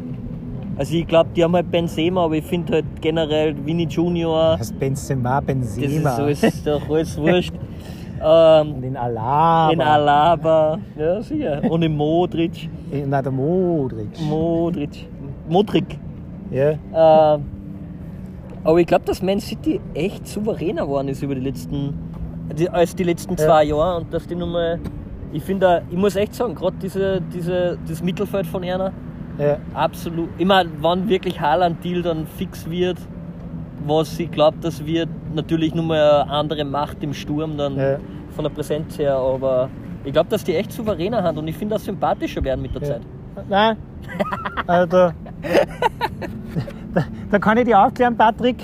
Also 0.78 0.94
ich 0.94 1.06
glaube, 1.06 1.30
die 1.34 1.42
haben 1.42 1.54
halt 1.54 1.70
Benzema, 1.70 2.24
aber 2.24 2.34
ich 2.36 2.44
finde 2.44 2.74
halt 2.74 2.84
generell 3.00 3.54
Vini 3.64 3.84
Junior, 3.84 4.56
Das 4.58 4.72
Benzema, 4.72 5.36
das 5.40 5.46
Benzema. 5.46 6.10
ist, 6.28 6.44
alles, 6.44 6.62
doch 6.64 6.88
alles 6.90 7.16
wurscht. 7.18 7.54
ähm, 8.22 8.72
Und 8.74 8.82
in 8.84 8.96
Alaba. 8.96 9.72
in 9.72 9.80
Alaba, 9.80 10.78
ja 10.98 11.22
sicher. 11.22 11.62
Und 11.70 11.82
in 11.82 11.96
Modric. 11.96 12.68
In, 12.90 13.08
na, 13.08 13.22
der 13.22 13.32
Modric. 13.32 14.08
Modric. 14.20 15.08
Modric. 15.48 15.98
Ja. 16.50 16.70
Äh, 16.72 17.38
aber 18.64 18.78
ich 18.80 18.86
glaube, 18.86 19.04
dass 19.06 19.22
Man 19.22 19.40
City 19.40 19.80
echt 19.94 20.26
souveräner 20.28 20.82
geworden 20.82 21.08
ist 21.08 21.22
über 21.22 21.34
die 21.34 21.40
letzten, 21.40 21.94
die, 22.58 22.68
als 22.68 22.94
die 22.94 23.04
letzten 23.04 23.32
Ja. 23.32 23.46
zwei 23.46 23.64
Jahre 23.64 23.98
und 24.00 24.12
dass 24.12 24.26
die 24.26 24.34
nochmal 24.34 24.78
Ich 25.32 25.42
finde, 25.42 25.82
ich 25.90 25.96
muss 25.96 26.16
echt 26.16 26.34
sagen, 26.34 26.54
gerade 26.54 26.76
diese, 26.82 27.20
diese, 27.32 27.78
das 27.88 28.02
Mittelfeld 28.02 28.46
von 28.46 28.62
einer, 28.64 28.92
Ja. 29.38 29.58
absolut. 29.74 30.28
Immer, 30.38 30.64
wann 30.80 31.08
wirklich 31.08 31.40
Haaland-Deal 31.40 32.02
dann 32.02 32.26
fix 32.26 32.68
wird, 32.70 32.98
was 33.86 34.18
ich 34.18 34.30
glaube, 34.30 34.56
das 34.60 34.84
wird 34.84 35.08
natürlich 35.34 35.74
nur 35.74 35.84
mal 35.84 36.22
eine 36.22 36.30
andere 36.30 36.64
Macht 36.64 37.02
im 37.02 37.12
Sturm 37.12 37.56
dann 37.56 37.76
Ja. 37.76 37.98
von 38.30 38.44
der 38.44 38.50
Präsenz 38.50 38.98
her, 38.98 39.16
aber 39.16 39.68
ich 40.04 40.12
glaube, 40.12 40.28
dass 40.30 40.42
die 40.44 40.54
echt 40.54 40.72
souveräner 40.72 41.22
haben 41.22 41.38
und 41.38 41.48
ich 41.48 41.56
finde, 41.56 41.74
dass 41.74 41.84
sympathischer 41.84 42.42
werden 42.42 42.62
mit 42.62 42.74
der 42.74 42.82
Ja. 42.82 42.88
Zeit. 42.88 43.02
Nein. 43.48 43.76
Also 44.66 44.86
da, 44.96 45.12
da, 46.94 47.04
da 47.30 47.38
kann 47.38 47.58
ich 47.58 47.64
dich 47.64 47.74
aufklären, 47.74 48.16
Patrick. 48.16 48.56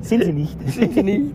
Sind 0.00 0.24
sie 0.24 0.32
nicht. 0.32 0.56
Sind 0.70 0.94
sie 0.94 1.02
nicht? 1.02 1.34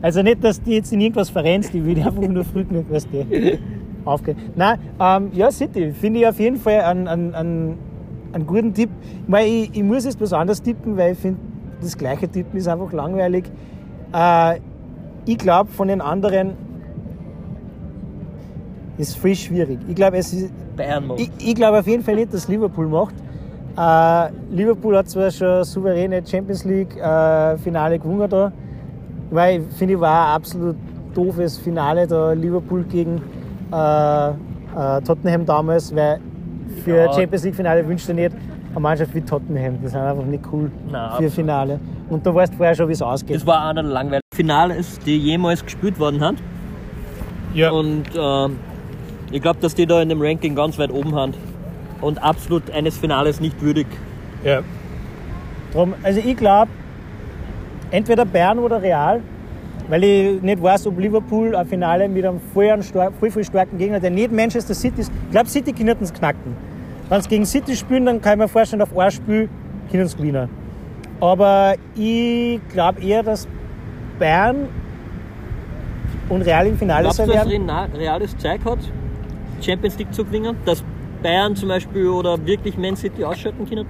Also 0.00 0.22
nicht, 0.22 0.42
dass 0.42 0.60
die 0.60 0.72
jetzt 0.72 0.92
in 0.92 1.00
irgendwas 1.00 1.30
verrennst, 1.30 1.72
die 1.74 1.84
will 1.84 1.98
einfach 1.98 2.22
nur 2.22 2.44
früh 2.44 2.64
weißt 2.68 3.08
du, 3.12 3.58
aufgehen. 4.04 4.36
Nein, 4.54 4.78
ähm, 5.00 5.30
ja, 5.32 5.50
City, 5.50 5.92
finde 5.92 6.20
ich 6.20 6.26
auf 6.26 6.38
jeden 6.38 6.56
Fall 6.56 6.80
einen, 6.80 7.08
einen, 7.08 7.34
einen, 7.34 7.78
einen 8.32 8.46
guten 8.46 8.74
Tipp. 8.74 8.90
Ich, 9.22 9.28
meine, 9.28 9.46
ich, 9.46 9.76
ich 9.76 9.82
muss 9.82 10.04
jetzt 10.04 10.20
was 10.20 10.32
anderes 10.32 10.62
tippen, 10.62 10.96
weil 10.96 11.12
ich 11.12 11.18
finde, 11.18 11.40
das 11.80 11.96
gleiche 11.96 12.28
Tippen 12.28 12.56
ist 12.56 12.68
einfach 12.68 12.92
langweilig. 12.92 13.44
Äh, 14.12 14.60
ich 15.24 15.38
glaube, 15.38 15.70
von 15.70 15.88
den 15.88 16.00
anderen 16.00 16.52
ist 18.98 19.16
viel 19.16 19.34
schwierig. 19.36 19.78
Ich 19.88 19.94
glaube, 19.94 20.16
es 20.16 20.32
ist, 20.32 20.52
Bayern 20.76 21.06
macht. 21.06 21.20
ich, 21.20 21.30
ich 21.38 21.54
glaube 21.54 21.78
auf 21.78 21.86
jeden 21.86 22.02
Fall 22.02 22.16
nicht, 22.16 22.32
dass 22.32 22.48
Liverpool 22.48 22.88
macht. 22.88 23.14
Äh, 23.76 24.30
Liverpool 24.50 24.96
hat 24.96 25.08
zwar 25.08 25.30
schon 25.30 25.64
souveräne 25.64 26.22
Champions 26.26 26.64
League 26.64 26.96
äh, 26.96 27.56
Finale 27.58 27.98
gewonnen 27.98 28.28
da, 28.28 28.52
weil 29.30 29.60
ich 29.60 29.76
finde, 29.76 29.98
war 29.98 30.28
ein 30.28 30.34
absolut 30.36 30.76
doofes 31.14 31.58
Finale 31.58 32.06
da 32.06 32.32
Liverpool 32.32 32.84
gegen 32.84 33.22
äh, 33.72 34.28
äh, 34.30 35.00
Tottenham 35.02 35.44
damals, 35.46 35.94
weil 35.94 36.20
für 36.84 36.96
Ja. 36.96 37.12
Champions 37.12 37.44
League 37.44 37.54
Finale 37.54 37.86
wünscht 37.86 38.08
er 38.08 38.14
nicht 38.14 38.32
eine 38.70 38.80
Mannschaft 38.80 39.14
wie 39.14 39.20
Tottenham. 39.20 39.78
Die 39.82 39.88
sind 39.88 40.00
einfach 40.00 40.24
nicht 40.24 40.44
cool 40.52 40.70
Nein, 40.90 40.92
für 40.92 40.98
absolut. 41.14 41.32
Finale. 41.32 41.80
Und 42.08 42.24
du 42.26 42.34
weißt 42.34 42.54
vorher 42.54 42.74
schon, 42.74 42.88
wie 42.88 42.92
es 42.92 43.02
ausgeht. 43.02 43.36
Das 43.36 43.46
war 43.46 43.66
einer 43.68 43.82
der 43.82 43.90
langweiligsten 43.92 44.34
Finales, 44.36 44.98
die 45.00 45.18
jemals 45.18 45.64
gespielt 45.64 45.98
worden 45.98 46.20
hat. 46.20 46.36
ja. 47.54 47.70
Und 47.70 48.04
ähm, 48.16 48.58
ich 49.30 49.40
glaube, 49.40 49.58
dass 49.60 49.74
die 49.74 49.86
da 49.86 50.00
in 50.02 50.08
dem 50.10 50.20
Ranking 50.20 50.54
ganz 50.54 50.78
weit 50.78 50.90
oben 50.92 51.14
haben. 51.14 51.32
Und 52.02 52.22
absolut 52.22 52.70
eines 52.70 52.98
Finales 52.98 53.40
nicht 53.40 53.60
würdig. 53.62 53.86
Ja. 54.44 54.60
Drum, 55.72 55.94
also 56.02 56.20
ich 56.22 56.36
glaube, 56.36 56.70
entweder 57.90 58.24
Bern 58.26 58.58
oder 58.58 58.82
Real, 58.82 59.20
weil 59.88 60.04
ich 60.04 60.42
nicht 60.42 60.62
weiß, 60.62 60.86
ob 60.86 60.98
Liverpool 60.98 61.54
ein 61.54 61.66
Finale 61.66 62.08
mit 62.08 62.24
einem 62.24 62.40
voll, 62.54 62.82
voll, 63.18 63.30
voll 63.30 63.44
starken 63.44 63.78
Gegner, 63.78 64.00
der 64.00 64.10
nicht 64.10 64.32
Manchester 64.32 64.74
City 64.74 65.00
ist. 65.02 65.12
Ich 65.26 65.30
glaube, 65.30 65.48
City 65.48 65.72
können 65.72 65.96
es 66.00 66.12
knacken. 66.12 66.56
Wenn 67.08 67.20
sie 67.20 67.28
gegen 67.28 67.46
City 67.46 67.76
spielen, 67.76 68.06
dann 68.06 68.20
kann 68.20 68.34
ich 68.34 68.38
mir 68.38 68.48
vorstellen, 68.48 68.82
auf 68.82 68.96
ein 68.96 69.10
Spiel 69.10 69.48
können 69.90 70.06
sie 70.06 70.16
gewinnen. 70.16 70.48
Aber 71.20 71.74
ich 71.94 72.60
glaube 72.70 73.00
eher, 73.00 73.22
dass 73.22 73.46
Bern 74.18 74.68
und 76.28 76.42
Real 76.42 76.66
im 76.66 76.78
Finale 76.78 77.02
Glaubst 77.02 77.18
du, 77.18 77.26
sein 77.26 77.36
dass 77.36 77.48
werden. 77.48 77.68
Real 77.68 77.88
Reales 77.94 78.36
Zeug 78.38 78.60
hat, 78.64 78.78
Champions 79.60 79.98
League 79.98 80.12
zu 80.12 80.24
gewinnen? 80.24 80.56
Dass 80.64 80.82
Bayern 81.22 81.54
zum 81.54 81.68
Beispiel 81.68 82.08
oder 82.08 82.44
wirklich 82.44 82.76
Man 82.76 82.96
City 82.96 83.24
ausschalten 83.24 83.68
können? 83.68 83.86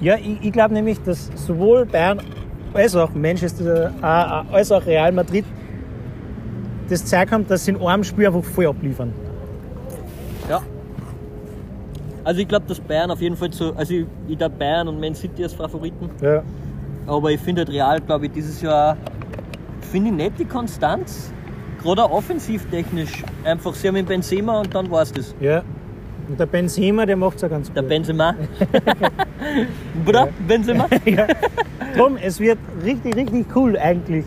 Ja, 0.00 0.16
ich, 0.16 0.38
ich 0.42 0.52
glaube 0.52 0.74
nämlich, 0.74 1.00
dass 1.02 1.30
sowohl 1.34 1.86
Bayern 1.86 2.20
als 2.74 2.96
auch 2.96 3.14
Manchester, 3.14 3.92
äh, 4.02 4.54
als 4.54 4.72
auch 4.72 4.84
Real 4.84 5.12
Madrid 5.12 5.44
das 6.88 7.04
Zeug 7.04 7.30
haben, 7.30 7.46
dass 7.46 7.64
sie 7.64 7.72
in 7.72 7.80
einem 7.80 8.04
Spiel 8.04 8.26
einfach 8.26 8.44
voll 8.44 8.66
abliefern. 8.66 9.12
Ja. 10.48 10.60
Also 12.24 12.40
ich 12.40 12.48
glaube, 12.48 12.66
dass 12.66 12.80
Bayern 12.80 13.10
auf 13.10 13.20
jeden 13.20 13.36
Fall 13.36 13.50
zu. 13.50 13.74
Also 13.76 13.94
ich, 13.94 14.06
ich 14.28 14.36
da 14.36 14.48
Bayern 14.48 14.88
und 14.88 15.00
Man 15.00 15.14
City 15.14 15.42
als 15.44 15.54
Favoriten. 15.54 16.10
Ja. 16.20 16.42
Aber 17.06 17.30
ich 17.30 17.40
finde 17.40 17.62
halt 17.62 17.70
Real, 17.70 18.00
glaube 18.00 18.26
ich, 18.26 18.32
dieses 18.32 18.60
Jahr 18.60 18.96
finde 19.92 20.10
ich 20.10 20.16
nicht 20.16 20.38
die 20.38 20.44
Konstanz. 20.44 21.32
Gerade 21.82 22.02
offensivtechnisch. 22.02 23.22
Einfach, 23.44 23.74
sie 23.74 23.88
haben 23.88 23.94
den 23.94 24.06
Benzema 24.06 24.60
und 24.60 24.74
dann 24.74 24.90
war 24.90 25.02
es 25.02 25.12
das. 25.12 25.34
ja. 25.40 25.62
Und 26.28 26.40
der 26.40 26.46
Benzema, 26.46 27.04
der 27.06 27.16
macht 27.16 27.36
es 27.36 27.42
ja 27.42 27.48
ganz 27.48 27.72
Der 27.72 27.82
gut. 27.82 27.88
Benzema. 27.90 28.34
Bruder, 30.04 30.28
Benzema. 30.46 30.86
ja. 31.04 31.26
Drum, 31.96 32.16
es 32.16 32.40
wird 32.40 32.58
richtig, 32.84 33.14
richtig 33.16 33.46
cool 33.54 33.76
eigentlich. 33.78 34.24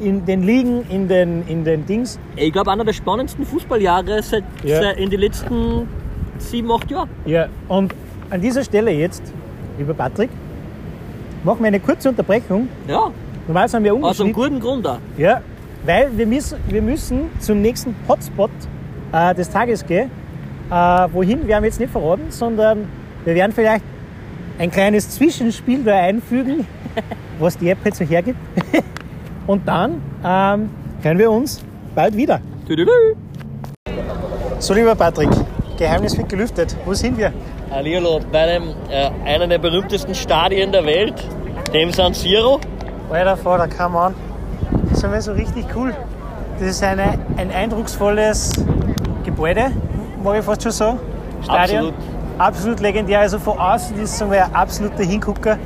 In 0.00 0.24
den 0.24 0.42
Ligen, 0.42 0.82
in 0.90 1.08
den, 1.08 1.46
in 1.46 1.64
den 1.64 1.84
Dings. 1.86 2.18
Ich 2.36 2.52
glaube, 2.52 2.70
einer 2.70 2.84
der 2.84 2.92
spannendsten 2.92 3.44
Fußballjahre 3.44 4.22
seit, 4.22 4.44
Ja. 4.64 4.80
seit 4.82 4.98
in 4.98 5.10
den 5.10 5.20
letzten 5.20 5.86
sieben, 6.38 6.70
acht 6.72 6.90
Jahren. 6.90 7.08
Ja. 7.26 7.48
Und 7.68 7.94
an 8.30 8.40
dieser 8.40 8.64
Stelle 8.64 8.90
jetzt, 8.92 9.22
lieber 9.78 9.92
Patrick, 9.94 10.30
machen 11.44 11.60
wir 11.60 11.66
eine 11.68 11.80
kurze 11.80 12.08
Unterbrechung. 12.08 12.68
Ja, 12.88 13.10
Normalerweise 13.46 13.76
haben 13.78 13.84
wir 13.84 13.94
aus 13.94 14.20
einem 14.20 14.32
guten 14.32 14.60
Grund 14.60 14.86
auch. 14.86 14.98
Ja, 15.18 15.40
weil 15.84 16.16
wir 16.16 16.26
müssen, 16.26 16.58
wir 16.68 16.82
müssen 16.82 17.22
zum 17.40 17.60
nächsten 17.60 17.94
Hotspot 18.08 18.50
äh, 19.12 19.34
des 19.34 19.50
Tages 19.50 19.84
gehen. 19.84 20.10
Äh, 20.70 21.08
wohin 21.12 21.48
werden 21.48 21.62
wir 21.62 21.68
jetzt 21.68 21.80
nicht 21.80 21.90
verraten, 21.90 22.30
sondern 22.30 22.88
wir 23.24 23.34
werden 23.34 23.52
vielleicht 23.52 23.84
ein 24.58 24.70
kleines 24.70 25.10
Zwischenspiel 25.10 25.82
da 25.82 25.96
einfügen, 25.96 26.66
was 27.38 27.58
die 27.58 27.70
App 27.70 27.78
jetzt 27.84 27.98
so 27.98 28.04
hergibt. 28.04 28.38
Und 29.46 29.66
dann 29.66 30.02
ähm, 30.24 30.70
hören 31.02 31.18
wir 31.18 31.30
uns 31.30 31.64
bald 31.94 32.16
wieder. 32.16 32.40
So, 34.60 34.74
lieber 34.74 34.94
Patrick, 34.94 35.30
Geheimnis 35.76 36.16
wird 36.16 36.28
gelüftet. 36.28 36.76
Wo 36.84 36.94
sind 36.94 37.18
wir? 37.18 37.32
Hallihallo, 37.70 38.20
bei 38.30 38.40
einem, 38.40 38.74
äh, 38.90 39.10
einer 39.24 39.48
der 39.48 39.58
berühmtesten 39.58 40.14
Stadien 40.14 40.70
der 40.70 40.84
Welt, 40.84 41.14
dem 41.72 41.90
San 41.92 42.14
Siro. 42.14 42.60
Alter 43.10 43.36
Vater, 43.36 43.66
come 43.66 43.98
on. 43.98 44.14
Das 44.90 45.02
ist 45.02 45.24
so 45.24 45.32
richtig 45.32 45.64
cool. 45.74 45.94
Das 46.58 46.68
ist 46.68 46.82
eine, 46.84 47.18
ein 47.36 47.50
eindrucksvolles 47.50 48.52
Gebäude, 49.24 49.72
mag 50.22 50.38
ich 50.38 50.44
fast 50.44 50.62
schon 50.62 50.72
sagen. 50.72 50.98
Stadion. 51.42 51.78
Absolut. 51.88 51.94
Absolut 52.38 52.80
legendär. 52.80 53.20
Also 53.20 53.38
von 53.38 53.58
außen 53.58 54.00
ist 54.00 54.14
es 54.14 54.22
ein 54.22 54.54
absoluter 54.54 55.04
Hingucker. 55.04 55.58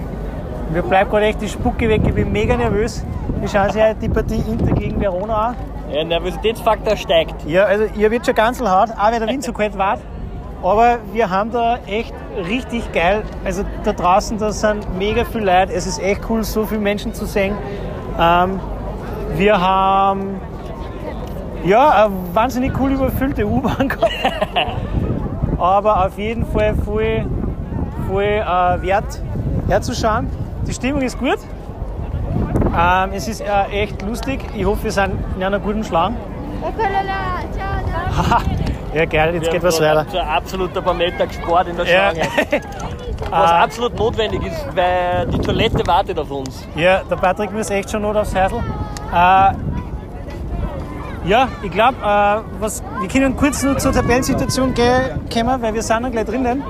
Mir 0.73 0.83
bleibt 0.83 1.11
gerade 1.11 1.27
echt 1.27 1.41
die 1.41 1.49
Spucke 1.49 1.89
weg, 1.89 2.03
ich 2.05 2.15
bin 2.15 2.33
mega 2.33 2.57
nervös. 2.57 3.05
Wir 3.39 3.49
schauen 3.49 3.71
sich 3.71 3.83
heute 3.83 3.97
die 4.01 4.09
Partie 4.09 4.43
Inter 4.51 4.73
gegen 4.73 5.01
Verona 5.01 5.49
an. 5.49 5.57
Der 5.93 6.05
Nervositätsfaktor 6.05 6.97
steigt. 6.97 7.35
Ja, 7.47 7.65
also 7.65 7.85
ihr 7.97 8.11
wird 8.11 8.27
schon 8.27 8.35
ganz 8.35 8.61
hart, 8.61 8.91
auch 8.99 9.13
wenn 9.13 9.21
der 9.21 9.29
Wind 9.29 9.45
so 9.45 9.53
kalt 9.53 9.77
war. 9.79 9.99
Aber 10.63 10.99
wir 11.13 11.29
haben 11.29 11.53
da 11.53 11.79
echt 11.87 12.15
richtig 12.49 12.91
geil. 12.93 13.23
Also 13.45 13.65
da 13.85 13.93
draußen, 13.93 14.39
da 14.39 14.51
sind 14.51 14.99
mega 14.99 15.25
viele 15.25 15.45
Leute. 15.45 15.75
Es 15.75 15.87
ist 15.87 16.03
echt 16.03 16.23
cool, 16.29 16.43
so 16.43 16.65
viele 16.65 16.81
Menschen 16.81 17.13
zu 17.13 17.27
sehen. 17.27 17.55
Ähm, 18.19 18.59
wir 19.37 19.61
haben 19.61 20.41
ja 21.65 22.05
eine 22.07 22.15
wahnsinnig 22.33 22.73
cool 22.79 22.93
überfüllte 22.93 23.47
U-Bahn. 23.47 23.93
Aber 25.59 26.07
auf 26.07 26.19
jeden 26.19 26.45
Fall 26.47 26.75
voll, 26.75 27.27
voll 28.09 28.23
äh, 28.25 28.83
wert 28.83 29.21
herzuschauen. 29.69 30.29
Die 30.67 30.73
Stimmung 30.75 31.03
ist 31.03 31.19
gut. 31.19 31.39
Ähm, 32.77 33.11
es 33.15 33.29
ist 33.29 33.41
äh, 33.41 33.65
echt 33.71 34.03
lustig. 34.03 34.41
Ich 34.55 34.65
hoffe, 34.65 34.85
wir 34.85 34.93
sind 34.93 35.13
in 35.37 35.43
einer 35.45 35.59
guten 35.61 35.85
Schlange. 35.85 36.17
Ja, 38.95 39.05
geil, 39.07 39.35
jetzt 39.35 39.45
Wir 39.47 39.53
geht 39.53 39.63
was 39.63 39.81
weiter. 39.81 40.07
So 40.11 40.19
ein 40.19 40.29
absoluter 40.29 40.81
paar 40.83 40.95
Meter 40.95 41.27
gespart 41.27 41.69
in 41.69 41.77
der 41.77 41.87
Ja. 41.87 42.11
Schlange. 42.13 42.29
Was 43.31 43.51
absolut 43.51 43.99
notwendig 43.99 44.45
ist, 44.45 44.67
weil 44.77 45.27
die 45.27 45.39
Toilette 45.39 45.85
wartet 45.87 46.19
auf 46.19 46.31
uns. 46.31 46.67
ja, 46.77 47.01
der 47.09 47.17
Patrick 47.17 47.53
muss 47.53 47.71
echt 47.71 47.91
schon 47.91 48.03
not 48.03 48.17
aufs 48.17 48.35
Häusl. 48.35 48.57
Äh, 49.13 49.53
ja, 51.25 51.49
ich 51.63 51.71
glaube, 51.71 51.95
äh, 52.03 52.61
was- 52.61 52.83
wir 53.01 53.09
können 53.09 53.37
kurz 53.37 53.63
nur 53.63 53.77
zur 53.79 53.93
Tabellensituation 53.93 54.75
kommen, 54.75 55.63
weil 55.63 55.75
wir 55.75 55.83
sind 55.83 56.03
dann 56.03 56.13
gleich 56.13 56.25
drinnen. 56.27 56.63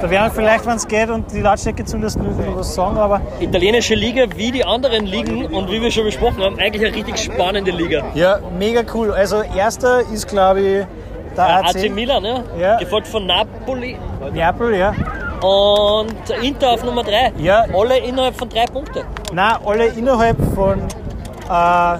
Da 0.00 0.10
werden 0.10 0.24
wir 0.26 0.30
vielleicht, 0.30 0.66
wenn 0.66 0.76
es 0.76 0.86
geht 0.86 1.08
und 1.08 1.32
die 1.32 1.40
Lautstärke 1.40 1.84
zulassen, 1.84 2.22
noch 2.22 2.56
was 2.56 2.74
sagen, 2.74 2.98
aber 2.98 3.20
Italienische 3.40 3.94
Liga 3.94 4.24
wie 4.36 4.50
die 4.50 4.64
anderen 4.64 5.06
Ligen 5.06 5.46
und 5.46 5.70
wie 5.70 5.80
wir 5.80 5.90
schon 5.90 6.04
besprochen 6.04 6.42
haben, 6.42 6.58
eigentlich 6.58 6.84
eine 6.86 6.94
richtig 6.94 7.18
spannende 7.18 7.70
Liga. 7.70 8.02
ja, 8.14 8.38
mega 8.58 8.82
cool. 8.94 9.12
Also, 9.12 9.42
erster 9.56 10.00
ist, 10.12 10.28
glaube 10.28 10.60
ich, 10.60 10.86
der 11.36 11.44
AC, 11.64 11.76
AC 11.76 11.88
Milan, 11.88 12.22
ja? 12.24 12.42
Ja. 12.60 12.78
gefolgt 12.78 13.06
von 13.08 13.24
Napoli 13.26 13.96
Neapel, 14.32 14.74
ja. 14.76 14.92
und 15.42 16.14
Inter 16.42 16.72
auf 16.72 16.84
Nummer 16.84 17.02
3. 17.02 17.32
Ja. 17.38 17.64
Alle 17.74 17.98
innerhalb 17.98 18.36
von 18.36 18.48
drei 18.50 18.66
Punkten. 18.66 19.00
Nein, 19.32 19.54
alle 19.64 19.86
innerhalb 19.86 20.36
von 20.54 20.78
äh, 21.50 21.98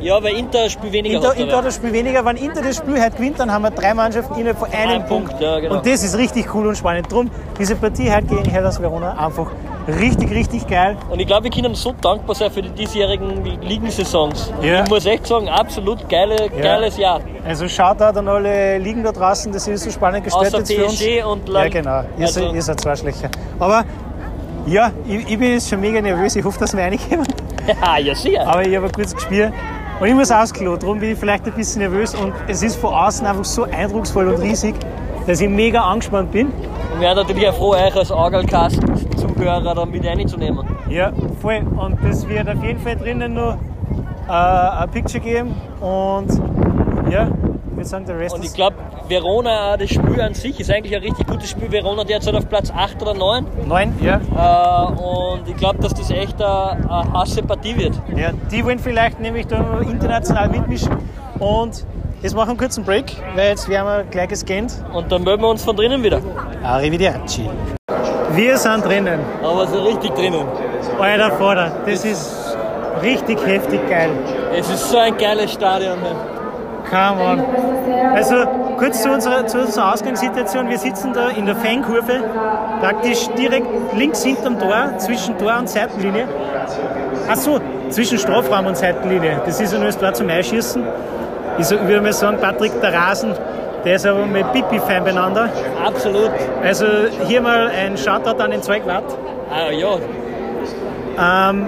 Ja, 0.00 0.22
weil 0.22 0.34
Inter 0.36 0.68
spielt 0.70 0.92
weniger 0.92 1.16
Inter. 1.16 1.36
Inter 1.36 1.56
hat 1.58 1.64
das 1.66 1.74
Spiel 1.76 1.92
weniger. 1.92 2.24
Wenn 2.24 2.36
Inter 2.36 2.62
das 2.62 2.76
Spiel 2.78 3.00
heute 3.02 3.16
gewinnt, 3.16 3.38
dann 3.38 3.52
haben 3.52 3.62
wir 3.62 3.70
drei 3.70 3.92
Mannschaften 3.94 4.34
innerhalb 4.34 4.58
von 4.58 4.70
einem 4.72 5.02
Ein 5.02 5.06
Punkt. 5.06 5.28
Punkt, 5.30 5.42
ja, 5.42 5.60
genau. 5.60 5.76
Und 5.76 5.86
das 5.86 6.02
ist 6.02 6.16
richtig 6.16 6.54
cool 6.54 6.66
und 6.68 6.76
spannend. 6.76 7.10
Drum, 7.12 7.30
diese 7.58 7.76
Partie 7.76 8.10
heute 8.10 8.26
gegen 8.26 8.44
Hellas 8.50 8.80
Verona 8.80 9.12
einfach 9.18 9.48
richtig, 9.86 10.30
richtig 10.30 10.66
geil. 10.66 10.96
Und 11.10 11.20
ich 11.20 11.26
glaube, 11.26 11.44
wir 11.44 11.50
können 11.50 11.74
so 11.74 11.92
dankbar 12.00 12.34
sein 12.34 12.50
für 12.50 12.62
die 12.62 12.70
diesjährigen 12.70 13.44
Ligensaisons. 13.62 14.52
Ja. 14.62 14.84
Ich 14.84 14.88
muss 14.90 15.04
echt 15.04 15.26
sagen, 15.26 15.48
absolut 15.48 16.08
geile, 16.08 16.48
geiles 16.48 16.96
Jahr. 16.96 17.20
Also 17.46 17.68
Shoutout 17.68 18.18
an 18.18 18.28
alle 18.28 18.78
Ligen 18.78 19.02
da 19.02 19.12
draußen, 19.12 19.52
das 19.52 19.66
ist 19.68 19.84
so 19.84 19.90
spannend 19.90 20.24
gestaltet 20.24 20.54
Außer 20.62 20.66
für 20.74 20.84
uns. 20.86 20.94
PSG 20.98 21.22
und 21.24 21.46
Ja, 21.48 21.54
Land. 21.54 21.70
genau. 21.72 22.04
Ihr, 22.18 22.26
Also- 22.26 22.40
seid, 22.40 22.54
ihr 22.54 22.62
seid 22.62 22.80
zwei 22.80 22.96
Schlechter. 22.96 23.28
Aber 23.58 23.84
ja, 24.66 24.90
ich, 25.06 25.28
ich 25.28 25.38
bin 25.38 25.52
jetzt 25.52 25.68
schon 25.68 25.80
mega 25.80 26.00
nervös. 26.00 26.36
Ich 26.36 26.44
hoffe, 26.44 26.58
dass 26.60 26.74
wir 26.74 26.82
reinkommen. 26.84 27.26
Ja, 27.82 27.98
ja, 27.98 28.14
sicher. 28.14 28.46
Aber 28.48 28.66
ich 28.66 28.74
habe 28.74 28.86
ein 28.86 28.92
gutes 28.92 29.14
Gespür. 29.14 29.52
Und 30.00 30.06
ich 30.06 30.14
muss 30.14 30.30
aufs 30.30 30.54
Klo, 30.54 30.76
darum 30.78 30.98
bin 30.98 31.12
ich 31.12 31.18
vielleicht 31.18 31.46
ein 31.46 31.52
bisschen 31.52 31.82
nervös. 31.82 32.14
Und 32.14 32.32
es 32.48 32.62
ist 32.62 32.76
von 32.76 32.94
außen 32.94 33.26
einfach 33.26 33.44
so 33.44 33.64
eindrucksvoll 33.64 34.28
und 34.28 34.40
riesig, 34.40 34.74
dass 35.26 35.42
ich 35.42 35.48
mega 35.50 35.82
angespannt 35.82 36.32
bin. 36.32 36.46
Und 36.46 36.54
wir 36.94 37.00
wären 37.00 37.16
natürlich 37.18 37.46
auch 37.46 37.54
froh, 37.54 37.72
euch 37.72 37.94
als 37.94 38.10
Orgelcast-Zuhörer 38.10 39.74
da 39.74 39.84
mit 39.84 40.06
reinzunehmen. 40.06 40.66
Ja, 40.88 41.12
voll. 41.42 41.60
Und 41.76 41.98
das 42.02 42.26
wird 42.26 42.48
auf 42.48 42.64
jeden 42.64 42.80
Fall 42.80 42.96
drinnen 42.96 43.34
noch 43.34 43.58
äh, 44.26 44.32
ein 44.32 44.88
Picture 44.90 45.22
geben. 45.22 45.54
Und 45.80 46.28
ja, 47.10 47.28
ich 47.28 47.76
würde 47.76 47.84
sagen, 47.84 48.06
der 48.06 48.18
Rest 48.18 48.34
Und 48.34 48.42
ich 48.42 48.54
glaube, 48.54 48.76
Verona, 49.10 49.76
das 49.76 49.90
Spiel 49.90 50.20
an 50.20 50.34
sich 50.34 50.60
ist 50.60 50.70
eigentlich 50.70 50.94
ein 50.94 51.02
richtig 51.02 51.26
gutes 51.26 51.50
Spiel. 51.50 51.70
Verona 51.70 52.04
derzeit 52.04 52.34
auf 52.34 52.48
Platz 52.48 52.70
8 52.74 53.02
oder 53.02 53.12
9. 53.14 53.44
Neun, 53.66 53.92
ja. 54.00 54.20
Äh, 54.36 54.92
und 54.92 55.48
ich 55.48 55.56
glaube, 55.56 55.80
dass 55.80 55.92
das 55.92 56.10
echt 56.10 56.40
eine, 56.40 56.88
eine 56.88 57.12
hasse 57.12 57.42
Partie 57.42 57.76
wird. 57.76 58.00
ja. 58.16 58.30
Die 58.50 58.64
wollen 58.64 58.78
vielleicht 58.78 59.18
nämlich 59.20 59.46
da 59.48 59.80
international 59.80 60.48
mitmischen. 60.48 60.92
Und 61.40 61.84
jetzt 62.22 62.34
machen 62.36 62.46
wir 62.46 62.50
einen 62.50 62.58
kurzen 62.58 62.84
Break, 62.84 63.16
weil 63.34 63.48
jetzt 63.48 63.68
werden 63.68 63.86
wir 63.86 64.04
gleich 64.04 64.28
gescannt. 64.28 64.72
Und 64.92 65.10
dann 65.10 65.24
melden 65.24 65.42
wir 65.42 65.48
uns 65.48 65.64
von 65.64 65.74
drinnen 65.76 66.02
wieder. 66.02 66.20
Arrivederci. 66.62 67.50
Wir 68.32 68.56
sind 68.56 68.84
drinnen. 68.84 69.18
Aber 69.42 69.66
so 69.66 69.82
richtig 69.82 70.14
drinnen. 70.14 70.44
Alter 71.00 71.32
Vater, 71.32 71.72
das 71.84 72.04
ist 72.04 72.56
richtig 73.02 73.44
heftig 73.44 73.80
geil. 73.88 74.10
Es 74.56 74.70
ist 74.70 74.88
so 74.88 74.98
ein 74.98 75.16
geiles 75.16 75.52
Stadion. 75.52 75.98
ne? 76.00 76.39
Come 76.88 77.20
on. 77.20 77.44
Also 78.14 78.34
kurz 78.78 79.02
zu 79.02 79.10
unserer, 79.10 79.46
zu 79.46 79.60
unserer 79.60 79.92
Ausgangssituation. 79.92 80.68
Wir 80.68 80.78
sitzen 80.78 81.12
da 81.12 81.28
in 81.28 81.46
der 81.46 81.56
Fankurve, 81.56 82.22
praktisch 82.80 83.28
direkt 83.38 83.66
links 83.94 84.22
hinterm 84.22 84.58
Tor, 84.58 84.98
zwischen 84.98 85.36
Tor 85.38 85.58
und 85.58 85.68
Seitenlinie. 85.68 86.26
Ach 87.28 87.36
so, 87.36 87.60
zwischen 87.90 88.18
Strafraum 88.18 88.66
und 88.66 88.76
Seitenlinie. 88.76 89.40
Das 89.44 89.60
ist 89.60 89.72
ja 89.72 89.78
nur 89.78 89.88
das 89.88 89.98
Tor 89.98 90.12
zum 90.12 90.28
Einschießen. 90.28 90.82
Ich 91.58 91.70
würde 91.70 92.00
mal 92.00 92.12
sagen, 92.12 92.38
Patrick, 92.40 92.80
der 92.80 92.94
Rasen, 92.94 93.34
der 93.84 93.96
ist 93.96 94.06
aber 94.06 94.26
mit 94.26 94.50
Pipi-Fan 94.52 95.04
beieinander. 95.04 95.48
Absolut. 95.84 96.30
Also 96.62 96.86
hier 97.26 97.40
mal 97.40 97.68
ein 97.68 97.96
Shoutout 97.96 98.42
an 98.42 98.50
den 98.50 98.62
Zeugwart. 98.62 99.04
Ah, 99.50 99.70
ja. 99.70 99.94
Ähm, 101.18 101.66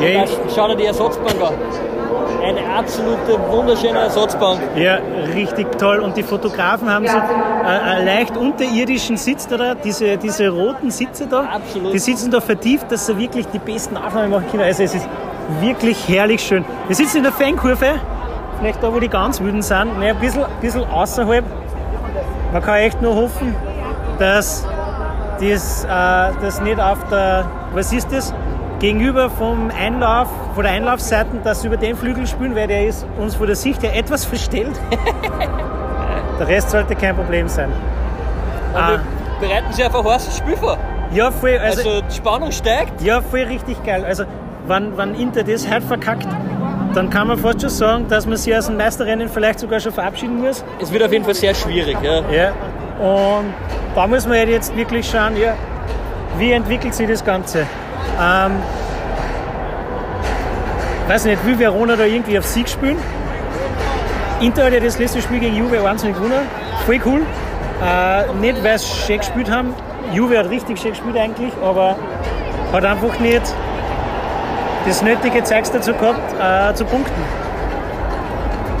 ja, 0.00 0.24
ich, 0.24 0.38
schau 0.54 0.68
dir 0.68 0.76
die 0.76 0.86
Ersatzbank 0.86 1.42
an. 1.42 1.54
Eine 2.42 2.60
absolute 2.78 3.38
wunderschöne 3.50 3.98
Ersatzbank. 3.98 4.60
Ja, 4.76 4.98
richtig 5.34 5.78
toll. 5.78 5.98
Und 6.00 6.16
die 6.16 6.22
Fotografen 6.22 6.88
haben 6.90 7.06
so 7.06 7.16
äh, 7.16 7.20
einen 7.66 8.06
leicht 8.06 8.36
unterirdischen 8.36 9.16
Sitz 9.16 9.46
da, 9.48 9.74
diese, 9.74 10.16
diese 10.16 10.48
roten 10.48 10.90
Sitze 10.90 11.26
da. 11.26 11.40
Absolut. 11.44 11.92
Die 11.92 11.98
sitzen 11.98 12.30
da 12.30 12.40
vertieft, 12.40 12.90
dass 12.90 13.06
sie 13.06 13.18
wirklich 13.18 13.46
die 13.48 13.58
besten 13.58 13.96
Aufnahmen 13.96 14.30
machen 14.30 14.46
können. 14.50 14.62
Also 14.62 14.82
es 14.82 14.94
ist 14.94 15.08
wirklich 15.60 16.08
herrlich 16.08 16.40
schön. 16.40 16.64
Wir 16.86 16.96
sitzen 16.96 17.18
in 17.18 17.22
der 17.24 17.32
Fankurve, 17.32 17.94
vielleicht 18.58 18.82
da, 18.82 18.92
wo 18.92 19.00
die 19.00 19.08
ganz 19.08 19.40
wüden 19.40 19.62
sind, 19.62 19.98
ne, 19.98 20.10
ein 20.10 20.18
bisschen, 20.18 20.44
bisschen 20.60 20.84
außerhalb. 20.84 21.44
Man 22.52 22.62
kann 22.62 22.76
echt 22.76 23.02
nur 23.02 23.14
hoffen, 23.14 23.54
dass 24.18 24.66
das, 25.40 25.84
äh, 25.84 25.88
das 26.40 26.60
nicht 26.60 26.80
auf 26.80 26.98
der, 27.10 27.44
was 27.74 27.92
ist 27.92 28.10
das? 28.12 28.32
Gegenüber 28.78 29.30
vom 29.30 29.70
Einlauf, 29.70 30.28
von 30.54 30.62
der 30.64 30.72
Einlaufseite, 30.72 31.30
dass 31.42 31.62
sie 31.62 31.68
über 31.68 31.76
den 31.78 31.96
Flügel 31.96 32.26
spielen, 32.26 32.54
weil 32.54 32.66
der 32.66 32.86
ist 32.86 33.06
uns 33.18 33.34
von 33.34 33.46
der 33.46 33.56
Sicht 33.56 33.82
her 33.82 33.96
etwas 33.96 34.24
verstellt. 34.26 34.78
der 36.38 36.48
Rest 36.48 36.70
sollte 36.70 36.94
kein 36.94 37.16
Problem 37.16 37.48
sein. 37.48 37.70
Und 38.74 38.80
Ah. 38.80 39.00
wir 39.40 39.48
bereiten 39.48 39.72
sich 39.72 39.84
auf 39.86 39.94
ein 39.96 40.04
heißes 40.12 40.36
Spiel 40.38 40.56
vor. 40.56 40.76
Ja, 41.12 41.30
voll, 41.30 41.56
also, 41.58 41.88
Also 41.88 42.00
die 42.02 42.14
Spannung 42.14 42.52
steigt. 42.52 43.00
ja, 43.00 43.20
voll 43.22 43.40
richtig 43.44 43.82
geil. 43.84 44.04
Also, 44.04 44.24
wenn, 44.66 44.96
wenn 44.98 45.14
Inter 45.14 45.42
das 45.44 45.68
halt 45.70 45.84
verkackt, 45.84 46.26
dann 46.92 47.08
kann 47.10 47.28
man 47.28 47.38
fast 47.38 47.60
schon 47.62 47.70
sagen, 47.70 48.08
dass 48.08 48.26
man 48.26 48.36
sich 48.36 48.54
aus 48.56 48.66
dem 48.66 48.76
Meisterrennen 48.76 49.28
vielleicht 49.28 49.60
sogar 49.60 49.80
schon 49.80 49.92
verabschieden 49.92 50.40
muss. 50.42 50.64
Es 50.80 50.92
wird 50.92 51.02
auf 51.02 51.12
jeden 51.12 51.24
Fall 51.24 51.34
sehr 51.34 51.54
schwierig. 51.54 51.96
Ja. 52.02 52.22
Ja. 52.30 52.48
Und 52.98 53.54
da 53.94 54.06
muss 54.06 54.26
man 54.26 54.36
halt 54.38 54.48
jetzt 54.48 54.76
wirklich 54.76 55.08
schauen, 55.08 55.36
ja, 55.40 55.54
wie 56.38 56.52
entwickelt 56.52 56.94
sich 56.94 57.08
das 57.08 57.24
Ganze. 57.24 57.66
Ähm, 58.20 58.52
weiß 61.08 61.24
nicht, 61.26 61.44
will 61.44 61.58
Verona 61.58 61.96
da 61.96 62.04
irgendwie 62.04 62.38
auf 62.38 62.46
Sieg 62.46 62.68
spielen? 62.68 62.98
Inter 64.40 64.66
hat 64.66 64.72
ja 64.72 64.80
das 64.80 64.98
letzte 64.98 65.22
Spiel 65.22 65.40
gegen 65.40 65.56
Juve 65.56 65.82
wahnsinnig 65.82 66.16
gewonnen. 66.16 66.46
Voll 66.84 67.00
cool. 67.06 67.22
Äh, 67.82 68.32
nicht, 68.40 68.62
weil 68.62 68.78
sie 68.78 68.86
schön 68.86 69.18
gespielt 69.18 69.50
haben. 69.50 69.74
Juve 70.12 70.38
hat 70.38 70.50
richtig 70.50 70.78
schön 70.78 70.92
gespielt 70.92 71.16
eigentlich, 71.16 71.52
aber 71.62 71.96
hat 72.72 72.84
einfach 72.84 73.18
nicht 73.18 73.42
das 74.86 75.02
nötige 75.02 75.42
Zeugs 75.42 75.70
dazu 75.70 75.92
gehabt, 75.94 76.34
äh, 76.40 76.74
zu 76.74 76.84
punkten. 76.84 77.22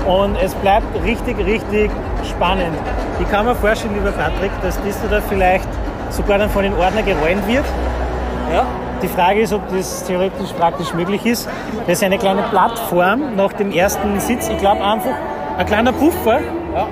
Und 0.06 0.36
es 0.36 0.54
bleibt 0.54 0.86
richtig, 1.04 1.36
richtig 1.38 1.90
spannend. 2.28 2.76
Ich 3.20 3.30
kann 3.30 3.44
mir 3.44 3.54
vorstellen, 3.54 3.94
lieber 3.94 4.12
Patrick, 4.12 4.52
dass 4.62 4.78
das 4.82 5.10
da 5.10 5.20
vielleicht 5.20 5.68
sogar 6.10 6.38
dann 6.38 6.50
von 6.50 6.62
den 6.62 6.74
Ordner 6.74 7.02
geräumt 7.02 7.46
wird. 7.48 7.64
Ja. 8.52 8.66
Die 9.06 9.12
Frage 9.12 9.40
ist, 9.40 9.52
ob 9.52 9.62
das 9.70 10.02
theoretisch 10.02 10.52
praktisch 10.58 10.92
möglich 10.92 11.24
ist. 11.24 11.48
Das 11.86 11.98
ist 11.98 12.02
eine 12.02 12.18
kleine 12.18 12.42
Plattform 12.42 13.36
nach 13.36 13.52
dem 13.52 13.70
ersten 13.70 14.18
Sitz. 14.18 14.48
Ich 14.48 14.58
glaube 14.58 14.82
einfach 14.82 15.14
ein 15.56 15.64
kleiner 15.64 15.92
Puffer, 15.92 16.40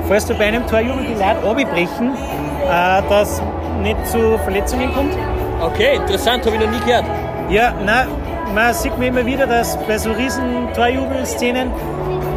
falls 0.07 0.25
du 0.27 0.35
bei 0.35 0.45
einem 0.45 0.65
Torjubel 0.65 1.07
die 1.07 1.15
Leute 1.15 1.45
abbrechen, 1.45 2.13
äh, 2.15 3.03
dass 3.09 3.43
nicht 3.83 4.07
zu 4.07 4.39
Verletzungen 4.45 4.95
kommt. 4.95 5.13
Okay, 5.61 5.97
interessant, 5.97 6.47
habe 6.47 6.55
ich 6.55 6.63
noch 6.63 6.71
nie 6.71 6.79
gehört. 6.87 7.05
Ja, 7.51 7.73
nein, 7.85 8.07
man 8.55 8.73
sieht 8.75 8.97
mir 8.97 9.09
immer 9.09 9.27
wieder, 9.27 9.49
dass 9.49 9.77
bei 9.85 9.99
so 9.99 10.13
riesen 10.13 10.73
Torjubelszenen 10.73 11.73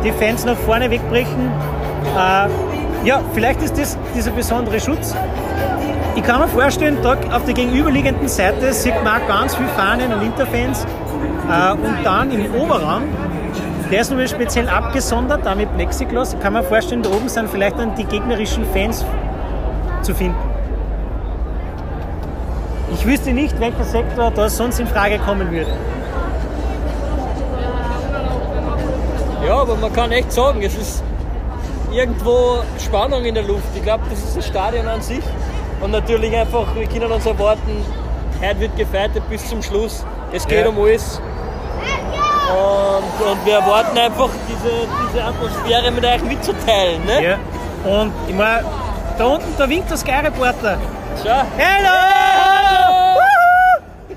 die 0.03 0.11
Fans 0.11 0.43
nach 0.43 0.57
vorne 0.57 0.89
wegbrechen. 0.89 1.51
Äh, 2.15 2.47
ja, 3.07 3.21
vielleicht 3.32 3.61
ist 3.61 3.78
das 3.78 3.95
dieser 4.15 4.32
besondere 4.32 4.80
Schutz. 4.80 5.13
Ich 6.18 6.24
kann 6.24 6.41
mir 6.41 6.47
vorstellen, 6.47 6.97
da 7.03 7.15
auf 7.32 7.45
der 7.45 7.53
gegenüberliegenden 7.53 8.28
Seite 8.28 8.74
sieht 8.74 8.95
man 9.03 9.22
auch 9.22 9.28
ganz 9.28 9.55
viele 9.55 9.70
Fahnen 9.70 10.11
und 10.11 10.24
Interfans. 10.24 10.84
Äh, 10.84 11.74
und 11.74 12.03
dann 12.03 12.32
im 12.32 12.55
Oberraum, 12.55 13.03
der 13.91 14.01
ist 14.01 14.09
nochmal 14.09 14.28
speziell 14.28 14.68
abgesondert, 14.68 15.45
da 15.45 15.53
mit 15.53 15.72
Plexiglas. 15.76 16.34
Ich 16.34 16.39
kann 16.39 16.53
mir 16.53 16.63
vorstellen, 16.63 17.03
da 17.03 17.11
oben 17.11 17.30
sind 17.30 17.47
vielleicht 17.51 17.78
dann 17.78 17.93
die 17.93 18.03
gegnerischen 18.03 18.65
Fans 18.65 19.05
zu 20.01 20.15
finden. 20.15 20.39
Ich 22.95 23.05
wüsste 23.05 23.32
nicht, 23.32 23.59
welcher 23.59 23.84
Sektor 23.84 24.32
da 24.32 24.49
sonst 24.49 24.80
in 24.80 24.88
Frage 24.88 25.20
kommen 25.20 25.51
würde. 25.51 25.72
Ja, 29.45 29.57
aber 29.57 29.76
man 29.76 29.93
kann 29.93 30.11
echt 30.11 30.32
sagen, 30.32 30.63
es 30.63 30.76
ist 30.76 31.03
irgendwo 31.91 32.63
Spannung 32.84 33.24
in 33.24 33.36
der 33.36 33.43
Luft. 33.43 33.68
Ich 33.76 33.84
glaube, 33.84 34.05
das 34.09 34.18
ist 34.18 34.36
das 34.36 34.47
Stadion 34.47 34.88
an 34.88 35.03
sich. 35.03 35.22
Und 35.82 35.91
natürlich 35.91 36.36
einfach, 36.36 36.65
wir 36.75 36.88
können 36.88 37.11
uns 37.11 37.25
erwarten, 37.25 37.86
heute 38.41 38.59
wird 38.59 38.75
gefeitet 38.78 39.23
bis 39.30 39.47
zum 39.47 39.61
Schluss. 39.61 40.05
Es 40.31 40.47
geht 40.47 40.64
Ja. 40.65 40.69
um 40.69 40.80
alles. 40.84 41.22
Und, 42.49 43.27
und 43.30 43.45
wir 43.45 43.56
erwarten 43.56 43.97
einfach 43.97 44.30
diese, 44.47 44.88
diese 45.10 45.23
Atmosphäre 45.23 45.91
mit 45.91 46.06
euch 46.06 46.23
mitzuteilen. 46.23 47.06
Ne? 47.06 47.23
Ja. 47.23 47.38
Und 47.84 48.11
ich 48.27 48.34
meine, 48.35 48.64
da 49.18 49.26
unten, 49.26 49.53
da 49.57 49.69
winkt 49.69 49.89
der 49.89 49.97
Sky 49.97 50.11
Reporter. 50.23 50.77
Schau. 51.23 51.30
Hallo! 51.30 53.19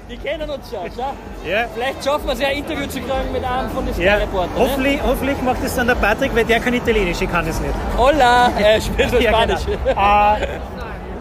Die 0.09 0.17
kennen 0.17 0.49
uns 0.51 0.71
schon. 0.71 0.81
Schau. 0.97 1.13
Ja. 1.49 1.65
Vielleicht 1.75 2.05
schaffen 2.05 2.27
wir 2.27 2.33
es 2.35 2.41
ja 2.41 2.49
ein 2.49 2.57
Interview 2.59 2.87
zu 2.87 2.99
kriegen 3.01 3.33
mit 3.33 3.45
einem 3.45 3.71
von 3.71 3.87
den 3.87 4.01
Ja, 4.01 4.17
Sky-Reportern. 4.17 4.55
Ne? 4.55 4.61
hoffentlich, 4.61 5.01
hoffentlich 5.07 5.43
macht 5.43 5.63
es 5.65 5.75
dann 5.77 5.87
der 5.87 5.95
Patrick, 5.97 6.35
weil 6.35 6.45
der 6.45 6.61
kann 6.61 6.75
Italienisch, 6.75 7.21
ich 7.21 7.31
kann 7.31 7.47
das 7.47 7.61
nicht. 7.61 7.75
Hola, 7.97 8.51
er 8.59 8.81
spielt 8.81 9.13
nur 9.13 9.21
Ja, 9.23 9.31
Spanisch. 9.33 9.61
genau. 9.67 9.91
Äh, 9.91 10.47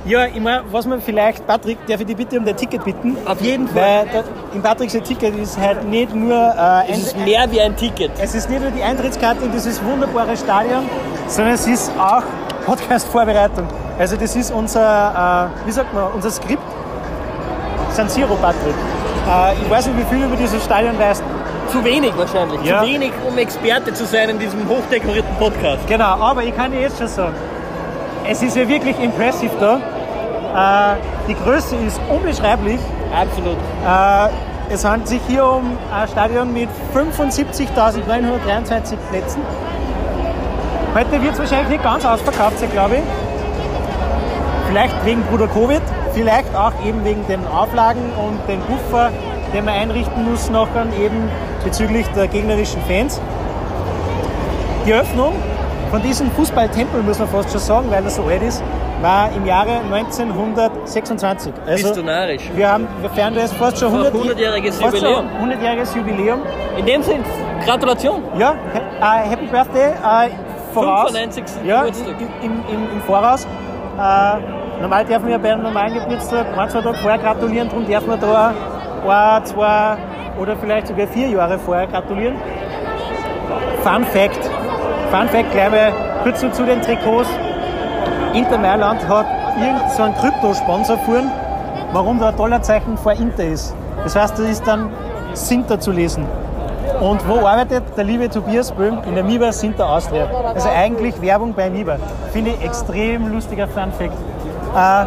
ja, 0.05 0.26
ich 0.26 0.39
meine, 0.39 0.63
was 0.71 0.85
man 0.85 1.01
vielleicht, 1.01 1.45
Patrick, 1.45 1.77
darf 1.88 1.99
ich 1.99 2.07
dich 2.07 2.15
bitte 2.15 2.38
um 2.39 2.45
dein 2.45 2.55
Ticket 2.55 2.84
bitten? 2.84 3.17
Auf 3.26 3.41
jeden 3.41 3.67
Fall. 3.67 4.05
Weil 4.11 4.23
im 4.53 4.61
Patricks 4.61 4.93
Ticket 4.93 5.35
ist 5.38 5.57
halt 5.59 5.84
nicht 5.85 6.15
nur 6.15 6.35
äh, 6.35 6.57
ein, 6.57 6.85
Es 6.89 6.97
ist 6.99 7.17
mehr 7.17 7.49
wie 7.51 7.61
ein 7.61 7.76
Ticket. 7.76 8.11
es 8.19 8.34
ist 8.35 8.49
nicht 8.49 8.61
nur 8.61 8.71
die 8.71 8.81
Eintrittskarte 8.84 9.45
in 9.45 9.51
dieses 9.51 9.84
wunderbare 9.84 10.35
Stadion, 10.38 10.89
sondern 11.27 11.53
es 11.53 11.67
ist 11.67 11.91
auch 11.99 12.23
Podcast-Vorbereitung. 12.65 13.67
Also 13.97 14.15
das 14.15 14.35
ist 14.35 14.51
unser, 14.51 15.51
äh, 15.63 15.67
wie 15.67 15.71
sagt 15.71 15.93
man, 15.93 16.11
unser 16.13 16.31
Skript. 16.31 16.63
San 17.91 18.07
Siro, 18.07 18.35
Patrick. 18.35 18.76
Äh, 19.27 19.53
ich 19.61 19.69
weiß 19.69 19.88
nicht, 19.88 19.99
wie 19.99 20.15
viel 20.15 20.26
über 20.26 20.35
dieses 20.35 20.63
Stadion 20.63 20.97
weißt. 20.97 21.23
Zu 21.71 21.84
wenig 21.84 22.13
wahrscheinlich. 22.17 22.63
Ja. 22.63 22.81
Zu 22.81 22.88
wenig, 22.88 23.11
um 23.27 23.38
Experte 23.38 23.93
zu 23.93 24.05
sein 24.05 24.30
in 24.30 24.39
diesem 24.39 24.67
hochdekorierten 24.67 25.35
Podcast. 25.38 25.85
Genau, 25.88 26.15
aber 26.19 26.43
ich 26.43 26.55
kann 26.55 26.71
dir 26.71 26.81
jetzt 26.81 26.97
schon 26.97 27.07
sagen, 27.07 27.35
es 28.30 28.41
ist 28.43 28.56
ja 28.56 28.68
wirklich 28.68 28.99
impressive 28.99 29.56
da. 29.60 30.93
Äh, 30.93 30.97
die 31.27 31.35
Größe 31.35 31.76
ist 31.77 31.99
unbeschreiblich. 32.10 32.80
Absolut. 33.11 33.57
Äh, 33.57 34.30
es 34.72 34.85
handelt 34.85 35.07
sich 35.07 35.22
hier 35.27 35.43
um 35.43 35.76
ein 35.91 36.07
Stadion 36.07 36.53
mit 36.53 36.69
75.923 36.93 38.97
Plätzen. 39.10 39.41
Heute 40.93 41.23
wird 41.23 41.34
es 41.34 41.39
wahrscheinlich 41.39 41.69
nicht 41.69 41.84
ganz 41.84 42.06
ausverkauft 42.06 42.60
sein, 42.60 42.72
glaube 42.72 42.97
ich. 42.97 43.03
Vielleicht 44.68 45.03
wegen 45.06 45.23
Bruder 45.23 45.47
Covid, 45.47 45.81
vielleicht 46.14 46.56
auch 46.56 46.73
eben 46.85 47.03
wegen 47.03 47.26
den 47.26 47.47
Auflagen 47.47 48.11
und 48.15 48.47
den 48.47 48.60
Buffer, 48.61 49.10
den 49.56 49.65
man 49.65 49.73
einrichten 49.73 50.30
muss 50.30 50.51
nachher 50.51 50.85
eben 50.99 51.31
bezüglich 51.64 52.06
der 52.15 52.27
gegnerischen 52.27 52.84
Fans. 52.84 53.19
Die 54.85 54.91
Eröffnung 54.91 55.34
von 55.90 56.02
diesem 56.02 56.30
Fußballtempel, 56.32 57.02
muss 57.02 57.20
man 57.20 57.28
fast 57.28 57.52
schon 57.52 57.60
sagen, 57.60 57.88
weil 57.90 58.03
er 58.03 58.10
so 58.10 58.24
alt 58.24 58.44
ist, 58.44 58.64
war 59.02 59.30
im 59.36 59.45
Jahre 59.45 59.80
1926. 59.91 61.53
Also, 61.66 61.84
Bist 61.88 61.98
du 61.98 62.03
narrisch? 62.03 62.44
wir, 62.53 62.72
haben, 62.72 62.88
wir 63.02 63.10
feiern 63.10 63.34
da 63.34 63.41
jetzt 63.41 63.56
fast 63.56 63.80
schon 63.80 63.91
100 63.91 64.14
100-jähriges 64.14 64.80
fast 64.80 64.98
schon 64.98 65.07
Jubiläum. 65.10 65.26
100-jähriges 65.41 65.95
Jubiläum. 65.98 66.40
In 66.78 66.86
dem 66.86 67.03
Sinn, 67.03 67.24
Gratulation. 67.66 68.24
Ja, 68.38 68.56
äh, 69.02 69.30
Happy 69.30 69.48
Birthday 69.48 69.91
äh, 69.91 70.30
voraus. 70.74 71.11
95. 71.11 71.44
Ja, 71.66 71.80
Geburtstag. 71.84 72.16
im, 72.41 72.52
im, 72.72 72.91
im 72.94 73.02
Voraus. 73.02 73.45
Äh, 73.45 74.82
normal 74.82 75.06
dürfen 75.06 75.28
wir 75.28 75.40
bei 75.40 75.53
einem 75.53 75.64
normalen 75.64 75.94
Geburtstag 75.94 76.45
ein, 76.57 76.70
zwei 76.70 76.82
Tage 76.82 76.98
vorher 76.99 77.20
gratulieren, 77.20 77.68
darum 77.68 77.86
dürfen 77.86 78.10
wir 78.10 78.18
da 78.18 78.53
ein, 79.07 79.45
zwei 79.45 79.98
oder 80.40 80.56
vielleicht 80.56 80.88
sogar 80.88 81.07
vier 81.07 81.30
Jahre 81.30 81.57
vorher 81.60 81.88
gratulieren. 81.88 82.36
Fun 83.84 84.06
Fact, 84.06 84.49
Fun 85.11 85.27
Fact 85.27 85.52
gleich 85.52 85.94
kurz 86.23 86.40
zu 86.40 86.65
den 86.65 86.81
Trikots. 86.81 87.30
Inter 88.34 88.60
Mailand 88.60 89.07
hat 89.07 89.26
irgend 89.60 89.90
so 89.98 90.03
Kryptosponsor 90.22 90.98
gefahren, 90.98 91.31
warum 91.94 92.19
da 92.19 92.30
ein 92.30 92.38
Dollarzeichen 92.38 92.95
vor 92.95 93.14
Inter 93.14 93.45
ist. 93.45 93.76
Das 94.03 94.15
heißt, 94.15 94.38
das 94.38 94.45
ist 94.48 94.68
dann 94.68 94.90
Sinter 95.34 95.80
zu 95.80 95.91
lesen. 95.91 96.26
Und 97.02 97.27
wo 97.27 97.45
arbeitet 97.45 97.84
der 97.98 98.03
liebe 98.03 98.30
Tobias 98.30 98.72
Böhm? 98.72 98.99
In 99.07 99.15
der 99.15 99.23
Miba 99.23 99.52
Sinter 99.52 99.90
Austria. 99.90 100.27
Also 100.53 100.69
eigentlich 100.69 101.19
Werbung 101.22 101.53
bei 101.53 101.72
Miba. 101.72 101.98
Finde 102.31 102.52
ich 102.52 102.64
extrem 102.64 103.31
lustiger 103.34 103.68
Funfact. 103.68 104.14
Äh, 104.76 105.06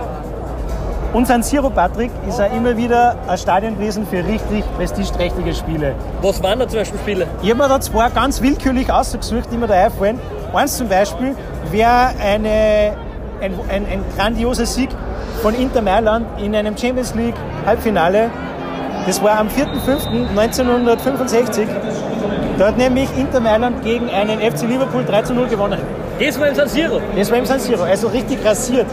und 1.12 1.26
San 1.26 1.42
Siro 1.42 1.68
Patrick 1.68 2.10
ist 2.26 2.38
ja 2.38 2.46
immer 2.46 2.74
wieder 2.76 3.16
ein 3.28 3.36
Stadion 3.36 3.78
gewesen 3.78 4.06
für 4.06 4.24
richtig 4.26 4.64
prestigeträchtige 4.76 5.52
Spiele. 5.54 5.94
Was 6.22 6.42
waren 6.42 6.58
da 6.58 6.66
zum 6.66 6.78
Beispiel 6.78 6.98
Spiele? 7.00 7.26
Ich 7.42 7.50
habe 7.50 7.62
mir 7.62 7.68
da 7.68 7.78
zwei 7.80 8.08
ganz 8.08 8.40
willkürlich 8.40 8.90
ausgesucht, 8.90 9.48
die 9.52 9.58
mir 9.58 9.66
da 9.66 9.74
einfallen. 9.74 10.18
Eins 10.54 10.78
zum 10.78 10.88
Beispiel 10.88 11.36
wäre 11.70 12.12
eine, 12.22 12.96
ein, 13.40 13.54
ein, 13.68 13.86
ein 13.86 14.04
grandioser 14.16 14.66
Sieg 14.66 14.90
von 15.42 15.54
Inter 15.54 15.82
Mailand 15.82 16.26
in 16.40 16.54
einem 16.54 16.76
Champions 16.76 17.14
League 17.14 17.34
Halbfinale. 17.66 18.30
Das 19.06 19.22
war 19.22 19.38
am 19.38 19.48
4.5.1965. 19.48 21.66
Da 22.58 22.68
hat 22.68 22.78
nämlich 22.78 23.08
Inter 23.18 23.40
Mailand 23.40 23.82
gegen 23.82 24.08
einen 24.08 24.40
FC 24.40 24.62
Liverpool 24.62 25.04
3 25.04 25.22
zu 25.22 25.34
0 25.34 25.48
gewonnen. 25.48 25.80
Das 26.20 26.38
war 26.38 26.48
im 26.48 26.54
San 26.54 26.68
Siro. 26.68 27.00
Das 27.16 27.30
war 27.30 27.38
im 27.38 27.46
San 27.46 27.58
Siro, 27.58 27.82
also 27.82 28.08
richtig 28.08 28.44
rasiert. 28.44 28.86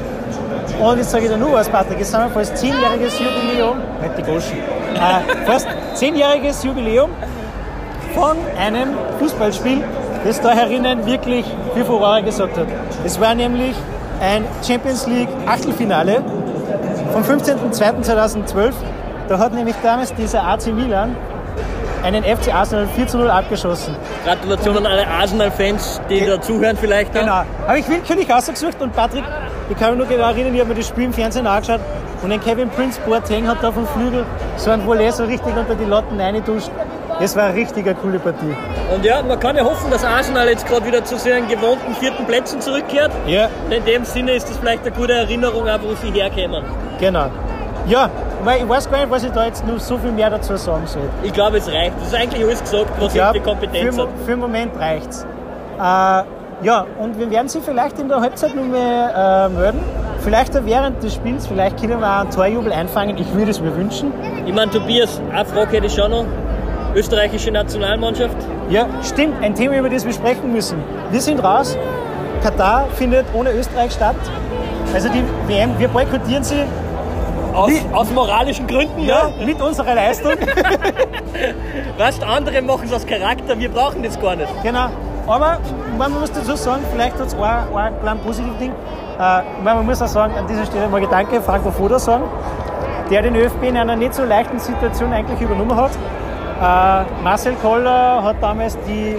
Und 0.79 0.97
jetzt 0.97 1.11
sage 1.11 1.25
ich 1.25 1.31
dir 1.31 1.37
nur 1.37 1.51
was, 1.53 1.67
Patrick, 1.67 1.99
jetzt 1.99 2.11
sind 2.11 2.21
wir 2.21 2.29
fast 2.29 2.57
zehnjähriges 2.57 3.19
Jubiläum, 3.19 3.77
nicht 4.01 4.17
die 4.17 4.23
Goschen, 4.23 4.57
äh, 4.95 5.45
fast 5.45 5.67
zehnjähriges 5.95 6.63
Jubiläum 6.63 7.09
von 8.15 8.37
einem 8.57 8.89
Fußballspiel, 9.19 9.83
das 10.25 10.39
da 10.41 10.51
herinnen 10.51 11.05
wirklich 11.05 11.45
für 11.75 11.83
Furore 11.83 12.23
gesorgt 12.23 12.57
hat. 12.57 12.67
Es 13.05 13.19
war 13.19 13.35
nämlich 13.35 13.75
ein 14.21 14.45
Champions 14.65 15.05
League 15.07 15.29
Achtelfinale 15.45 16.23
vom 17.11 17.23
15.02.2012. 17.23 18.71
Da 19.27 19.37
hat 19.37 19.53
nämlich 19.53 19.75
damals 19.83 20.13
dieser 20.15 20.43
AC 20.43 20.67
Milan 20.67 21.15
einen 22.03 22.23
FC 22.23 22.53
Arsenal 22.53 22.87
4 22.95 23.07
zu 23.07 23.17
0 23.17 23.29
abgeschossen. 23.29 23.95
Gratulation 24.25 24.77
an 24.77 24.85
alle 24.85 25.07
Arsenal-Fans, 25.07 26.01
die 26.09 26.25
da 26.25 26.41
zuhören 26.41 26.77
vielleicht. 26.77 27.11
auch. 27.15 27.21
Genau. 27.21 27.41
Habe 27.67 27.79
ich 27.79 27.89
willkürlich 27.89 28.33
ausgesucht 28.33 28.81
und 28.81 28.95
Patrick, 28.95 29.23
ich 29.69 29.77
kann 29.77 29.89
mich 29.91 29.99
nur 29.99 30.07
genau 30.07 30.29
erinnern, 30.29 30.53
ich 30.53 30.59
habe 30.59 30.69
mir 30.69 30.75
das 30.75 30.87
Spiel 30.87 31.05
im 31.05 31.13
Fernsehen 31.13 31.47
angeschaut 31.47 31.79
und 32.23 32.31
ein 32.31 32.41
Kevin 32.41 32.69
Prince 32.69 32.99
Boateng 33.05 33.47
hat 33.47 33.57
da 33.61 33.71
vom 33.71 33.87
Flügel 33.87 34.25
so 34.57 34.71
ein 34.71 34.85
Volley 34.85 35.11
so 35.11 35.23
richtig 35.23 35.55
unter 35.55 35.75
die 35.75 35.85
Latten 35.85 36.19
reingeduscht. 36.19 36.69
Das 37.19 37.35
war 37.35 37.45
eine 37.45 37.55
richtig 37.55 37.85
eine 37.85 37.95
coole 37.95 38.17
Partie. 38.19 38.55
Und 38.93 39.03
ja, 39.03 39.21
man 39.21 39.37
kann 39.39 39.55
ja 39.57 39.63
hoffen, 39.63 39.91
dass 39.91 40.05
Arsenal 40.05 40.47
jetzt 40.47 40.65
gerade 40.67 40.85
wieder 40.85 41.03
zu 41.03 41.17
seinen 41.17 41.47
gewohnten 41.49 41.93
vierten 41.95 42.25
Plätzen 42.25 42.61
zurückkehrt. 42.61 43.11
Ja, 43.27 43.49
Und 43.65 43.73
in 43.73 43.83
dem 43.85 44.05
Sinne 44.05 44.31
ist 44.33 44.49
das 44.49 44.57
vielleicht 44.57 44.83
eine 44.85 44.91
gute 44.95 45.13
Erinnerung, 45.13 45.67
auch 45.67 45.79
wo 45.81 45.93
sie 45.95 46.11
herkämen. 46.11 46.63
genau. 46.99 47.27
Ja, 47.87 48.09
weil 48.43 48.61
ich 48.61 48.69
weiß 48.69 48.91
gar 48.91 48.99
nicht, 48.99 49.09
was 49.09 49.23
ich 49.23 49.31
da 49.31 49.45
jetzt 49.45 49.65
noch 49.65 49.79
so 49.79 49.97
viel 49.97 50.11
mehr 50.11 50.29
dazu 50.29 50.55
sagen 50.57 50.85
soll. 50.85 51.09
Ich 51.23 51.33
glaube, 51.33 51.57
es 51.57 51.67
reicht. 51.67 51.93
Das 51.99 52.09
ist 52.09 52.15
eigentlich 52.15 52.43
alles 52.45 52.59
gesagt, 52.61 52.89
was 52.99 53.07
Ich 53.07 53.13
glaub, 53.13 53.33
die 53.33 53.39
Kompetenz 53.39 53.95
für, 53.95 54.01
hat. 54.03 54.09
für 54.25 54.31
den 54.31 54.39
Moment 54.39 54.77
reicht's. 54.77 55.25
Äh, 55.81 56.23
ja, 56.61 56.85
und 56.99 57.17
wir 57.17 57.29
werden 57.29 57.47
sie 57.47 57.61
vielleicht 57.61 57.99
in 57.99 58.09
der 58.09 58.21
Halbzeit 58.21 58.55
noch 58.55 58.63
mehr 58.63 59.49
äh, 59.49 59.49
melden. 59.49 59.79
Vielleicht 60.21 60.57
auch 60.57 60.65
während 60.65 61.01
des 61.01 61.13
Spiels, 61.13 61.47
vielleicht 61.47 61.79
können 61.79 61.99
wir 61.99 62.07
auch 62.07 62.21
einen 62.21 62.31
Torjubel 62.31 62.73
einfangen. 62.73 63.17
Ich 63.17 63.33
würde 63.33 63.51
es 63.51 63.61
mir 63.61 63.75
wünschen. 63.75 64.11
Ich 64.45 64.53
meine, 64.53 64.69
Tobias, 64.71 65.21
eine 65.31 65.45
Frage 65.45 65.77
hätte 65.77 65.87
ich 65.87 65.93
schon 65.93 66.11
noch. 66.11 66.25
Österreichische 66.95 67.51
Nationalmannschaft. 67.51 68.35
Ja, 68.69 68.87
stimmt. 69.03 69.41
Ein 69.43 69.55
Thema, 69.55 69.77
über 69.77 69.89
das 69.89 70.05
wir 70.05 70.13
sprechen 70.13 70.51
müssen. 70.51 70.83
Wir 71.11 71.21
sind 71.21 71.41
raus. 71.43 71.77
Katar 72.43 72.87
findet 72.95 73.25
ohne 73.33 73.51
Österreich 73.51 73.91
statt. 73.93 74.15
Also 74.93 75.07
die 75.09 75.23
WM, 75.47 75.77
wir 75.77 75.87
boykottieren 75.87 76.43
sie 76.43 76.63
Aus, 77.53 77.71
aus 77.93 78.09
moralischen 78.11 78.65
Gründen, 78.67 79.01
ja, 79.01 79.31
ja. 79.37 79.45
mit 79.45 79.61
unserer 79.61 79.93
Leistung. 79.93 80.33
Weißt 81.97 82.23
andere 82.23 82.61
machen 82.61 82.83
es 82.85 82.93
aus 82.93 83.05
Charakter, 83.05 83.57
wir 83.59 83.69
brauchen 83.69 84.01
das 84.03 84.19
gar 84.19 84.35
nicht. 84.35 84.49
genau. 84.63 84.89
Aber 85.27 85.57
man 85.97 86.19
muss 86.19 86.31
dazu 86.31 86.55
sagen, 86.55 86.81
vielleicht 86.91 87.19
hat 87.19 87.27
es 87.27 87.35
ein, 87.35 87.41
ein 87.75 87.99
kleines 88.01 88.23
positives 88.23 88.57
Ding. 88.57 88.71
Äh, 89.19 89.41
man 89.63 89.85
muss 89.85 90.01
auch 90.01 90.07
sagen, 90.07 90.33
an 90.35 90.47
dieser 90.47 90.65
Stelle 90.65 90.87
mal 90.87 91.01
Gedanke, 91.01 91.41
Franco 91.41 91.71
Foda 91.71 91.99
sagen, 91.99 92.23
der 93.09 93.21
den 93.21 93.35
ÖFB 93.35 93.63
in 93.63 93.77
einer 93.77 93.95
nicht 93.95 94.13
so 94.13 94.23
leichten 94.23 94.59
Situation 94.59 95.11
eigentlich 95.13 95.41
übernommen 95.41 95.75
hat. 95.75 95.91
Äh, 96.61 97.23
Marcel 97.23 97.55
Koller 97.61 98.23
hat 98.23 98.37
damals 98.41 98.77
die, 98.87 99.15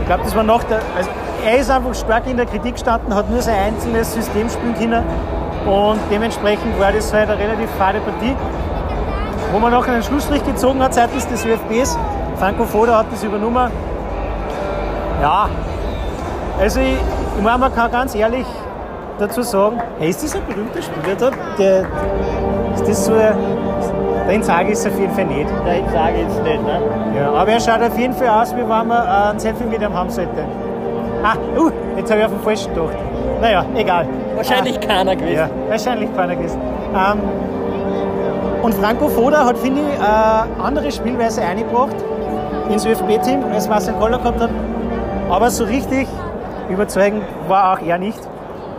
ich 0.00 0.06
glaube, 0.06 0.22
das 0.24 0.34
war 0.34 0.42
nach 0.42 0.64
der, 0.64 0.80
also 0.96 1.10
er 1.44 1.56
ist 1.56 1.70
einfach 1.70 1.94
stark 1.94 2.26
in 2.26 2.36
der 2.36 2.46
Kritik 2.46 2.74
gestanden, 2.74 3.14
hat 3.14 3.30
nur 3.30 3.40
sein 3.42 3.56
einzelnes 3.56 4.12
System 4.12 4.48
spielen 4.48 4.74
können 4.74 5.04
und 5.66 6.00
dementsprechend 6.10 6.78
war 6.78 6.92
das 6.92 7.12
halt 7.12 7.28
eine 7.28 7.38
relativ 7.38 7.70
fade 7.78 8.00
Partie, 8.00 8.34
wo 9.52 9.58
man 9.58 9.72
nachher 9.72 9.92
einen 9.92 10.02
Schlussstrich 10.02 10.44
gezogen 10.44 10.82
hat 10.82 10.94
seitens 10.94 11.26
des 11.28 11.44
ÖFBs. 11.44 11.98
Franco 12.38 12.64
Foda 12.64 12.98
hat 12.98 13.06
das 13.12 13.22
übernommen. 13.22 13.70
Ja, 15.20 15.48
also 16.58 16.80
ich, 16.80 16.96
ich 17.36 17.42
meine, 17.42 17.58
man 17.58 17.74
kann 17.74 17.90
ganz 17.90 18.14
ehrlich 18.14 18.46
dazu 19.18 19.42
sagen, 19.42 19.78
hey, 19.98 20.10
ist 20.10 20.22
das 20.22 20.34
ein 20.34 20.42
berühmter 20.46 20.80
Spieler 20.82 21.14
da? 21.18 21.30
Der, 21.58 21.80
ist 22.74 22.88
das 22.88 23.04
so 23.04 23.12
ein, 23.12 23.34
den 24.28 24.42
sage 24.42 24.66
ich 24.68 24.72
es 24.72 24.86
auf 24.86 24.98
jeden 24.98 25.12
Fall 25.12 25.26
nicht. 25.26 25.50
Nein, 25.64 25.84
sage 25.92 26.14
ich 26.16 26.22
jetzt 26.22 26.42
nicht. 26.42 26.62
Ne? 26.62 26.80
Ja, 27.18 27.32
aber 27.32 27.50
er 27.50 27.60
schaut 27.60 27.82
auf 27.82 27.98
jeden 27.98 28.14
Fall 28.14 28.28
aus, 28.28 28.54
wie 28.54 28.60
wenn 28.60 28.68
man 28.68 28.90
äh, 28.90 29.30
ein 29.32 29.38
Selfie 29.38 29.64
mit 29.64 29.82
ihm 29.82 29.92
haben 29.92 30.08
sollte. 30.10 30.44
Ah, 31.22 31.34
uh, 31.58 31.70
jetzt 31.96 32.10
habe 32.10 32.20
ich 32.20 32.26
auf 32.26 32.32
den 32.32 32.40
falschen 32.40 32.72
gedacht. 32.74 32.94
Naja, 33.42 33.64
egal. 33.74 34.06
Wahrscheinlich 34.36 34.78
Ah, 34.78 34.86
keiner 34.86 35.16
gewesen. 35.16 35.36
ja, 35.36 35.48
wahrscheinlich 35.68 36.14
keiner 36.16 36.36
gewesen. 36.36 36.60
Ähm, 36.94 37.18
und 38.62 38.74
Franco 38.74 39.08
Foda 39.08 39.44
hat, 39.44 39.58
finde 39.58 39.80
ich, 39.82 39.98
eine 40.00 40.64
andere 40.64 40.90
Spielweise 40.90 41.42
eingebracht 41.42 41.96
ins 42.70 42.86
ÖFB-Team, 42.86 43.44
als 43.52 43.68
Marcel 43.68 43.94
Koller 43.94 44.18
gehabt 44.18 44.40
hat. 44.40 44.50
Aber 45.30 45.50
so 45.50 45.64
richtig 45.64 46.08
überzeugend 46.68 47.22
war 47.46 47.72
auch 47.72 47.82
er 47.86 47.98
nicht. 47.98 48.18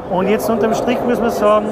Und 0.09 0.27
jetzt 0.27 0.49
unterm 0.49 0.73
Strich 0.73 0.97
muss 1.07 1.19
man 1.19 1.31
sagen, 1.31 1.67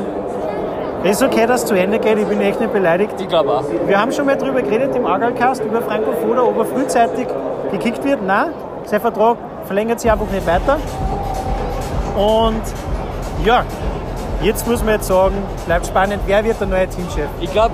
es 1.03 1.21
ist 1.21 1.23
okay, 1.23 1.45
dass 1.45 1.61
es 1.61 1.67
zu 1.67 1.75
Ende 1.75 1.99
geht. 1.99 2.17
Ich 2.17 2.25
bin 2.25 2.39
echt 2.41 2.59
nicht 2.59 2.71
beleidigt. 2.71 3.13
Ich 3.19 3.27
glaube 3.27 3.51
auch. 3.51 3.63
Wir 3.85 3.99
haben 3.99 4.11
schon 4.11 4.25
mal 4.25 4.37
darüber 4.37 4.61
geredet 4.61 4.95
im 4.95 5.05
Argalcast, 5.05 5.63
über 5.63 5.81
Franco 5.81 6.11
Foda, 6.23 6.43
ob 6.43 6.57
er 6.57 6.65
frühzeitig 6.65 7.27
gekickt 7.71 8.03
wird. 8.03 8.21
Nein, 8.25 8.51
sein 8.85 9.01
Vertrag 9.01 9.37
verlängert 9.65 9.99
sich 9.99 10.11
einfach 10.11 10.29
nicht 10.31 10.47
weiter. 10.47 10.77
Und 12.17 12.61
ja, 13.45 13.63
jetzt 14.41 14.67
muss 14.67 14.83
man 14.83 14.95
jetzt 14.95 15.07
sagen, 15.07 15.35
bleibt 15.65 15.87
spannend, 15.87 16.21
wer 16.25 16.43
wird 16.43 16.59
der 16.59 16.67
neue 16.67 16.87
Teamchef? 16.87 17.27
Ich 17.39 17.51
glaube 17.51 17.73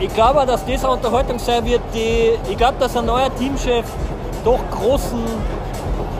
ich 0.00 0.14
glaub 0.14 0.36
auch, 0.36 0.46
dass 0.46 0.64
das 0.64 0.84
eine 0.84 0.92
Unterhaltung 0.92 1.38
sein 1.38 1.64
wird, 1.64 1.80
die. 1.92 2.30
Ich 2.50 2.56
glaube, 2.56 2.74
dass 2.78 2.96
ein 2.96 3.06
neuer 3.06 3.34
Teamchef 3.36 3.84
doch 4.44 4.60
großen. 4.70 5.18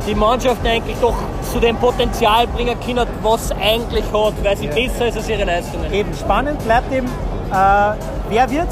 Die 0.08 0.14
Mannschaft 0.14 0.66
eigentlich 0.66 0.96
doch 1.00 1.14
zu 1.52 1.60
dem 1.60 1.76
Potenzial 1.76 2.46
bringen 2.46 2.76
kann, 2.80 3.06
was 3.22 3.48
sie 3.48 3.54
eigentlich 3.54 4.04
hat, 4.12 4.32
weil 4.42 4.56
sie 4.56 4.66
Ja. 4.66 4.72
besser 4.74 5.06
ist 5.08 5.16
als 5.18 5.28
ihre 5.28 5.44
Leistungen. 5.44 5.92
Eben 5.92 6.14
spannend 6.14 6.58
bleibt 6.64 6.90
eben, 6.92 7.06
äh, 7.06 7.92
wer 8.30 8.50
wird 8.50 8.68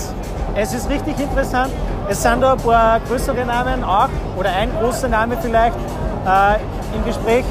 es 0.58 0.72
ist 0.72 0.88
richtig 0.88 1.18
interessant. 1.20 1.70
Es 2.08 2.22
sind 2.22 2.40
da 2.40 2.52
ein 2.52 2.58
paar 2.58 2.98
größere 3.00 3.44
Namen 3.44 3.84
auch, 3.84 4.08
oder 4.38 4.48
ein 4.50 4.70
großer 4.80 5.06
Name 5.08 5.36
vielleicht 5.42 5.76
äh, 6.26 6.96
im 6.96 7.04
Gespräch. 7.04 7.44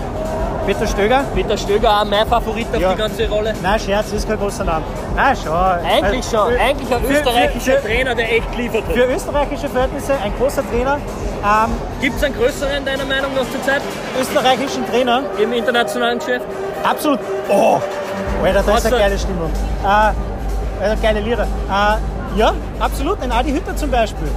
Peter 0.66 0.88
Stöger. 0.88 1.24
Peter 1.36 1.56
Stöger 1.56 2.02
auch 2.02 2.06
mein 2.06 2.26
Favorit 2.26 2.66
auf 2.74 2.82
Ja. 2.82 2.94
die 2.94 2.98
ganze 2.98 3.30
Rolle. 3.30 3.54
Nein, 3.62 3.80
Scherz, 3.80 4.12
ist 4.12 4.28
kein 4.28 4.40
großer 4.40 4.64
Name. 4.64 4.84
Nein, 5.16 5.36
schon. 5.38 5.54
Eigentlich 5.54 6.26
schon. 6.26 6.52
für- 6.52 6.60
Eigentlich 6.60 6.96
ein 6.96 7.06
österreichischer 7.06 7.72
für, 7.74 7.78
für, 7.82 7.88
Trainer, 7.88 8.16
der 8.16 8.32
echt 8.38 8.52
geliefert 8.52 8.84
hat. 8.88 8.94
für 8.96 9.06
österreichische 9.06 9.70
Verhältnisse 9.70 10.14
ein 10.24 10.34
großer 10.40 10.64
Trainer. 10.72 10.96
Ähm, 10.96 11.72
Gibt 12.06 12.18
es 12.18 12.24
einen 12.24 12.36
größeren 12.36 12.86
deiner 12.86 13.06
Meinung 13.06 13.34
nach 13.34 13.50
zur 13.50 13.64
Zeit 13.64 13.82
österreichischen 14.22 14.86
Trainer. 14.86 15.24
im 15.42 15.52
internationalen 15.52 16.20
Geschäft? 16.20 16.46
Absolut. 16.84 17.20
Oh, 17.50 17.80
Alter, 18.44 18.62
das 18.62 18.78
ist 18.78 18.86
eine 18.86 18.98
geile 18.98 19.18
Stimmung. 19.18 19.50
Äh, 19.84 20.84
also 20.84 21.02
geile 21.02 21.20
Lieder. 21.22 21.48
Äh, 21.68 22.38
ja, 22.38 22.54
absolut. 22.80 23.20
Ein 23.24 23.32
Adi 23.32 23.54
Hütter 23.54 23.76
zum 23.76 23.90
Beispiel. 23.90 24.28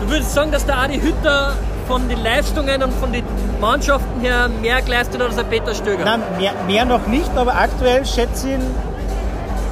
Du 0.00 0.10
würdest 0.10 0.32
sagen, 0.32 0.52
dass 0.52 0.64
der 0.64 0.78
Adi 0.78 0.98
Hütter 0.98 1.52
von 1.86 2.08
den 2.08 2.22
Leistungen 2.22 2.82
und 2.82 2.94
von 2.94 3.12
den 3.12 3.26
Mannschaften 3.60 4.22
her 4.22 4.48
mehr 4.48 4.80
geleistet 4.80 5.20
hat 5.20 5.26
als 5.26 5.36
der 5.36 5.44
Peter 5.44 5.74
Stöger? 5.74 6.02
Nein, 6.02 6.22
mehr, 6.38 6.52
mehr 6.66 6.86
noch 6.86 7.06
nicht, 7.08 7.30
aber 7.36 7.54
aktuell 7.56 8.06
schätze 8.06 8.48
ich 8.48 8.54
ihn 8.54 8.74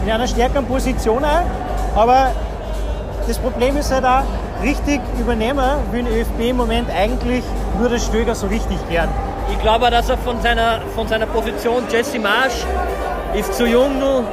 in 0.05 0.13
einer 0.13 0.29
stärkeren 0.29 0.67
Position 0.67 1.25
ein. 1.25 1.47
Aber 1.97 2.33
das 3.27 3.39
Problem 3.39 3.79
ist 3.79 3.91
halt 3.91 4.05
auch, 4.05 4.25
richtig 4.63 5.01
übernehmen 5.19 5.65
will 5.91 6.05
den 6.05 6.13
ÖFB 6.13 6.51
im 6.51 6.57
Moment 6.57 6.89
eigentlich 6.91 7.45
nur 7.79 7.89
der 7.89 7.99
Stöger 7.99 8.35
so 8.35 8.47
richtig 8.47 8.79
gern. 8.89 9.09
Ich 9.51 9.61
glaube 9.61 9.87
auch, 9.87 9.91
dass 9.91 10.09
er 10.09 10.19
von 10.19 10.41
seiner, 10.41 10.81
von 10.95 11.09
seiner 11.09 11.27
Position, 11.27 11.85
Jesse 11.91 12.19
Marsch, 12.19 12.65
ist 13.35 13.55
zu 13.55 13.67
jung 13.67 13.99
nur. 13.99 14.25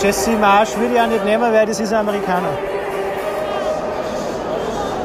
Jesse 0.00 0.32
Marsch 0.32 0.76
würde 0.76 0.94
ich 0.94 1.00
auch 1.00 1.06
nicht 1.06 1.24
nehmen, 1.24 1.52
weil 1.52 1.66
das 1.66 1.80
ist 1.80 1.92
ein 1.92 2.00
Amerikaner. 2.00 2.48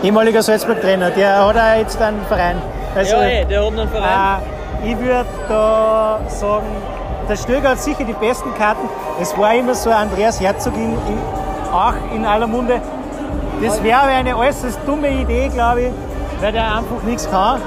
Ehemaliger 0.04 0.41
Salzburg-Trainer, 0.41 1.12
der 1.12 1.45
hat 1.45 1.58
auch 1.58 1.78
jetzt 1.78 2.02
einen 2.02 2.24
Verein. 2.28 2.62
Also, 2.95 3.16
ja, 3.16 3.22
ey, 3.22 3.45
der 3.45 3.66
hat 3.66 3.74
einen 3.74 3.90
Verein. 3.90 4.41
Äh, 4.84 4.91
ich 4.91 4.99
würde 4.99 5.26
da 5.49 6.20
sagen, 6.28 6.68
der 7.28 7.36
Stöger 7.36 7.70
hat 7.70 7.80
sicher 7.80 8.04
die 8.04 8.14
besten 8.14 8.54
Karten. 8.56 8.88
Es 9.20 9.38
war 9.38 9.54
immer 9.56 9.74
so 9.76 9.90
Andreas 9.90 10.40
Herzog 10.40 10.76
in, 10.76 10.94
in, 10.94 11.20
auch 11.74 11.95
in 12.16 12.26
aller 12.26 12.48
Munde. 12.48 12.80
Das 13.62 13.84
wäre 13.84 14.00
aber 14.02 14.12
eine 14.12 14.38
äußerst 14.38 14.80
dumme 14.86 15.10
Idee, 15.10 15.50
glaube 15.50 15.82
ich, 15.84 15.92
weil 16.42 16.52
der 16.52 16.76
einfach 16.76 17.02
nichts 17.04 17.30
kann. 17.30 17.62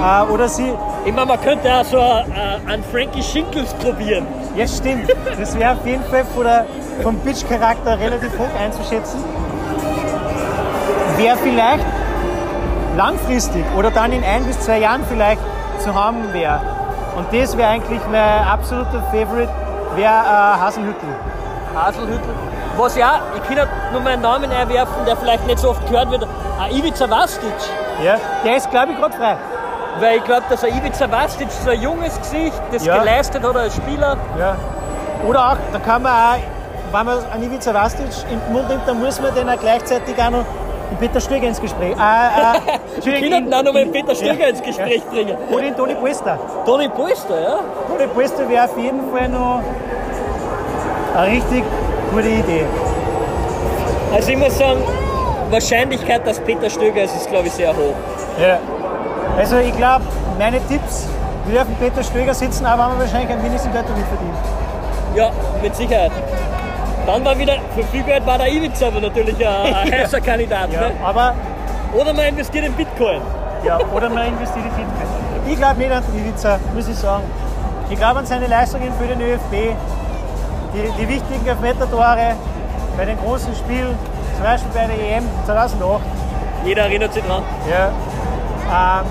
Äh, 0.00 0.32
oder 0.32 0.48
sie, 0.48 0.72
Ich 1.04 1.12
meine, 1.14 1.26
man 1.26 1.40
könnte 1.40 1.72
auch 1.74 1.84
so 1.84 1.96
äh, 1.96 2.70
einen 2.70 2.84
Frankie 2.84 3.22
Schinkels 3.22 3.72
probieren. 3.74 4.26
ja 4.54 4.66
stimmt, 4.66 5.08
das 5.38 5.58
wäre 5.58 5.72
auf 5.72 5.86
jeden 5.86 6.04
Fall 6.04 6.24
von 6.34 6.44
der, 6.44 6.66
vom 7.02 7.18
Pitch-Charakter 7.20 7.98
relativ 7.98 8.38
hoch 8.38 8.60
einzuschätzen. 8.60 9.24
Wer 11.16 11.36
vielleicht 11.36 11.84
langfristig 12.96 13.64
oder 13.76 13.90
dann 13.90 14.12
in 14.12 14.22
ein 14.22 14.44
bis 14.44 14.60
zwei 14.60 14.78
Jahren 14.78 15.02
vielleicht 15.08 15.40
zu 15.78 15.94
haben 15.94 16.32
wäre. 16.32 16.60
Und 17.16 17.26
das 17.32 17.56
wäre 17.56 17.68
eigentlich 17.70 18.00
mein 18.10 18.44
absoluter 18.46 19.02
Favorite, 19.10 19.48
wäre 19.96 20.12
äh. 20.12 20.60
Haselhüttel. 20.60 21.14
Was 22.76 22.96
ja, 22.96 23.20
ich 23.36 23.42
kann 23.56 23.68
nur 23.92 24.00
meinen 24.00 24.22
Namen 24.22 24.50
einwerfen, 24.50 25.04
der 25.06 25.16
vielleicht 25.16 25.46
nicht 25.46 25.58
so 25.58 25.70
oft 25.70 25.86
gehört 25.90 26.10
wird. 26.10 26.26
Ein 26.60 26.70
Ivica 26.76 27.08
Vastic. 27.10 27.52
Ja, 28.02 28.16
der 28.44 28.56
ist, 28.56 28.70
glaube 28.70 28.92
ich, 28.92 28.98
gerade 28.98 29.14
frei. 29.14 29.36
Weil 29.98 30.18
ich 30.18 30.24
glaube, 30.24 30.42
dass 30.48 30.62
ein 30.64 30.76
Ivica 30.78 31.10
Vastic 31.10 31.48
so 31.50 31.70
ein 31.70 31.80
junges 31.82 32.18
Gesicht, 32.18 32.60
das 32.72 32.84
Ja. 32.86 32.98
geleistet 32.98 33.42
hat 33.46 33.56
als 33.56 33.74
Spieler. 33.76 34.16
Ja. 34.38 34.56
Oder 35.26 35.50
auch, 35.52 35.56
da 35.72 35.78
kann 35.80 36.02
man 36.02 36.12
auch, 36.12 36.38
wenn 36.92 37.06
man 37.06 37.18
einen 37.32 37.42
Ivica 37.44 37.74
Vastic 37.74 38.06
im 38.30 38.52
Mund 38.52 38.68
nimmt, 38.68 38.82
dann 38.86 39.00
muss 39.00 39.20
man 39.20 39.34
den 39.34 39.48
auch 39.50 39.58
gleichzeitig 39.60 40.16
auch 40.22 40.30
noch 40.30 40.44
den 40.90 40.96
Peter 40.98 41.20
Stöger 41.20 41.48
ins 41.48 41.60
Gespräch. 41.60 41.92
Äh, 41.92 41.96
Wir 41.98 42.94
Entschuldigung, 42.96 43.30
können 43.50 43.54
auch 43.54 43.62
noch 43.62 43.72
mit 43.74 43.92
Peter 43.92 44.14
Stöger 44.14 44.42
Ja. 44.44 44.48
ins 44.48 44.62
Gespräch 44.62 45.02
bringen. 45.06 45.36
Oder 45.50 45.62
den 45.62 45.76
Toni 45.76 45.94
Polster. 45.96 46.38
Toni 46.64 46.88
Polster, 46.88 47.40
ja? 47.40 47.58
Toni 47.88 48.06
Polster 48.14 48.48
wäre 48.48 48.64
auf 48.64 48.76
jeden 48.78 49.10
Fall 49.12 49.28
noch 49.28 49.60
eine 51.16 51.26
richtig 51.32 51.64
gute 52.10 52.28
Idee. 52.28 52.64
Also 54.12 54.30
ich 54.30 54.36
muss 54.38 54.58
sagen, 54.58 54.80
Wahrscheinlichkeit, 55.50 56.26
dass 56.26 56.40
Peter 56.40 56.68
Stöger 56.68 57.02
ist, 57.02 57.16
ist 57.16 57.30
glaube 57.30 57.46
ich 57.48 57.52
sehr 57.52 57.70
hoch. 57.70 57.94
Ja. 58.40 58.58
Also 59.38 59.58
ich 59.58 59.76
glaube, 59.76 60.04
meine 60.38 60.58
Tipps, 60.66 61.06
wir 61.46 61.54
dürfen 61.54 61.74
Peter 61.76 62.02
Stöger 62.02 62.34
sitzen, 62.34 62.66
aber 62.66 62.84
haben 62.84 62.94
wir 62.98 63.04
wahrscheinlich 63.04 63.30
ein 63.30 63.42
wenigsten 63.42 63.72
Geld 63.72 63.84
damit 63.88 64.06
verdient. 64.06 64.36
Ja, 65.14 65.30
mit 65.62 65.74
Sicherheit. 65.74 66.12
Dann 67.06 67.24
war 67.24 67.38
wieder, 67.38 67.56
für 67.74 67.82
viel 67.84 68.02
Geld 68.02 68.26
war 68.26 68.38
der 68.38 68.52
Ivica 68.52 68.86
aber 68.86 69.00
natürlich 69.00 69.36
ein, 69.44 69.74
ein 69.74 69.92
heißer 69.92 70.20
Kandidat. 70.20 70.72
Ja. 70.72 70.80
Ne? 70.82 70.92
Aber 71.02 71.34
Oder 71.92 72.12
man 72.12 72.26
investiert 72.26 72.66
in 72.66 72.72
Bitcoin. 72.74 73.20
Ja, 73.64 73.78
oder 73.92 74.08
man 74.08 74.28
investiert 74.28 74.64
in 74.64 74.70
Bitcoin. 74.70 75.48
Ich 75.48 75.56
glaube 75.56 75.78
nicht 75.78 75.90
an 75.90 76.04
Ivica, 76.14 76.58
muss 76.74 76.88
ich 76.88 76.96
sagen. 76.96 77.24
Ich 77.90 77.96
glaube 77.96 78.20
an 78.20 78.26
seine 78.26 78.46
Leistungen 78.46 78.92
für 79.00 79.06
den 79.08 79.20
ÖFB, 79.20 79.74
die, 80.74 81.02
die 81.02 81.08
wichtigen 81.08 81.46
Elfmeter-Tore 81.46 82.34
bei 82.96 83.04
den 83.04 83.18
großen 83.18 83.54
Spielen, 83.54 83.96
zum 84.34 84.44
Beispiel 84.44 84.70
bei 84.74 84.86
der 84.86 85.16
EM 85.16 85.24
2008. 85.46 86.00
Jeder 86.64 86.82
erinnert 86.82 87.12
sich 87.14 87.24
dran. 87.24 87.42
Ja, 87.68 87.88
ähm, 89.00 89.06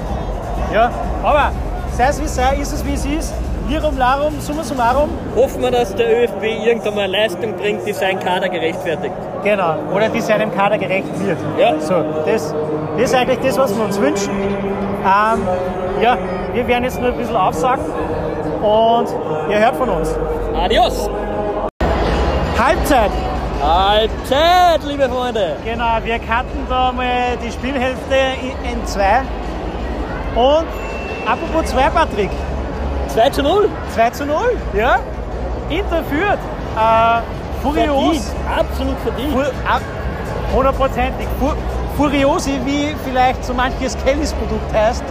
ja. 0.73 0.91
aber 1.23 1.51
sei 1.91 2.07
es 2.07 2.19
wie 2.19 2.25
es 2.25 2.35
sei, 2.35 2.55
ist 2.57 2.73
es 2.73 2.85
wie 2.85 2.93
es 2.93 3.05
ist. 3.05 3.33
Lirum 3.67 3.97
larum, 3.97 4.39
summa 4.39 4.63
summarum. 4.63 5.09
Hoffen 5.35 5.61
wir, 5.61 5.71
dass 5.71 5.93
der 5.95 6.23
ÖFB 6.23 6.43
irgendwann 6.43 6.95
mal 6.95 7.03
eine 7.03 7.13
Leistung 7.13 7.53
bringt, 7.55 7.85
die 7.85 7.93
seinen 7.93 8.19
Kader 8.19 8.49
gerechtfertigt. 8.49 9.13
Genau, 9.43 9.75
oder 9.93 10.09
die 10.09 10.21
seinem 10.21 10.53
Kader 10.53 10.77
gerecht 10.77 11.07
wird. 11.23 11.37
Ja. 11.57 11.79
So, 11.79 12.03
das, 12.25 12.53
das 12.97 13.03
ist 13.03 13.15
eigentlich 13.15 13.39
das, 13.39 13.57
was 13.57 13.75
wir 13.75 13.85
uns 13.85 13.99
wünschen. 14.01 14.31
Ähm, 14.31 15.41
ja, 16.01 16.17
wir 16.53 16.67
werden 16.67 16.83
jetzt 16.83 16.99
nur 16.99 17.11
ein 17.11 17.17
bisschen 17.17 17.35
aufsagen 17.35 17.85
und 18.61 19.07
ihr 19.49 19.59
hört 19.59 19.75
von 19.75 19.89
uns. 19.89 20.15
Adios! 20.55 21.09
Halbzeit. 22.59 23.11
Halbzeit, 23.63 24.83
liebe 24.85 25.07
Freunde! 25.09 25.55
Genau, 25.63 25.97
wir 26.03 26.19
cutten 26.19 26.65
da 26.69 26.91
mal 26.91 27.37
die 27.43 27.51
Spielhälfte 27.51 28.15
in 28.69 28.85
zwei. 28.85 29.21
Und 30.35 30.65
apropos 31.25 31.69
zwei, 31.71 31.89
Patrick, 31.89 32.29
2 33.09 33.29
zu 33.29 33.43
0. 33.43 33.69
2 33.95 34.09
zu 34.11 34.25
0, 34.25 34.35
ja. 34.73 34.99
Inter 35.69 36.03
führt. 36.03 36.37
Äh, 36.77 37.21
furios. 37.61 37.95
Verdient. 37.95 38.23
Absolut 38.59 38.97
verdient. 38.99 39.33
Fu- 39.33 39.67
ab- 39.67 39.81
Hundertprozentig. 40.53 41.27
Fu 41.39 41.51
Furiosi, 41.97 42.59
wie 42.65 42.95
vielleicht 43.03 43.43
so 43.43 43.53
manches 43.53 43.97
Kellys 44.05 44.31
Produkt 44.33 44.73
heißt. 44.73 45.03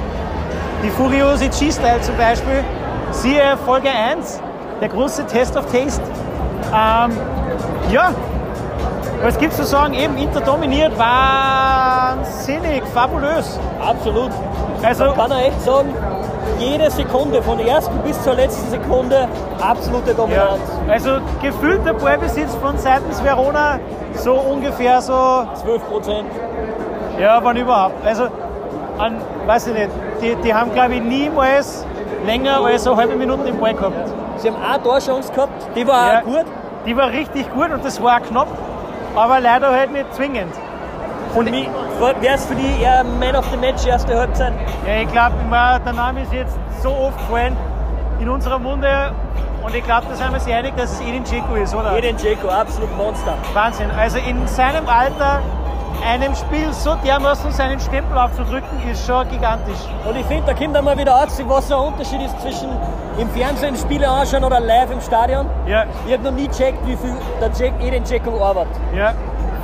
Die 0.82 0.88
Furiosi 0.90 1.48
G-Style 1.48 2.00
zum 2.00 2.16
Beispiel. 2.16 2.64
Siehe 3.10 3.56
Folge 3.66 3.88
1, 3.90 4.40
der 4.80 4.88
große 4.88 5.26
Test 5.26 5.54
of 5.56 5.66
Taste. 5.70 6.02
Ähm, 6.74 7.12
ja, 7.90 8.10
was 9.22 9.36
gibt's 9.38 9.56
zu 9.56 9.64
sagen? 9.64 9.94
Eben 9.94 10.16
Inter 10.16 10.40
dominiert, 10.40 10.92
wahnsinnig, 10.98 12.82
fabulös. 12.94 13.58
Absolut. 13.84 14.30
Also, 14.82 15.04
Man 15.06 15.14
kann 15.16 15.30
er 15.32 15.46
echt 15.46 15.60
sagen, 15.62 15.94
jede 16.58 16.90
Sekunde, 16.90 17.42
von 17.42 17.58
der 17.58 17.66
ersten 17.68 17.98
bis 17.98 18.22
zur 18.22 18.34
letzten 18.34 18.70
Sekunde, 18.70 19.28
absolute 19.60 20.10
ja, 20.10 20.16
Dominanz. 20.16 20.60
also 20.88 21.18
gefühlter 21.42 21.94
Ballbesitz 21.94 22.54
von 22.56 22.78
seitens 22.78 23.22
Verona, 23.22 23.78
so 24.14 24.34
ungefähr 24.34 25.00
so 25.00 25.46
12 25.62 25.88
Prozent. 25.88 26.28
Ja, 27.20 27.40
wann 27.42 27.56
überhaupt. 27.56 28.06
Also, 28.06 28.24
an, 28.98 29.16
weiß 29.46 29.68
ich 29.68 29.74
nicht, 29.74 29.90
die, 30.22 30.34
die 30.36 30.54
haben 30.54 30.72
glaube 30.72 30.94
ich 30.94 31.02
niemals 31.02 31.84
länger 32.26 32.60
als 32.64 32.86
eine 32.86 32.96
halbe 32.96 33.16
Minute 33.16 33.44
den 33.44 33.58
Ball 33.58 33.74
gehabt. 33.74 33.94
Sie 34.36 34.48
haben 34.48 34.56
eine 34.62 34.82
Torchance 34.82 35.32
gehabt, 35.32 35.66
die 35.76 35.86
war 35.86 36.12
Ja. 36.12 36.18
auch 36.20 36.24
gut. 36.24 36.44
Die 36.88 36.96
war 36.96 37.10
richtig 37.10 37.52
gut 37.52 37.70
und 37.70 37.84
das 37.84 38.02
war 38.02 38.18
knapp, 38.20 38.48
aber 39.14 39.40
leider 39.40 39.70
halt 39.70 39.92
nicht 39.92 40.14
zwingend. 40.14 40.54
Und 41.34 41.52
wer 41.52 42.34
ist 42.34 42.46
für 42.46 42.54
die 42.54 42.82
eher 42.82 43.04
Man 43.04 43.36
of 43.36 43.44
the 43.50 43.58
Match 43.58 43.86
erste 43.86 44.18
Halbzeit? 44.18 44.54
Ja, 44.86 45.02
ich 45.02 45.12
glaube, 45.12 45.34
der 45.50 45.92
Name 45.92 46.22
ist 46.22 46.32
jetzt 46.32 46.56
so 46.82 46.88
oft 46.88 47.18
gefallen 47.18 47.54
in 48.20 48.30
unserer 48.30 48.58
Munde 48.58 49.12
und 49.62 49.74
ich 49.74 49.84
glaube, 49.84 50.06
da 50.08 50.14
sind 50.14 50.28
wir 50.28 50.34
uns 50.36 50.46
einig, 50.46 50.76
dass 50.78 50.92
es 50.92 51.00
Edin 51.02 51.24
Dzeko 51.24 51.56
ist, 51.56 51.74
oder? 51.74 51.94
Eden 51.94 52.16
Dzeko, 52.16 52.48
absolut 52.48 52.96
Monster. 52.96 53.34
Wahnsinn. 53.52 53.90
Also 53.90 54.16
in 54.26 54.46
seinem 54.46 54.88
Alter 54.88 55.42
einem 56.06 56.34
Spiel 56.34 56.72
so 56.72 56.94
dermaßen 57.04 57.50
seinen 57.52 57.80
Stempel 57.80 58.16
aufzudrücken, 58.18 58.68
ist 58.90 59.06
schon 59.06 59.28
gigantisch. 59.28 59.78
Und 60.08 60.16
ich 60.16 60.26
finde, 60.26 60.44
da 60.46 60.54
kommt 60.54 60.74
dann 60.74 60.84
mal 60.84 60.96
wieder 60.98 61.14
aus, 61.16 61.40
was 61.46 61.70
ein 61.72 61.78
Unterschied 61.78 62.22
ist 62.22 62.40
zwischen 62.40 62.68
im 63.18 63.28
Fernsehen 63.30 63.76
Spiele 63.76 64.08
anschauen 64.08 64.44
oder 64.44 64.60
live 64.60 64.90
im 64.92 65.00
Stadion. 65.00 65.46
Ja, 65.66 65.84
Ich 66.06 66.12
habe 66.12 66.22
noch 66.24 66.32
nie 66.32 66.46
gecheckt, 66.48 66.78
wie 66.86 66.96
viel 66.96 67.14
der 67.40 67.50
Jack, 67.58 67.72
Eden 67.82 68.04
Dzeko 68.04 68.42
arbeitet. 68.44 68.76
ja. 68.94 69.12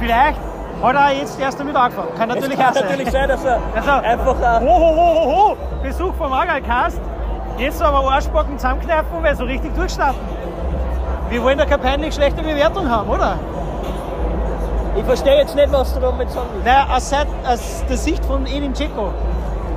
Vielleicht 0.01 0.39
hat 0.83 0.97
er 0.97 1.13
jetzt 1.13 1.41
erst 1.41 1.61
damit 1.61 1.77
angefangen. 1.77 2.09
Kann 2.19 2.29
natürlich 2.29 2.55
es 2.55 2.61
auch 2.61 2.65
kann 2.65 2.75
sein. 2.75 2.83
natürlich 2.85 3.11
sein, 3.11 3.29
dass 3.29 3.45
er 3.45 3.59
Also, 3.77 3.91
einfach 3.91 4.61
Ho, 4.61 4.67
ho, 4.67 4.97
ho, 4.97 5.15
ho, 5.15 5.37
ho. 5.51 5.57
Besuch 5.83 6.13
vom 6.17 6.33
Agalcast. 6.33 7.01
Jetzt 7.57 7.81
aber 7.81 8.11
Arschbacken 8.13 8.59
zusammenkneifen, 8.59 9.23
weil 9.23 9.37
so 9.37 9.45
richtig 9.45 9.73
durchstarten. 9.77 10.19
Wir 11.31 11.43
wollen 11.45 11.57
da 11.59 11.65
keine 11.65 11.79
peinlich 11.83 12.15
schlechte 12.15 12.43
Bewertung 12.43 12.91
haben, 12.91 13.09
oder? 13.09 13.37
Ich 14.97 15.05
verstehe 15.05 15.37
jetzt 15.39 15.55
nicht, 15.57 15.73
was 15.73 15.93
du 15.95 16.01
damit 16.01 16.31
sagen 16.31 16.49
willst. 16.55 16.67
Naja, 16.67 16.87
aus, 16.97 17.11
Seit- 17.11 17.27
aus 17.47 17.85
der 17.89 17.97
Sicht 17.97 18.25
von 18.25 18.47
Edin 18.47 18.73
Dzeko. 18.73 19.11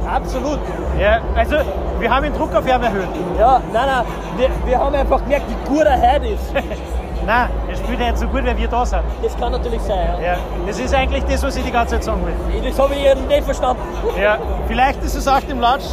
Absolut. 0.07 0.59
Ja, 0.99 1.19
also 1.35 1.55
wir 1.99 2.09
haben 2.09 2.23
den 2.23 2.33
Druck 2.33 2.53
auf 2.55 2.63
ihn 2.65 2.81
erhöht. 2.81 3.07
Ja, 3.37 3.61
nein, 3.73 3.85
nein, 3.87 4.05
wir, 4.37 4.49
wir 4.65 4.79
haben 4.79 4.95
einfach 4.95 5.21
gemerkt, 5.23 5.45
wie 5.49 5.69
gut 5.69 5.83
er 5.85 5.99
heute 6.13 6.27
ist. 6.27 6.53
Nein, 7.25 7.49
er 7.69 7.75
spielt 7.75 7.99
ja 7.99 8.05
nicht 8.05 8.19
so 8.19 8.27
gut, 8.27 8.45
wenn 8.45 8.55
wir 8.57 8.69
da 8.69 8.85
sind. 8.85 9.01
Das 9.21 9.37
kann 9.37 9.51
natürlich 9.51 9.81
sein, 9.81 9.97
ja. 10.21 10.27
Ja, 10.33 10.37
das 10.65 10.79
ist 10.79 10.93
eigentlich 10.95 11.25
das, 11.25 11.43
was 11.43 11.57
ich 11.57 11.63
die 11.65 11.71
ganze 11.73 11.95
Zeit 11.95 12.05
sagen 12.05 12.21
will. 12.25 12.61
Das 12.69 12.79
habe 12.79 12.93
ich 12.95 13.27
nicht 13.27 13.43
verstanden. 13.43 13.81
Ja, 14.17 14.37
vielleicht 14.65 15.03
ist 15.03 15.13
es 15.13 15.27
auch 15.27 15.41
dem 15.41 15.59
Lautsch, 15.59 15.83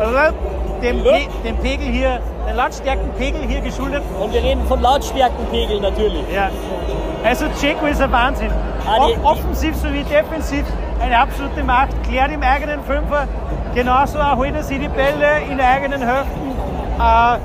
äh, 0.00 0.32
dem. 0.82 1.02
Pe 1.02 1.20
dem 1.44 1.56
Pegel 1.58 1.86
hier, 1.86 2.20
den 2.48 2.56
Lautstärkenpegel 2.56 3.42
hier 3.48 3.60
geschuldet. 3.60 4.02
Und 4.20 4.32
wir 4.32 4.42
reden 4.42 4.64
von 4.66 4.80
Lautstärkenpegel 4.80 5.80
natürlich. 5.80 6.24
Ja. 6.34 6.50
Also 7.24 7.46
Dzeko 7.56 7.86
ist 7.86 8.00
ein 8.02 8.10
Wahnsinn. 8.12 8.50
Ah, 8.86 9.06
die- 9.06 9.24
Offensiv 9.24 9.76
sowie 9.76 10.02
defensiv 10.04 10.64
eine 11.00 11.18
absolute 11.18 11.62
Macht. 11.64 11.90
Klärt 12.02 12.32
im 12.32 12.42
eigenen 12.42 12.82
Fünfer. 12.82 13.26
Genauso 13.74 14.18
erholt 14.18 14.54
er 14.54 14.62
sich 14.62 14.78
die 14.80 14.88
Bälle 14.88 15.40
in 15.50 15.60
eigenen 15.60 16.00
Hälften. 16.02 16.50
Äh, 16.98 17.38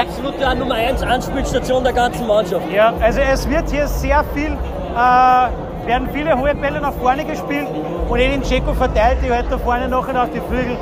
Absolute 0.00 0.56
Nummer 0.58 0.74
1 0.74 1.02
Anspielstation 1.02 1.84
der 1.84 1.92
ganzen 1.92 2.26
Mannschaft. 2.26 2.70
ja, 2.72 2.92
also 3.00 3.20
es 3.20 3.48
wird 3.48 3.70
hier 3.70 3.86
sehr 3.86 4.24
viel, 4.34 4.52
äh, 4.94 5.86
werden 5.86 6.08
viele 6.12 6.36
hohe 6.38 6.54
Bälle 6.54 6.80
nach 6.80 6.92
vorne 6.94 7.24
gespielt 7.24 7.66
und 8.08 8.18
Edin 8.18 8.42
Dzeko 8.42 8.72
verteilt 8.72 9.18
die 9.24 9.30
halt 9.30 9.46
da 9.50 9.58
vorne 9.58 9.86
nachher 9.88 10.22
auf 10.22 10.30
die 10.30 10.40
Flügel. 10.40 10.76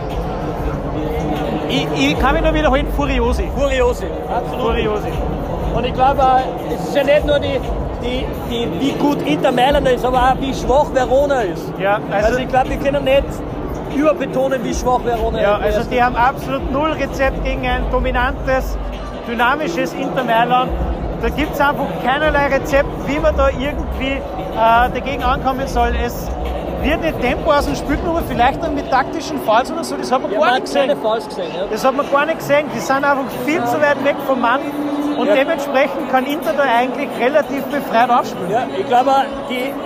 Ich, 1.68 1.86
ich 1.96 2.18
kann 2.18 2.34
mich 2.34 2.42
nur 2.42 2.54
wiederholen, 2.54 2.86
Furiosi. 2.96 3.48
Furiose. 3.56 4.06
Absolut. 4.34 4.66
Furiosi. 4.66 5.08
Und 5.74 5.86
ich 5.86 5.94
glaube, 5.94 6.20
äh, 6.20 6.74
es 6.74 6.88
ist 6.88 6.96
ja 6.96 7.04
nicht 7.04 7.26
nur 7.26 7.38
die, 7.38 7.58
die, 8.02 8.26
die, 8.50 8.68
wie 8.80 8.92
gut 8.92 9.22
Inter 9.22 9.52
Mailand 9.52 9.88
ist, 9.88 10.04
aber 10.04 10.18
auch 10.32 10.40
wie 10.40 10.52
schwach 10.54 10.92
Verona 10.92 11.40
ist. 11.42 11.72
Ja, 11.78 11.98
Also, 12.10 12.26
also, 12.28 12.38
ich 12.40 12.48
glaube, 12.48 12.70
wir 12.70 12.76
können 12.76 13.04
nicht 13.04 13.24
überbetonen, 13.96 14.62
wie 14.64 14.74
schwach 14.74 15.00
Verona 15.04 15.40
ja, 15.40 15.56
ist. 15.58 15.76
also 15.76 15.90
die 15.90 16.02
haben 16.02 16.16
absolut 16.16 16.70
null 16.70 16.92
Rezept 16.92 17.42
gegen 17.44 17.66
ein 17.66 17.84
dominantes, 17.90 18.76
dynamisches 19.26 19.94
Inter 19.94 20.24
Mailand. 20.24 20.70
Da 21.22 21.28
gibt 21.28 21.54
es 21.54 21.60
einfach 21.60 21.86
keinerlei 22.04 22.48
Rezept, 22.48 22.88
wie 23.06 23.18
man 23.18 23.36
da 23.36 23.48
irgendwie 23.48 24.12
äh, 24.14 24.20
dagegen 24.92 25.22
ankommen 25.22 25.66
soll. 25.68 25.92
Es 26.04 26.28
wird 26.82 27.00
nicht 27.00 27.20
Tempo 27.20 27.50
aus 27.52 27.66
dem 27.66 27.74
Spiel 27.76 27.96
genommen, 27.96 28.24
vielleicht 28.28 28.62
dann 28.62 28.74
mit 28.74 28.90
taktischen 28.90 29.40
Falls 29.44 29.70
oder 29.70 29.84
so, 29.84 29.96
das 29.96 30.10
hat 30.10 30.22
man 30.22 30.30
ja, 30.32 30.38
gar 30.40 30.52
nicht 30.54 30.62
gesehen. 30.64 30.88
gesehen. 30.88 31.46
Ja. 31.56 31.64
Das 31.70 31.84
hat 31.84 31.94
man 31.94 32.10
gar 32.10 32.26
nicht 32.26 32.38
gesehen. 32.38 32.66
Die 32.74 32.78
sind 32.80 33.04
einfach 33.04 33.24
viel 33.44 33.64
zu 33.64 33.80
weit 33.80 34.04
weg 34.04 34.16
vom 34.26 34.40
Mann. 34.40 34.60
Und 35.18 35.26
Ja. 35.26 35.34
dementsprechend 35.34 36.10
kann 36.10 36.24
Inter 36.24 36.54
da 36.54 36.62
eigentlich 36.62 37.08
relativ 37.20 37.62
befreit 37.64 38.08
aufspielen. 38.08 38.50
Ja, 38.50 38.62
ich 38.78 38.86
glaube, 38.86 39.10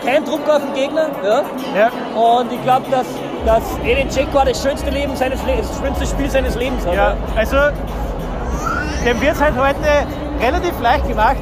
kein 0.05 0.24
Druck 0.24 0.48
auf 0.48 0.62
den 0.62 0.73
Gegner. 0.74 1.09
Ja. 1.24 1.43
Ja. 1.77 1.90
Und 2.20 2.52
ich 2.52 2.62
glaube, 2.62 2.85
dass, 2.90 3.06
dass 3.44 3.62
Edin 3.85 4.09
Dzeko 4.09 4.44
das 4.44 4.62
schönste, 4.62 4.90
Leben 4.90 5.16
seines 5.16 5.40
das 5.44 5.78
schönste 5.81 6.06
Spiel 6.06 6.31
seines 6.31 6.55
Lebens 6.55 6.86
hat. 6.86 6.94
Ja, 6.94 7.14
also 7.36 7.56
dem 9.05 9.20
wird 9.20 9.35
es 9.35 9.43
halt 9.43 9.55
heute 9.56 10.06
relativ 10.40 10.81
leicht 10.81 11.09
gemacht. 11.09 11.36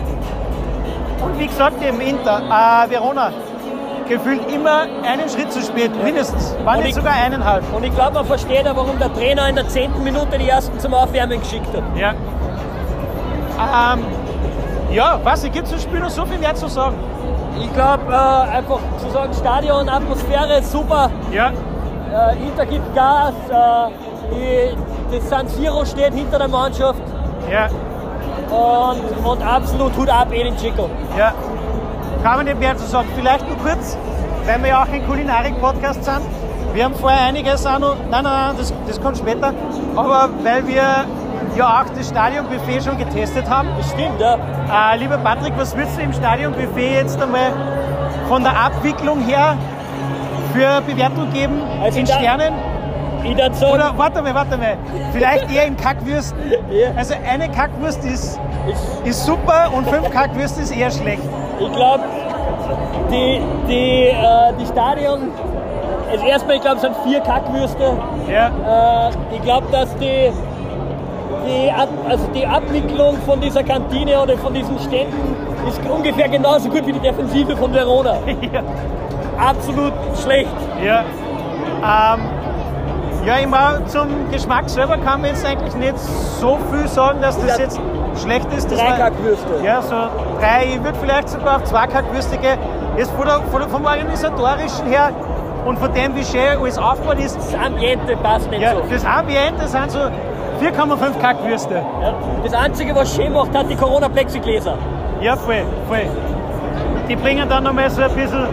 Und 1.22 1.38
wie 1.38 1.46
gesagt, 1.46 1.82
dem 1.82 2.00
Inter, 2.00 2.38
äh, 2.38 2.90
Verona, 2.90 3.32
gefühlt 4.08 4.50
immer 4.52 4.82
einen 5.02 5.28
Schritt 5.28 5.52
zu 5.52 5.60
spät, 5.62 5.90
mindestens. 6.02 6.54
War 6.64 6.74
Und 6.76 6.80
nicht 6.80 6.90
ich- 6.90 6.94
sogar 6.96 7.14
eineinhalb. 7.14 7.64
Und 7.74 7.84
ich 7.84 7.94
glaube, 7.94 8.14
man 8.14 8.24
versteht 8.26 8.66
auch, 8.68 8.76
warum 8.76 8.98
der 8.98 9.12
Trainer 9.14 9.48
in 9.48 9.56
der 9.56 9.68
zehnten 9.68 10.02
Minute 10.04 10.38
die 10.38 10.48
ersten 10.48 10.78
zum 10.78 10.94
Aufwärmen 10.94 11.40
geschickt 11.40 11.68
hat. 11.74 11.82
Ja. 11.96 12.14
Ähm, 13.58 14.04
ja, 14.90 15.18
was, 15.22 15.42
gibt 15.44 15.64
es 15.64 15.70
zum 15.70 15.78
Spiel 15.78 16.00
noch 16.00 16.10
so 16.10 16.24
viel 16.26 16.38
mehr 16.38 16.54
zu 16.54 16.68
sagen? 16.68 16.96
Ich 17.60 17.72
glaube, 17.72 18.02
äh, 18.10 18.56
einfach 18.56 18.80
zu 18.98 19.10
sagen, 19.10 19.32
Stadion, 19.32 19.88
Atmosphäre, 19.88 20.62
super. 20.62 21.10
Ja, 21.32 21.52
Äh, 22.12 22.36
Inter 22.46 22.66
gibt 22.66 22.94
Gas. 22.94 23.32
Äh, 23.50 23.90
die, 24.32 25.16
das 25.16 25.28
San 25.28 25.48
Siro 25.48 25.84
steht 25.84 26.14
hinter 26.14 26.38
der 26.38 26.48
Mannschaft. 26.48 27.00
ja, 27.50 27.68
Und, 28.50 29.26
und 29.26 29.42
absolut 29.42 29.96
Hut 29.96 30.08
ab, 30.08 30.28
Edin 30.32 30.56
Dzeko. 30.56 30.88
ja. 31.18 31.32
Kann 32.24 32.36
man 32.36 32.46
nicht 32.46 32.58
mehr 32.58 32.74
zu 32.74 32.86
sagen. 32.86 33.06
Vielleicht 33.14 33.46
nur 33.46 33.58
kurz, 33.58 33.98
weil 34.46 34.62
wir 34.62 34.70
ja 34.70 34.82
auch 34.82 34.88
ein 34.88 35.06
Kulinarik-Podcast 35.06 36.04
sind. 36.04 36.22
Wir 36.72 36.84
haben 36.84 36.94
vorher 36.94 37.26
einiges 37.26 37.66
auch 37.66 37.78
noch, 37.78 37.96
nein, 38.10 38.24
nein, 38.24 38.32
nein, 38.46 38.54
das, 38.56 38.72
das 38.88 38.98
kommt 38.98 39.18
später. 39.18 39.52
Aber 39.94 40.30
weil 40.42 40.66
wir 40.66 41.04
ja 41.54 41.82
auch 41.82 41.90
das 41.94 42.08
Stadionbuffet 42.08 42.82
schon 42.82 42.96
getestet 42.96 43.46
haben. 43.50 43.68
Das 43.76 43.90
stimmt, 43.90 44.18
ja. 44.20 44.38
Äh, 44.72 44.96
lieber 44.96 45.18
Patrick, 45.18 45.52
was 45.58 45.76
würdest 45.76 45.98
du 45.98 46.00
im 46.00 46.14
Stadionbuffet 46.14 46.94
jetzt 46.94 47.20
einmal 47.20 47.52
von 48.26 48.42
der 48.42 48.58
Abwicklung 48.58 49.20
her 49.20 49.58
für 50.54 50.80
Bewertung 50.80 51.30
geben? 51.30 51.60
Also 51.82 51.98
in 51.98 52.06
Sternen? 52.06 52.54
Ich 53.22 53.36
sagen, 53.36 53.74
Oder 53.74 53.92
warte 53.98 54.22
mal, 54.22 54.34
warte 54.34 54.56
mal. 54.56 54.78
Vielleicht 55.12 55.52
eher 55.52 55.66
in 55.66 55.76
Kackwürsten. 55.76 56.40
Ja. 56.70 56.88
Also 56.96 57.14
eine 57.30 57.50
Kackwurst 57.50 58.02
ist, 58.04 58.40
ich, 58.68 59.10
ist 59.10 59.24
super 59.24 59.70
und 59.74 59.88
fünf 59.88 60.10
Kackwürste 60.10 60.62
ist 60.62 60.70
eher 60.70 60.90
schlecht. 60.90 61.22
ich 61.60 61.72
glaube, 61.72 62.04
die, 63.10 63.40
die, 63.68 64.08
äh, 64.08 64.52
die 64.58 64.66
Stadion, 64.66 65.30
also 66.10 66.24
erstmal, 66.26 66.56
ich 66.56 66.62
glaube, 66.62 66.76
es 66.76 66.82
sind 66.82 66.96
vier 67.04 67.20
Kackwürste. 67.20 67.92
Ja. 68.30 69.08
Äh, 69.08 69.10
ich 69.34 69.42
glaube, 69.42 69.66
dass 69.70 69.94
die, 69.96 70.30
die, 71.46 71.70
Ab, 71.70 71.88
also 72.08 72.26
die 72.34 72.46
Abwicklung 72.46 73.18
von 73.26 73.40
dieser 73.40 73.62
Kantine 73.62 74.20
oder 74.20 74.36
von 74.38 74.54
diesen 74.54 74.78
Ständen 74.78 75.36
ist 75.68 75.80
ungefähr 75.88 76.28
genauso 76.28 76.68
gut 76.68 76.86
wie 76.86 76.92
die 76.92 77.00
Defensive 77.00 77.56
von 77.56 77.72
Verona. 77.72 78.16
ja. 78.52 78.62
Absolut 79.38 79.92
schlecht. 80.22 80.48
Ja. 80.82 81.04
Ähm, 81.82 82.20
ja, 83.26 83.36
immer 83.36 83.86
zum 83.86 84.30
Geschmack 84.30 84.68
selber 84.68 84.98
kann 84.98 85.22
man 85.22 85.30
jetzt 85.30 85.46
eigentlich 85.46 85.74
nicht 85.76 85.98
so 85.98 86.58
viel 86.70 86.86
sagen, 86.86 87.20
dass 87.22 87.40
das 87.40 87.58
jetzt 87.58 87.80
schlecht 88.16 88.52
ist. 88.56 88.70
Das 88.70 88.78
Drei 88.78 88.92
Kackwürste. 88.92 89.48
Ja, 89.62 89.82
so 89.82 89.94
drei. 90.40 90.64
Ich 90.74 90.82
würde 90.84 90.98
vielleicht 91.00 91.28
sogar 91.28 91.56
auf 91.56 91.64
zwei 91.64 91.86
Kackwürste 91.86 92.36
gehen. 92.38 92.58
Von 93.16 93.26
der, 93.26 93.40
von 93.50 93.60
der, 93.60 93.68
vom 93.68 93.84
Organisatorischen 93.84 94.86
her 94.86 95.10
und 95.66 95.78
von 95.78 95.92
dem, 95.94 96.14
wie 96.14 96.24
schön 96.24 96.58
alles 96.60 96.78
aufgebaut 96.78 97.18
ist. 97.18 97.36
Das 97.36 97.54
Ambiente 97.54 98.16
passt 98.16 98.50
nicht 98.50 98.62
Ja, 98.62 98.72
so. 98.74 98.82
das 98.88 99.04
Ambiente 99.04 99.66
sind 99.66 99.90
so 99.90 99.98
4,5 99.98 101.20
Kackwürste. 101.20 101.74
Ja. 101.74 102.14
Das 102.44 102.52
Einzige, 102.54 102.94
was 102.94 103.14
schön 103.14 103.32
macht, 103.32 103.52
hat 103.56 103.68
die 103.68 103.74
Corona-Plexigläser. 103.76 104.78
Ja, 105.20 105.36
voll, 105.36 105.64
voll. 105.88 106.06
Die 107.08 107.16
bringen 107.16 107.48
dann 107.48 107.64
nochmal 107.64 107.90
so 107.90 108.02
ein 108.02 108.14
bisschen 108.14 108.46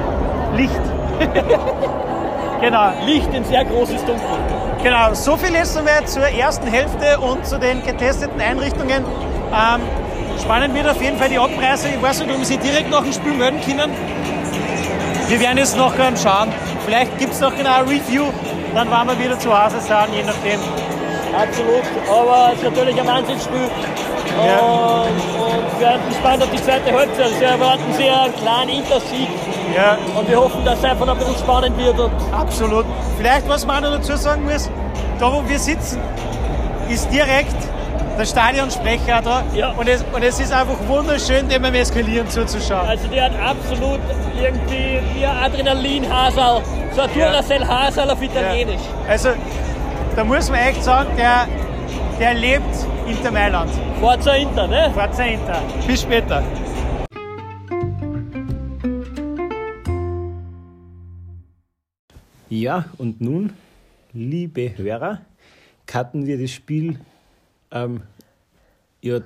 Licht. 0.55 0.81
genau. 2.61 2.89
Licht 3.05 3.33
in 3.33 3.43
sehr 3.45 3.65
großes 3.65 4.03
Dunkel. 4.05 4.25
Genau, 4.83 5.13
so 5.13 5.37
viel 5.37 5.53
jetzt 5.53 5.77
einmal 5.77 6.03
zur 6.05 6.23
ersten 6.23 6.65
Hälfte 6.67 7.19
und 7.19 7.45
zu 7.45 7.59
den 7.59 7.83
getesteten 7.83 8.41
Einrichtungen. 8.41 9.05
Ähm, 9.53 9.81
spannend 10.41 10.73
wird 10.73 10.87
auf 10.87 11.01
jeden 11.01 11.17
Fall 11.17 11.29
die 11.29 11.37
Abreise. 11.37 11.89
Ich 11.89 12.01
weiß 12.01 12.19
nicht, 12.21 12.31
ob 12.31 12.39
wir 12.39 12.45
sie 12.45 12.57
direkt 12.57 12.89
nach 12.89 13.03
dem 13.03 13.13
Spiel 13.13 13.33
melden 13.33 13.59
können. 13.61 13.91
Wir 15.27 15.39
werden 15.39 15.57
jetzt 15.57 15.77
noch 15.77 15.93
ähm, 15.99 16.15
schauen. 16.15 16.49
Vielleicht 16.85 17.17
gibt 17.17 17.33
es 17.33 17.39
noch 17.39 17.55
genau 17.55 17.75
eine 17.79 17.89
Review, 17.89 18.25
dann 18.73 18.89
werden 18.89 19.09
wir 19.09 19.19
wieder 19.19 19.39
zu 19.39 19.51
Hause 19.51 19.79
sein, 19.79 20.07
je 20.13 20.23
nachdem. 20.23 20.59
Absolut. 21.35 21.83
Aber 22.09 22.51
es 22.51 22.57
ist 22.57 22.63
natürlich 22.63 22.99
ein 22.99 23.07
Wahnsinnsspiel. 23.07 23.69
Ja. 24.45 24.59
Und, 24.59 25.09
und 25.09 25.79
wir 25.79 25.91
sind 25.91 26.09
gespannt 26.09 26.43
auf 26.43 26.49
die 26.49 26.63
zweite 26.63 26.91
Halbzeit. 26.93 27.39
Wir 27.39 27.47
erwarten 27.47 27.93
sehr 27.93 28.21
einen 28.21 28.35
kleinen 28.35 28.69
Intersieg. 28.69 29.27
Ja, 29.75 29.97
Und 30.17 30.27
wir 30.27 30.37
hoffen, 30.37 30.65
dass 30.65 30.79
es 30.79 30.85
einfach 30.85 31.05
noch 31.05 31.13
ein 31.13 31.19
bisschen 31.19 31.37
spannend 31.37 31.77
wird. 31.77 31.95
Absolut. 32.31 32.85
Vielleicht, 33.17 33.47
was 33.47 33.65
man 33.65 33.85
auch 33.85 33.91
noch 33.91 33.97
dazu 33.97 34.15
sagen 34.15 34.43
muss, 34.43 34.69
da 35.19 35.31
wo 35.31 35.47
wir 35.47 35.59
sitzen, 35.59 35.99
ist 36.89 37.11
direkt 37.11 37.55
der 38.17 38.25
Stadionsprecher 38.25 39.21
da. 39.21 39.43
Ja. 39.55 39.71
Und, 39.71 39.87
es, 39.87 40.03
und 40.13 40.23
es 40.23 40.39
ist 40.39 40.51
einfach 40.53 40.77
wunderschön, 40.87 41.47
dem 41.49 41.61
beim 41.61 41.73
Eskalieren 41.73 42.27
zuzuschauen. 42.29 42.87
also 42.87 43.07
der 43.07 43.25
hat 43.25 43.39
absolut 43.39 43.99
irgendwie 44.37 44.99
wie 45.13 45.25
ein 45.25 45.37
Adrenalin-Hasel. 45.37 46.63
So 46.95 47.01
ein 47.01 47.09
Ja. 47.15 47.31
Duracell-Hasel 47.31 48.09
auf 48.09 48.21
Italienisch. 48.21 48.81
Also, 49.07 49.29
da 50.15 50.23
muss 50.23 50.49
man 50.49 50.59
echt 50.59 50.83
sagen, 50.83 51.09
der, 51.17 51.47
der 52.19 52.33
lebt 52.33 52.63
Inter 53.07 53.31
Mailand. 53.31 53.71
Forza 53.99 54.33
Inter, 54.33 54.67
ne? 54.67 54.91
Forza 54.93 55.23
Inter. 55.23 55.61
Bis 55.87 56.01
später. 56.01 56.43
Ja, 62.49 62.85
und 62.97 63.21
nun, 63.21 63.53
liebe 64.13 64.77
Hörer, 64.77 65.21
cutten 65.85 66.25
wir 66.25 66.37
das 66.39 66.51
Spiel 66.51 66.99
ähm, 67.71 68.03
ja, 69.01 69.21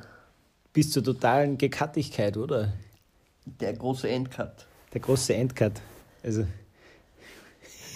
bis 0.73 0.91
zur 0.91 1.03
totalen 1.03 1.57
Gekattigkeit, 1.57 2.37
oder? 2.37 2.73
Der 3.45 3.73
große 3.73 4.09
Endcut. 4.09 4.65
Der 4.93 5.01
große 5.01 5.33
Endcut. 5.33 5.73
Also. 6.23 6.45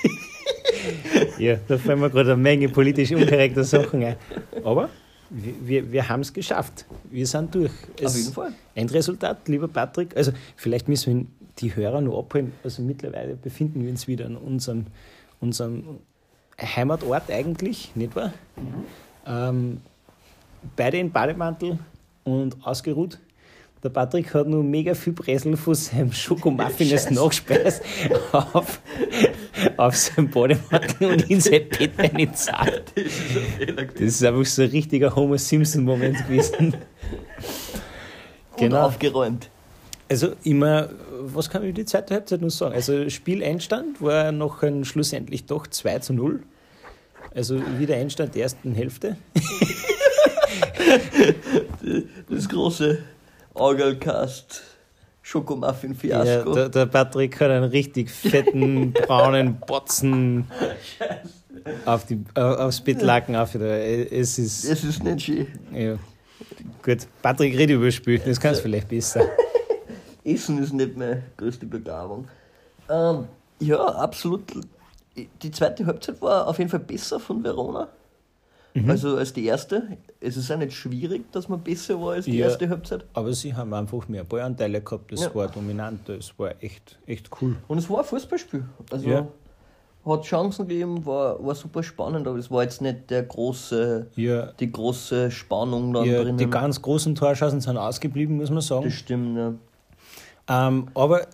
ja, 1.39 1.57
da 1.67 1.77
fallen 1.77 1.99
mir 1.99 2.09
gerade 2.09 2.33
eine 2.33 2.41
Menge 2.41 2.69
politisch 2.69 3.11
unkorrekter 3.11 3.63
Sachen 3.63 4.03
ein. 4.03 4.15
Aber 4.63 4.89
wir, 5.29 5.91
wir, 5.91 6.07
haben 6.07 6.21
es 6.21 6.33
geschafft. 6.33 6.85
Wir 7.09 7.25
sind 7.27 7.53
durch. 7.53 7.71
Es, 7.99 8.17
jeden 8.17 8.33
Fall. 8.33 8.53
Endresultat, 8.75 9.47
lieber 9.47 9.67
Patrick. 9.67 10.15
Also, 10.15 10.31
vielleicht 10.55 10.87
müssen 10.87 11.17
wir 11.17 11.25
die 11.59 11.75
Hörer 11.75 12.01
noch 12.01 12.19
abholen. 12.19 12.53
Also 12.63 12.81
mittlerweile 12.81 13.35
befinden 13.35 13.83
wir 13.83 13.91
uns 13.91 14.07
wieder 14.07 14.25
an 14.25 14.37
unserem, 14.37 14.87
unserem 15.39 15.99
Heimatort 16.59 17.29
eigentlich, 17.29 17.95
nicht 17.95 18.15
wahr? 18.15 18.33
Ähm, 19.25 19.81
beide 20.75 20.97
in 20.97 21.11
Bademantel 21.11 21.79
und 22.23 22.57
ausgeruht. 22.63 23.19
Der 23.81 23.89
Patrick 23.89 24.33
hat 24.33 24.47
nur 24.47 24.61
mega 24.61 24.93
viel 24.93 25.13
Bresel 25.13 25.55
von 25.55 25.73
seinem 25.73 26.11
Schokomuffin 26.11 26.91
als 26.91 27.09
Nachspeis 27.11 27.81
auf, 28.31 28.81
auf 29.77 29.95
seinem 29.95 30.29
Bademantel 30.29 31.11
und 31.11 31.29
in 31.29 31.39
sein 31.39 31.69
Bett 31.69 31.91
reingezahlt. 31.97 32.93
Das 32.95 34.01
ist 34.01 34.23
einfach 34.23 34.45
so 34.45 34.63
ein 34.63 34.69
richtiger 34.69 35.15
Homer 35.15 35.37
Simpson-Moment 35.37 36.27
gewesen. 36.27 36.75
Und 38.57 38.73
aufgeräumt. 38.73 39.49
Also 40.09 40.33
immer, 40.43 40.89
was 41.21 41.49
kann 41.49 41.61
ich 41.61 41.69
über 41.69 41.75
die 41.75 41.85
zweite 41.85 42.15
Halbzeit 42.15 42.41
noch 42.41 42.49
sagen? 42.49 42.75
Also 42.75 43.09
Spieleinstand 43.09 44.01
war 44.01 44.33
noch 44.33 44.61
ein, 44.63 44.83
schlussendlich 44.83 45.45
doch 45.45 45.67
2 45.67 45.99
zu 45.99 46.13
0. 46.13 46.43
Also 47.33 47.61
wie 47.77 47.85
der 47.85 47.97
Einstand 47.97 48.35
der 48.35 48.43
ersten 48.43 48.73
Hälfte. 48.73 49.15
Das 52.29 52.49
große 52.49 52.99
Orgelcast 53.53 54.61
Schokomuffin 55.21 55.91
Ja, 56.03 56.23
Fiasko. 56.23 56.67
der, 56.69 56.85
Patrick 56.87 57.39
hat 57.39 57.51
einen 57.51 57.65
richtig 57.69 58.09
fetten, 58.09 58.93
braunen 58.93 59.59
Botzen 59.59 60.47
auf 61.85 62.05
die, 62.05 62.23
aufs 62.35 62.81
Bettlaken 62.81 63.35
auf. 63.35 63.53
Es 63.53 64.39
ist. 64.39 64.69
das 64.69 64.83
ist 64.83 65.03
nicht 65.03 65.21
schön. 65.21 65.47
Ja. 65.73 65.97
Gut, 66.83 67.07
Patrick, 67.21 67.57
red 67.57 67.69
über 67.69 67.91
Spiel, 67.91 68.19
das 68.19 68.39
kannst 68.39 68.59
du 68.59 68.63
vielleicht 68.63 68.89
besser. 68.89 69.23
Essen 70.23 70.61
ist 70.61 70.73
nicht 70.73 70.97
meine 70.97 71.23
größte 71.37 71.65
Begabung. 71.65 72.27
Ähm, 72.89 73.25
ja, 73.59 73.77
absolut. 73.77 74.43
Die 75.41 75.51
zweite 75.51 75.85
Halbzeit 75.85 76.21
war 76.21 76.47
auf 76.47 76.57
jeden 76.59 76.69
Fall 76.69 76.79
besser 76.79 77.19
von 77.19 77.43
Verona. 77.43 77.89
Mhm. 78.73 78.89
Also 78.89 79.17
als 79.17 79.33
die 79.33 79.45
erste. 79.45 79.97
Es 80.19 80.37
ist 80.37 80.51
auch 80.51 80.57
nicht 80.57 80.73
schwierig, 80.73 81.31
dass 81.31 81.49
man 81.49 81.59
besser 81.61 81.99
war 81.99 82.13
als 82.13 82.25
die 82.25 82.37
Ja. 82.37 82.45
erste 82.47 82.69
Halbzeit. 82.69 83.03
Aber 83.13 83.33
sie 83.33 83.53
haben 83.53 83.73
einfach 83.73 84.07
mehr 84.07 84.23
Ballanteile 84.23 84.81
gehabt, 84.81 85.11
das 85.11 85.21
Ja. 85.21 85.35
war 85.35 85.47
dominant, 85.47 86.01
das 86.07 86.37
war 86.37 86.51
echt, 86.61 86.99
echt 87.07 87.29
cool. 87.41 87.55
Und 87.67 87.79
es 87.79 87.89
war 87.89 87.99
ein 87.99 88.05
Fußballspiel. 88.05 88.63
Also 88.91 89.09
Ja. 89.09 89.27
hat 90.05 90.23
Chancen 90.23 90.67
gegeben, 90.67 91.05
war, 91.05 91.43
war 91.45 91.55
super 91.55 91.81
spannend, 91.83 92.27
aber 92.27 92.37
es 92.37 92.49
war 92.51 92.63
jetzt 92.63 92.81
nicht 92.81 93.09
der 93.09 93.23
große, 93.23 94.07
die 94.15 94.71
große 94.71 95.31
Spannung 95.31 95.93
ja 96.05 96.21
drinnen. 96.23 96.37
die 96.37 96.49
ganz 96.49 96.81
großen 96.81 97.15
Torschancen 97.15 97.61
sind 97.61 97.77
ausgeblieben, 97.77 98.37
muss 98.37 98.49
man 98.51 98.61
sagen. 98.61 98.85
das 98.85 98.93
stimmt, 98.93 99.35
ja. 99.37 99.53
Ähm, 100.47 100.87
aber 100.95 101.27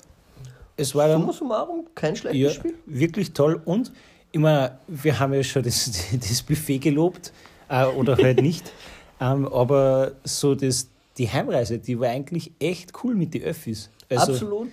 es 0.77 0.93
war 0.95 1.07
dann 1.07 1.21
Summa 1.21 1.33
summarum, 1.33 1.85
kein 1.95 2.15
schlechtes 2.15 2.53
Spiel. 2.53 2.73
wirklich 2.85 3.33
toll. 3.33 3.61
Und 3.65 3.91
immer, 4.35 4.77
wir 4.87 5.19
haben 5.19 5.33
ja 5.33 5.43
schon 5.43 5.63
das, 5.63 5.89
das 6.11 6.43
Buffet 6.43 6.77
gelobt, 6.79 7.31
äh, 7.69 7.85
oder 7.85 8.15
halt 8.17 8.41
nicht. 8.41 8.71
ähm, 9.21 9.47
aber 9.47 10.11
so 10.23 10.53
das, 10.53 10.89
die 11.17 11.29
Heimreise, 11.31 11.79
die 11.79 11.99
war 11.99 12.09
eigentlich 12.09 12.51
echt 12.59 12.91
cool 13.03 13.15
mit 13.15 13.33
den 13.33 13.43
Öffis. 13.43 13.89
Also 14.09 14.33
Absolut. 14.33 14.67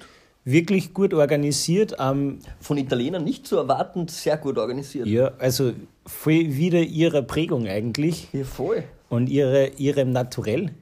wirklich 0.45 0.93
gut 0.93 1.15
organisiert. 1.15 1.97
Ähm, 1.99 2.41
Von 2.61 2.77
Italienern 2.77 3.25
nicht 3.25 3.47
zu 3.47 3.57
erwarten, 3.57 4.09
sehr 4.09 4.37
gut 4.37 4.59
organisiert. 4.59 5.07
ja, 5.07 5.31
also 5.39 5.73
voll 6.05 6.35
wieder 6.57 6.81
ihrer 6.81 7.23
Prägung 7.23 7.67
eigentlich 7.67 8.29
Ja, 8.33 8.45
voll. 8.45 8.83
und 9.09 9.29
ihre, 9.29 9.69
ihrem 9.79 10.11
Naturell. 10.11 10.73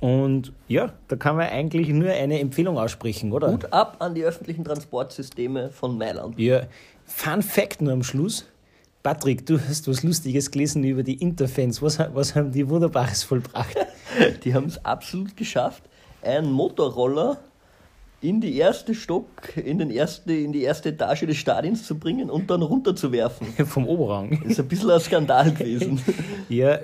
Und 0.00 0.52
ja, 0.68 0.92
da 1.08 1.16
kann 1.16 1.36
man 1.36 1.48
eigentlich 1.48 1.88
nur 1.88 2.10
eine 2.10 2.38
Empfehlung 2.38 2.78
aussprechen, 2.78 3.32
oder? 3.32 3.50
Hut 3.52 3.72
ab 3.72 3.96
an 3.98 4.14
die 4.14 4.22
öffentlichen 4.22 4.64
Transportsysteme 4.64 5.70
von 5.70 5.98
Mailand. 5.98 6.38
Ja, 6.38 6.62
Fun 7.08 7.42
Fact 7.42 7.80
nur 7.82 7.92
am 7.92 8.02
Schluss. 8.02 8.44
Patrick, 9.02 9.46
du 9.46 9.58
hast 9.58 9.88
was 9.88 10.02
Lustiges 10.02 10.50
gelesen 10.50 10.84
über 10.84 11.02
die 11.02 11.14
Interfans. 11.14 11.80
Was, 11.80 11.98
was 12.12 12.34
haben 12.34 12.52
die 12.52 12.68
Wunderbares 12.68 13.22
vollbracht? 13.22 13.74
Die 14.44 14.52
haben 14.54 14.66
es 14.66 14.84
absolut 14.84 15.36
geschafft, 15.36 15.82
einen 16.22 16.50
Motorroller 16.50 17.38
in 18.20 18.40
die 18.40 18.56
erste 18.56 18.94
Stock, 18.94 19.28
in, 19.56 19.78
den 19.78 19.90
erste, 19.90 20.32
in 20.32 20.50
die 20.52 20.62
erste 20.62 20.88
Etage 20.88 21.20
des 21.26 21.36
Stadions 21.36 21.86
zu 21.86 21.96
bringen 21.96 22.28
und 22.30 22.50
dann 22.50 22.62
runterzuwerfen. 22.62 23.46
Vom 23.66 23.86
Oberrang. 23.86 24.40
Das 24.42 24.52
ist 24.52 24.60
ein 24.60 24.66
bisschen 24.68 24.90
ein 24.90 25.00
Skandal 25.00 25.52
gewesen. 25.54 26.00
Ja, 26.48 26.80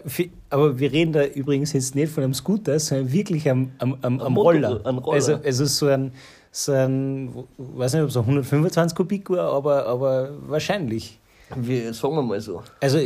aber 0.50 0.78
wir 0.78 0.92
reden 0.92 1.12
da 1.12 1.24
übrigens 1.24 1.72
jetzt 1.72 1.94
nicht 1.96 2.12
von 2.12 2.22
einem 2.22 2.34
Scooter, 2.34 2.78
sondern 2.78 3.10
wirklich 3.10 3.50
am, 3.50 3.72
am, 3.78 3.96
am, 4.02 4.20
am 4.20 4.32
Motor- 4.34 4.52
Roller. 4.52 4.82
Roller. 4.84 5.12
Also, 5.12 5.34
also 5.44 5.64
so 5.64 5.86
ein, 5.88 6.12
so 6.56 6.70
ein, 6.72 7.34
weiß 7.58 7.94
nicht, 7.94 8.02
ob 8.02 8.08
es 8.08 8.14
so 8.14 8.20
125 8.20 8.96
Kubik 8.96 9.28
war, 9.28 9.52
aber, 9.52 9.86
aber 9.86 10.30
wahrscheinlich. 10.46 11.18
Wir, 11.56 11.92
sagen 11.92 12.14
wir 12.14 12.22
mal 12.22 12.40
so. 12.40 12.62
Also 12.80 12.98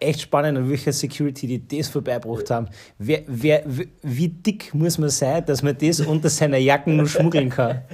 echt 0.00 0.20
spannend, 0.22 0.56
an 0.56 0.70
welcher 0.70 0.92
Security 0.92 1.46
die 1.46 1.76
das 1.78 1.88
vorbeigebracht 1.88 2.50
haben. 2.50 2.68
Wer, 2.98 3.22
wer, 3.26 3.64
wie 4.02 4.28
dick 4.28 4.74
muss 4.74 4.96
man 4.96 5.10
sein, 5.10 5.44
dass 5.44 5.62
man 5.62 5.76
das 5.76 6.00
unter 6.00 6.30
seiner 6.30 6.56
Jacken 6.56 6.96
nur 6.96 7.06
schmuggeln 7.06 7.50
kann? 7.50 7.82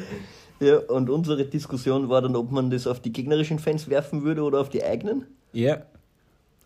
Ja, 0.60 0.78
und 0.78 1.10
unsere 1.10 1.44
Diskussion 1.44 2.08
war 2.08 2.22
dann, 2.22 2.36
ob 2.36 2.52
man 2.52 2.70
das 2.70 2.86
auf 2.86 3.00
die 3.00 3.12
gegnerischen 3.12 3.58
Fans 3.58 3.88
werfen 3.90 4.22
würde 4.22 4.44
oder 4.44 4.60
auf 4.60 4.68
die 4.68 4.84
eigenen. 4.84 5.26
Ja. 5.52 5.78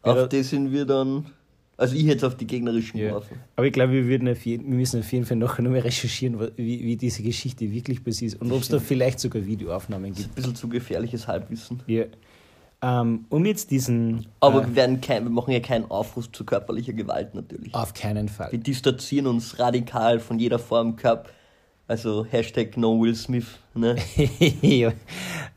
Auf 0.03 0.17
Ja. 0.17 0.27
die 0.27 0.43
sind 0.43 0.71
wir 0.71 0.85
dann. 0.85 1.25
Also 1.79 1.95
ich 1.95 2.07
hätte 2.07 2.19
es 2.19 2.25
auf 2.25 2.37
die 2.37 2.47
gegnerischen 2.47 2.99
ja. 2.99 3.21
Aber 3.57 3.67
ich 3.67 3.73
glaube, 3.73 3.93
wir, 3.93 4.07
würden 4.07 4.35
jeden, 4.45 4.71
wir 4.71 4.79
müssen 4.79 5.01
auf 5.01 5.13
jeden 5.13 5.27
Fall 5.27 5.37
nachher 5.37 5.63
nochmal 5.63 5.81
recherchieren, 5.81 6.41
wie, 6.57 6.83
wie 6.83 6.97
diese 6.97 7.23
Geschichte 7.23 7.71
wirklich 7.71 8.03
passiert 8.03 8.33
ist 8.33 8.41
und 8.41 8.51
ob 8.51 8.63
es 8.63 8.69
da 8.69 8.79
vielleicht 8.79 9.21
sogar 9.21 9.45
Videoaufnahmen 9.45 10.11
Das 10.11 10.21
ist 10.21 10.25
gibt. 10.25 10.33
ein 10.33 10.35
bisschen 10.37 10.57
zu 10.57 10.69
gefährliches 10.69 11.29
Halbwissen. 11.29 11.83
Ja. 11.87 12.05
Ähm, 12.83 13.27
um 13.29 13.45
jetzt 13.45 13.71
diesen. 13.71 14.27
Aber 14.41 14.63
äh, 14.63 14.69
wir, 14.69 14.77
werden 14.77 15.01
kein, 15.01 15.25
wir 15.25 15.31
machen 15.31 15.53
ja 15.53 15.61
keinen 15.61 15.91
Aufruf 15.91 16.31
zu 16.33 16.45
körperlicher 16.45 16.93
Gewalt 16.95 17.35
natürlich. 17.35 17.75
auf 17.75 17.93
keinen 17.93 18.29
Fall. 18.29 18.53
Wir 18.53 18.59
distanzieren 18.59 19.27
uns 19.27 19.59
radikal 19.59 20.19
von 20.21 20.39
jeder 20.39 20.59
Form 20.59 20.97
Körper. 20.97 21.31
Also 21.89 22.25
Hashtag 22.25 22.77
No 22.77 23.01
Will 23.01 23.15
Smith. 23.15 23.47
Ne? 23.75 23.97
ja. 24.63 24.93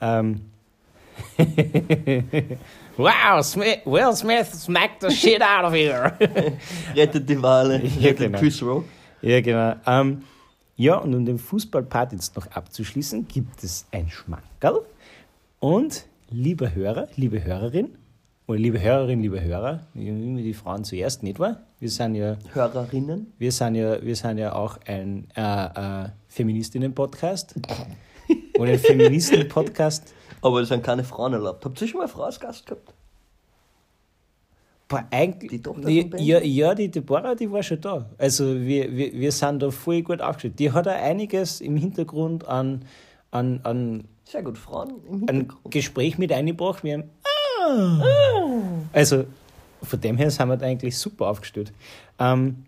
ähm. 0.02 0.42
wow, 3.00 3.42
Smith, 3.42 3.80
Will 3.86 4.14
Smith 4.14 4.54
smacked 4.54 5.02
the 5.02 5.10
shit 5.10 5.42
out 5.42 5.66
of 5.66 5.74
here. 5.74 6.12
Rettet 6.96 7.28
die 7.30 7.42
Wale, 7.42 7.82
Ja, 7.84 8.10
rettet 8.10 8.18
genau. 8.18 8.40
Chris 8.40 8.62
Rock. 8.62 8.86
ja, 9.22 9.42
genau. 9.42 9.76
Ähm, 9.86 10.24
ja, 10.76 10.98
und 10.98 11.14
um 11.16 11.26
den 11.26 11.40
Fußballpart 11.40 12.14
jetzt 12.14 12.36
noch 12.36 12.48
abzuschließen, 12.52 13.28
gibt 13.28 13.64
es 13.64 13.86
ein 13.92 14.10
Schmankerl. 14.10 14.82
Und 15.60 16.06
lieber 16.30 16.74
Hörer, 16.74 17.08
liebe 17.16 17.44
Hörerin, 17.44 17.98
oder 18.48 18.58
liebe 18.60 18.82
Hörerin, 18.82 19.22
liebe 19.22 19.42
Hörer, 19.42 19.82
immer 19.94 20.42
die 20.42 20.54
Frauen 20.54 20.84
zuerst, 20.84 21.22
nicht 21.22 21.38
wahr? 21.38 21.62
Wir 21.80 21.90
sind 21.90 22.16
ja, 22.16 22.38
Hörerinnen. 22.54 23.34
wir 23.38 23.52
sind 23.52 23.76
ja, 23.76 24.02
wir 24.02 24.16
sind 24.16 24.38
ja 24.40 24.54
auch 24.54 24.78
ein 24.88 25.28
äh, 25.36 26.04
äh, 26.04 26.10
Feministinnen-Podcast. 26.30 27.56
oder 28.58 28.72
ein 28.72 28.80
Feministen-Podcast. 28.80 30.14
Aber 30.42 30.62
es 30.62 30.70
sind 30.70 30.84
keine 30.84 31.04
Frauen 31.04 31.34
erlaubt. 31.34 31.66
Habt 31.66 31.82
ihr 31.82 31.88
schon 31.88 31.98
mal 31.98 32.06
eine 32.06 32.12
Frau 32.14 32.24
als 32.24 32.40
Gast 32.40 32.66
gehabt? 32.66 32.94
Boah, 34.88 35.06
eigentlich, 35.12 35.52
Die 35.52 35.62
Tochter 35.62 35.88
die, 35.88 36.10
ja, 36.18 36.42
ja, 36.42 36.74
die 36.74 36.90
Deborah, 36.90 37.36
die 37.36 37.52
war 37.52 37.62
schon 37.62 37.80
da. 37.80 38.10
Also 38.18 38.60
wir, 38.60 38.92
wir, 38.96 39.14
wir 39.14 39.32
sind 39.32 39.62
da 39.62 39.70
voll 39.70 40.02
gut 40.02 40.20
aufgestellt. 40.20 40.58
Die 40.58 40.72
hat 40.72 40.88
auch 40.88 40.92
einiges 40.92 41.62
im 41.62 41.78
Hintergrund 41.78 42.48
an, 42.48 42.84
an, 43.30 43.60
an 43.64 44.06
Sehr 44.26 44.42
gut, 44.42 44.58
Frauen 44.58 44.90
im 45.08 45.24
ein 45.28 45.36
Hintergrund. 45.36 45.72
Gespräch 45.72 46.18
mit 46.18 46.32
eingebracht. 46.32 46.84
Wir 46.84 46.94
haben, 46.98 47.10
ah. 47.62 48.02
Also 48.92 49.26
von 49.84 50.02
dem 50.02 50.18
her 50.18 50.32
sind 50.32 50.48
wir 50.48 50.58
da 50.58 50.66
eigentlich 50.66 50.98
super 50.98 51.28
aufgestellt. 51.28 51.72
Ähm, 52.18 52.66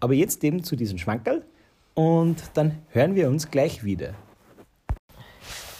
aber 0.00 0.14
jetzt 0.14 0.42
eben 0.42 0.64
zu 0.64 0.76
diesem 0.76 0.96
Schmankerl 0.96 1.44
und 1.92 2.42
dann 2.54 2.78
hören 2.88 3.14
wir 3.14 3.28
uns 3.28 3.50
gleich 3.50 3.84
wieder. 3.84 4.14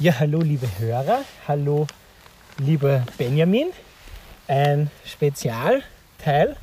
Ja, 0.00 0.18
hallo 0.18 0.40
liebe 0.40 0.66
Hörer, 0.78 1.24
hallo 1.46 1.86
lieber 2.56 3.02
Benjamin. 3.18 3.66
Ein 4.48 4.90
Spezialteil, 5.04 6.56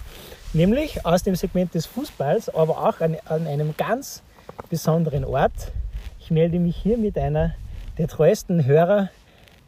nämlich 0.54 1.06
aus 1.06 1.22
dem 1.22 1.36
Segment 1.36 1.76
des 1.76 1.86
Fußballs, 1.86 2.50
aber 2.50 2.80
auch 2.80 3.00
an, 3.00 3.16
an 3.26 3.46
einem 3.46 3.76
ganz 3.78 4.24
besonderen 4.72 5.24
Ort. 5.24 5.72
Ich 6.20 6.32
melde 6.32 6.58
mich 6.58 6.78
hier 6.78 6.98
mit 6.98 7.16
einer 7.16 7.54
der 8.00 8.08
treuesten 8.08 8.66
Hörer 8.66 9.12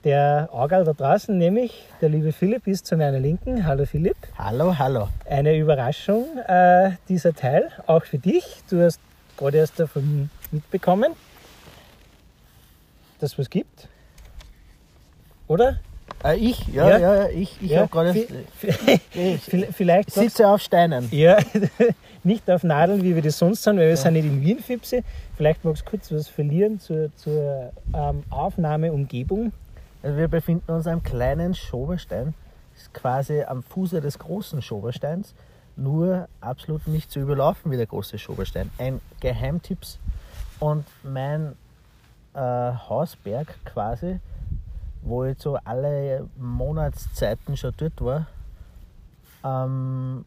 der 0.04 0.50
Augal 0.52 0.84
da 0.84 0.94
draußen, 0.94 1.38
nämlich 1.38 1.86
der 2.02 2.10
liebe 2.10 2.32
Philipp 2.32 2.66
ist 2.66 2.88
zu 2.88 2.98
meiner 2.98 3.20
Linken. 3.20 3.68
Hallo 3.68 3.86
Philipp. 3.86 4.18
Hallo, 4.36 4.80
hallo. 4.80 5.10
Eine 5.30 5.56
Überraschung, 5.56 6.26
äh, 6.48 6.94
dieser 7.08 7.36
Teil, 7.36 7.70
auch 7.86 8.04
für 8.04 8.18
dich. 8.18 8.64
Du 8.68 8.82
hast 8.82 9.00
gerade 9.38 9.60
erst 9.60 9.80
davon 9.80 10.32
mitbekommen, 10.50 11.14
dass 13.20 13.34
es 13.34 13.40
was 13.40 13.50
gibt. 13.50 13.88
Oder? 15.48 15.78
Äh, 16.24 16.38
ich? 16.38 16.68
Ja, 16.68 16.90
Ja. 16.90 16.98
ja, 16.98 17.16
ja, 17.16 17.30
ich, 17.30 17.58
ich 17.62 17.72
Ja, 17.72 17.80
habe 17.82 17.90
gerade. 17.90 18.12
vi- 18.12 18.28
vi- 19.14 19.72
Vielleicht 19.72 20.12
Sitze 20.12 20.48
auf 20.48 20.62
Steinen. 20.62 21.08
Ja, 21.12 21.38
nicht 22.24 22.50
auf 22.50 22.64
Nadeln, 22.64 23.04
wie 23.04 23.16
wir 23.16 23.22
das 23.22 23.38
sonst 23.38 23.64
sind, 23.64 23.78
weil 23.78 23.88
wir 23.90 23.98
sind 23.98 24.14
nicht 24.14 24.26
in 24.26 24.42
Wien, 24.42 24.60
Fipse. 24.60 25.04
Vielleicht 25.38 25.64
magst 25.64 25.84
du 25.86 25.90
kurz 25.92 26.12
was 26.12 26.28
verlieren 26.28 26.80
zur, 26.80 27.16
zur 27.16 27.72
ähm, 27.94 28.24
Aufnahmeumgebung. 28.30 29.54
Also 30.04 30.18
wir 30.18 30.28
befinden 30.28 30.72
uns 30.72 30.88
am 30.88 31.04
kleinen 31.04 31.54
Schoberstein. 31.54 32.34
Das 32.74 32.84
ist 32.84 32.94
quasi 32.94 33.42
am 33.44 33.64
Fuße 33.64 34.02
des 34.02 34.20
großen 34.20 34.62
Schobersteins. 34.62 35.34
Nur 35.76 36.28
absolut 36.42 36.88
nicht 36.88 37.10
zu 37.12 37.20
überlaufen 37.22 37.72
wie 37.72 37.78
der 37.78 37.86
große 37.86 38.18
Schoberstein. 38.18 38.70
Ein 38.78 39.00
Geheimtipps. 39.22 39.98
Und 40.60 40.86
mein 41.04 41.54
äh, 42.34 42.40
Hausberg 42.40 43.48
quasi, 43.66 44.20
wo 45.02 45.26
ich 45.26 45.40
so 45.40 45.58
alle 45.64 46.28
Monatszeiten 46.38 47.56
schon 47.58 47.74
dort 47.78 48.02
war, 48.02 48.28
ähm, 49.44 50.26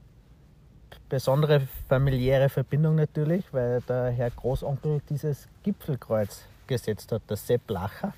besondere 1.09 1.63
familiäre 1.89 2.49
Verbindung 2.49 2.97
natürlich, 2.97 3.45
weil 3.53 3.81
der 3.83 4.11
Herr 4.11 4.31
Großonkel 4.31 5.03
dieses 5.09 5.49
Gipfelkreuz 5.63 6.45
gesetzt 6.67 7.13
hat, 7.13 7.23
der 7.29 7.37
Sepp 7.37 7.69
Lacher 7.69 8.15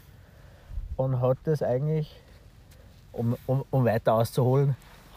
und 0.96 1.20
hat 1.20 1.38
das 1.44 1.62
eigentlich, 1.62 2.20
um, 3.12 3.36
um, 3.46 3.64
um 3.70 3.84
weiter 3.84 4.14
auszuholen, 4.14 4.76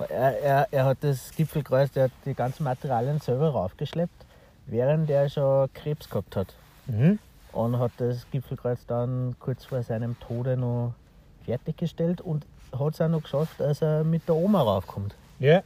er, 0.10 0.40
er, 0.42 0.68
er 0.72 0.86
hat 0.86 0.98
das 1.02 1.32
Gipfelkreuz, 1.36 1.92
der 1.92 2.06
hat 2.06 2.12
die 2.26 2.34
ganzen 2.34 2.64
Materialien 2.64 3.20
selber 3.20 3.50
raufgeschleppt, 3.50 4.26
während 4.68 5.10
er 5.10 5.30
schon 5.30 5.72
Krebs 5.74 6.10
gehabt 6.10 6.36
hat. 6.36 6.54
Mhm. 6.88 7.20
Und 7.58 7.80
hat 7.80 7.92
das 7.98 8.30
Gipfelkreuz 8.30 8.86
dann 8.86 9.36
kurz 9.40 9.66
vor 9.66 9.82
seinem 9.82 10.16
Tode 10.20 10.56
noch 10.56 10.94
fertiggestellt 11.44 12.22
und 12.22 12.46
hat 12.78 12.94
es 12.94 13.02
auch 13.02 13.08
noch 13.08 13.24
geschafft, 13.24 13.60
dass 13.60 13.82
er 13.82 14.04
mit 14.04 14.28
der 14.28 14.36
Oma 14.36 14.62
raufkommt. 14.62 15.16
Ja, 15.40 15.62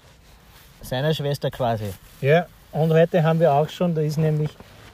Seiner 0.81 1.13
Schwester 1.13 1.51
quasi. 1.51 1.93
ja. 2.21 2.45
Und 2.71 2.93
heute 2.93 3.21
haben 3.23 3.41
wir 3.41 3.51
auch 3.51 3.67
schon, 3.67 3.93
da 3.93 3.99
ist 4.01 4.17
nämlich 4.17 4.51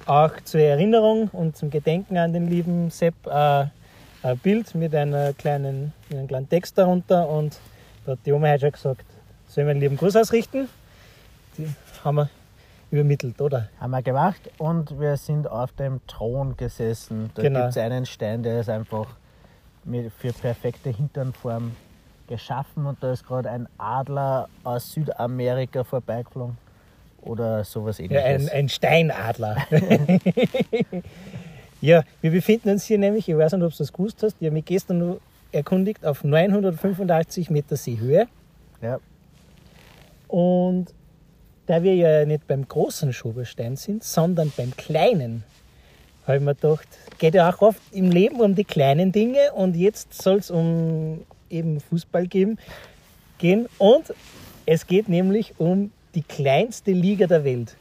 auch 0.07 0.31
zur 0.43 0.61
Erinnerung 0.61 1.27
und 1.31 1.55
zum 1.55 1.69
Gedenken 1.69 2.17
an 2.17 2.33
den 2.33 2.47
lieben 2.47 2.89
Sepp 2.89 3.13
äh, 3.27 3.65
ein 4.23 4.37
Bild 4.41 4.73
mit, 4.73 4.95
einer 4.95 5.33
kleinen, 5.33 5.93
mit 6.09 6.17
einem 6.17 6.27
kleinen 6.27 6.49
Text 6.49 6.75
darunter. 6.79 7.29
Und 7.29 7.59
da 8.07 8.13
hat 8.13 8.19
die 8.25 8.31
Oma 8.31 8.47
heute 8.47 8.61
schon 8.61 8.71
gesagt, 8.71 9.05
sollen 9.47 9.67
wir 9.67 9.71
einen 9.71 9.81
lieben 9.81 9.97
Gruß 9.97 10.15
ausrichten? 10.15 10.67
Die 11.59 11.67
haben 12.03 12.15
wir 12.15 12.29
übermittelt, 12.91 13.39
oder? 13.41 13.69
Haben 13.79 13.91
wir 13.91 14.01
gemacht 14.01 14.49
und 14.57 14.99
wir 14.99 15.17
sind 15.17 15.49
auf 15.49 15.71
dem 15.73 15.99
Thron 16.07 16.55
gesessen. 16.57 17.29
Da 17.35 17.41
Genau. 17.41 17.59
gibt 17.61 17.69
es 17.71 17.77
einen 17.77 18.05
Stein, 18.05 18.43
der 18.43 18.59
ist 18.61 18.69
einfach 18.69 19.07
für 20.17 20.33
perfekte 20.33 20.89
Hinternform 20.89 21.73
geschaffen 22.27 22.85
und 22.85 23.01
da 23.01 23.13
ist 23.13 23.25
gerade 23.25 23.49
ein 23.49 23.67
Adler 23.77 24.49
aus 24.63 24.91
Südamerika 24.91 25.83
vorbeigeflogen 25.85 26.57
oder 27.21 27.63
sowas 27.63 27.97
Ja, 27.99 28.05
ähnliches. 28.05 28.49
ein, 28.51 28.57
ein 28.59 28.69
Steinadler. 28.69 29.55
ja, 31.81 32.03
wir 32.21 32.31
befinden 32.31 32.69
uns 32.69 32.85
hier 32.85 32.97
nämlich, 32.97 33.27
ich 33.29 33.37
weiß 33.37 33.53
nicht, 33.53 33.63
ob 33.63 33.71
du 33.71 33.77
das 33.77 33.93
gewusst 33.93 34.21
hast, 34.23 34.35
ich 34.39 34.45
habe 34.45 34.53
mich 34.53 34.65
gestern 34.65 34.97
nur 34.99 35.19
erkundigt, 35.51 36.05
auf 36.05 36.23
985 36.23 37.49
Meter 37.49 37.75
Seehöhe. 37.77 38.27
ja. 38.81 38.99
Und 40.27 40.87
da 41.67 41.83
wir 41.83 41.95
ja 41.95 42.25
nicht 42.25 42.47
beim 42.47 42.67
großen 42.67 43.13
Schoberstein 43.13 43.75
sind, 43.75 44.03
sondern 44.03 44.51
beim 44.57 44.75
kleinen, 44.75 45.43
habe 46.25 46.37
ich 46.37 46.43
mir 46.43 46.55
gedacht, 46.55 46.87
geht 47.19 47.35
ja 47.35 47.49
auch 47.49 47.61
oft 47.61 47.81
im 47.91 48.09
Leben 48.11 48.41
um 48.41 48.55
die 48.55 48.63
kleinen 48.65 49.11
Dinge 49.11 49.51
und 49.53 49.75
jetzt 49.75 50.13
soll 50.21 50.37
es 50.37 50.49
um 50.51 51.21
eben 51.49 51.79
Fußball 51.79 52.27
geben, 52.27 52.57
gehen. 53.37 53.67
Und 53.77 54.13
es 54.65 54.87
geht 54.87 55.07
nämlich 55.07 55.53
um 55.59 55.91
die 56.15 56.23
kleinste 56.23 56.91
Liga 56.91 57.27
der 57.27 57.43
Welt. 57.43 57.75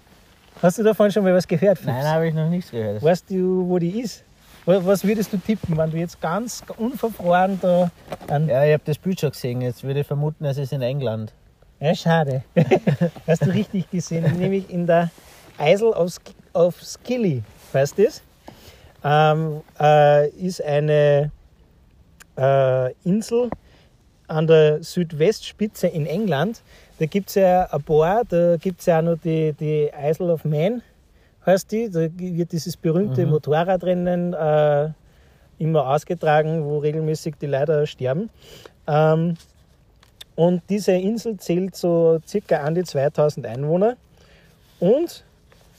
Hast 0.62 0.78
du 0.78 0.82
davon 0.82 1.10
schon 1.10 1.24
mal 1.24 1.34
was 1.34 1.46
gehört? 1.48 1.78
Fips? 1.78 1.86
Nein, 1.88 2.04
habe 2.06 2.28
ich 2.28 2.34
noch 2.34 2.48
nichts 2.48 2.70
gehört. 2.70 3.02
Weißt 3.02 3.28
du, 3.30 3.68
wo 3.68 3.78
die 3.78 4.00
ist? 4.00 4.22
Wa- 4.64 4.80
Was 4.84 5.04
würdest 5.04 5.32
du 5.32 5.36
tippen, 5.38 5.76
wenn 5.76 5.90
du 5.90 5.96
jetzt 5.98 6.20
ganz 6.20 6.62
unverfroren 6.78 7.58
da 7.60 7.90
an. 8.28 8.48
Ja, 8.48 8.64
ich 8.64 8.72
habe 8.72 8.82
das 8.84 8.98
Bild 8.98 9.20
schon 9.20 9.30
gesehen. 9.32 9.60
Jetzt 9.60 9.82
würde 9.84 10.00
ich 10.00 10.06
vermuten, 10.06 10.44
es 10.44 10.56
ist 10.58 10.72
in 10.72 10.82
England. 10.82 11.32
Ja, 11.78 11.94
schade. 11.94 12.42
Hast 13.26 13.44
du 13.44 13.50
richtig 13.50 13.90
gesehen, 13.90 14.24
nämlich 14.38 14.70
in 14.70 14.86
der 14.86 15.10
Isle 15.60 15.94
of, 15.94 16.10
Sk 16.10 16.34
of 16.54 16.82
Skilly, 16.82 17.42
weißt 17.72 17.98
du 17.98 18.04
das? 18.04 18.22
Ähm, 19.04 19.60
äh, 19.78 20.28
ist 20.30 20.62
eine 20.62 21.30
äh, 22.38 22.92
Insel 23.04 23.50
an 24.26 24.46
der 24.46 24.82
Südwestspitze 24.82 25.88
in 25.88 26.06
England. 26.06 26.62
Da 26.98 27.04
gibt 27.04 27.28
es 27.28 27.34
ja 27.34 27.64
ein 27.70 27.82
paar, 27.82 28.24
da 28.24 28.56
gibt 28.56 28.80
es 28.80 28.86
ja 28.86 28.98
auch 28.98 29.02
noch 29.02 29.18
die, 29.18 29.52
die 29.52 29.90
Isle 29.94 30.32
of 30.32 30.44
Man, 30.46 30.80
heißt 31.44 31.70
die. 31.70 31.90
Da 31.90 32.08
wird 32.16 32.52
dieses 32.52 32.76
berühmte 32.76 33.26
Motorradrennen 33.26 34.32
äh, 34.32 34.88
immer 35.58 35.88
ausgetragen, 35.88 36.64
wo 36.64 36.78
regelmäßig 36.78 37.34
die 37.40 37.46
Leute 37.46 37.86
sterben. 37.86 38.30
Ähm, 38.86 39.36
und 40.36 40.62
diese 40.68 40.92
Insel 40.92 41.36
zählt 41.38 41.74
so 41.74 42.20
circa 42.26 42.58
an 42.58 42.74
die 42.74 42.84
2000 42.84 43.44
Einwohner 43.46 43.96
und 44.80 45.24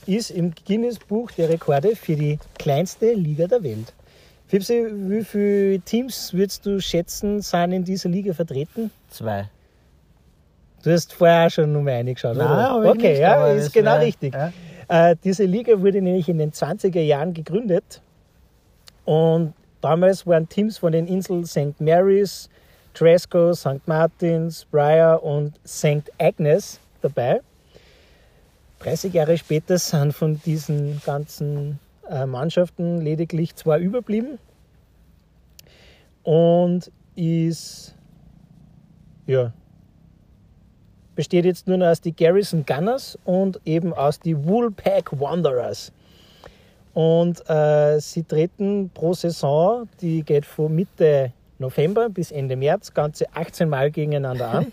ist 0.06 0.32
im 0.32 0.54
Guinness-Buch 0.68 1.32
der 1.32 1.50
Rekorde 1.50 1.96
für 1.96 2.16
die 2.16 2.40
kleinste 2.58 3.14
Liga 3.14 3.48
der 3.48 3.62
Welt. 3.64 3.94
Fipsi, 4.48 4.86
wie 4.92 5.24
viele 5.24 5.80
Teams 5.82 6.34
würdest 6.34 6.66
du 6.66 6.80
schätzen, 6.80 7.42
sind 7.42 7.72
in 7.74 7.84
dieser 7.84 8.10
Liga 8.10 8.34
vertreten? 8.34 8.92
Zwei. 9.10 9.50
Du 10.84 10.92
hast 10.92 11.12
vorher 11.14 11.48
auch 11.48 11.52
schon 11.52 11.72
Nummer 11.74 11.92
reingeschaut, 11.92 12.38
Nein, 12.38 12.48
oder? 12.76 12.90
okay, 12.92 13.10
nicht, 13.12 13.20
ja, 13.22 13.48
ist 13.52 13.74
genau 13.74 13.92
wär- 13.94 14.02
richtig. 14.02 14.34
ja. 14.34 14.52
Äh, 14.88 15.18
diese 15.22 15.44
Liga 15.44 15.82
wurde 15.82 16.02
nämlich 16.02 16.30
in 16.30 16.38
den 16.38 16.52
20er 16.54 17.02
Jahren 17.02 17.34
gegründet 17.34 18.02
und 19.04 19.54
damals 19.82 20.26
waren 20.26 20.48
Teams 20.48 20.78
von 20.78 20.94
den 20.94 21.08
Inseln 21.08 21.46
St. 21.46 21.80
Mary's, 21.82 22.50
Tresco, 22.98 23.54
St. 23.54 23.88
Martins, 23.88 24.66
Briar 24.72 25.22
und 25.22 25.60
St. 25.68 26.12
Agnes 26.18 26.80
dabei. 27.02 27.42
30 28.80 29.14
Jahre 29.14 29.38
später 29.38 29.78
sind 29.78 30.14
von 30.14 30.42
diesen 30.44 31.00
ganzen 31.06 31.80
äh, 32.10 32.26
Mannschaften 32.26 33.00
lediglich 33.00 33.56
zwei 33.56 33.80
überblieben 33.80 34.40
und 36.24 36.92
ist 37.16 37.94
ja, 39.28 39.54
besteht 41.14 41.46
jetzt 41.46 41.68
nur 41.68 41.78
noch 41.78 41.88
aus 41.88 42.02
die 42.02 42.16
Garrison 42.16 42.66
Gunners 42.66 43.16
und 43.26 43.62
eben 43.64 43.94
aus 43.94 44.20
die 44.20 44.44
Woolpack 44.44 45.20
Wanderers. 45.20 45.92
Und 46.96 47.48
äh, 47.48 48.00
sie 48.00 48.24
treten 48.24 48.90
pro 48.92 49.14
Saison, 49.14 49.88
die 50.02 50.24
geht 50.24 50.48
von 50.48 50.74
Mitte 50.74 51.32
November 51.60 52.10
bis 52.10 52.32
Ende 52.32 52.56
März, 52.56 52.94
ganze 52.94 53.26
18 53.34 53.70
Mal 53.70 53.92
gegeneinander 53.92 54.50
an. 54.50 54.72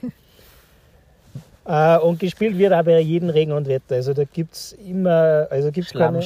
äh, 1.98 1.98
und 1.98 2.18
gespielt 2.18 2.58
wird 2.58 2.72
aber 2.72 2.98
jeden 2.98 3.30
Regen 3.30 3.52
und 3.52 3.66
Wetter. 3.66 3.96
Also 3.96 4.12
da 4.12 4.24
gibt 4.24 4.54
es 4.54 4.72
immer, 4.72 5.46
also 5.50 5.70
gibt's 5.70 5.92
keine. 5.92 6.18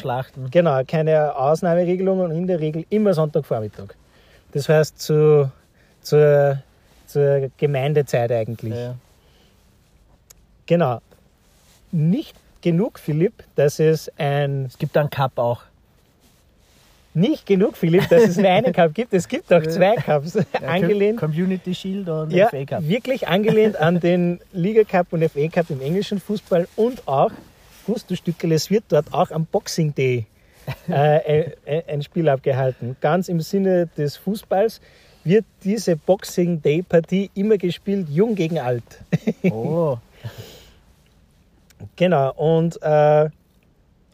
Genau, 0.51 0.83
keine 0.87 1.35
Ausnahmeregelung 1.37 2.21
und 2.21 2.33
in 2.33 2.47
der 2.47 2.61
Regel 2.61 2.85
immer 2.91 3.15
Sonntagvormittag. 3.15 3.95
Das 4.53 4.69
heißt 4.69 5.01
zu, 5.01 5.51
zur, 6.01 6.63
zur 7.07 7.51
Gemeindezeit 7.57 8.33
eigentlich. 8.33 8.75
Ja. 8.75 8.95
Genau. 10.67 11.01
Nicht 11.93 12.37
genug, 12.61 12.99
Philipp, 12.99 13.45
dass 13.55 13.79
es 13.79 14.11
ein. 14.19 14.67
Es 14.67 14.79
gibt 14.79 14.97
einen 14.97 15.11
Cup 15.11 15.39
auch. 15.39 15.63
Nicht 17.15 17.47
genug, 17.47 17.77
Philipp, 17.77 18.09
dass 18.09 18.23
es 18.29 18.37
nur 18.37 18.49
einen 18.49 18.73
Cup 18.73 18.95
gibt. 18.95 19.13
Es 19.15 19.27
gibt 19.27 19.53
auch 19.53 19.63
zwei 19.63 19.97
Cups. 19.97 20.37
angelehnt. 20.67 21.19
Community 21.19 21.75
Shield 21.75 22.09
und 22.09 22.31
Ja, 22.33 22.49
FA 22.49 22.65
Cup. 22.65 22.87
wirklich 22.87 23.27
angelehnt 23.27 23.77
an 23.77 23.99
den 23.99 24.41
Liga 24.53 24.85
Cup 24.85 25.13
und 25.13 25.25
FA 25.29 25.49
Cup 25.49 25.71
im 25.71 25.81
englischen 25.81 26.21
Fußball 26.21 26.69
und 26.77 27.07
auch, 27.09 27.31
du 27.87 28.15
Stückel, 28.15 28.53
es 28.53 28.71
wird 28.71 28.85
dort 28.89 29.13
auch 29.13 29.31
am 29.31 29.47
Boxing 29.47 29.95
Day 29.95 30.27
äh, 30.89 31.51
ein 31.89 32.03
Spiel 32.03 32.29
abgehalten. 32.29 32.97
Ganz 33.01 33.29
im 33.29 33.41
Sinne 33.41 33.87
des 33.97 34.17
Fußballs 34.19 34.81
wird 35.25 35.45
diese 35.65 35.97
Boxing 35.97 36.61
Day 36.61 36.83
Partie 36.83 37.31
immer 37.35 37.57
gespielt, 37.57 38.09
jung 38.11 38.35
gegen 38.35 38.59
alt. 38.59 38.85
Oh, 39.51 39.97
Genau, 41.97 42.33
und 42.35 42.81
äh, 42.83 43.29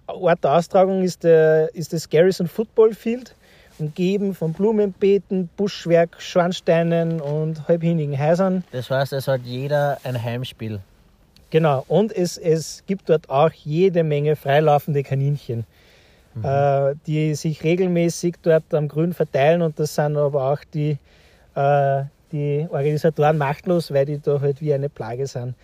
Ort 0.07 0.45
der 0.45 0.53
Austragung 0.53 1.03
ist, 1.03 1.25
der, 1.25 1.75
ist 1.75 1.93
das 1.93 2.09
Garrison 2.09 2.47
Football 2.47 2.95
Field, 2.95 3.35
umgeben 3.79 4.35
von 4.35 4.53
Blumenbeeten, 4.53 5.49
Buschwerk, 5.57 6.21
Schornsteinen 6.21 7.21
und 7.21 7.67
halbhinnigen 7.67 8.19
Häusern. 8.19 8.65
das 8.73 8.91
heißt, 8.91 9.13
es 9.13 9.27
hat 9.29 9.43
jeder 9.45 9.99
ein 10.05 10.23
Heimspiel. 10.23 10.81
Genau, 11.51 11.85
und 11.89 12.13
es, 12.13 12.37
es 12.37 12.83
gibt 12.87 13.09
dort 13.09 13.31
auch 13.31 13.53
jede 13.53 14.03
Menge 14.03 14.35
freilaufende 14.35 15.03
Kaninchen, 15.03 15.65
äh, 16.43 16.95
die 17.07 17.35
sich 17.35 17.63
regelmäßig 17.63 18.37
dort 18.43 18.75
am 18.75 18.89
Grün 18.89 19.13
verteilen 19.13 19.63
und 19.63 19.79
das 19.79 19.95
sind 19.95 20.17
aber 20.17 20.53
auch 20.53 20.65
die, 20.73 20.99
äh, 21.55 22.03
die 22.33 22.67
Organisatoren 22.71 23.39
machtlos, 23.39 23.93
weil 23.93 24.05
die 24.05 24.21
da 24.21 24.41
halt 24.41 24.61
wie 24.61 24.75
eine 24.75 24.89
Plage 24.89 25.27
sind. 25.29 25.55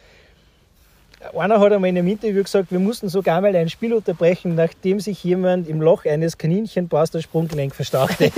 Einer 1.36 1.60
hat 1.60 1.72
einmal 1.72 1.90
in 1.90 1.98
einem 1.98 2.08
Interview 2.08 2.42
gesagt, 2.42 2.72
wir 2.72 2.78
mussten 2.78 3.10
sogar 3.10 3.42
mal 3.42 3.54
ein 3.54 3.68
Spiel 3.68 3.92
unterbrechen, 3.92 4.54
nachdem 4.54 5.00
sich 5.00 5.22
jemand 5.22 5.68
im 5.68 5.82
Loch 5.82 6.06
eines 6.06 6.38
Kaninchenbaus 6.38 7.10
das 7.10 7.24
Sprunggelenk 7.24 7.74
verstauchte. 7.74 8.32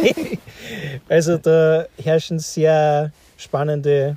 also 1.09 1.39
da 1.39 1.87
herrschen 1.97 2.41
sehr 2.41 3.13
spannende 3.37 4.17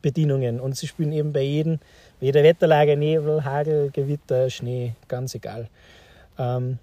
Bedienungen 0.00 0.58
und 0.58 0.74
sie 0.76 0.86
spielen 0.86 1.12
eben 1.12 1.34
bei 1.34 1.42
jedem, 1.42 1.78
jeder 2.20 2.42
Wetterlage, 2.42 2.96
Nebel, 2.96 3.44
Hagel, 3.44 3.90
Gewitter, 3.90 4.48
Schnee, 4.48 4.94
ganz 5.06 5.34
egal. 5.34 5.68
Ähm, 6.38 6.78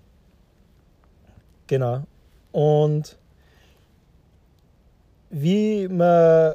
genau. 1.65 2.03
Und 2.51 3.17
wie 5.31 5.87
man 5.87 6.53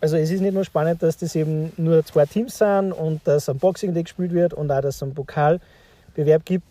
also 0.00 0.16
es 0.16 0.30
ist 0.30 0.40
nicht 0.40 0.54
nur 0.54 0.64
spannend, 0.64 1.02
dass 1.02 1.16
das 1.16 1.34
eben 1.34 1.72
nur 1.76 2.04
zwei 2.04 2.26
Teams 2.26 2.58
sind 2.58 2.92
und 2.92 3.20
dass 3.26 3.48
am 3.48 3.58
Boxing 3.58 3.94
Day 3.94 4.04
gespielt 4.04 4.32
wird 4.32 4.54
und 4.54 4.70
auch, 4.70 4.80
dass 4.80 4.96
es 4.96 5.02
einen 5.02 5.14
Pokalbewerb 5.14 6.44
gibt. 6.44 6.64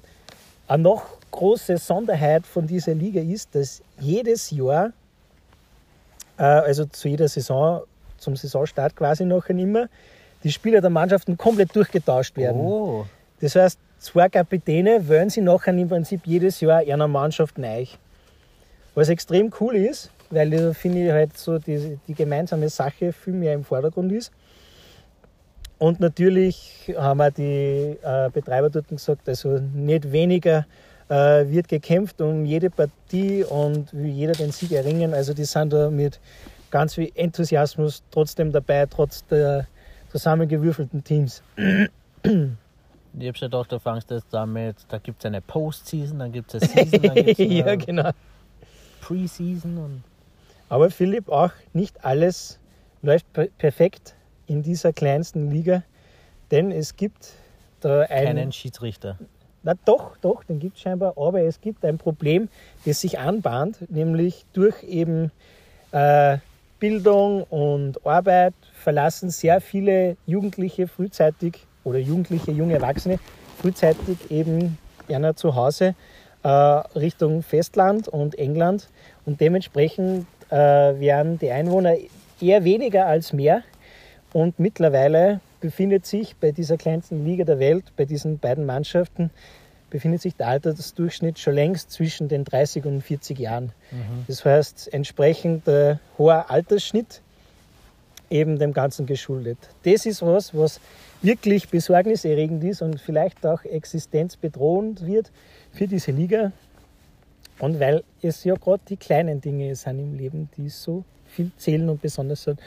Eine 0.68 0.84
noch 0.84 1.06
große 1.32 1.78
Sonderheit 1.78 2.45
von 2.45 2.68
dieser 2.68 2.94
Liga 2.94 3.22
ist, 3.22 3.54
dass 3.54 3.82
jedes 3.99 4.52
Jahr, 4.52 4.91
äh, 6.38 6.44
also 6.44 6.86
zu 6.86 7.10
jeder 7.10 7.28
Saison, 7.28 7.82
zum 8.18 8.36
Saisonstart 8.36 8.95
quasi 8.95 9.26
noch 9.26 9.48
immer, 9.48 9.88
die 10.44 10.52
Spieler 10.52 10.82
der 10.82 10.90
Mannschaften 10.90 11.38
komplett 11.38 11.76
durchgetauscht 11.76 12.36
werden. 12.38 12.62
Oh. 12.62 13.06
Das 13.41 13.56
heißt, 13.56 13.80
zwei 13.99 14.30
Kapitäne 14.30 15.08
wählen 15.08 15.30
sie 15.30 15.41
nachher 15.41 15.74
im 15.74 15.90
Prinzip 15.90 16.22
jedes 16.26 16.62
Jahr 16.62 16.80
einer 16.80 17.08
Mannschaft 17.08 17.58
neu. 17.58 17.86
Was 18.95 19.10
extrem 19.10 19.54
cool 19.60 19.76
ist, 19.76 20.10
weil 20.30 20.49
da 20.49 20.74
finde 20.74 21.06
ich 21.06 21.12
halt 21.12 21.38
so 21.38 21.58
die, 21.60 21.99
die 22.08 22.14
gemeinsame 22.14 22.70
Sache 22.70 23.14
viel 23.14 23.34
mehr 23.34 23.54
im 23.54 23.64
Vordergrund 23.64 24.12
ist. 24.12 24.32
Und 25.80 25.99
natürlich 25.99 26.91
haben 26.98 27.22
auch 27.22 27.30
die 27.30 27.98
äh, 28.02 28.30
Betreiber 28.32 28.70
dort 28.70 28.88
gesagt, 28.88 29.30
also 29.30 29.60
nicht 29.60 30.12
weniger 30.12 30.66
äh, 31.10 31.48
wird 31.48 31.68
gekämpft 31.68 32.20
um 32.20 32.45
jede 32.45 32.70
Partie 32.70 33.44
und 33.44 33.94
will 33.94 34.08
jeder 34.08 34.34
den 34.34 34.52
Sieg 34.52 34.72
erringen. 34.72 35.14
Also 35.14 35.34
die 35.34 35.45
sind 35.45 35.74
da 35.74 35.90
mit 35.90 36.20
ganz 36.72 36.95
viel 36.95 37.12
Enthusiasmus 37.16 38.04
trotzdem 38.12 38.52
dabei, 38.52 38.88
trotz 38.88 39.26
der 39.28 39.68
zusammengewürfelten 40.12 41.04
Teams. 41.04 41.44
Ich 43.20 43.28
habe 43.28 43.38
schon 43.38 43.49
gedacht, 43.52 43.72
du 43.72 44.14
jetzt 44.16 44.28
damit, 44.32 44.76
da 44.90 44.98
gibt 44.98 45.20
es 45.20 45.26
eine 45.26 45.41
Postseason, 45.41 46.20
dann 46.20 46.32
gibt 46.32 46.54
es 46.54 46.62
eine 46.62 46.86
Season, 46.90 47.02
dann 47.02 47.16
gibt 47.16 47.40
es 47.40 47.48
ja, 47.48 47.66
eine 47.66 47.78
genau. 47.78 48.12
Preseason 49.02 49.78
und 49.78 50.04
Aber 50.69 50.89
Philipp, 50.89 51.30
auch 51.30 51.52
nicht 51.73 52.03
alles 52.03 52.60
läuft 53.02 53.31
per- 53.34 53.48
perfekt 53.57 54.15
in 54.48 54.64
dieser 54.64 54.94
kleinsten 54.94 55.52
Liga, 55.52 55.84
denn 56.52 56.72
es 56.72 56.95
gibt 56.95 57.34
da 57.80 58.02
ein... 58.02 58.26
keinen 58.26 58.52
Schiedsrichter. 58.52 59.18
Na 59.64 59.73
doch, 59.85 60.18
doch, 60.18 60.44
den 60.44 60.60
gibt 60.60 60.77
es 60.77 60.81
scheinbar, 60.84 61.14
aber 61.18 61.41
es 61.41 61.60
gibt 61.61 61.84
ein 61.84 61.98
Problem, 61.98 62.48
das 62.85 63.02
sich 63.02 63.19
anbahnt, 63.19 63.89
nämlich 63.91 64.45
durch 64.53 64.84
eben 64.84 65.31
äh, 65.91 66.38
Bildung 66.80 67.44
und 67.44 68.06
Arbeit 68.06 68.53
verlassen 68.73 69.30
sehr 69.30 69.60
viele 69.61 70.15
Jugendliche 70.26 70.88
frühzeitig 70.88 71.65
oder 71.84 71.98
Jugendliche, 71.98 72.52
junge 72.52 72.76
Erwachsene 72.76 73.19
frühzeitig 73.60 74.30
eben 74.30 74.77
gerne 75.07 75.35
zu 75.35 75.56
Hause 75.56 75.95
äh, 76.44 76.49
Richtung 76.49 77.41
Festland 77.41 78.07
und 78.07 78.38
England 78.38 78.89
und 79.26 79.41
dementsprechend 79.41 80.27
äh, 80.49 80.56
werden 80.56 81.40
die 81.40 81.52
Einwohner 81.52 81.95
eher 82.40 82.64
weniger 82.64 83.06
als 83.06 83.34
mehr 83.34 83.64
und 84.34 84.60
mittlerweile 84.60 85.40
befindet 85.60 86.06
sich 86.06 86.36
bei 86.36 86.52
dieser 86.52 86.78
kleinsten 86.78 87.26
Liga 87.26 87.44
der 87.44 87.60
Welt, 87.60 87.86
bei 87.95 88.06
diesen 88.06 88.38
beiden 88.40 88.65
Mannschaften, 88.65 89.32
befindet 89.90 90.22
sich 90.22 90.36
der 90.36 90.48
Altersdurchschnitt 90.48 91.40
schon 91.40 91.56
längst 91.56 91.91
zwischen 91.91 92.28
den 92.28 92.44
30 92.44 92.86
und 92.86 93.02
40 93.02 93.40
Jahren. 93.40 93.72
Das 94.28 94.44
heißt, 94.44 94.94
entsprechend 94.94 95.68
äh, 95.68 95.95
hoher 96.18 96.49
Altersschnitt 96.52 97.22
eben 98.30 98.60
dem 98.60 98.74
Ganzen 98.74 99.06
geschuldet. 99.06 99.57
Das 99.84 100.06
ist 100.06 100.22
was, 100.22 100.56
was 100.56 100.82
wirklich 101.22 101.69
besorgniserregend 101.69 102.64
ist 102.64 102.82
und 102.82 102.99
vielleicht 102.99 103.45
auch 103.45 103.64
existenzbedrohend 103.64 105.06
wird 105.06 105.32
für 105.72 105.88
diese 105.88 106.11
Liga. 106.11 106.52
Und 107.59 107.79
weil 107.79 108.03
es 108.21 108.43
ja 108.43 108.55
gerade 108.55 108.81
die 108.88 108.97
kleinen 108.97 109.41
Dinge 109.41 109.75
sind 109.75 109.99
im 109.99 110.17
Leben, 110.17 110.49
die 110.57 110.69
so 110.69 111.03
viel 111.27 111.51
zählen 111.57 111.89
und 111.89 112.01
besonders 112.01 112.43
sind, 112.43 112.59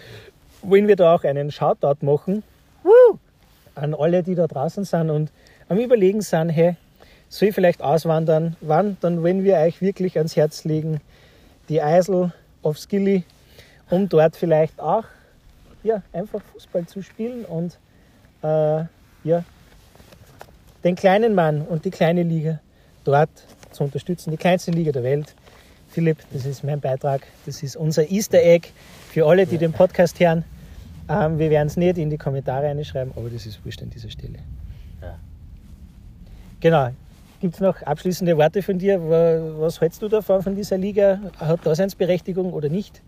wollen 0.62 0.88
wir 0.88 0.96
da 0.96 1.14
auch 1.14 1.24
einen 1.24 1.50
Shoutout 1.50 2.04
machen 2.04 2.42
an 3.74 3.94
alle, 3.94 4.22
die 4.22 4.34
da 4.34 4.46
draußen 4.46 4.84
sind 4.84 5.10
und 5.10 5.30
am 5.68 5.78
Überlegen 5.78 6.20
sind, 6.20 6.50
hey, 6.50 6.76
soll 7.28 7.48
ich 7.48 7.54
vielleicht 7.54 7.82
auswandern? 7.82 8.56
Wann? 8.60 8.96
Dann 9.00 9.22
wollen 9.22 9.44
wir 9.44 9.56
euch 9.56 9.80
wirklich 9.80 10.18
ans 10.18 10.36
Herz 10.36 10.64
legen, 10.64 11.00
die 11.68 11.80
Eisel 11.80 12.32
auf 12.62 12.78
Skilly, 12.78 13.24
um 13.88 14.08
dort 14.08 14.36
vielleicht 14.36 14.80
auch 14.80 15.04
ja, 15.82 16.02
einfach 16.12 16.40
Fußball 16.52 16.86
zu 16.86 17.02
spielen 17.02 17.44
und 17.44 17.78
äh, 18.42 18.84
ja, 19.24 19.44
den 20.84 20.96
kleinen 20.96 21.34
Mann 21.34 21.62
und 21.62 21.84
die 21.84 21.90
kleine 21.90 22.22
Liga 22.22 22.58
dort 23.04 23.30
zu 23.72 23.84
unterstützen, 23.84 24.30
die 24.30 24.36
kleinste 24.36 24.70
Liga 24.70 24.92
der 24.92 25.02
Welt. 25.02 25.34
Philipp, 25.88 26.18
das 26.32 26.46
ist 26.46 26.62
mein 26.62 26.80
Beitrag, 26.80 27.22
das 27.46 27.62
ist 27.62 27.76
unser 27.76 28.08
Easter 28.10 28.40
Egg 28.42 28.68
für 29.10 29.26
alle, 29.26 29.46
die 29.46 29.58
den 29.58 29.72
Podcast 29.72 30.20
hören. 30.20 30.44
Ähm, 31.08 31.38
wir 31.38 31.50
werden 31.50 31.66
es 31.66 31.76
nicht 31.76 31.98
in 31.98 32.10
die 32.10 32.18
Kommentare 32.18 32.66
reinschreiben, 32.68 33.12
aber 33.16 33.28
das 33.28 33.44
ist 33.46 33.64
wurscht 33.64 33.82
an 33.82 33.90
dieser 33.90 34.08
Stelle. 34.10 34.38
Ja. 35.02 35.18
Genau. 36.60 36.90
Gibt 37.40 37.54
es 37.54 37.60
noch 37.60 37.80
abschließende 37.82 38.36
Worte 38.36 38.62
von 38.62 38.78
dir? 38.78 39.00
Wa- 39.00 39.60
Was 39.60 39.80
hältst 39.80 40.00
du 40.02 40.08
davon, 40.08 40.42
von 40.42 40.54
dieser 40.54 40.76
Liga? 40.78 41.18
Hat 41.38 41.64
Daseinsberechtigung 41.66 42.52
oder 42.52 42.68
nicht? 42.68 43.02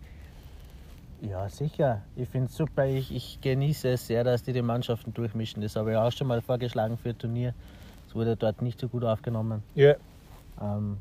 Ja, 1.20 1.48
sicher. 1.48 2.00
Ich 2.16 2.28
finde 2.30 2.48
es 2.48 2.56
super. 2.56 2.84
Ich, 2.86 3.14
ich 3.14 3.38
genieße 3.42 3.90
es 3.90 4.06
sehr, 4.08 4.24
dass 4.24 4.42
die 4.42 4.52
die 4.52 4.62
Mannschaften 4.62 5.14
durchmischen. 5.14 5.62
Das 5.62 5.76
habe 5.76 5.92
ich 5.92 5.96
auch 5.96 6.10
schon 6.10 6.26
mal 6.26 6.40
vorgeschlagen 6.40 6.98
für 6.98 7.10
ein 7.10 7.18
Turnier. 7.18 7.54
Es 8.08 8.14
wurde 8.16 8.34
dort 8.34 8.60
nicht 8.62 8.80
so 8.80 8.88
gut 8.88 9.04
aufgenommen. 9.04 9.62
Ja. 9.76 9.94
Ähm, 10.62 10.98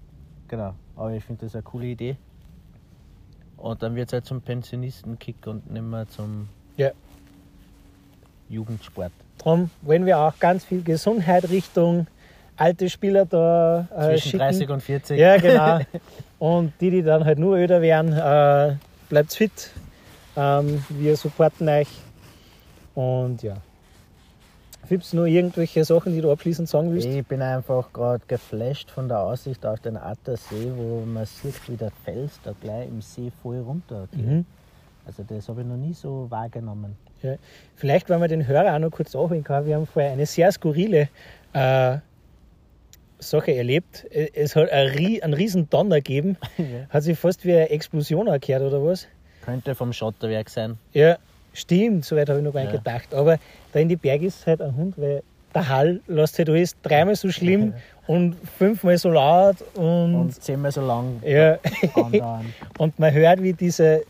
genau. 0.47 0.73
Aber 0.95 1.11
ich 1.13 1.23
finde 1.23 1.45
das 1.45 1.55
eine 1.55 1.63
coole 1.63 1.85
Idee. 1.88 2.17
Und 3.57 3.83
dann 3.83 3.95
wird 3.95 4.09
es 4.09 4.13
halt 4.13 4.25
zum 4.25 4.41
Pensionistenkick 4.41 5.45
und 5.45 5.71
nicht 5.71 5.83
mehr 5.83 6.07
zum 6.09 6.49
Ja. 6.77 6.91
Jugendsport. 8.49 9.11
Darum 9.38 9.69
wollen 9.81 10.05
wir 10.05 10.17
auch 10.17 10.38
ganz 10.39 10.63
viel 10.63 10.81
Gesundheit 10.83 11.49
Richtung 11.49 12.07
alte 12.57 12.89
Spieler 12.89 13.25
da 13.25 13.88
äh, 13.95 14.09
Zwischen 14.09 14.29
schicken. 14.31 14.38
30 14.39 14.69
und 14.69 14.81
40. 14.81 15.19
Ja, 15.19 15.38
genau. 15.38 15.79
Und 16.39 16.73
die, 16.81 16.89
die 16.89 17.03
dann 17.03 17.23
halt 17.23 17.38
nur 17.39 17.55
öder 17.55 17.81
werden, 17.81 18.13
äh, 18.13 18.75
bleibt 19.09 19.33
fit. 19.33 19.71
Ähm, 20.35 20.83
wir 20.89 21.15
supporten 21.15 21.69
euch. 21.69 21.88
Und 22.95 23.41
ja. 23.43 23.55
Gibt 24.89 25.03
es 25.03 25.13
nur 25.13 25.25
irgendwelche 25.25 25.85
Sachen, 25.85 26.13
die 26.13 26.21
du 26.21 26.31
abschließend 26.31 26.67
sagen 26.67 26.93
willst? 26.93 27.07
Ich 27.07 27.25
bin 27.25 27.41
einfach 27.41 27.93
gerade 27.93 28.23
geflasht 28.27 28.91
von 28.91 29.07
der 29.07 29.21
Aussicht 29.21 29.65
auf 29.65 29.79
den 29.79 29.95
Attersee, 29.95 30.71
wo 30.75 31.03
man 31.05 31.25
sieht, 31.25 31.69
wie 31.69 31.77
der 31.77 31.91
Fels 32.03 32.39
da 32.43 32.53
gleich 32.59 32.87
im 32.87 33.01
See 33.01 33.31
voll 33.41 33.59
runter 33.59 34.07
geht. 34.11 34.25
Mhm. 34.25 34.45
Also 35.05 35.23
das 35.27 35.47
habe 35.47 35.61
ich 35.61 35.67
noch 35.67 35.77
nie 35.77 35.93
so 35.93 36.27
wahrgenommen. 36.29 36.95
Ja. 37.21 37.35
Vielleicht, 37.75 38.09
wenn 38.09 38.19
man 38.19 38.29
den 38.29 38.47
Hörer 38.47 38.75
auch 38.75 38.79
noch 38.79 38.91
kurz 38.91 39.13
nachholen 39.13 39.43
kann, 39.43 39.65
wir 39.65 39.75
haben 39.75 39.87
vorher 39.87 40.11
eine 40.11 40.25
sehr 40.25 40.51
skurrile 40.51 41.09
äh, 41.53 41.97
Sache 43.19 43.53
erlebt. 43.55 44.05
Äh, 44.11 44.29
Es 44.33 44.55
hat 44.55 44.69
einen 44.71 45.33
riesen 45.33 45.69
Donner 45.69 45.97
gegeben. 45.97 46.37
Hat 46.89 47.03
sich 47.03 47.17
fast 47.17 47.45
wie 47.45 47.53
eine 47.53 47.69
Explosion 47.69 48.27
angehört 48.27 48.63
oder 48.63 48.83
was? 48.83 49.07
Könnte 49.45 49.73
vom 49.75 49.93
Schotterwerk 49.93 50.49
sein. 50.49 50.77
Ja, 50.93 51.17
stimmt, 51.53 52.06
soweit 52.06 52.30
habe 52.30 52.40
ich 52.40 52.45
noch 52.45 52.53
gar 52.53 52.61
nicht 52.61 52.73
Ja. 52.73 52.78
gedacht. 52.80 53.14
Aber 53.14 53.38
da 53.73 53.80
in 53.80 53.90
die 53.90 53.95
Berge 53.95 54.28
ist 54.28 54.45
halt 54.48 54.61
ein 54.61 54.76
Hund, 54.76 54.98
weil 54.98 55.23
der 55.53 55.68
Hall 55.68 55.99
lässt 56.07 56.38
halt 56.38 56.49
alles 56.49 56.76
dreimal 56.82 57.15
so 57.15 57.30
schlimm 57.30 57.73
und 58.07 58.36
fünfmal 58.57 58.98
so 58.98 59.10
laut 59.10 59.57
und, 59.76 60.15
Und 60.15 60.41
zehnmal 60.41 60.72
so 60.72 60.86
lang 60.86 61.22
ja, 61.26 61.60
und 62.78 62.98
man 62.99 63.14
hört, 63.14 63.41
wie, 63.44 63.53
diese, 63.53 64.03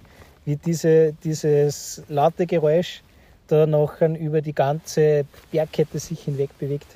wie 0.45 0.55
diese, 0.55 1.13
dieses 1.23 2.03
laute 2.09 2.45
Geräusch 2.45 3.01
da 3.47 3.65
nachher 3.65 4.17
über 4.17 4.41
die 4.41 4.53
ganze 4.53 5.25
Bergkette 5.51 5.99
sich 5.99 6.21
hinweg 6.23 6.57
bewegt. 6.59 6.87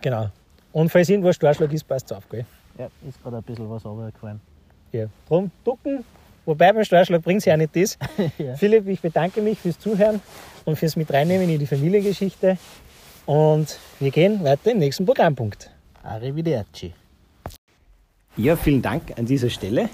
Genau. 0.00 0.28
Und 0.72 0.90
falls 0.90 1.08
irgendwo 1.08 1.28
ein 1.28 1.34
Starschlag 1.34 1.72
ist, 1.72 1.84
passt 1.88 2.10
es 2.10 2.16
auf, 2.16 2.28
gell? 2.28 2.44
Ja, 2.78 2.88
ist 3.08 3.20
gerade 3.22 3.38
ein 3.38 3.42
bisschen 3.42 3.68
was 3.68 3.84
runtergefallen. 3.84 4.40
Ja. 4.92 5.06
Drum 5.26 5.50
ducken, 5.64 6.04
wobei 6.48 6.72
beim 6.72 6.84
Starschlag 6.84 7.22
bringt 7.22 7.40
es 7.40 7.44
ja 7.44 7.56
nicht 7.56 7.76
das. 7.76 7.98
Ja. 8.38 8.56
Philipp, 8.56 8.88
ich 8.88 9.00
bedanke 9.00 9.42
mich 9.42 9.58
fürs 9.58 9.78
Zuhören 9.78 10.20
und 10.64 10.76
fürs 10.76 10.96
Mitreinnehmen 10.96 11.48
in 11.48 11.58
die 11.58 11.66
Familiengeschichte. 11.66 12.56
Und 13.26 13.78
wir 14.00 14.10
gehen 14.10 14.42
weiter 14.42 14.72
im 14.72 14.78
nächsten 14.78 15.04
Programmpunkt. 15.04 15.70
Arrivederci. 16.02 16.94
Ja, 18.36 18.56
vielen 18.56 18.80
Dank 18.80 19.02
an 19.18 19.26
dieser 19.26 19.50
Stelle. 19.50 19.90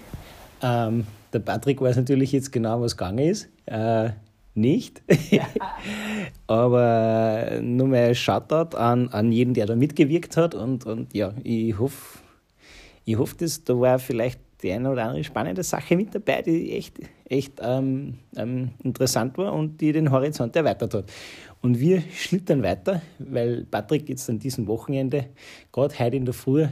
Ähm, 0.62 1.06
Der 1.32 1.40
Patrick 1.40 1.80
weiß 1.80 1.96
natürlich 1.96 2.30
jetzt 2.32 2.52
genau, 2.52 2.80
was 2.80 2.96
gegangen 2.96 3.18
ist. 3.18 3.48
Äh, 3.66 4.10
nicht. 4.54 5.02
Aber 6.46 7.58
nur 7.60 7.88
mal 7.88 8.14
Shoutout 8.14 8.76
an, 8.76 9.08
an 9.08 9.32
jeden, 9.32 9.54
der 9.54 9.66
da 9.66 9.74
mitgewirkt 9.74 10.36
hat. 10.36 10.54
Und, 10.54 10.86
und 10.86 11.12
ja, 11.12 11.32
ich 11.42 11.76
hoffe, 11.78 12.18
ich 13.04 13.18
hoffe, 13.18 13.34
dass 13.38 13.64
da 13.64 13.80
war 13.80 13.98
vielleicht 13.98 14.38
die 14.64 14.72
eine 14.72 14.90
oder 14.90 15.04
andere 15.04 15.22
spannende 15.22 15.62
Sache 15.62 15.94
mit 15.94 16.14
dabei, 16.14 16.40
die 16.42 16.72
echt, 16.72 16.98
echt 17.28 17.60
ähm, 17.62 18.14
ähm, 18.34 18.70
interessant 18.82 19.36
war 19.36 19.52
und 19.52 19.80
die 19.80 19.92
den 19.92 20.10
Horizont 20.10 20.56
erweitert 20.56 20.94
hat. 20.94 21.12
Und 21.60 21.78
wir 21.78 22.02
schlittern 22.12 22.62
weiter, 22.62 23.02
weil 23.18 23.66
Patrick 23.70 24.08
jetzt 24.08 24.28
an 24.30 24.38
diesem 24.38 24.66
Wochenende, 24.66 25.26
gerade 25.70 25.98
heute 25.98 26.16
in 26.16 26.24
der 26.24 26.34
Früh, 26.34 26.66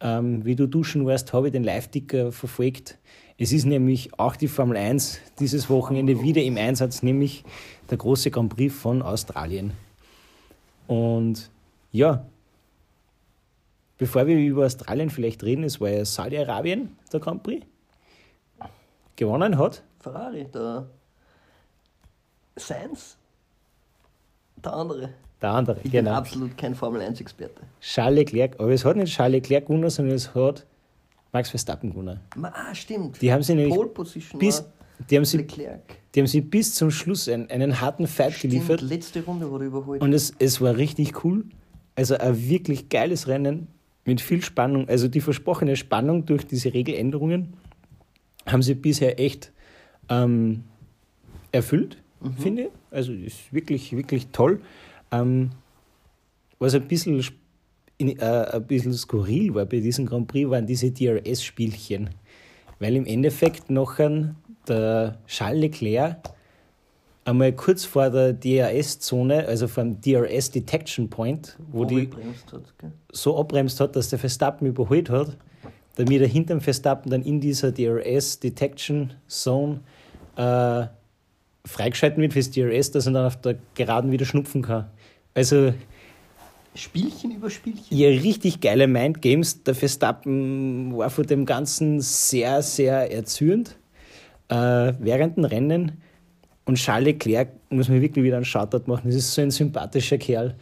ähm, 0.00 0.44
wie 0.44 0.54
du 0.54 0.66
duschen 0.68 1.04
warst, 1.04 1.32
habe 1.32 1.48
ich 1.48 1.52
den 1.52 1.64
Live-Ticker 1.64 2.30
verfolgt. 2.30 2.96
Es 3.38 3.52
ist 3.52 3.66
nämlich 3.66 4.18
auch 4.18 4.36
die 4.36 4.48
Formel 4.48 4.76
1 4.76 5.18
dieses 5.40 5.68
Wochenende 5.68 6.22
wieder 6.22 6.42
im 6.42 6.56
Einsatz, 6.56 7.02
nämlich 7.02 7.44
der 7.90 7.98
große 7.98 8.30
Grand 8.30 8.54
Prix 8.54 8.74
von 8.74 9.02
Australien. 9.02 9.72
Und 10.86 11.50
ja, 11.90 12.24
bevor 13.98 14.26
wir 14.26 14.36
über 14.36 14.66
Australien 14.66 15.10
vielleicht 15.10 15.42
reden, 15.42 15.64
es 15.64 15.80
war 15.80 15.88
ja 15.90 16.04
Saudi-Arabien 16.04 16.96
der 17.12 17.20
Grand 17.20 17.42
Prix. 17.42 17.66
Gewonnen 19.16 19.56
hat 19.58 19.82
Ferrari, 20.00 20.46
der 20.52 20.86
Sainz, 22.56 23.16
der 24.62 24.72
andere. 24.72 25.10
der 25.42 25.50
andere, 25.50 25.76
Ich 25.78 25.82
bin 25.90 26.04
genau. 26.04 26.12
absolut 26.12 26.56
kein 26.56 26.74
Formel-1-Experte. 26.74 27.62
Charles 27.80 28.16
Leclerc, 28.16 28.58
aber 28.58 28.70
es 28.72 28.84
hat 28.84 28.96
nicht 28.96 29.14
Charles 29.14 29.32
Leclerc 29.42 29.66
gewonnen, 29.66 29.90
sondern 29.90 30.14
es 30.16 30.34
hat 30.34 30.66
Max 31.32 31.50
Verstappen 31.50 31.90
gewonnen. 31.90 32.20
Ah, 32.42 32.74
stimmt. 32.74 33.20
Die 33.20 33.32
haben 33.32 33.42
sie 33.42 33.54
nämlich 33.54 33.74
Pole 33.74 33.88
Position 33.90 34.38
bis, 34.38 34.64
die 35.10 35.16
haben 35.16 35.24
sie, 35.24 35.38
Leclerc. 35.38 35.82
die 36.14 36.20
haben 36.20 36.26
sie 36.26 36.40
bis 36.40 36.74
zum 36.74 36.90
Schluss 36.90 37.28
einen, 37.28 37.50
einen 37.50 37.80
harten 37.80 38.06
Fight 38.06 38.32
Stimmt, 38.32 38.52
geliefert. 38.54 38.80
letzte 38.80 39.22
Runde 39.24 39.50
wurde 39.50 39.66
überholt. 39.66 40.00
Und 40.02 40.12
es, 40.14 40.34
es 40.38 40.60
war 40.60 40.76
richtig 40.76 41.24
cool. 41.24 41.44
Also 41.94 42.16
ein 42.16 42.48
wirklich 42.48 42.88
geiles 42.88 43.26
Rennen 43.28 43.68
mit 44.06 44.20
viel 44.20 44.42
Spannung. 44.42 44.88
Also 44.88 45.08
die 45.08 45.20
versprochene 45.20 45.76
Spannung 45.76 46.24
durch 46.24 46.46
diese 46.46 46.72
Regeländerungen 46.72 47.54
haben 48.46 48.62
sie 48.62 48.74
bisher 48.74 49.20
echt 49.20 49.52
ähm, 50.08 50.64
erfüllt, 51.52 52.02
finde 52.38 52.62
ich. 52.62 52.68
Also 52.90 53.12
ist 53.12 53.52
wirklich, 53.52 53.94
wirklich 53.94 54.28
toll. 54.28 54.62
Ähm, 55.10 55.50
was 56.58 56.74
ein 56.74 56.86
bisschen, 56.88 57.22
in, 57.98 58.18
äh, 58.18 58.24
ein 58.52 58.66
bisschen 58.66 58.94
skurril 58.94 59.54
war 59.54 59.66
bei 59.66 59.80
diesem 59.80 60.06
Grand 60.06 60.28
Prix, 60.28 60.48
waren 60.48 60.66
diese 60.66 60.90
DRS-Spielchen. 60.90 62.10
Weil 62.78 62.96
im 62.96 63.06
Endeffekt 63.06 63.70
nachher 63.70 64.34
der 64.68 65.18
Charles 65.26 65.60
Leclerc 65.60 66.35
einmal 67.26 67.52
kurz 67.52 67.84
vor 67.84 68.08
der 68.08 68.32
DRS-Zone, 68.32 69.46
also 69.46 69.68
vom 69.68 70.00
DRS 70.00 70.50
Detection 70.50 71.10
Point, 71.10 71.58
wo 71.70 71.84
die 71.84 72.08
gebremst 72.08 72.52
hat. 72.52 72.62
Gell? 72.78 72.92
so 73.12 73.38
abbremst 73.38 73.80
hat, 73.80 73.96
dass 73.96 74.08
der 74.10 74.18
Verstappen 74.18 74.66
überholt 74.66 75.10
hat, 75.10 75.36
damit 75.96 76.20
er 76.20 76.28
hinter 76.28 76.54
dem 76.54 76.60
Verstappen 76.60 77.10
dann 77.10 77.22
in 77.22 77.40
dieser 77.40 77.72
DRS 77.72 78.38
Detection 78.38 79.14
Zone 79.26 79.80
äh, 80.36 80.86
freigeschalten 81.64 82.22
wird 82.22 82.32
fürs 82.32 82.50
DRS, 82.50 82.90
dass 82.92 83.06
er 83.06 83.12
dann 83.12 83.26
auf 83.26 83.40
der 83.40 83.56
Geraden 83.74 84.12
wieder 84.12 84.24
schnupfen 84.24 84.62
kann. 84.62 84.86
Also 85.34 85.72
Spielchen 86.74 87.30
über 87.34 87.50
Spielchen. 87.50 87.96
ja, 87.96 88.08
richtig 88.08 88.60
geile 88.60 88.86
Mindgames. 88.86 89.62
Der 89.64 89.74
Verstappen 89.74 90.96
war 90.96 91.10
von 91.10 91.26
dem 91.26 91.46
Ganzen 91.46 92.00
sehr, 92.00 92.62
sehr 92.62 93.10
erzürnt 93.10 93.76
äh, 94.48 94.92
während 94.98 95.38
dem 95.38 95.46
Rennen. 95.46 96.02
Und 96.66 96.74
Charles 96.74 97.06
Leclerc 97.06 97.48
muss 97.70 97.88
man 97.88 98.02
wirklich 98.02 98.24
wieder 98.24 98.36
einen 98.36 98.44
Shoutout 98.44 98.82
machen. 98.86 99.02
Das 99.06 99.14
ist 99.14 99.32
so 99.32 99.40
ein 99.40 99.50
sympathischer 99.50 100.18
Kerl. 100.18 100.54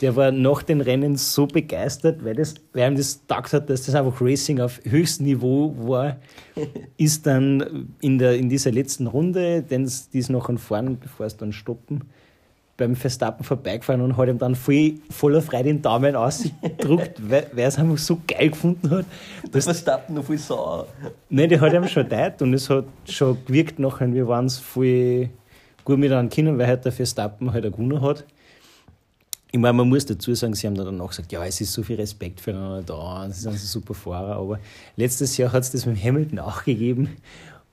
Der 0.00 0.16
war 0.16 0.32
nach 0.32 0.62
den 0.62 0.80
Rennen 0.80 1.16
so 1.16 1.46
begeistert, 1.46 2.24
weil, 2.24 2.34
das, 2.34 2.54
weil 2.72 2.90
ihm 2.90 2.96
das 2.96 3.20
gedacht 3.20 3.52
hat, 3.52 3.68
dass 3.68 3.84
das 3.84 3.94
einfach 3.94 4.20
Racing 4.20 4.60
auf 4.60 4.80
höchstem 4.84 5.26
Niveau 5.26 5.74
war. 5.78 6.16
ist 6.96 7.26
dann 7.26 7.90
in, 8.00 8.18
der, 8.18 8.36
in 8.36 8.48
dieser 8.48 8.72
letzten 8.72 9.06
Runde, 9.06 9.62
denn 9.62 9.88
die 10.12 10.18
ist 10.18 10.30
noch 10.30 10.48
an 10.48 10.56
vorn, 10.56 10.98
bevor 10.98 11.26
es 11.26 11.36
dann 11.36 11.52
stoppen, 11.52 12.00
beim 12.78 12.96
Verstappen 12.96 13.44
vorbeigefahren 13.44 14.00
und 14.00 14.16
hat 14.16 14.28
ihm 14.28 14.38
dann 14.38 14.54
voll, 14.54 14.94
voller 15.10 15.42
Freude 15.42 15.64
den 15.64 15.82
Daumen 15.82 16.16
ausgedruckt, 16.16 17.20
weil, 17.30 17.46
weil 17.52 17.60
er 17.60 17.68
es 17.68 17.78
einfach 17.78 17.98
so 17.98 18.18
geil 18.26 18.48
gefunden 18.48 18.90
hat. 18.90 19.04
Dass, 19.52 19.64
Verstappen 19.64 20.14
noch 20.14 20.24
voll 20.24 20.38
sauer. 20.38 20.86
Nein, 21.28 21.50
die 21.50 21.60
hat 21.60 21.74
ihm 21.74 21.86
schon 21.86 22.08
teilt 22.08 22.40
und 22.40 22.54
es 22.54 22.70
hat 22.70 22.86
schon 23.04 23.36
gewirkt 23.44 23.78
nachher. 23.78 24.12
Wir 24.12 24.26
waren 24.26 24.46
es 24.46 24.58
voll 24.58 25.28
gut 25.84 25.98
mit 25.98 26.12
an 26.12 26.28
können, 26.28 26.58
weil 26.58 26.66
halt 26.66 26.84
der 26.84 26.92
Verstappen 26.92 27.52
halt 27.52 27.66
auch 27.66 27.72
gewonnen 27.72 28.00
hat. 28.00 28.24
Ich 29.50 29.58
meine, 29.58 29.74
man 29.74 29.88
muss 29.88 30.06
dazu 30.06 30.34
sagen, 30.34 30.54
sie 30.54 30.66
haben 30.66 30.74
dann 30.74 30.86
danach 30.86 31.08
gesagt, 31.08 31.30
ja, 31.30 31.44
es 31.44 31.60
ist 31.60 31.72
so 31.72 31.82
viel 31.82 31.96
Respekt 31.96 32.40
füreinander 32.40 32.82
da, 32.82 33.28
sie 33.30 33.42
sind 33.42 33.58
so 33.58 33.66
super 33.66 33.92
Fahrer, 33.92 34.36
aber 34.36 34.58
letztes 34.96 35.36
Jahr 35.36 35.52
hat 35.52 35.62
es 35.62 35.72
das 35.72 35.84
mit 35.84 36.02
Hamilton 36.02 36.38
auch 36.38 36.64
gegeben 36.64 37.16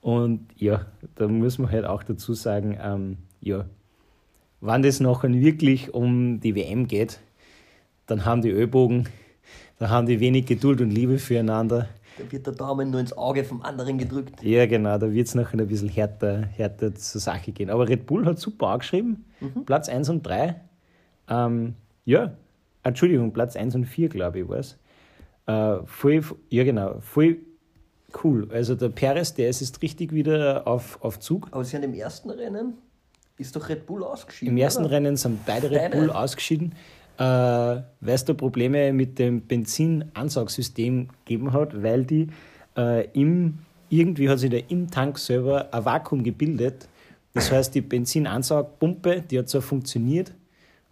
und 0.02 0.46
ja, 0.56 0.86
da 1.14 1.28
muss 1.28 1.58
man 1.58 1.70
halt 1.70 1.84
auch 1.86 2.02
dazu 2.02 2.34
sagen, 2.34 2.78
ähm, 2.82 3.16
ja, 3.40 3.64
wenn 4.60 4.82
das 4.82 5.00
nachher 5.00 5.32
wirklich 5.32 5.94
um 5.94 6.40
die 6.40 6.54
WM 6.54 6.86
geht, 6.86 7.20
dann 8.06 8.24
haben 8.24 8.42
die 8.42 8.50
Ellbogen, 8.50 9.08
dann 9.78 9.90
haben 9.90 10.06
die 10.06 10.20
wenig 10.20 10.46
Geduld 10.46 10.80
und 10.80 10.90
Liebe 10.90 11.18
füreinander. 11.18 11.88
Da 12.20 12.32
wird 12.32 12.46
der 12.46 12.54
Daumen 12.54 12.90
nur 12.90 13.00
ins 13.00 13.16
Auge 13.16 13.44
vom 13.44 13.62
anderen 13.62 13.98
gedrückt. 13.98 14.42
Ja, 14.42 14.66
genau, 14.66 14.98
da 14.98 15.12
wird 15.12 15.26
es 15.26 15.34
nachher 15.34 15.58
ein 15.58 15.66
bisschen 15.66 15.88
härter, 15.88 16.42
härter 16.42 16.94
zur 16.94 17.20
Sache 17.20 17.52
gehen. 17.52 17.70
Aber 17.70 17.88
Red 17.88 18.06
Bull 18.06 18.26
hat 18.26 18.38
super 18.38 18.68
angeschrieben. 18.68 19.24
Platz 19.66 19.88
1 19.88 20.08
und 20.10 20.26
3. 20.26 20.60
Ähm, 21.28 21.74
ja, 22.04 22.34
Entschuldigung, 22.82 23.32
Platz 23.32 23.56
1 23.56 23.74
und 23.74 23.84
4, 23.86 24.08
glaube 24.08 24.40
ich, 24.40 24.48
war 24.48 24.58
es. 24.58 24.78
Äh, 25.46 25.84
voll, 25.86 26.22
ja, 26.50 26.64
genau, 26.64 27.00
voll 27.00 27.38
cool. 28.22 28.48
Also 28.52 28.74
der 28.74 28.88
Perez, 28.88 29.34
der 29.34 29.48
ist 29.48 29.60
jetzt 29.60 29.80
richtig 29.82 30.12
wieder 30.12 30.66
auf, 30.66 30.98
auf 31.02 31.20
Zug. 31.20 31.48
Aber 31.52 31.64
sie 31.64 31.76
haben 31.76 31.84
im 31.84 31.94
ersten 31.94 32.30
Rennen 32.30 32.74
ist 33.40 33.56
doch 33.56 33.68
Red 33.70 33.86
Bull 33.86 34.04
ausgeschieden. 34.04 34.54
Im 34.54 34.62
ersten 34.62 34.84
oder? 34.84 34.92
Rennen 34.92 35.16
sind 35.16 35.46
beide 35.46 35.70
Red. 35.70 35.92
Bull 35.92 36.10
ausgeschieden, 36.10 36.74
äh, 37.20 37.22
weil 37.22 37.84
es 38.14 38.24
da 38.24 38.32
Probleme 38.32 38.94
mit 38.94 39.18
dem 39.18 39.42
Benzinansaugssystem 39.42 41.08
gegeben 41.26 41.52
hat, 41.52 41.82
weil 41.82 42.04
die 42.04 42.28
äh, 42.78 43.10
im, 43.12 43.58
irgendwie 43.90 44.30
hat 44.30 44.38
sich 44.38 44.50
da 44.50 44.56
im 44.56 44.90
Tank 44.90 45.18
selber 45.18 45.72
ein 45.72 45.84
Vakuum 45.84 46.24
gebildet. 46.24 46.88
Das 47.34 47.52
heißt, 47.52 47.74
die 47.74 47.82
Benzinansaugpumpe, 47.82 49.20
die 49.20 49.38
hat 49.38 49.50
zwar 49.50 49.60
funktioniert, 49.60 50.32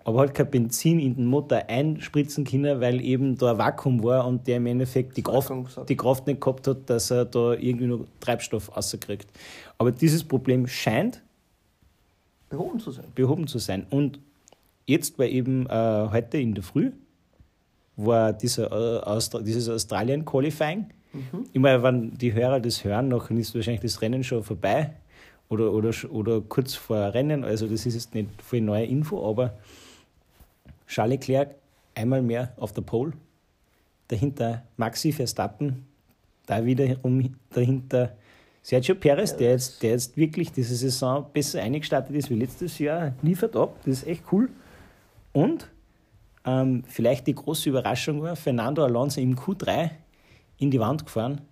aber 0.04 0.20
hat 0.20 0.34
kein 0.34 0.50
Benzin 0.50 1.00
in 1.00 1.16
den 1.16 1.24
Motor 1.24 1.62
einspritzen 1.66 2.44
können, 2.44 2.78
weil 2.78 3.00
eben 3.00 3.38
da 3.38 3.52
ein 3.52 3.58
Vakuum 3.58 4.02
war 4.02 4.26
und 4.26 4.46
der 4.46 4.58
im 4.58 4.66
Endeffekt 4.66 5.16
die 5.16 5.22
Kraft, 5.22 5.50
die 5.88 5.96
Kraft 5.96 6.26
nicht 6.26 6.42
gehabt 6.42 6.66
hat, 6.66 6.90
dass 6.90 7.10
er 7.10 7.24
da 7.24 7.54
irgendwie 7.54 7.86
noch 7.86 8.04
Treibstoff 8.20 8.76
rauskriegt. 8.76 9.28
Aber 9.78 9.92
dieses 9.92 10.24
Problem 10.24 10.66
scheint 10.66 11.22
behoben 12.50 12.80
zu 12.80 12.90
sein. 12.90 13.06
behoben 13.14 13.46
zu 13.46 13.58
sein. 13.58 13.86
Und 13.88 14.20
jetzt 14.88 15.18
war 15.18 15.26
eben 15.26 15.66
äh, 15.66 16.08
heute 16.10 16.38
in 16.38 16.54
der 16.54 16.64
Früh 16.64 16.92
war 17.96 18.32
dieser, 18.32 18.70
äh, 18.70 19.00
Austra 19.02 19.40
dieses 19.40 19.68
Australien-Qualifying. 19.68 20.86
Ich 21.52 21.60
meine, 21.60 21.82
wenn 21.82 22.16
die 22.16 22.32
Hörer 22.32 22.60
das 22.60 22.84
hören, 22.84 23.10
dann 23.10 23.38
ist 23.38 23.54
wahrscheinlich 23.54 23.80
das 23.80 24.00
Rennen 24.00 24.22
schon 24.22 24.44
vorbei 24.44 24.94
oder, 25.48 25.72
oder, 25.72 25.92
oder 26.10 26.40
kurz 26.40 26.74
vor 26.74 27.12
Rennen. 27.14 27.44
Also 27.44 27.66
das 27.66 27.86
ist 27.86 27.94
jetzt 27.94 28.14
nicht 28.14 28.30
voll 28.42 28.60
neue 28.60 28.84
Info, 28.84 29.28
aber 29.28 29.54
Charles 30.86 31.18
Leclerc 31.18 31.54
einmal 31.94 32.22
mehr 32.22 32.52
auf 32.56 32.72
der 32.72 32.82
Pole. 32.82 33.12
Dahinter 34.08 34.62
Maxi 34.76 35.12
Verstappen, 35.12 35.86
da 36.46 36.64
wiederum 36.64 37.34
dahinter 37.50 38.16
Sergio 38.62 38.94
Perez, 38.94 39.36
der 39.36 39.50
jetzt, 39.50 39.82
der 39.82 39.90
jetzt 39.90 40.16
wirklich 40.16 40.52
diese 40.52 40.76
Saison 40.76 41.26
besser 41.32 41.62
eingestartet 41.62 42.14
ist 42.14 42.30
wie 42.30 42.34
letztes 42.34 42.78
Jahr, 42.78 43.12
liefert 43.22 43.56
ab. 43.56 43.76
Das 43.84 43.98
ist 43.98 44.06
echt 44.06 44.22
cool. 44.30 44.48
Und 45.38 45.70
ähm, 46.44 46.82
vielleicht 46.86 47.26
die 47.26 47.34
große 47.34 47.68
Überraschung 47.68 48.22
war, 48.22 48.34
Fernando 48.34 48.82
Alonso 48.84 49.20
im 49.20 49.36
Q3 49.36 49.90
in 50.58 50.70
die 50.70 50.80
Wand 50.80 51.04
gefahren, 51.04 51.42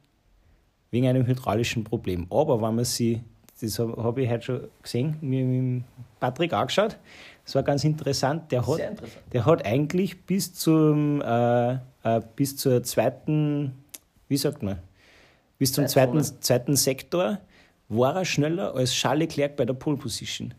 wegen 0.90 1.06
einem 1.06 1.26
hydraulischen 1.26 1.84
Problem. 1.84 2.26
Aber 2.30 2.60
wenn 2.62 2.74
man 2.74 2.84
sie, 2.84 3.22
das 3.60 3.78
habe 3.78 4.02
hab 4.02 4.18
ich 4.18 4.28
heute 4.28 4.42
schon 4.42 4.60
gesehen, 4.82 5.16
mir 5.20 5.44
mit 5.44 5.84
Patrick 6.18 6.52
angeschaut, 6.52 6.98
das 7.44 7.54
war 7.54 7.62
ganz 7.62 7.84
interessant. 7.84 8.50
Der 8.50 8.66
hat, 8.66 8.78
interessant. 8.78 9.22
der 9.32 9.46
hat 9.46 9.64
eigentlich 9.64 10.24
bis 10.24 10.52
zum 10.52 11.20
äh, 11.22 11.74
äh, 11.74 12.20
bis 12.34 12.56
zur 12.56 12.82
zweiten, 12.82 13.72
wie 14.28 14.36
sagt 14.36 14.62
man, 14.62 14.78
bis 15.58 15.72
zum 15.72 15.86
zweiten, 15.86 16.22
zweiten 16.22 16.76
Sektor 16.76 17.38
war 17.88 18.16
er 18.16 18.24
schneller 18.24 18.74
als 18.74 18.92
Charles 18.92 19.28
Leclerc 19.28 19.56
bei 19.56 19.64
der 19.64 19.74
Pole 19.74 19.96
Position. 19.96 20.54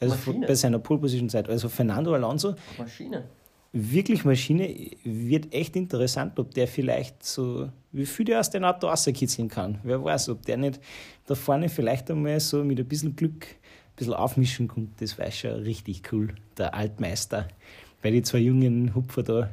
Also 0.00 0.14
Maschine. 0.14 0.46
bei 0.46 0.54
seiner 0.54 0.78
Pole 0.78 1.00
Position 1.00 1.28
Zeit. 1.28 1.48
Also 1.48 1.68
Fernando 1.68 2.14
Alonso 2.14 2.54
Maschine. 2.78 3.24
wirklich 3.72 4.24
Maschine. 4.24 4.90
Wird 5.04 5.52
echt 5.54 5.76
interessant, 5.76 6.38
ob 6.38 6.52
der 6.52 6.68
vielleicht 6.68 7.24
so, 7.24 7.70
wie 7.92 8.06
viel 8.06 8.26
der 8.26 8.40
aus 8.40 8.50
dem 8.50 8.64
Auto 8.64 8.88
rauskitzeln 8.88 9.48
kann. 9.48 9.78
Wer 9.82 10.02
weiß, 10.02 10.28
ob 10.30 10.44
der 10.44 10.56
nicht 10.56 10.80
da 11.26 11.34
vorne 11.34 11.68
vielleicht 11.68 12.10
einmal 12.10 12.40
so 12.40 12.64
mit 12.64 12.78
ein 12.78 12.86
bisschen 12.86 13.16
Glück 13.16 13.46
ein 13.46 13.96
bisschen 13.96 14.14
aufmischen 14.14 14.68
kommt. 14.68 15.00
Das 15.00 15.16
wäre 15.18 15.32
schon 15.32 15.62
richtig 15.62 16.02
cool. 16.12 16.34
Der 16.58 16.74
Altmeister 16.74 17.48
bei 18.02 18.10
den 18.10 18.24
zwei 18.24 18.38
jungen 18.38 18.94
Hupfer 18.94 19.22
da. 19.22 19.50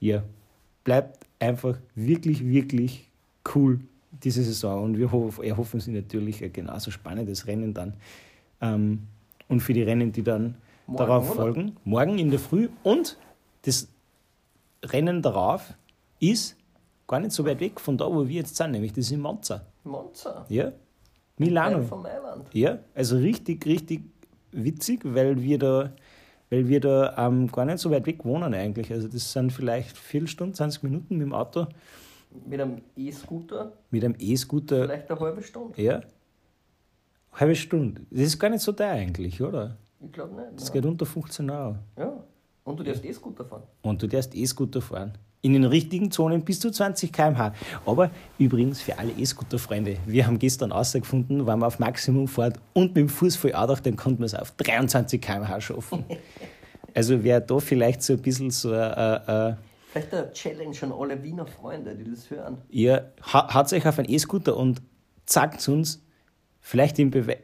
Ja, 0.00 0.22
bleibt 0.82 1.24
einfach 1.38 1.78
wirklich, 1.94 2.44
wirklich 2.44 3.08
cool 3.54 3.80
diese 4.22 4.42
Saison 4.42 4.84
und 4.84 4.98
wir 4.98 5.10
hoff, 5.12 5.38
erhoffen 5.38 5.76
uns 5.76 5.86
natürlich 5.86 6.42
ein 6.42 6.52
genauso 6.52 6.90
spannendes 6.90 7.46
Rennen 7.46 7.74
dann. 7.74 7.94
Ähm, 8.64 9.06
und 9.48 9.60
für 9.60 9.72
die 9.74 9.82
Rennen, 9.82 10.10
die 10.12 10.22
dann 10.22 10.56
Morgen, 10.86 10.98
darauf 10.98 11.30
oder? 11.30 11.42
folgen, 11.42 11.76
morgen 11.84 12.18
in 12.18 12.30
der 12.30 12.38
Früh 12.40 12.68
und 12.82 13.18
das 13.62 13.88
Rennen 14.84 15.22
darauf 15.22 15.74
ist 16.20 16.56
gar 17.06 17.20
nicht 17.20 17.32
so 17.32 17.44
weit 17.44 17.60
weg 17.60 17.80
von 17.80 17.96
da, 17.98 18.06
wo 18.06 18.26
wir 18.26 18.34
jetzt 18.36 18.56
sind, 18.56 18.72
nämlich 18.72 18.92
das 18.92 19.06
ist 19.06 19.12
in 19.12 19.20
Monza. 19.20 19.66
Monza. 19.84 20.46
Ja, 20.48 20.72
Milano. 21.36 21.82
Von 21.82 22.02
Mailand. 22.02 22.48
Ja, 22.52 22.78
also 22.94 23.16
richtig, 23.16 23.66
richtig 23.66 24.02
witzig, 24.52 25.00
weil 25.04 25.42
wir 25.42 25.58
da, 25.58 25.92
weil 26.50 26.68
wir 26.68 26.80
da 26.80 27.14
ähm, 27.26 27.50
gar 27.50 27.64
nicht 27.64 27.78
so 27.78 27.90
weit 27.90 28.06
weg 28.06 28.24
wohnen 28.24 28.54
eigentlich. 28.54 28.90
Also 28.92 29.08
das 29.08 29.32
sind 29.32 29.52
vielleicht 29.52 29.96
Viertelstunde, 29.96 30.54
20 30.54 30.82
Minuten 30.84 31.16
mit 31.18 31.26
dem 31.26 31.34
Auto, 31.34 31.66
Mit 32.46 32.60
einem 32.60 32.80
E-Scooter 32.96 33.72
mit 33.90 34.04
einem 34.04 34.14
E-Scooter. 34.18 34.84
vielleicht 34.84 35.10
eine 35.10 35.20
halbe 35.20 35.42
Stunde. 35.42 35.80
Ja. 35.82 36.00
Halbe 37.34 37.54
Stunde. 37.56 38.02
Das 38.10 38.22
ist 38.22 38.38
gar 38.38 38.48
nicht 38.50 38.62
so 38.62 38.72
teuer 38.72 38.90
eigentlich, 38.92 39.40
oder? 39.42 39.76
Ich 40.04 40.12
glaube 40.12 40.34
nicht. 40.34 40.48
Das 40.56 40.64
nein. 40.64 40.72
geht 40.74 40.86
unter 40.86 41.06
15 41.06 41.50
Euro. 41.50 41.76
Ja. 41.98 42.12
Und 42.64 42.80
du 42.80 42.84
darfst 42.84 43.04
E-Scooter 43.04 43.44
fahren. 43.44 43.62
Und 43.82 44.02
du 44.02 44.06
darfst 44.06 44.34
E-Scooter 44.34 44.80
fahren. 44.80 45.12
In 45.42 45.52
den 45.52 45.64
richtigen 45.64 46.10
Zonen 46.10 46.42
bis 46.42 46.58
zu 46.60 46.70
20 46.70 47.12
km/h. 47.12 47.52
Aber 47.84 48.10
übrigens 48.38 48.80
für 48.80 48.98
alle 48.98 49.10
E-Scooter-Freunde, 49.12 49.98
wir 50.06 50.26
haben 50.26 50.38
gestern 50.38 50.70
herausgefunden, 50.70 51.40
wenn 51.46 51.58
man 51.58 51.64
auf 51.64 51.78
Maximum 51.78 52.26
fährt 52.28 52.58
und 52.72 52.88
mit 52.94 52.96
dem 52.96 53.08
Fuß 53.10 53.36
voll 53.36 53.52
auch 53.54 53.78
dann 53.80 53.96
konnte 53.96 54.20
man 54.20 54.26
es 54.26 54.34
auf 54.34 54.52
23 54.52 55.20
km/h 55.20 55.60
schaffen. 55.60 56.04
Also 56.96 57.24
wer 57.24 57.40
da 57.40 57.58
vielleicht 57.58 58.04
so 58.04 58.12
ein 58.12 58.22
bisschen 58.22 58.50
so 58.52 58.70
ein, 58.70 58.80
ein, 58.80 59.28
ein 59.28 59.56
Vielleicht 59.90 60.14
eine 60.14 60.32
Challenge 60.32 60.76
an 60.82 60.92
alle 60.92 61.20
Wiener 61.24 61.44
Freunde, 61.44 61.92
die 61.96 62.08
das 62.08 62.30
hören. 62.30 62.58
ihr 62.70 63.12
ha- 63.32 63.52
haut 63.52 63.72
euch 63.72 63.84
auf 63.88 63.98
einen 63.98 64.08
E-Scooter 64.08 64.56
und 64.56 64.80
zeigt 65.26 65.68
uns 65.68 66.00
vielleicht 66.64 66.98
im 66.98 67.10
Beweis. 67.10 67.36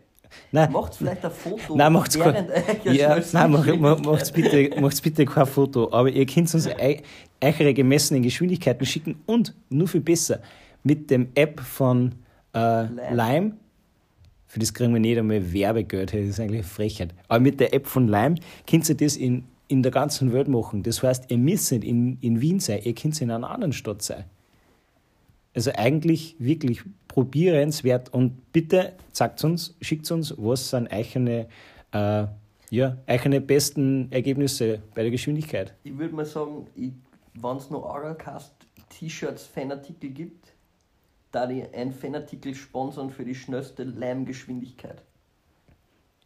Nein, 0.53 0.71
Macht 0.73 0.95
vielleicht 0.95 1.25
ein 1.25 1.31
Foto 1.33 1.75
Nein, 1.77 1.93
macht's 1.93 2.17
kein, 2.19 2.49
ja, 2.85 3.21
nein, 3.33 3.51
mach, 3.81 4.01
macht's, 4.01 4.31
bitte, 4.31 4.71
macht's 4.81 5.01
bitte 5.01 5.25
kein 5.25 5.47
Foto. 5.47 5.93
Aber 5.93 6.09
ihr 6.09 6.25
könnt 6.25 6.53
uns 6.55 6.67
eu- 6.69 7.01
eure 7.41 7.75
gemessenen 7.75 8.23
Geschwindigkeiten 8.23 8.87
schicken 8.87 9.17
und 9.27 9.55
nur 9.71 9.89
viel 9.89 10.01
besser 10.01 10.41
mit 10.85 11.11
dem 11.11 11.29
App 11.35 11.61
von 11.61 12.15
äh, 12.55 12.83
Lime. 12.85 13.11
Lime. 13.13 13.53
Für 14.47 14.61
das 14.61 14.73
kriegen 14.73 14.93
wir 14.93 15.01
nicht 15.01 15.19
einmal 15.19 15.53
Werbegeld, 15.53 16.13
das 16.15 16.21
ist 16.21 16.41
eigentlich 16.41 16.61
eine 16.61 16.69
Frechheit. 16.69 17.15
Aber 17.29 17.41
mit 17.41 17.61
der 17.61 17.75
App 17.75 17.87
von 17.87 18.07
Lime 18.09 18.37
könnt 18.69 18.89
ihr 18.89 18.97
das 18.97 19.17
in, 19.17 19.45
in 19.69 19.83
der 19.83 19.93
ganzen 19.93 20.33
Welt 20.33 20.49
machen. 20.49 20.83
Das 20.85 21.03
heißt, 21.03 21.31
ihr 21.31 21.39
müsst 21.39 21.71
nicht 21.73 21.85
in, 21.85 22.19
in 22.21 22.41
Wien 22.41 22.61
sein, 22.61 22.81
ihr 22.85 22.95
könnt 22.95 23.21
in 23.21 23.31
einer 23.31 23.51
anderen 23.51 23.73
Stadt 23.73 24.03
sein. 24.03 24.25
Also 25.61 25.73
eigentlich 25.75 26.37
wirklich 26.39 26.81
probierenswert 27.07 28.15
und 28.15 28.51
bitte 28.51 28.95
sagt 29.13 29.45
uns, 29.45 29.77
schickt 29.83 30.11
uns, 30.11 30.35
was 30.39 30.71
sind 30.71 30.89
eure, 30.91 31.49
äh, 31.93 32.27
ja, 32.71 32.97
eure 33.07 33.41
besten 33.43 34.11
Ergebnisse 34.11 34.81
bei 34.95 35.03
der 35.03 35.11
Geschwindigkeit. 35.11 35.75
Ich 35.85 35.99
würde 35.99 36.15
mal 36.15 36.25
sagen, 36.25 36.67
wenn 36.75 37.57
es 37.59 37.69
noch 37.69 37.85
Aralcast 37.85 38.55
T-Shirts 38.89 39.45
Fanartikel 39.45 40.09
gibt, 40.09 40.55
da 41.31 41.47
die 41.47 41.63
ein 41.75 41.93
Fanartikel 41.93 42.55
sponsern 42.55 43.11
für 43.11 43.27
die 43.27 43.35
schnellste 43.35 43.85
Leimgeschwindigkeit. 43.85 45.03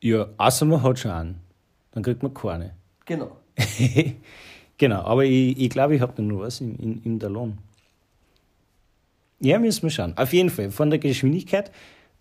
Ja, 0.00 0.28
außer 0.36 0.64
man 0.64 0.80
hat 0.80 1.00
schon 1.00 1.10
einen. 1.10 1.40
Dann 1.90 2.04
kriegt 2.04 2.22
man 2.22 2.32
keine. 2.32 2.76
Genau. 3.04 3.32
genau, 4.78 5.00
aber 5.00 5.24
ich, 5.24 5.58
ich 5.58 5.70
glaube, 5.70 5.96
ich 5.96 6.00
habe 6.00 6.12
da 6.14 6.22
noch 6.22 6.38
was 6.38 6.60
in, 6.60 7.02
in, 7.02 7.18
der 7.18 7.30
Lohn. 7.30 7.58
Ja, 9.44 9.58
müssen 9.58 9.82
wir 9.82 9.90
schauen. 9.90 10.16
Auf 10.16 10.32
jeden 10.32 10.48
Fall, 10.48 10.70
von 10.70 10.88
der 10.88 10.98
Geschwindigkeit. 10.98 11.70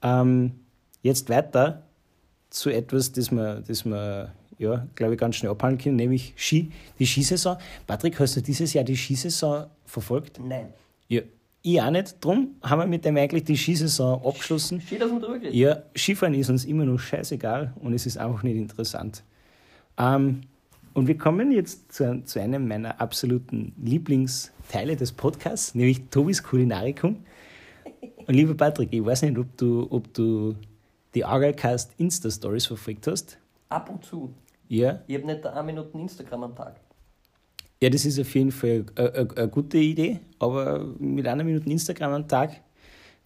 Ähm, 0.02 0.52
jetzt 1.02 1.30
weiter 1.30 1.84
zu 2.50 2.70
etwas, 2.70 3.14
das 3.14 3.32
wir, 3.32 3.64
das 3.66 3.86
wir 3.86 4.34
ja, 4.58 4.86
glaube 4.96 5.14
ich, 5.14 5.20
ganz 5.20 5.38
schnell 5.38 5.52
abhalten 5.52 5.78
können, 5.78 5.96
nämlich 5.96 6.34
Ski, 6.36 6.72
die 7.00 7.06
Skisaison. 7.06 7.58
Patrick, 7.88 8.20
hast 8.20 8.36
du 8.36 8.42
dieses 8.42 8.74
Jahr 8.74 8.84
die 8.84 8.98
Skisaison 8.98 9.68
verfolgt? 9.86 10.40
Nein. 10.44 10.74
Ja, 11.08 11.22
ich 11.62 11.82
auch 11.82 11.92
nicht. 11.92 12.24
Drum 12.24 12.56
haben 12.62 12.80
wir 12.80 12.88
mit 12.88 13.06
dem 13.06 13.16
eigentlich 13.16 13.46
die 13.46 13.56
Skisaison 13.56 14.22
abgeschlossen. 14.22 14.82
Steht 14.82 15.02
das 15.02 15.12
mit 15.12 15.24
drüber 15.24 15.40
geredet? 15.40 15.56
Ja, 15.56 15.82
Skifahren 15.96 16.34
ist 16.34 16.50
uns 16.50 16.66
immer 16.66 16.84
noch 16.84 17.00
scheißegal 17.00 17.74
und 17.80 17.94
es 17.94 18.06
ist 18.06 18.18
einfach 18.18 18.44
nicht 18.44 18.58
interessant. 18.58 19.24
Ähm, 19.98 20.42
und 20.94 21.08
wir 21.08 21.18
kommen 21.18 21.52
jetzt 21.52 21.92
zu, 21.92 22.24
zu 22.24 22.40
einem 22.40 22.68
meiner 22.68 23.02
absoluten 23.02 23.74
Lieblingsteile 23.82 24.96
des 24.96 25.12
Podcasts, 25.12 25.76
nämlich 25.76 26.10
Tobis 26.10 26.44
Kulinarikum. 26.44 27.24
Und 28.26 28.34
lieber 28.34 28.54
Patrick, 28.54 28.90
ich 28.92 29.04
weiß 29.04 29.24
nicht, 29.24 29.38
ob 29.38 29.58
du, 29.58 29.88
ob 29.90 30.14
du 30.14 30.56
die 31.14 31.26
Argalcast 31.26 31.92
Insta-Stories 31.98 32.68
verfolgt 32.68 33.08
hast. 33.08 33.38
Ab 33.70 33.90
und 33.90 34.04
zu. 34.06 34.34
Ja, 34.68 35.02
Ich 35.08 35.16
habe 35.18 35.28
nicht 35.28 35.46
eine 35.46 35.64
Minute 35.64 35.98
Instagram 35.98 36.44
am 36.44 36.56
Tag. 36.56 36.80
ja 37.82 37.90
das 37.90 38.06
ist 38.06 38.20
auf 38.20 38.34
jeden 38.34 38.52
Fall 38.52 38.86
eine, 38.96 39.48
gute 39.50 39.78
Idee, 39.78 40.20
aber 40.40 40.86
mit 41.00 41.28
einer 41.28 41.44
Minute 41.44 41.70
Instagram 41.70 42.14
am 42.14 42.28
Tag 42.28 42.62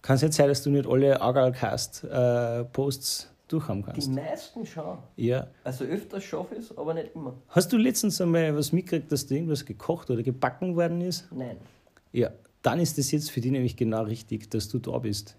kann 0.02 0.16
es 0.16 0.22
nicht 0.22 0.34
sein, 0.34 0.48
dass 0.48 0.62
du 0.62 0.70
nicht 0.70 0.86
alle 0.86 1.20
Argalcast-Posts 1.20 3.30
durchhaben 3.48 3.82
Die 3.82 3.90
kannst. 3.92 4.10
meisten 4.10 4.66
schon. 4.66 4.98
Ja, 5.16 5.48
Also 5.64 5.84
öfters 5.84 6.24
schaffe 6.24 6.54
ich 6.56 6.60
es, 6.70 6.76
aber 6.78 6.94
nicht 6.94 7.10
immer. 7.14 7.34
Hast 7.48 7.72
du 7.72 7.76
letztens 7.76 8.20
einmal 8.20 8.54
was 8.56 8.72
mitgekriegt, 8.72 9.10
dass 9.10 9.26
da 9.26 9.34
irgendwas 9.34 9.64
gekocht 9.64 10.10
oder 10.10 10.22
gebacken 10.22 10.76
worden 10.76 11.00
ist? 11.00 11.26
Nein. 11.32 11.56
Ja, 12.12 12.30
dann 12.62 12.80
ist 12.80 12.98
das 12.98 13.10
jetzt 13.10 13.30
für 13.30 13.40
dich 13.40 13.50
nämlich 13.52 13.76
genau 13.76 14.02
richtig, 14.02 14.50
dass 14.50 14.68
du 14.68 14.78
da 14.78 14.98
bist. 14.98 15.36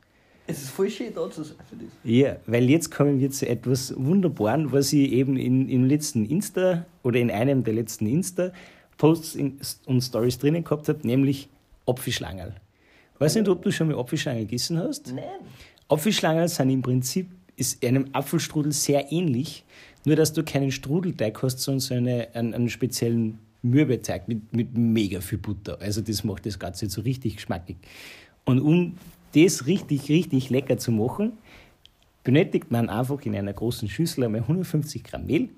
Es 0.48 0.64
ist 0.64 0.70
voll 0.72 0.90
schön 0.90 1.14
da 1.14 1.30
zu 1.30 1.44
sein 1.44 1.58
für 1.70 1.76
das. 1.76 1.94
Ja, 2.04 2.38
weil 2.48 2.68
jetzt 2.70 2.90
kommen 2.90 3.20
wir 3.20 3.30
zu 3.30 3.48
etwas 3.48 3.94
Wunderbaren, 3.96 4.72
was 4.72 4.92
ich 4.94 5.12
eben 5.12 5.38
in, 5.38 5.70
im 5.70 5.86
letzten 5.86 6.26
Insta 6.26 6.86
oder 7.04 7.20
in 7.20 7.30
einem 7.30 7.64
der 7.64 7.76
letzten 7.76 8.08
Insta-Posts 8.08 9.36
in- 9.36 9.60
und 9.86 10.02
Stories 10.02 10.40
drinnen 10.40 10.64
gehabt 10.64 10.90
habe, 10.90 11.06
nämlich 11.06 11.50
Apfelschlangerl. 11.86 12.56
Weiß 13.20 13.36
nicht, 13.36 13.48
ob 13.48 13.62
du 13.62 13.72
schon 13.72 13.90
mal 13.90 14.00
Apfelschlangerl 14.00 14.46
gegessen 14.46 14.80
hast? 14.80 15.14
Nein. 15.14 15.24
Apfelschlangerl 15.88 16.48
sind 16.48 16.70
im 16.70 16.82
Prinzip 16.82 17.30
ist 17.60 17.86
einem 17.86 18.08
Apfelstrudel 18.14 18.72
sehr 18.72 19.12
ähnlich, 19.12 19.64
nur 20.06 20.16
dass 20.16 20.34
du 20.34 20.44
keinen 20.44 20.72
Strudelteig 20.72 21.42
hast, 21.44 21.60
sondern 21.60 21.80
so 21.80 21.94
eine, 21.94 22.28
einen, 22.34 22.54
einen 22.54 22.70
speziellen 22.70 23.40
Mürbeteig 23.62 24.28
mit, 24.28 24.54
mit 24.54 24.78
mega 24.78 25.20
viel 25.20 25.38
Butter. 25.38 25.78
Also 25.82 26.02
das 26.02 26.24
macht 26.24 26.46
das 26.46 26.58
Ganze 26.60 26.90
so 26.90 27.02
richtig 27.02 27.36
geschmackig. 27.36 27.78
Und 28.46 28.62
um 28.62 28.96
das 29.36 29.66
richtig, 29.68 30.10
richtig 30.10 30.50
lecker 30.50 30.78
zu 30.78 30.92
machen, 30.92 31.34
benötigt 32.24 32.72
man 32.72 32.90
einfach 32.90 33.22
in 33.26 33.36
einer 33.36 33.54
großen 33.54 33.90
Schüssel 33.90 34.24
einmal 34.24 34.42
150 34.42 35.04
Gramm 35.04 35.26
Mehl, 35.26 35.50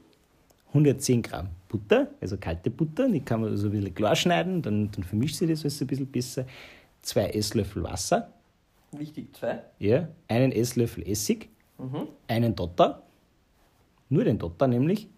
110 0.69 1.22
Gramm 1.22 1.49
Butter, 1.69 2.10
also 2.19 2.38
kalte 2.38 2.69
Butter, 2.69 3.10
die 3.10 3.22
kann 3.22 3.41
man 3.41 3.56
so 3.57 3.68
ein 3.68 3.72
bisschen 3.72 3.94
klar 3.94 4.15
schneiden, 4.15 4.61
dann, 4.61 4.91
dann 4.91 5.03
vermischt 5.03 5.36
sich 5.36 5.49
das 5.49 5.64
alles 5.64 5.82
ein 5.82 5.88
bisschen 5.88 6.07
besser, 6.07 6.45
zwei 7.02 7.28
Esslöffel 7.28 7.84
Wasser, 7.84 8.34
Wichtig, 8.91 9.36
zwei. 9.36 9.61
ja, 9.80 10.10
einen 10.28 10.52
Esslöffel 10.52 11.07
Essig, 11.07 11.49
Mhm. 11.82 12.08
einen 12.28 12.56
Dotter, 12.56 13.03
nur 14.10 14.24
den 14.24 14.38
Dotter 14.38 14.68
nämlich, 14.68 15.10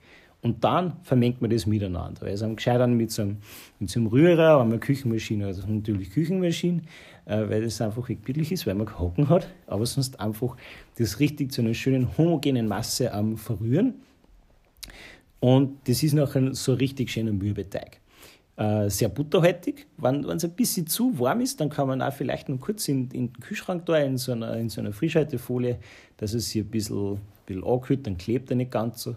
und 0.41 0.63
dann 0.63 0.97
vermengt 1.03 1.41
man 1.41 1.49
das 1.49 1.65
miteinander. 1.65 2.25
Also 2.25 2.45
am 2.45 2.57
gescheitern 2.57 2.95
mit 2.95 3.11
so 3.11 3.21
einem, 3.21 3.37
mit 3.79 3.89
so 3.89 3.99
einem 3.99 4.07
Rührer, 4.07 4.57
oder 4.57 4.65
einer 4.65 4.77
Küchenmaschine, 4.77 5.45
also 5.45 5.65
natürlich 5.65 6.11
Küchenmaschine, 6.11 6.81
äh, 7.25 7.49
weil 7.49 7.63
das 7.63 7.79
einfach 7.79 8.09
billig 8.09 8.51
ist, 8.51 8.67
weil 8.67 8.75
man 8.75 8.99
Hocken 8.99 9.29
hat, 9.29 9.47
aber 9.67 9.85
sonst 9.85 10.19
einfach 10.19 10.57
das 10.97 11.19
richtig 11.21 11.53
zu 11.53 11.61
einer 11.61 11.73
schönen 11.73 12.17
homogenen 12.17 12.67
Masse 12.67 13.13
am 13.13 13.37
Verrühren. 13.37 13.95
Und 15.39 15.87
das 15.87 16.03
ist 16.03 16.13
nachher 16.13 16.53
so 16.53 16.73
richtig 16.73 17.09
schöner 17.09 17.33
Mürbeteig. 17.33 17.99
Äh, 18.55 18.87
sehr 18.89 19.09
butterhaltig. 19.09 19.87
Wenn 19.97 20.23
es 20.25 20.43
ein 20.43 20.51
bisschen 20.51 20.85
zu 20.85 21.17
warm 21.17 21.41
ist, 21.41 21.59
dann 21.59 21.69
kann 21.69 21.87
man 21.87 22.03
auch 22.03 22.13
vielleicht 22.13 22.49
noch 22.49 22.59
kurz 22.59 22.87
in, 22.87 23.09
in 23.11 23.33
den 23.33 23.39
Kühlschrank 23.39 23.83
da, 23.87 23.97
in 23.97 24.17
so 24.17 24.31
einer, 24.31 24.55
in 24.57 24.69
so 24.69 24.79
einer 24.79 24.93
Frischhaltefolie, 24.93 25.77
dass 26.17 26.35
es 26.35 26.49
sich 26.51 26.61
ein 26.61 26.69
bisschen, 26.69 27.19
bisschen 27.47 27.63
ankühlt, 27.63 28.05
dann 28.05 28.15
klebt 28.15 28.51
er 28.51 28.55
nicht 28.55 28.69
ganz 28.69 29.01
so. 29.01 29.15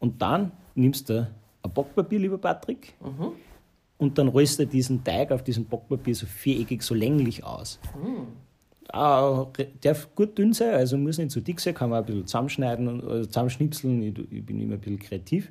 Und 0.00 0.20
dann 0.20 0.52
nimmst 0.74 1.08
du 1.08 1.26
ein 1.62 1.72
Backpapier, 1.72 2.18
lieber 2.18 2.36
Patrick, 2.36 2.92
und 3.96 4.18
dann 4.18 4.28
rollst 4.28 4.58
du 4.58 4.66
diesen 4.66 5.02
Teig 5.02 5.32
auf 5.32 5.42
diesem 5.42 5.64
Backpapier 5.64 6.14
so 6.14 6.26
viereckig, 6.26 6.82
so 6.82 6.94
länglich 6.94 7.42
aus. 7.42 7.80
Ah, 8.92 9.46
darf 9.80 10.14
gut 10.14 10.36
dünn 10.36 10.52
sein, 10.52 10.74
also 10.74 10.98
muss 10.98 11.16
nicht 11.16 11.30
zu 11.30 11.40
dick 11.40 11.58
sein, 11.58 11.72
kann 11.74 11.88
man 11.88 12.00
ein 12.00 12.04
bisschen 12.04 12.26
zusammenschneiden 12.26 13.00
äh, 13.00 13.26
zusammenschnipseln. 13.26 14.02
Ich, 14.02 14.18
ich 14.30 14.44
bin 14.44 14.60
immer 14.60 14.74
ein 14.74 14.80
bisschen 14.80 14.98
kreativ. 14.98 15.50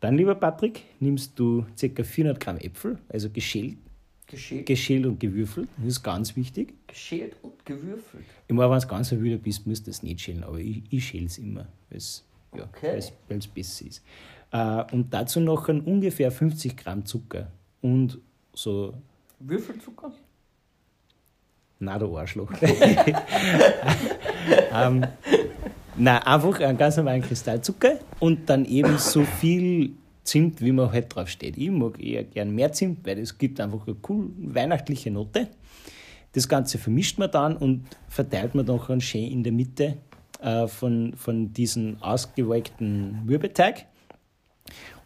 Dann, 0.00 0.16
lieber 0.16 0.34
Patrick, 0.34 0.82
nimmst 0.98 1.38
du 1.38 1.64
ca. 1.78 2.02
400 2.02 2.40
Gramm 2.40 2.56
Äpfel, 2.58 2.98
also 3.08 3.28
geschält, 3.30 3.76
Geschält, 4.26 4.64
geschält 4.66 5.06
und 5.06 5.18
gewürfelt. 5.20 5.68
Das 5.76 5.86
ist 5.88 6.02
ganz 6.02 6.36
wichtig. 6.36 6.72
geschält 6.86 7.34
und 7.42 7.66
gewürfelt. 7.66 8.24
Immer 8.48 8.70
wenn 8.70 8.78
du 8.80 8.86
ganz 8.86 9.12
ein 9.12 9.20
Wüder 9.20 9.36
bist, 9.38 9.66
musst 9.66 9.86
du 9.86 9.90
das 9.90 10.02
nicht 10.02 10.20
schälen, 10.20 10.44
aber 10.44 10.58
ich, 10.58 10.82
ich 10.90 11.04
schäle 11.06 11.26
es 11.26 11.36
immer, 11.38 11.66
weil 11.90 11.98
es 11.98 12.24
ja, 12.56 12.62
Okay. 12.64 12.92
weil's- 12.94 13.12
weil's 13.28 13.46
besser 13.48 13.86
ist. 13.86 14.02
Äh, 14.52 14.84
und 14.94 15.12
dazu 15.12 15.40
noch 15.40 15.68
ein 15.68 15.80
ungefähr 15.80 16.30
50 16.32 16.76
Gramm 16.76 17.04
Zucker 17.04 17.50
und 17.82 18.18
so, 18.54 18.94
Würfelzucker? 19.40 20.12
na 21.80 21.98
der 21.98 22.08
Arschloch. 22.08 22.52
ähm, 24.72 25.06
nein, 25.96 26.22
einfach 26.22 26.60
einen 26.60 26.78
ganz 26.78 26.96
normalen 26.96 27.22
Kristallzucker 27.22 27.98
und 28.18 28.48
dann 28.48 28.64
eben 28.64 28.98
so 28.98 29.24
viel 29.24 29.94
Zimt, 30.24 30.60
wie 30.60 30.72
man 30.72 30.92
halt 30.92 31.14
drauf 31.14 31.28
steht. 31.28 31.56
Ich 31.56 31.70
mag 31.70 32.00
eher 32.00 32.24
gern 32.24 32.54
mehr 32.54 32.72
Zimt, 32.72 33.06
weil 33.06 33.18
es 33.18 33.36
gibt 33.36 33.60
einfach 33.60 33.86
eine 33.86 33.96
cool 34.08 34.30
weihnachtliche 34.38 35.10
Note. 35.10 35.48
Das 36.32 36.48
Ganze 36.48 36.78
vermischt 36.78 37.18
man 37.18 37.30
dann 37.30 37.56
und 37.56 37.86
verteilt 38.08 38.54
man 38.54 38.66
dann 38.66 39.00
schön 39.00 39.24
in 39.24 39.42
der 39.42 39.52
Mitte 39.52 39.96
äh, 40.40 40.68
von, 40.68 41.14
von 41.16 41.52
diesem 41.52 41.96
ausgewalkten 42.00 43.24
Mürbeteig. 43.26 43.86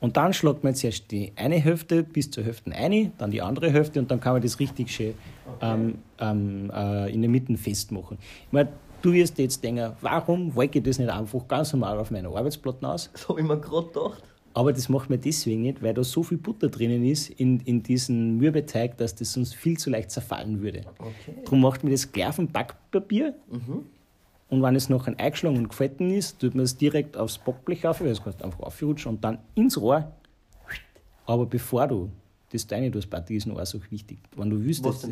Und 0.00 0.18
dann 0.18 0.34
schlägt 0.34 0.64
man 0.64 0.74
zuerst 0.74 1.10
die 1.10 1.32
eine 1.36 1.56
Hälfte 1.56 2.02
bis 2.02 2.30
zur 2.30 2.44
Hälfte 2.44 2.72
ein, 2.72 3.12
dann 3.16 3.30
die 3.30 3.40
andere 3.40 3.70
Hälfte 3.70 4.00
und 4.00 4.10
dann 4.10 4.20
kann 4.20 4.34
man 4.34 4.42
das 4.42 4.60
richtig 4.60 4.90
schön 4.90 5.14
ähm, 5.62 5.98
ähm, 6.18 6.70
äh, 6.74 7.10
in 7.10 7.22
der 7.22 7.30
Mitte 7.30 7.56
festmachen. 7.56 8.18
Ich 8.20 8.52
meine, 8.52 8.68
du 9.04 9.12
wirst 9.12 9.38
jetzt 9.38 9.62
denken, 9.62 9.92
warum 10.00 10.54
wollte 10.54 10.78
ich 10.78 10.84
das 10.84 10.98
nicht 10.98 11.10
einfach 11.10 11.46
ganz 11.46 11.72
normal 11.72 11.98
auf 11.98 12.10
meiner 12.10 12.34
Arbeitsplatte 12.34 12.88
aus? 12.88 13.10
Das 13.12 13.28
habe 13.28 13.40
ich 13.40 13.46
mir 13.46 13.58
gerade 13.58 13.88
gedacht. 13.88 14.22
Aber 14.54 14.72
das 14.72 14.88
macht 14.88 15.10
man 15.10 15.20
deswegen 15.20 15.62
nicht, 15.62 15.82
weil 15.82 15.94
da 15.94 16.04
so 16.04 16.22
viel 16.22 16.38
Butter 16.38 16.68
drinnen 16.68 17.04
ist 17.04 17.28
in, 17.28 17.60
in 17.60 17.82
diesem 17.82 18.36
Mürbeteig, 18.36 18.96
dass 18.96 19.14
das 19.14 19.32
sonst 19.32 19.56
viel 19.56 19.76
zu 19.76 19.90
leicht 19.90 20.12
zerfallen 20.12 20.62
würde. 20.62 20.82
Okay. 20.98 21.42
Darum 21.44 21.60
macht 21.60 21.82
man 21.82 21.90
das 21.90 22.10
gleich 22.12 22.28
auf 22.28 22.36
dem 22.36 22.48
Backpapier. 22.48 23.34
Und 24.50 24.62
wenn 24.62 24.76
es 24.76 24.88
noch 24.88 25.08
eingeschlagen 25.08 25.56
und 25.56 25.68
gefalten 25.68 26.10
ist, 26.10 26.38
tut 26.38 26.54
man 26.54 26.64
es 26.64 26.76
direkt 26.76 27.16
aufs 27.16 27.38
Backblech 27.38 27.86
auf, 27.86 28.00
weil 28.00 28.08
es 28.08 28.22
kannst 28.22 28.40
du 28.40 28.44
einfach 28.44 28.60
aufrutschen 28.60 29.14
und 29.14 29.24
dann 29.24 29.38
ins 29.56 29.80
Rohr. 29.80 30.12
Aber 31.26 31.46
bevor 31.46 31.88
du 31.88 32.10
das 32.54 32.66
deine 32.66 32.90
tust, 32.90 33.10
Patrick, 33.10 33.36
ist 33.36 33.46
noch 33.46 33.58
auch 33.58 33.66
so 33.66 33.80
wichtig. 33.90 34.18
Wenn 34.36 34.50
du 34.50 34.64
Was 34.66 35.06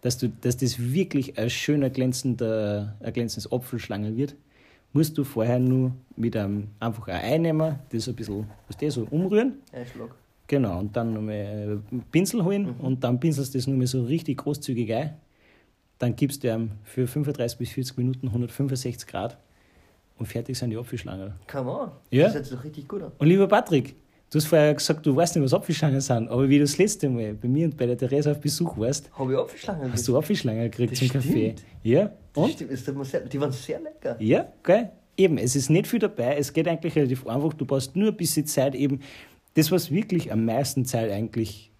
dass, 0.00 0.18
du, 0.18 0.28
dass 0.28 0.56
das 0.56 0.78
wirklich 0.78 1.38
ein 1.38 1.50
schöner, 1.50 1.90
glänzender, 1.90 2.94
ein 3.00 3.12
glänzendes 3.12 3.50
Apfelschlangel 3.50 4.16
wird, 4.16 4.36
musst 4.92 5.16
du 5.16 5.24
vorher 5.24 5.58
nur 5.58 5.92
mit 6.16 6.36
einem 6.36 6.68
einfach 6.78 7.08
ein 7.08 7.20
Ei 7.24 7.38
nehmen, 7.38 7.78
das 7.90 8.08
ein 8.08 8.14
bisschen, 8.14 8.46
was 8.66 8.76
der 8.76 8.90
so 8.90 9.06
umrühren. 9.10 9.54
Einschlag. 9.72 10.14
Genau, 10.46 10.80
und 10.80 10.94
dann 10.94 11.14
nochmal 11.14 11.80
einen 11.90 12.04
Pinsel 12.10 12.44
holen 12.44 12.74
und 12.78 13.02
dann 13.02 13.18
pinselst 13.18 13.54
du 13.54 13.58
das 13.58 13.66
nochmal 13.66 13.86
so 13.86 14.04
richtig 14.04 14.38
großzügig 14.38 14.92
ein. 14.92 15.14
Dann 15.98 16.14
gibst 16.14 16.44
du 16.44 16.48
ihm 16.48 16.72
für 16.84 17.06
35 17.06 17.58
bis 17.58 17.70
40 17.70 17.96
Minuten 17.96 18.26
165 18.26 19.06
Grad 19.06 19.38
und 20.18 20.26
fertig 20.26 20.58
sind 20.58 20.70
die 20.70 20.76
Apfelschlangen. 20.76 21.32
Come 21.50 21.70
on. 21.70 21.90
Ja. 22.10 22.24
Das 22.24 22.34
hört 22.34 22.44
sich 22.44 22.56
doch 22.56 22.64
richtig 22.64 22.86
gut 22.86 23.02
an. 23.02 23.12
Und 23.18 23.26
lieber 23.28 23.48
Patrick, 23.48 23.94
du 24.32 24.38
hast 24.38 24.46
vorher 24.46 24.74
gesagt, 24.74 25.04
du 25.06 25.14
weißt 25.14 25.36
nicht, 25.36 25.44
was 25.44 25.54
Apfelschlangen 25.54 26.00
sind, 26.00 26.28
aber 26.28 26.48
wie 26.48 26.56
du 26.58 26.64
das 26.64 26.78
letzte 26.78 27.08
Mal 27.08 27.34
bei 27.34 27.48
mir 27.48 27.66
und 27.66 27.76
bei 27.76 27.86
der 27.86 27.96
Theresa 27.98 28.32
auf 28.32 28.40
Besuch 28.40 28.76
warst, 28.78 29.10
Habe 29.18 29.32
ich 29.34 29.38
Apfelschlangen 29.38 29.92
hast 29.92 30.08
du 30.08 30.16
Apfelschlangen 30.18 30.64
gekriegt 30.70 30.92
Das 30.92 30.98
zum 30.98 31.08
Kaffee. 31.08 31.30
stimmt. 31.52 31.64
Ja, 31.84 32.10
Das 32.32 32.44
und? 32.44 32.50
stimmt, 32.52 32.70
ist 32.72 32.88
aber 32.88 33.04
sehr, 33.04 33.20
die 33.20 33.40
waren 33.40 33.52
sehr 33.52 33.80
lecker. 33.80 34.16
Ja, 34.20 34.48
geil. 34.62 34.90
Eben, 35.16 35.36
es 35.38 35.54
ist 35.54 35.68
nicht 35.68 35.86
viel 35.86 35.98
dabei. 35.98 36.36
Es 36.38 36.52
geht 36.52 36.66
eigentlich 36.66 36.96
relativ 36.96 37.26
einfach. 37.26 37.52
Du 37.52 37.66
brauchst 37.66 37.94
nur 37.94 38.08
ein 38.08 38.16
bisschen 38.16 38.46
Zeit 38.46 38.74
eben. 38.74 39.00
Das, 39.54 39.70
was 39.70 39.90
wirklich 39.90 40.32
am 40.32 40.46
meisten 40.46 40.86
Zeit 40.86 41.10
eigentlich 41.10 41.70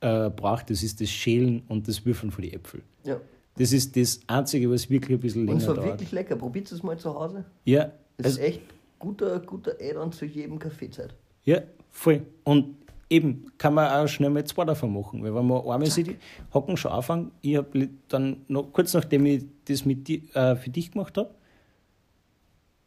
äh, 0.00 0.28
braucht, 0.28 0.68
das 0.68 0.82
ist 0.82 1.00
das 1.00 1.08
Schälen 1.08 1.62
und 1.68 1.88
das 1.88 2.04
Würfeln 2.04 2.30
von 2.30 2.42
den 2.44 2.52
Äpfeln. 2.52 2.82
Ja. 3.04 3.18
Das 3.56 3.72
ist 3.72 3.96
das 3.96 4.20
Einzige, 4.26 4.70
was 4.70 4.90
wirklich 4.90 5.16
ein 5.16 5.20
bisschen 5.20 5.40
Und 5.42 5.46
länger 5.48 5.60
es 5.60 5.66
war 5.68 5.74
dauert. 5.74 5.88
wirklich 5.88 6.12
lecker. 6.12 6.36
Probiert 6.36 6.70
es 6.70 6.82
mal 6.82 6.98
zu 6.98 7.14
Hause. 7.14 7.44
Ja, 7.64 7.90
Es 8.18 8.24
also, 8.26 8.38
ist 8.40 8.44
echt 8.46 8.60
guter, 8.98 9.40
guter 9.40 9.72
Add-on 9.80 10.12
zu 10.12 10.26
jedem 10.26 10.58
Kaffeezeit. 10.58 11.14
Ja, 11.50 11.60
voll. 11.90 12.22
Und 12.44 12.76
eben 13.08 13.50
kann 13.58 13.74
man 13.74 13.90
auch 13.90 14.06
schnell 14.08 14.30
mal 14.30 14.44
zwei 14.44 14.64
davon 14.64 14.92
machen. 14.94 15.22
Weil 15.22 15.34
wenn 15.34 15.46
man 15.46 15.58
einmal 15.62 15.88
die 15.88 16.16
Hocken 16.54 16.76
schon 16.76 16.92
anfangen, 16.92 17.30
ich 17.42 17.56
habe 17.56 17.88
dann 18.08 18.36
noch 18.48 18.72
kurz 18.72 18.94
nachdem 18.94 19.26
ich 19.26 19.44
das 19.64 19.84
mit 19.84 20.06
dir, 20.06 20.20
äh, 20.34 20.54
für 20.56 20.70
dich 20.70 20.92
gemacht 20.92 21.16
habe, 21.18 21.30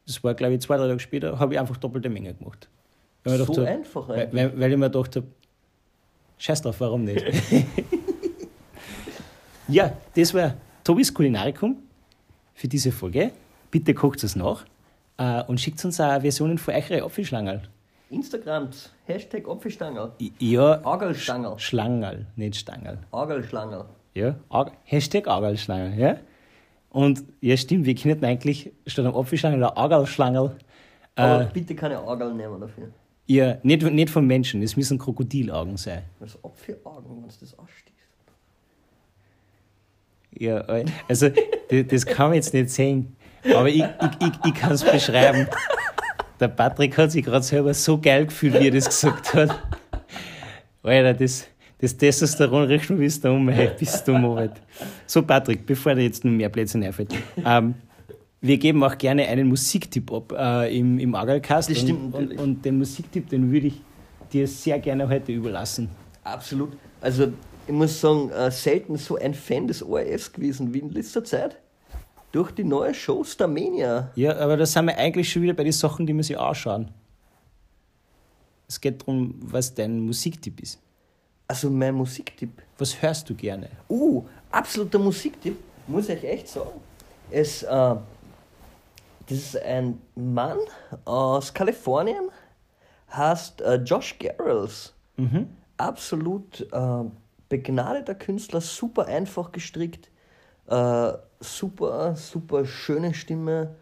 das 0.05 0.23
war 0.23 0.33
glaube 0.33 0.53
ich 0.55 0.61
zwei, 0.61 0.77
drei 0.77 0.87
Tage 0.87 0.99
später, 0.99 1.39
habe 1.39 1.53
ich 1.53 1.59
einfach 1.59 1.77
doppelte 1.77 2.09
Menge 2.09 2.33
gemacht. 2.33 2.69
Weil 3.23 3.33
ich 3.35 3.39
mir 3.39 3.45
So 3.45 3.53
gedacht 3.53 3.67
hab- 3.69 3.77
einfach 3.77 4.09
Weil, 4.09 4.29
weil, 4.33 4.59
weil 4.59 4.71
ich 4.71 4.77
mir 4.77 4.89
gedacht 4.89 5.15
habe, 5.15 5.27
scheiß 6.37 6.61
drauf, 6.61 6.79
warum 6.79 7.03
nicht? 7.05 7.23
ja, 9.67 9.93
das 10.15 10.33
war 10.33 10.55
Tobis 10.83 11.13
Kulinarikum 11.13 11.77
für 12.53 12.67
diese 12.67 12.91
Folge. 12.91 13.31
Bitte 13.71 13.93
kocht 13.93 14.23
es 14.23 14.35
nach 14.35 14.65
äh, 15.17 15.43
und 15.43 15.59
schickt 15.59 15.83
uns 15.85 15.99
auch 15.99 16.21
Versionen 16.21 16.57
von 16.57 16.73
euren 16.73 17.01
Apfelschlangerl. 17.03 17.61
Instagram, 18.13 18.69
Hashtag 19.05 19.47
Apfelstangel. 19.47 20.11
I- 20.21 20.31
Ja, 20.39 20.85
Agelstangel. 20.85 21.57
Schlangerl, 21.57 22.27
nicht 22.35 22.55
Stangerl. 22.55 22.99
Agelschlangel. 23.11 23.85
Ja, 24.13 24.35
Aug- 24.49 24.71
Hashtag 24.83 25.27
Augelschlangerl, 25.27 25.97
ja. 25.99 26.17
Und 26.89 27.23
ja, 27.41 27.57
stimmt, 27.57 27.85
wir 27.85 27.95
könnten 27.95 28.23
eigentlich 28.25 28.71
statt 28.85 29.05
einem 29.05 29.15
Apfelschlangerl 29.15 29.63
ein 29.63 29.75
Augelschlangerl. 29.77 30.55
Aber 31.15 31.41
Äh, 31.41 31.47
bitte 31.53 31.75
keine 31.75 31.99
Augen 31.99 32.37
nehmen 32.37 32.59
dafür. 32.61 32.89
ja, 33.25 33.57
nicht, 33.63 33.81
nicht 33.83 34.09
von 34.09 34.25
Menschen, 34.27 34.61
es 34.61 34.75
müssen 34.77 34.97
Krokodilaugen 34.99 35.77
sein. 35.77 36.03
Was 36.19 36.37
Apfelaugen, 36.43 37.05
wenn 37.09 37.21
du 37.21 37.27
das 37.39 37.57
ausstehst. 37.57 37.89
Ja, 40.37 40.57
also 41.07 41.29
das, 41.69 41.87
das 41.87 42.05
kann 42.05 42.27
man 42.29 42.35
jetzt 42.35 42.53
nicht 42.53 42.69
sehen, 42.69 43.15
aber 43.43 43.69
ich, 43.69 43.77
ich, 43.83 44.27
ich, 44.27 44.31
ich 44.45 44.53
kann 44.53 44.71
es 44.71 44.83
beschreiben. 44.83 45.47
Der 46.39 46.47
Patrick 46.47 46.97
hat 46.97 47.11
sich 47.11 47.23
gerade 47.23 47.43
selber 47.43 47.73
so 47.73 47.99
geil 47.99 48.25
gefühlt, 48.25 48.59
wie 48.59 48.67
er 48.67 48.71
das 48.71 48.85
gesagt 48.85 49.33
hat. 49.33 49.59
Alter, 50.83 51.13
das, 51.13 51.47
das 51.79 51.95
Testosteron 51.95 52.63
riecht 52.63 52.85
schon 52.85 53.09
da 53.21 53.31
um, 53.31 53.49
hey, 53.49 53.71
bis 53.77 54.03
du 54.03 54.13
Moritz. 54.13 54.57
So, 55.05 55.21
Patrick, 55.21 55.65
bevor 55.65 55.95
dir 55.95 56.03
jetzt 56.03 56.25
noch 56.25 56.31
mehr 56.31 56.49
Plätze 56.49 56.77
einfällt. 56.77 57.13
Ähm, 57.45 57.75
wir 58.41 58.57
geben 58.57 58.83
auch 58.83 58.97
gerne 58.97 59.25
einen 59.27 59.47
Musiktipp 59.47 60.11
ab 60.11 60.33
äh, 60.37 60.77
im, 60.77 60.99
im 60.99 61.15
Agalcast. 61.15 61.69
Das 61.69 61.79
stimmt 61.79 62.13
und, 62.13 62.31
und, 62.31 62.39
und 62.39 62.65
den 62.65 62.77
Musiktipp, 62.77 63.29
den 63.29 63.51
würde 63.51 63.67
ich 63.67 63.81
dir 64.33 64.47
sehr 64.47 64.79
gerne 64.79 65.07
heute 65.07 65.31
überlassen. 65.31 65.89
Absolut. 66.23 66.73
Also, 66.99 67.27
ich 67.65 67.73
muss 67.73 68.01
sagen, 68.01 68.29
äh, 68.31 68.51
selten 68.51 68.97
so 68.97 69.15
ein 69.17 69.33
Fan 69.33 69.67
des 69.67 69.81
ORFs 69.81 70.33
gewesen 70.33 70.73
wie 70.73 70.79
in 70.79 70.89
letzter 70.89 71.23
Zeit. 71.23 71.57
Durch 72.33 72.51
die 72.51 72.63
neue 72.63 72.95
Show 72.95 73.23
Starmania. 73.23 74.11
Ja, 74.15 74.35
aber 74.37 74.57
da 74.57 74.65
sind 74.65 74.87
wir 74.87 74.97
eigentlich 74.97 75.31
schon 75.31 75.43
wieder 75.43 75.53
bei 75.53 75.63
den 75.63 75.71
Sachen, 75.71 76.07
die 76.07 76.13
wir 76.15 76.23
sich 76.23 76.37
anschauen. 76.37 76.89
Es 78.67 78.81
geht 78.81 79.01
darum, 79.01 79.35
was 79.39 79.71
dein 79.73 79.99
Musiktipp 79.99 80.59
ist. 80.59 80.81
Also, 81.47 81.69
mein 81.69 81.93
Musiktipp. 81.93 82.63
Was 82.79 82.99
hörst 82.99 83.29
du 83.29 83.35
gerne? 83.35 83.69
Uh, 83.87 84.23
absoluter 84.49 84.97
Musiktipp, 84.97 85.57
muss 85.85 86.09
ich 86.09 86.23
echt 86.23 86.47
sagen. 86.47 86.81
Es, 87.29 87.61
äh, 87.61 87.67
das 87.67 88.01
ist 89.29 89.61
ein 89.61 90.01
Mann 90.15 90.57
aus 91.05 91.53
Kalifornien, 91.53 92.29
heißt 93.11 93.61
äh, 93.61 93.75
Josh 93.75 94.17
Garrels. 94.17 94.93
Absolut 95.77 96.67
äh, 96.71 97.03
begnadeter 97.47 98.15
Künstler, 98.15 98.61
super 98.61 99.05
einfach 99.05 99.51
gestrickt, 99.51 100.09
äh, 100.73 101.17
super, 101.39 102.15
super 102.15 102.65
schöne 102.65 103.13
Stimme 103.13 103.75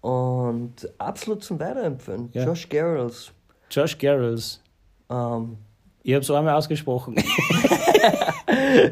und 0.00 0.74
absolut 0.98 1.42
zum 1.42 1.58
Weiterempfehlen. 1.58 2.30
Ja. 2.32 2.44
Josh 2.44 2.68
Garrels. 2.68 3.32
Josh 3.70 3.96
Garrels. 3.98 4.60
Ähm, 5.10 5.56
Ich 6.02 6.12
habe 6.14 6.22
es 6.22 6.30
einmal 6.30 6.54
ausgesprochen. 6.54 7.16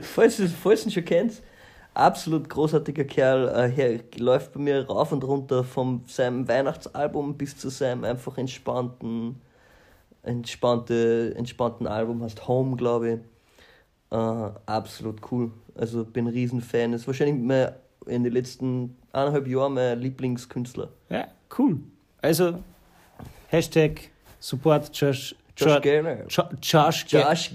falls 0.03 0.41
ihr 0.41 0.47
ihn 0.47 0.91
schon 0.91 1.05
kennt, 1.05 1.43
absolut 1.93 2.49
großartiger 2.49 3.05
Kerl. 3.05 3.49
Äh, 3.49 3.71
her, 3.71 4.01
läuft 4.17 4.53
bei 4.55 4.61
mir 4.61 4.87
rauf 4.87 5.13
und 5.13 5.23
runter 5.23 5.63
von 5.63 6.03
seinem 6.07 6.49
Weihnachtsalbum 6.49 7.37
bis 7.37 7.57
zu 7.57 7.69
seinem 7.69 8.05
einfach 8.05 8.37
entspannten, 8.39 9.41
entspannte, 10.23 11.35
entspannten 11.37 11.87
Album, 11.87 12.23
heißt 12.23 12.49
Home, 12.49 12.77
glaube 12.77 13.11
ich. 13.11 13.21
Äh, 14.15 14.51
absolut 14.67 15.21
cool. 15.33 15.51
Also 15.77 16.05
bin 16.05 16.27
ein 16.27 16.33
Riesenfan. 16.33 16.93
Ist 16.93 17.07
wahrscheinlich 17.07 17.37
mein, 17.43 17.73
in 18.07 18.23
den 18.23 18.33
letzten 18.33 18.97
eineinhalb 19.13 19.47
Jahren 19.49 19.75
mein 19.75 19.99
Lieblingskünstler. 19.99 20.89
ja, 21.09 21.27
cool. 21.59 21.79
Also, 22.23 22.59
Hashtag 23.49 24.11
Support 24.41 24.91
Josh, 24.99 25.35
Josh 25.57 25.75
Jo- 25.75 25.81
Garrels. 25.81 26.37
Jo- 26.37 26.45
Josh 26.63 27.05
Josh. 27.09 27.51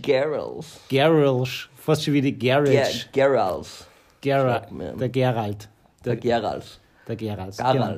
Garrels. 0.89 1.69
Fast 1.75 2.03
schon 2.03 2.13
wie 2.13 2.21
die 2.21 2.33
Ger 2.37 2.61
Garage. 2.63 3.07
Garrels. 3.13 3.85
Gera 4.21 4.59
Schaut 4.61 4.71
mir 4.71 4.91
an. 4.91 4.97
der 4.97 5.09
Gerald. 5.09 5.69
Der 6.05 6.15
Gerals. 6.17 6.79
der 7.07 7.15
Gerals. 7.15 7.57
Genau. 7.57 7.95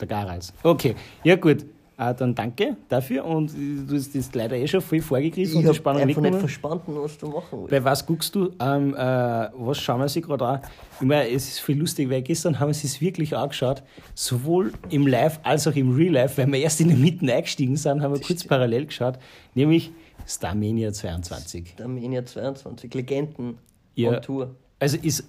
Der 0.00 0.06
Garals. 0.08 0.52
Okay, 0.62 0.94
ja 1.24 1.36
gut. 1.36 1.64
Äh, 2.00 2.14
dann 2.14 2.34
danke 2.34 2.78
dafür 2.88 3.26
und 3.26 3.52
du 3.52 3.94
hast 3.94 4.14
das 4.14 4.34
leider 4.34 4.56
eh 4.56 4.66
schon 4.66 4.80
voll 4.80 5.02
vorgegriffen 5.02 5.56
und 5.56 5.58
Ich 5.58 5.62
die 5.64 5.66
habe 5.66 5.74
Spannung 5.76 6.02
einfach 6.02 6.22
nicht 6.22 6.38
verstanden, 6.38 6.94
was 6.96 7.18
du 7.18 7.26
machen 7.28 7.58
willst. 7.58 7.70
Bei 7.70 7.84
was 7.84 8.06
guckst 8.06 8.34
du? 8.34 8.52
Ähm, 8.58 8.94
äh, 8.94 8.98
was 8.98 9.78
schauen 9.78 10.00
wir 10.00 10.08
sich 10.08 10.24
gerade 10.24 10.46
an? 10.46 10.60
Ich 10.98 11.06
meine, 11.06 11.28
es 11.28 11.46
ist 11.48 11.60
viel 11.60 11.78
lustig, 11.78 12.08
weil 12.08 12.22
gestern 12.22 12.58
haben 12.58 12.68
wir 12.68 12.70
es 12.70 13.00
wirklich 13.02 13.36
angeschaut, 13.36 13.82
sowohl 14.14 14.72
im 14.88 15.06
Live 15.06 15.40
als 15.42 15.68
auch 15.68 15.74
im 15.76 15.94
Real 15.94 16.14
Life, 16.14 16.38
weil 16.40 16.50
wir 16.50 16.60
erst 16.60 16.80
in 16.80 16.88
der 16.88 16.96
Mitte 16.96 17.30
eingestiegen 17.30 17.76
sind, 17.76 18.00
haben 18.00 18.14
wir 18.14 18.20
kurz 18.22 18.44
parallel 18.44 18.86
geschaut, 18.86 19.18
nämlich 19.54 19.90
Starmania 20.26 20.94
22. 20.94 21.74
Der 21.76 21.84
Armenia 21.84 22.24
22, 22.24 22.94
Legenden 22.94 23.58
Ja. 23.94 24.08
on 24.16 24.22
Tour. 24.22 24.54
Also 24.78 24.96
ist, 25.02 25.24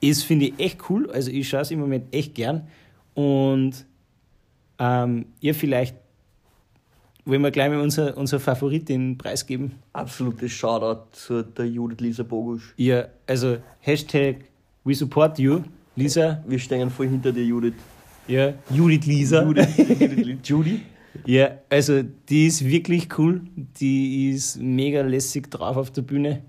ist 0.00 0.22
finde 0.22 0.46
ich 0.46 0.58
echt 0.58 0.78
cool. 0.88 1.10
Also 1.10 1.30
ich 1.30 1.46
schaue 1.46 1.60
es 1.60 1.70
im 1.70 1.80
Moment 1.80 2.06
echt 2.14 2.34
gern. 2.34 2.68
Und 3.12 3.84
ähm, 4.78 5.26
ihr 5.40 5.54
vielleicht, 5.54 5.96
wollen 7.24 7.42
wir 7.42 7.50
gleich 7.50 7.70
mal 7.70 7.80
unser, 7.80 8.16
unser 8.16 8.40
Favoritin 8.40 9.16
preisgeben? 9.16 9.72
Absolutes 9.92 10.52
Shoutout 10.52 11.08
zu 11.12 11.42
der 11.42 11.66
Judith 11.66 12.00
Lisa 12.00 12.22
Bogusch. 12.22 12.74
Ja, 12.76 13.06
also 13.26 13.58
Hashtag 13.80 14.44
We 14.84 14.94
Support 14.94 15.38
You, 15.38 15.60
Lisa. 15.96 16.42
Wir 16.46 16.58
stehen 16.58 16.90
voll 16.90 17.08
hinter 17.08 17.32
dir, 17.32 17.44
Judith. 17.44 17.74
Ja, 18.26 18.54
Judith 18.70 19.06
Lisa. 19.06 19.42
Judith. 19.42 19.68
Judy? 20.44 20.80
Ja, 21.26 21.58
also 21.70 22.02
die 22.02 22.46
ist 22.46 22.64
wirklich 22.64 23.08
cool. 23.18 23.42
Die 23.56 24.30
ist 24.30 24.60
mega 24.60 25.02
lässig 25.02 25.50
drauf 25.50 25.76
auf 25.76 25.90
der 25.90 26.02
Bühne. 26.02 26.42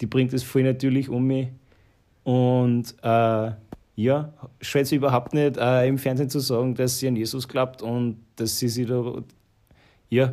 Die 0.00 0.06
bringt 0.06 0.32
es 0.32 0.42
voll 0.42 0.62
natürlich 0.62 1.08
um 1.08 1.26
mich. 1.26 1.48
Und 2.24 2.94
äh, 3.02 3.50
ja, 4.02 4.32
scheut 4.60 4.86
sie 4.86 4.96
überhaupt 4.96 5.34
nicht 5.34 5.56
äh, 5.56 5.86
im 5.86 5.98
Fernsehen 5.98 6.30
zu 6.30 6.40
sagen, 6.40 6.74
dass 6.74 6.98
sie 6.98 7.08
an 7.08 7.16
Jesus 7.16 7.46
glaubt 7.48 7.82
und 7.82 8.16
dass 8.36 8.58
sie 8.58 8.68
sich 8.68 8.86
da, 8.86 9.22
ja, 10.08 10.32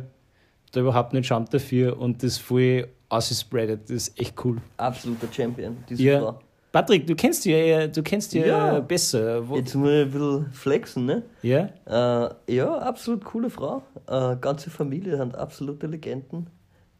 da 0.72 0.80
überhaupt 0.80 1.12
nicht 1.12 1.26
schaut 1.26 1.52
dafür 1.52 1.98
und 1.98 2.22
das 2.22 2.38
voll 2.38 2.88
ausspreadet. 3.08 3.82
Das 3.84 3.90
ist 4.08 4.20
echt 4.20 4.34
cool. 4.44 4.58
Absoluter 4.76 5.26
Champion, 5.32 5.76
diese 5.88 6.02
Ja. 6.02 6.20
Frau. 6.20 6.38
Patrick, 6.70 7.06
du 7.06 7.14
kennst 7.16 7.46
die 7.46 7.50
ja, 7.52 7.86
du 7.86 8.02
kennst 8.02 8.34
die 8.34 8.40
ja. 8.40 8.74
Ja. 8.74 8.80
besser. 8.80 9.48
Wo, 9.48 9.56
Jetzt 9.56 9.74
muss 9.74 9.88
ich 9.90 10.02
ein 10.02 10.10
bisschen 10.10 10.52
flexen, 10.52 11.06
ne? 11.06 11.22
ja? 11.42 11.70
Äh, 11.86 12.54
ja, 12.54 12.78
absolut 12.78 13.24
coole 13.24 13.48
Frau. 13.48 13.82
Äh, 14.06 14.36
ganze 14.36 14.68
Familie 14.68 15.16
sind 15.16 15.34
absolute 15.34 15.86
Legenden. 15.86 16.48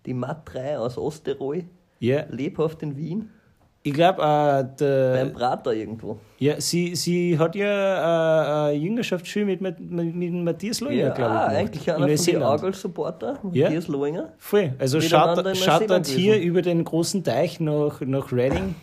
Die 0.07 0.15
Matt 0.15 0.43
3 0.53 0.78
aus 0.78 0.97
Osttirol, 0.97 1.65
Ja. 2.01 2.24
lebhaft 2.31 2.82
in 2.82 2.97
Wien, 2.97 3.28
Ich 3.85 3.95
glaube, 3.95 4.21
äh, 4.23 4.77
der. 4.79 5.13
beim 5.25 5.33
Prater 5.33 5.73
irgendwo. 5.73 6.19
Ja, 6.39 6.61
sie, 6.61 6.95
sie 6.97 7.39
hat 7.39 7.55
ja 7.55 8.67
äh, 8.67 8.71
eine 8.71 8.77
Jüngerschaftsschule 8.77 9.47
mit, 9.47 9.61
mit, 9.61 9.79
mit, 9.81 10.33
Matthias 10.33 10.81
Lohinger, 10.81 11.01
Ja, 11.09 11.15
glaube 11.15 11.33
ich. 11.35 11.39
ah, 11.41 11.45
gemacht. 11.47 11.57
eigentlich 11.57 11.89
In 11.89 11.95
einer 11.95 12.17
von 12.17 12.25
den. 12.27 12.43
Argol-Supporter, 12.43 13.39
Ja. 13.53 13.65
Matthias 13.65 13.89
Lohinger. 13.89 14.33
Voll. 14.39 14.75
Also 14.79 15.01
schaut, 15.01 15.57
schaut 15.57 15.89
dort 15.89 16.07
hier 16.07 16.39
über 16.41 16.61
den 16.63 16.85
großen 16.85 17.23
Teich 17.25 17.61
nach, 17.61 18.01
nach 18.01 18.31
Reading. 18.33 18.75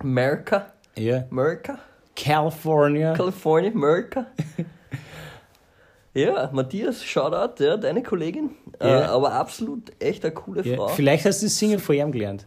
America, 0.00 0.66
Ja. 0.96 1.24
America, 1.30 1.78
California. 2.14 3.14
California, 3.14 3.70
America. 3.70 4.26
ja, 6.14 6.50
Matthias, 6.52 7.02
Shoutout, 7.04 7.62
ja, 7.62 7.76
deine 7.76 8.02
Kollegin. 8.02 8.50
Äh, 8.80 8.88
Ja. 8.88 9.10
aber 9.12 9.32
absolut 9.32 9.92
echt 10.00 10.24
eine 10.24 10.34
coole 10.34 10.62
ja. 10.62 10.76
Frau. 10.76 10.88
Vielleicht 10.88 11.24
hast 11.26 11.42
du 11.42 11.46
das 11.46 11.56
Singen 11.58 11.78
von 11.78 11.94
ihm 11.94 12.12
gelernt. 12.12 12.46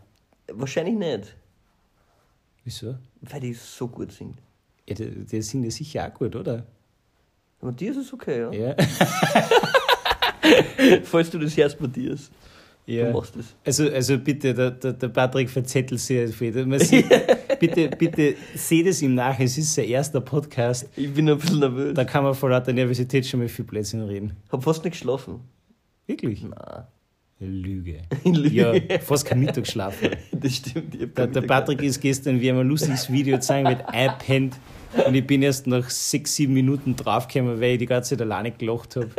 Wahrscheinlich 0.52 0.96
nicht, 0.96 1.36
Wieso? 2.70 2.96
weil 3.22 3.40
die 3.40 3.54
so 3.54 3.88
gut 3.88 4.12
singt. 4.12 4.38
Ja, 4.88 4.94
der, 4.94 5.08
der 5.08 5.41
singt 5.41 5.66
ja 5.66 5.72
sicher 5.72 6.08
auch 6.08 6.14
gut, 6.14 6.36
oder? 6.36 6.68
Matthias 7.62 7.98
ist 7.98 8.14
okay, 8.14 8.41
ja. 8.41 8.52
Ja. 8.52 8.76
Falls 11.04 11.32
du 11.32 11.40
das 11.40 11.58
hörst, 11.58 11.82
Matthias, 11.82 12.30
du 12.86 12.94
ja. 12.94 13.12
machst 13.12 13.36
das. 13.36 13.56
Also, 13.66 13.90
also 13.90 14.20
bitte, 14.20 14.54
der, 14.54 14.70
der, 14.70 14.94
der 14.94 15.08
Patrick 15.08 15.50
verzettelt 15.50 16.00
sich 16.00 16.36
viel. 16.36 16.64
Man 16.68 16.80
sieht, 16.80 17.08
bitte, 17.60 17.90
bitte 17.90 18.36
seht 18.54 18.86
es 18.86 19.02
ihm 19.02 19.16
nach, 19.16 19.40
es 19.40 19.58
ist 19.58 19.74
sein 19.74 19.86
erster 19.86 20.22
Podcast. 20.22 20.88
Ich 20.96 21.12
bin 21.12 21.28
ein 21.28 21.40
bisschen 21.40 21.60
nervös. 21.60 21.96
Da 21.96 22.06
kann 22.06 22.24
man 22.24 22.36
vor 22.36 22.52
lauter 22.52 22.72
Nervosität 22.72 23.26
schon 23.26 23.40
mal 23.40 23.50
viel 23.50 23.66
Blödsinn 23.66 24.02
reden. 24.02 24.38
Hab 24.52 24.64
fast 24.64 24.84
nicht 24.84 24.94
geschlafen. 24.94 25.40
Wirklich? 26.06 26.44
Nein. 26.44 26.84
Lüge. 27.40 28.02
Lüge. 28.26 28.84
Ja, 28.90 28.99
fast 28.99 29.26
kein 29.26 29.40
Mittag 29.40 29.64
geschlafen. 29.64 30.10
Das 30.41 30.56
stimmt. 30.56 31.18
Der, 31.18 31.28
der 31.28 31.41
Patrick 31.41 31.82
ist 31.82 31.99
gestern, 31.99 32.40
wir 32.40 32.52
haben 32.53 32.60
ein 32.60 32.68
lustiges 32.70 33.11
Video 33.11 33.36
gezeigt 33.36 33.68
mit 33.68 33.86
einpennt 33.88 34.56
und 35.06 35.14
ich 35.14 35.26
bin 35.28 35.41
erst 35.41 35.68
nach 35.68 35.90
sechs, 35.90 36.36
sieben 36.36 36.53
Minuten 36.53 36.95
draufgekommen, 36.95 37.60
weil 37.60 37.72
ich 37.74 37.80
die 37.80 37.86
ganze 37.86 38.11
Zeit 38.11 38.22
alleine 38.22 38.52
gelacht 38.52 38.95
habe. 38.95 39.10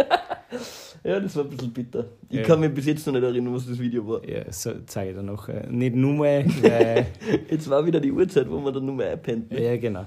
Ja, 1.05 1.21
das 1.21 1.37
war 1.37 1.45
ein 1.45 1.51
bisschen 1.51 1.73
bitter. 1.73 2.07
Ich 2.31 2.39
Ja. 2.39 2.43
kann 2.45 2.61
mich 2.61 2.73
bis 2.73 2.87
jetzt 2.87 3.07
noch 3.07 3.13
nicht 3.15 3.23
erinnern, 3.23 3.55
was 3.55 3.67
das 3.67 3.79
Video 3.79 4.07
war. 4.09 4.27
Ja, 4.27 4.51
so 4.51 4.73
zeige 4.87 5.11
ich 5.11 5.17
dann 5.17 5.27
noch. 5.27 5.49
äh, 5.49 5.67
Nicht 5.69 5.95
nur 5.95 6.13
mal, 6.15 6.45
weil, 6.63 7.07
Jetzt 7.51 7.69
war 7.69 7.85
wieder 7.85 8.01
die 8.01 8.13
Uhrzeit, 8.13 8.51
wo 8.51 8.59
man 8.59 8.73
dann 8.73 8.85
nur 8.87 8.95
mehr 8.95 9.13
einpennt. 9.13 9.51
ne? 9.51 9.63
ja, 9.63 9.77
genau. 9.77 10.07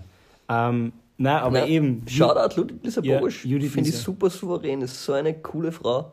Ähm, 0.49 0.94
nein, 1.18 1.35
aber 1.38 1.60
Na, 1.60 1.68
eben. 1.68 2.03
Shoutout 2.07 2.60
Ludwig 2.60 2.84
Lisa 2.84 3.02
Ja, 3.03 3.19
Bosch. 3.19 3.40
Finde 3.41 3.90
ich 3.90 3.95
super 3.95 4.30
souverän. 4.31 4.81
Ist 4.81 5.03
so 5.03 5.14
eine 5.14 5.34
coole 5.35 5.72
Frau. 5.72 6.11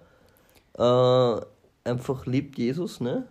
Äh, 0.79 1.41
einfach 1.85 2.27
liebt 2.27 2.59
Jesus, 2.59 3.01
ne? 3.01 3.27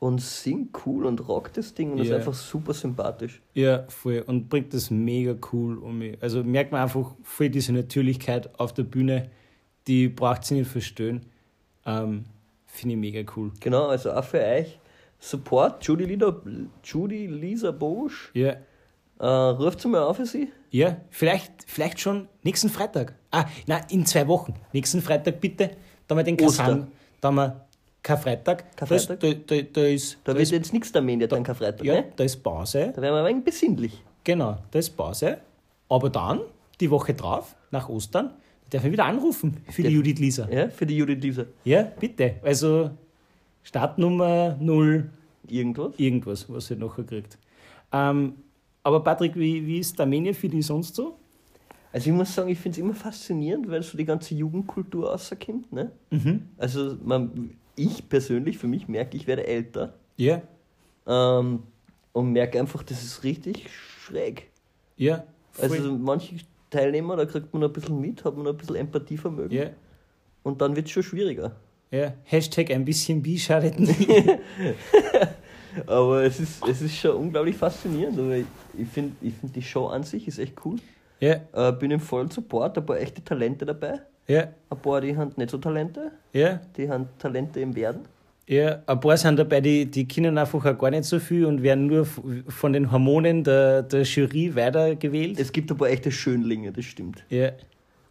Und 0.00 0.20
singt 0.20 0.78
cool 0.86 1.06
und 1.06 1.26
rockt 1.28 1.56
das 1.56 1.74
Ding 1.74 1.92
und 1.92 1.98
ist 1.98 2.08
Ja. 2.08 2.16
einfach 2.16 2.34
super 2.34 2.72
sympathisch. 2.72 3.42
Ja, 3.54 3.84
voll. 3.88 4.22
Und 4.26 4.48
bringt 4.48 4.72
das 4.72 4.90
mega 4.90 5.34
cool 5.52 5.78
um 5.78 5.98
mich. 5.98 6.16
Also 6.22 6.44
merkt 6.44 6.70
man 6.70 6.82
einfach 6.82 7.14
voll 7.24 7.48
diese 7.50 7.72
Natürlichkeit 7.72 8.58
auf 8.60 8.72
der 8.72 8.84
Bühne, 8.84 9.28
die 9.88 10.08
braucht 10.08 10.44
sie 10.44 10.54
nicht 10.54 10.70
verstehen. 10.70 11.22
Ähm, 11.84 12.26
Finde 12.66 12.94
ich 12.94 13.00
mega 13.00 13.28
cool. 13.36 13.50
Genau, 13.60 13.86
also 13.86 14.12
auch 14.12 14.22
für 14.24 14.40
euch. 14.40 14.78
Support 15.18 15.82
Judy, 15.84 16.04
Lida, 16.04 16.36
Judy 16.84 17.26
Lisa 17.26 17.72
Bosch. 17.72 18.30
Ja, 18.34 18.54
Äh, 19.20 19.26
ruft 19.26 19.80
sie 19.80 19.88
mal 19.88 20.04
auf 20.04 20.18
für 20.18 20.26
sie. 20.26 20.52
Ja, 20.70 20.98
vielleicht, 21.10 21.64
vielleicht 21.66 21.98
schon 21.98 22.28
nächsten 22.44 22.68
Freitag. 22.68 23.14
Ah, 23.32 23.46
nein, 23.66 23.82
in 23.90 24.06
zwei 24.06 24.28
Wochen. 24.28 24.54
Nächsten 24.72 25.02
Freitag 25.02 25.40
bitte. 25.40 25.70
Da 26.06 26.12
haben 26.14 26.18
wir 26.18 26.22
den 26.24 26.36
Kasan. 26.36 26.86
Da 27.20 27.28
haben 27.28 27.34
wir 27.34 27.66
Karfreitag. 28.08 28.76
Karfreitag? 28.76 29.20
Da, 29.20 29.26
ist- 29.28 29.50
da, 29.50 29.56
da, 29.60 29.80
ist, 29.86 30.14
Da 30.24 30.32
da 30.32 30.38
wird 30.38 30.42
ist, 30.44 30.50
jetzt 30.52 30.72
nichts 30.72 30.92
Media 30.94 31.26
dann 31.26 31.42
kein 31.42 31.54
Freitag, 31.54 31.84
ja, 31.84 31.94
ne? 31.94 32.04
da 32.16 32.24
ist 32.24 32.42
Pause. 32.42 32.92
Da 32.96 33.02
werden 33.02 33.14
wir 33.14 33.20
ein 33.20 33.26
wenig 33.26 33.44
besinnlich. 33.44 34.02
Genau, 34.24 34.56
da 34.70 34.78
ist 34.78 34.90
Pause. 34.96 35.38
Aber 35.88 36.08
dann, 36.10 36.40
die 36.80 36.90
Woche 36.90 37.12
drauf, 37.14 37.54
nach 37.70 37.88
Ostern, 37.88 38.30
darf 38.70 38.84
ich 38.84 38.92
wieder 38.92 39.04
anrufen 39.04 39.58
für 39.70 39.82
die. 39.82 39.88
Judith 39.90 40.18
Lisa. 40.18 40.48
Ja, 40.50 40.68
für 40.70 40.86
die 40.86 40.96
Judith 40.96 41.22
Lisa. 41.22 41.44
Ja, 41.64 41.82
bitte. 42.00 42.36
Also 42.42 42.90
Startnummer 43.62 44.56
0 44.60 45.10
Irgendwas. 45.48 45.92
irgendwas, 45.98 46.46
was 46.52 46.70
ihr 46.70 46.76
nachher 46.76 47.04
kriegt. 47.04 47.38
Ähm, 47.92 48.34
aber 48.82 49.02
Patrick, 49.02 49.34
wie, 49.36 49.66
wie 49.66 49.78
ist 49.78 50.00
Armenien 50.00 50.34
für 50.34 50.48
dich 50.48 50.64
sonst 50.66 50.94
so? 50.94 51.16
Also 51.92 52.10
ich 52.10 52.16
muss 52.16 52.34
sagen, 52.34 52.48
ich 52.50 52.58
finde 52.58 52.78
es 52.78 52.84
immer 52.84 52.94
faszinierend, 52.94 53.68
weil 53.70 53.82
so 53.82 53.96
die 53.96 54.04
ganze 54.04 54.34
Jugendkultur 54.34 55.10
rauskommt. 55.10 55.72
Ne? 55.72 55.90
Mhm. 56.10 56.42
Also 56.58 56.96
man, 57.02 57.56
ich 57.78 58.08
persönlich, 58.08 58.58
für 58.58 58.66
mich 58.66 58.88
merke, 58.88 59.16
ich 59.16 59.26
werde 59.26 59.46
älter 59.46 59.94
Ja, 60.16 60.42
ähm, 61.06 61.62
und 62.12 62.32
merke 62.32 62.58
einfach, 62.58 62.82
das 62.82 63.02
ist 63.02 63.22
richtig 63.24 63.68
schräg. 63.70 64.50
ja. 64.96 65.24
voll. 65.52 65.70
Also 65.70 65.92
manche 65.96 66.36
Teilnehmer, 66.70 67.16
da 67.16 67.24
kriegt 67.24 67.52
man 67.54 67.64
ein 67.64 67.72
bisschen 67.72 68.00
mit, 68.00 68.24
hat 68.24 68.36
man 68.36 68.46
ein 68.46 68.56
bisschen 68.56 68.76
Empathievermögen 68.76 69.56
ja. 69.56 69.70
und 70.42 70.60
dann 70.60 70.76
wird 70.76 70.86
es 70.86 70.92
schon 70.92 71.02
schwieriger. 71.02 71.56
Ja, 71.90 72.12
Hashtag 72.24 72.70
ein 72.70 72.84
bisschen 72.84 73.22
Bi 73.22 73.38
schadet 73.38 73.80
nicht. 73.80 74.06
Aber 75.86 76.22
es 76.22 76.40
ist, 76.40 76.66
es 76.66 76.82
ist 76.82 76.96
schon 76.96 77.16
unglaublich 77.16 77.56
faszinierend. 77.56 78.18
Aber 78.18 78.36
ich, 78.36 78.46
ich 78.76 78.88
finde 78.88 79.16
ich 79.20 79.34
find 79.34 79.54
die 79.54 79.62
Show 79.62 79.86
an 79.86 80.02
sich 80.02 80.28
ist 80.28 80.38
echt 80.38 80.54
cool. 80.64 80.76
ja, 81.20 81.40
Äh, 81.52 81.72
bin 81.72 81.90
im 81.90 82.00
vollen 82.00 82.30
Support, 82.30 82.84
paar 82.84 82.98
echte 82.98 83.22
Talente 83.24 83.64
dabei. 83.64 84.00
Ja, 84.28 84.48
Ein 84.70 84.78
paar, 84.82 85.00
die 85.00 85.16
haben 85.16 85.32
nicht 85.36 85.50
so 85.50 85.58
Talente, 85.58 86.12
ja, 86.32 86.60
die 86.76 86.88
haben 86.88 87.08
Talente 87.18 87.60
im 87.60 87.74
Werden. 87.74 88.02
ja. 88.46 88.82
Ein 88.86 89.00
paar 89.00 89.16
sind 89.16 89.38
dabei, 89.38 89.60
die, 89.60 89.86
die 89.86 90.06
kennen 90.06 90.36
einfach 90.38 90.64
auch 90.64 90.78
gar 90.78 90.90
nicht 90.90 91.04
so 91.04 91.18
viel 91.18 91.44
und 91.46 91.62
werden 91.62 91.86
nur 91.86 92.06
von 92.48 92.72
den 92.72 92.90
Hormonen 92.92 93.42
der, 93.44 93.82
der 93.82 94.02
Jury 94.02 94.54
weitergewählt. 94.54 95.38
Es 95.40 95.50
gibt 95.52 95.70
ein 95.70 95.76
paar 95.76 95.88
echte 95.88 96.10
Schönlinge, 96.12 96.72
das 96.72 96.84
stimmt. 96.84 97.24
Ja, 97.30 97.52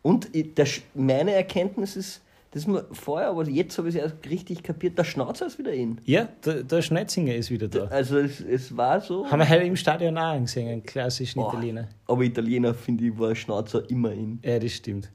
Und 0.01 0.29
der, 0.33 0.65
meine 0.95 1.33
Erkenntnis 1.33 1.95
ist, 1.95 2.21
das 2.51 2.61
ist 2.63 2.67
mir 2.67 2.85
vorher, 2.93 3.27
aber 3.27 3.47
jetzt 3.47 3.77
habe 3.77 3.89
ich 3.89 3.95
es 3.95 4.01
erst 4.01 4.15
richtig 4.29 4.63
kapiert, 4.63 4.97
der 4.97 5.03
Schnauzer 5.03 5.45
ist 5.47 5.59
wieder 5.59 5.73
in. 5.73 5.99
ja 6.05 6.27
der, 6.45 6.63
der 6.63 6.81
Schneidzinger 6.81 7.35
ist 7.35 7.51
wieder 7.51 7.67
da. 7.67 7.85
Also 7.85 8.17
es, 8.17 8.39
es 8.39 8.75
war 8.75 9.01
so. 9.01 9.29
Haben 9.29 9.39
wir 9.39 9.49
heute 9.49 9.63
im 9.65 9.75
Stadion 9.75 10.17
auch 10.17 10.39
gesehen, 10.39 10.67
einen 10.69 10.83
klassischen 10.83 11.39
Boah, 11.41 11.51
Italiener. 11.53 11.87
Aber 12.07 12.21
Italiener, 12.23 12.73
finde 12.73 13.05
ich, 13.05 13.19
war 13.19 13.35
Schnauzer 13.35 13.87
immer 13.89 14.11
in. 14.13 14.39
Ja, 14.43 14.57
das 14.57 14.71
stimmt. 14.71 15.11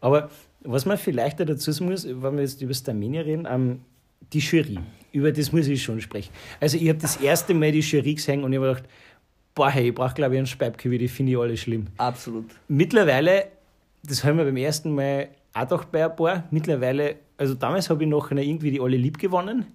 Aber 0.00 0.30
was 0.62 0.86
man 0.86 0.98
vielleicht 0.98 1.40
dazu 1.40 1.72
sagen 1.72 1.90
muss, 1.90 2.06
wenn 2.06 2.36
wir 2.36 2.42
jetzt 2.42 2.60
über 2.62 2.72
das 2.72 2.88
Armenier 2.88 3.24
reden, 3.24 3.46
ähm, 3.50 3.80
die 4.32 4.38
Jury, 4.38 4.78
über 5.12 5.32
das 5.32 5.52
muss 5.52 5.66
ich 5.66 5.82
schon 5.82 6.00
sprechen. 6.00 6.32
Also 6.60 6.76
ich 6.76 6.88
habe 6.88 6.98
das 6.98 7.16
erste 7.16 7.54
Mal 7.54 7.72
die 7.72 7.80
Jury 7.80 8.14
gesehen 8.14 8.44
und 8.44 8.52
ich 8.52 8.58
habe 8.58 8.68
gedacht, 8.68 8.84
boah, 9.54 9.70
hey, 9.70 9.88
ich 9.88 9.94
brauche 9.94 10.14
glaube 10.14 10.34
ich 10.34 10.38
einen 10.38 10.46
Speibkühl, 10.46 10.98
die 10.98 11.08
finde 11.08 11.32
ich 11.32 11.38
alle 11.38 11.56
schlimm. 11.56 11.86
Absolut. 11.96 12.46
Mittlerweile, 12.68 13.46
das 14.02 14.24
haben 14.24 14.38
wir 14.38 14.44
beim 14.44 14.56
ersten 14.56 14.94
Mal 14.94 15.28
auch 15.54 15.66
doch 15.66 15.84
bei 15.84 16.04
ein 16.04 16.14
paar. 16.14 16.44
Mittlerweile, 16.50 17.16
also 17.36 17.54
damals 17.54 17.90
habe 17.90 18.04
ich 18.04 18.08
noch 18.08 18.30
irgendwie 18.30 18.70
die 18.70 18.80
alle 18.80 18.96
lieb 18.96 19.18
gewonnen. 19.18 19.66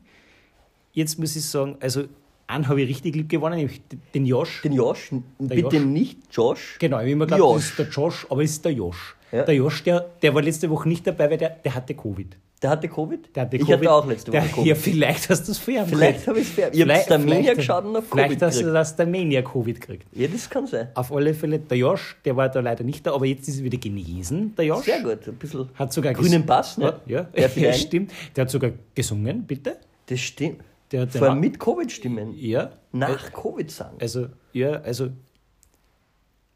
Jetzt 0.93 1.19
muss 1.19 1.35
ich 1.35 1.45
sagen, 1.45 1.75
also 1.81 2.05
einen 2.47 2.67
habe 2.67 2.81
ich 2.81 2.89
richtig 2.89 3.15
lieb 3.15 3.27
gewonnen, 3.27 3.57
nämlich 3.57 3.81
den 4.13 4.25
Josh. 4.25 4.61
Den 4.61 4.73
Josh, 4.73 5.11
bitte 5.39 5.77
Josh. 5.77 5.85
nicht 5.85 6.19
Josh. 6.31 6.77
Genau, 6.79 6.97
ich 6.97 7.01
habe 7.01 7.11
immer 7.11 7.25
geglaubt, 7.25 7.57
das 7.57 7.65
ist 7.65 7.79
der 7.79 7.87
Josh, 7.89 8.27
aber 8.29 8.43
es 8.43 8.51
ist 8.51 8.63
der 8.63 8.71
Josh. 8.71 9.14
Ja. 9.31 9.43
Der 9.43 9.55
Josh, 9.55 9.83
der, 9.83 10.05
der 10.21 10.33
war 10.33 10.41
letzte 10.41 10.69
Woche 10.69 10.87
nicht 10.87 11.05
dabei, 11.05 11.29
weil 11.29 11.37
der, 11.37 11.49
der 11.49 11.73
hatte 11.75 11.93
Covid. 11.93 12.37
Der 12.61 12.69
hatte 12.69 12.87
Covid? 12.87 13.35
Der 13.35 13.43
hatte 13.43 13.57
ich 13.57 13.63
Covid. 13.63 13.73
hatte 13.79 13.91
auch 13.91 14.07
letzte 14.07 14.31
Woche 14.31 14.41
der, 14.41 14.49
Covid. 14.49 14.65
Ja, 14.65 14.75
vielleicht 14.75 15.29
hast 15.29 15.47
du 15.47 15.51
es 15.51 15.57
vorher 15.57 15.85
Vielleicht 15.85 16.25
habe 16.27 16.39
ich 16.39 16.47
es 16.47 16.53
fair. 16.53 16.69
Ich 16.73 16.79
habe 16.81 16.91
Vielleicht- 16.91 17.09
der 17.09 17.19
Mania 17.19 17.35
vielleicht- 17.35 17.55
geschaut 17.57 17.85
und 17.85 17.95
auf 17.97 18.05
Vielleicht 18.09 18.29
Covid 18.29 18.41
hast 18.43 18.61
du 18.61 18.71
das 18.73 18.95
der 18.95 19.07
Mania 19.07 19.41
Covid 19.41 19.81
gekriegt. 19.81 20.07
Ja, 20.13 20.27
das 20.27 20.49
kann 20.49 20.65
sein. 20.67 20.87
Auf 20.93 21.11
alle 21.11 21.33
Fälle, 21.33 21.59
der 21.59 21.77
Josh, 21.77 22.15
der 22.23 22.37
war 22.37 22.47
da 22.49 22.61
leider 22.61 22.83
nicht 22.83 23.05
da, 23.05 23.13
aber 23.13 23.25
jetzt 23.25 23.47
ist 23.49 23.59
er 23.59 23.65
wieder 23.65 23.77
genesen, 23.77 24.55
der 24.55 24.65
Josh. 24.65 24.85
Sehr 24.85 25.01
gut. 25.01 25.27
Ein 25.27 25.35
bisschen 25.35 25.69
Hat 25.75 25.91
sogar 25.91 26.13
grünen 26.13 26.45
Pass, 26.45 26.77
ne? 26.77 26.99
Ja, 27.07 27.27
ja 27.35 27.47
rein? 27.47 27.73
stimmt. 27.73 28.11
Der 28.35 28.43
hat 28.43 28.49
sogar 28.51 28.71
gesungen, 28.95 29.43
bitte. 29.43 29.77
Das 30.07 30.19
stimmt. 30.21 30.61
Der 30.91 31.01
hat 31.01 31.13
den 31.13 31.19
Vor 31.19 31.29
allem 31.29 31.39
mit 31.41 31.59
Covid-Stimmen. 31.59 32.35
Ja. 32.37 32.71
Nach 32.93 33.33
Covid 33.33 33.69
sagen. 33.69 33.97
Also, 33.99 34.27
ja, 34.53 34.81
also. 34.81 35.09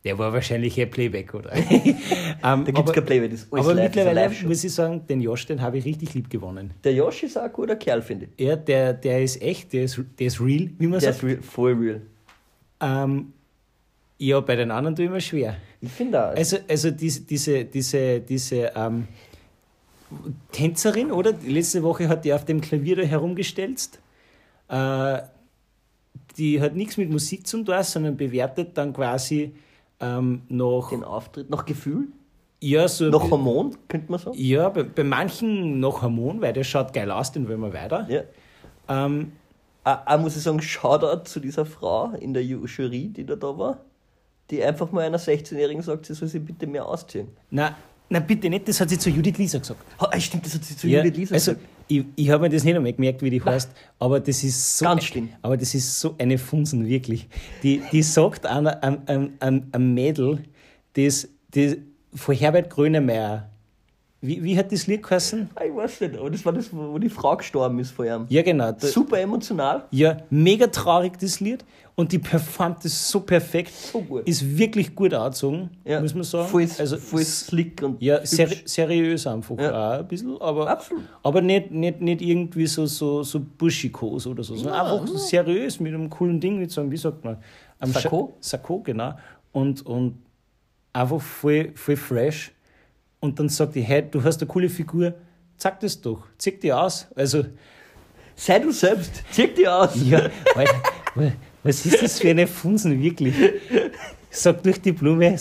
Der 0.06 0.18
war 0.18 0.32
wahrscheinlich 0.32 0.80
ein 0.80 0.90
Playback, 0.90 1.34
oder? 1.34 1.54
ähm, 1.56 1.66
Da 2.42 2.56
gibt 2.64 2.88
es 2.88 2.94
kein 2.94 3.06
Playback, 3.06 3.32
das 3.32 3.42
ist 3.42 3.54
alles 3.54 3.66
Aber 3.66 3.76
live, 3.76 3.84
mittlerweile 3.96 4.48
muss 4.48 4.64
ich 4.64 4.74
sagen, 4.74 5.06
den 5.08 5.20
Josh, 5.20 5.46
den 5.46 5.62
habe 5.62 5.78
ich 5.78 5.86
richtig 5.86 6.14
lieb 6.14 6.30
gewonnen. 6.30 6.72
Der 6.84 6.94
Josh 6.94 7.24
ist 7.24 7.38
auch 7.38 7.44
ein 7.44 7.52
guter 7.52 7.76
Kerl, 7.76 8.02
finde 8.02 8.28
ich. 8.38 8.46
Er, 8.46 8.56
der, 8.56 8.94
der 8.94 9.22
ist 9.22 9.42
echt, 9.42 9.74
der 9.74 9.84
ist, 9.84 10.00
der 10.18 10.28
ist 10.28 10.40
real, 10.40 10.70
wie 10.78 10.88
man 10.88 11.00
Der 11.02 11.14
sagt. 11.14 11.24
ist 11.24 11.30
real, 11.30 11.42
voll 11.42 11.74
real. 11.74 12.02
Ähm, 12.80 13.34
ja, 14.20 14.40
bei 14.40 14.56
den 14.56 14.72
anderen 14.72 14.96
tue 14.96 15.06
ich 15.06 15.12
mir 15.12 15.22
schwer. 15.22 15.58
Ich 15.82 15.92
finde 15.92 16.24
auch. 16.24 16.36
Also, 16.36 16.58
also 16.68 16.92
diese, 16.92 17.22
diese, 17.22 17.66
diese, 17.66 18.22
diese 18.22 18.72
ähm, 18.76 19.08
Tänzerin, 20.52 21.12
oder? 21.12 21.34
Die 21.34 21.52
Letzte 21.52 21.84
Woche 21.84 22.08
hat 22.08 22.24
die 22.24 22.34
auf 22.34 22.46
dem 22.46 22.62
Klavier 22.62 22.96
da 22.98 23.04
herumgestelzt. 23.04 24.00
Äh, 24.70 25.22
die 26.38 26.62
hat 26.62 26.76
nichts 26.76 26.98
mit 26.98 27.10
Musik 27.10 27.46
zu 27.46 27.64
tun, 27.64 27.84
sondern 27.84 28.16
bewertet 28.16 28.78
dann 28.78 28.94
quasi 28.94 29.54
ähm, 30.00 30.42
nach, 30.50 30.90
den 30.90 31.04
Auftritt, 31.04 31.50
nach 31.50 31.66
Gefühl, 31.66 32.08
ja, 32.62 32.88
so 32.88 33.10
bi- 33.10 33.18
Hormon, 33.18 33.76
könnte 33.88 34.12
man 34.12 34.20
sagen. 34.20 34.36
ja, 34.38 34.68
bei, 34.70 34.84
bei 34.84 35.04
manchen 35.04 35.80
noch 35.80 36.02
Hormon, 36.02 36.42
weil 36.42 36.54
der 36.54 36.64
schaut 36.64 36.94
geil 36.94 37.10
aus, 37.12 37.32
den 37.32 37.48
wollen 37.48 37.62
wir 37.62 37.74
weiter. 37.74 38.06
Ja. 38.10 38.22
Ähm, 39.06 39.32
Auch, 39.84 39.98
auch 40.06 40.20
muss 40.20 40.36
ich 40.36 40.44
sagen, 40.44 40.62
Shoutout 40.62 41.24
zu 41.26 41.40
dieser 41.40 41.66
Frau 41.66 42.12
in 42.20 42.34
der 42.34 42.44
Ju- 42.44 42.66
Jury, 42.68 43.08
die 43.08 43.26
da, 43.26 43.36
da 43.36 43.58
war, 43.58 43.78
die 44.50 44.62
einfach 44.64 44.92
mal 44.92 45.06
einer 45.06 45.20
16-Jährigen 45.20 45.82
sagt, 45.84 46.06
sie 46.06 46.14
soll 46.14 46.28
sich 46.28 46.44
bitte 46.44 46.68
mehr 46.68 46.86
ausziehen. 46.86 47.30
na, 47.50 47.76
na, 48.10 48.20
bitte 48.20 48.50
nicht, 48.50 48.68
das 48.68 48.82
hat 48.82 48.90
sie 48.90 48.98
zu 48.98 49.10
Judith 49.12 49.38
Lisa 49.38 49.60
gesagt. 49.60 49.82
Ah, 50.00 50.20
stimmt, 50.20 50.46
das 50.46 50.56
hat 50.56 50.64
sie 50.66 50.76
zu 50.76 50.88
Ja, 50.88 51.04
Judith 51.04 51.18
Lisa 51.18 51.36
also, 51.36 51.52
gesagt. 51.54 51.68
Ich, 51.90 52.06
ich 52.16 52.30
habe 52.30 52.44
mir 52.44 52.50
das 52.50 52.64
nicht 52.64 52.76
einmal 52.76 52.94
gemerkt, 52.94 53.22
wie 53.22 53.32
die 53.32 53.44
heißt, 53.44 53.72
aber 53.98 54.20
das 54.20 54.44
ist 54.44 54.78
so. 54.78 54.86
Ganz 54.86 55.04
schlimm. 55.04 55.30
Aber 55.42 55.58
das 55.58 55.74
ist 55.74 56.00
so 56.00 56.16
eine 56.20 56.38
Funsen, 56.38 56.88
wirklich. 56.88 57.28
Die, 57.64 57.82
die 57.92 58.04
sagt 58.04 58.46
einer, 58.46 58.82
am, 58.84 59.00
am, 59.08 59.32
am, 59.40 59.64
am 59.72 59.94
Mädel, 59.94 60.44
das, 60.94 61.28
das 61.52 61.78
von 62.14 62.36
Herbert 62.36 62.70
Grönemeyer, 62.70 63.50
wie, 64.22 64.44
wie 64.44 64.58
hat 64.58 64.72
das 64.72 64.86
Lied 64.86 65.02
geheißen? 65.04 65.50
Ich 65.66 65.76
weiß 65.76 66.02
nicht, 66.02 66.18
aber 66.18 66.30
das 66.30 66.46
war 66.46 66.54
das, 66.54 66.74
wo 66.74 67.00
die 67.00 67.10
Frau 67.10 67.38
gestorben 67.38 67.80
ist 67.80 67.92
vor 67.92 68.06
ihm. 68.06 68.26
Ja, 68.30 68.42
genau. 68.42 68.74
Super 68.78 69.20
emotional. 69.20 69.86
ja, 69.92 70.18
mega 70.30 70.68
traurig, 70.68 71.18
das 71.20 71.40
Lied. 71.40 71.64
Und 72.00 72.14
die 72.14 72.20
performt 72.20 72.86
das 72.86 73.10
so 73.12 73.20
perfekt. 73.20 73.74
So 73.74 74.00
gut. 74.02 74.26
Ist 74.26 74.58
wirklich 74.58 74.96
gut 74.96 75.14
angezogen, 75.14 75.70
Ja. 75.84 76.00
muss 76.00 76.14
man 76.14 76.24
sagen. 76.24 76.48
Voll, 76.48 76.66
also, 76.78 76.96
voll 76.98 77.26
slick 77.26 77.84
und 77.84 78.02
Ja, 78.02 78.26
seri 78.26 78.62
seriös 78.64 79.28
einfach 79.28 79.58
Ja. 79.60 79.96
auch 79.96 80.00
ein 80.00 80.08
bisschen, 80.08 80.40
aber, 80.42 80.70
Absolut. 80.70 81.04
aber 81.24 81.42
nicht, 81.42 81.72
nicht, 81.72 82.00
nicht 82.00 82.22
irgendwie 82.22 82.68
so, 82.68 82.86
so, 82.86 83.24
so 83.24 83.42
buschikos 83.42 84.26
oder 84.28 84.44
so, 84.44 84.56
sondern 84.56 84.80
einfach 84.80 85.06
so 85.08 85.18
seriös 85.18 85.82
mit 85.82 85.94
einem 85.94 86.10
coolen 86.10 86.40
Ding, 86.40 86.58
mit 86.60 86.72
so 86.72 86.80
einem, 86.80 86.90
wie 86.92 86.96
sagt 86.98 87.26
man, 87.26 87.36
am 87.80 87.92
Sakko? 87.92 88.38
Sakko, 88.40 88.80
genau. 88.82 89.16
Und, 89.52 89.86
und 89.86 90.20
einfach 90.94 91.20
voll, 91.20 91.72
voll 91.76 91.98
fresh. 91.98 92.52
Und 93.20 93.38
dann 93.40 93.50
sagt 93.50 93.76
die, 93.76 93.82
hey, 93.82 94.06
du 94.10 94.24
hast 94.24 94.40
eine 94.42 94.48
coole 94.48 94.70
Figur, 94.70 95.16
zeig 95.58 95.82
das 95.82 96.00
doch, 96.00 96.24
zeig 96.38 96.62
die 96.62 96.72
aus. 96.72 97.08
Also, 97.14 97.44
Sei 98.36 98.58
du 98.60 98.72
selbst, 98.72 99.22
zieh 99.32 99.48
dich 99.48 99.68
aus. 99.68 99.92
ja, 100.10 100.20
Alter, 100.56 100.82
wa- 101.16 101.32
was 101.64 101.86
ist 101.86 102.02
das 102.02 102.20
für 102.20 102.30
eine 102.30 102.48
Funsen, 102.48 103.02
wirklich? 103.02 103.36
Sag 104.30 104.64
durch 104.64 104.82
die 104.82 104.92
Blume, 104.92 105.36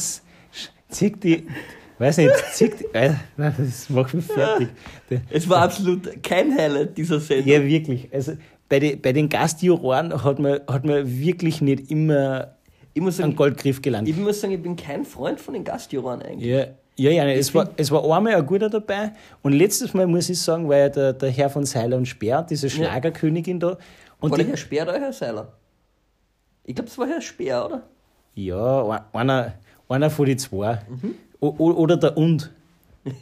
zeig 0.89 1.21
die, 1.21 1.47
weiß 1.99 2.19
nicht, 2.19 2.33
zeig 2.53 2.79
die, 2.79 2.87
Alter, 2.95 3.21
nein, 3.37 3.55
das 3.59 3.91
macht 3.91 4.15
mich 4.15 4.25
fertig. 4.25 4.69
Es 5.31 5.49
war 5.49 5.63
absolut 5.63 6.23
kein 6.23 6.57
Highlight 6.57 6.97
dieser 6.97 7.21
Sendung. 7.21 7.49
Ja, 7.49 7.63
wirklich. 7.65 8.09
Also 8.13 8.33
bei, 8.69 8.81
den 8.81 9.01
bei 9.01 9.13
den 9.13 9.29
Gastjuroren 9.29 10.25
hat 10.25 10.39
man, 10.39 10.61
hat 10.67 10.85
man 10.85 11.19
wirklich 11.21 11.61
nicht 11.61 11.91
immer 11.91 12.55
Ich 12.95 13.03
muss 13.03 13.19
einen 13.21 13.31
sagen, 13.31 13.37
Goldgriff 13.37 13.83
gelandet. 13.83 14.15
ich 14.15 14.21
muss 14.21 14.41
sagen, 14.41 14.53
ich 14.53 14.63
bin 14.63 14.77
kein 14.77 15.05
Freund 15.05 15.41
von 15.41 15.55
den 15.55 15.65
Gastjuroren 15.65 16.23
eigentlich. 16.23 16.51
Ja, 16.51 16.67
ja, 16.97 17.11
ja 17.11 17.29
es, 17.29 17.55
war, 17.55 17.71
es 17.77 17.91
war 17.91 18.03
einmal 18.17 18.35
ein 18.35 18.45
guter 18.45 18.69
dabei. 18.69 19.13
Und 19.43 19.53
letztes 19.53 19.95
Mal 19.95 20.07
muss 20.07 20.29
ich 20.29 20.41
sagen, 20.41 20.69
war 20.69 20.79
ja 20.79 20.89
der, 20.89 21.13
der 21.13 21.31
Herr 21.31 21.49
von 21.49 21.65
Seiler 21.65 21.97
und 21.97 22.07
Speer, 22.07 22.43
diese 22.43 22.69
Schlagerkönigin 22.69 23.61
da. 23.61 23.79
Und 24.21 24.31
war 24.31 24.39
die, 24.39 24.45
der 24.45 24.53
Herr 24.53 24.57
Speer 24.57 24.83
oder 24.83 25.01
Herr 25.01 25.13
Seiler? 25.13 25.53
Ich 26.69 26.75
glaube, 26.75 26.91
es 26.91 26.99
war 26.99 27.07
Herr 27.09 27.21
Speer, 27.23 27.65
oder? 27.65 27.83
ja, 28.35 28.89
ein- 28.91 29.01
einer, 29.21 29.55
einer 29.89 30.11
von 30.11 30.27
den 30.27 30.39
zwei. 30.39 30.81
O, 31.41 31.49
oder 31.71 31.97
der 31.97 32.17
Und. 32.17 32.53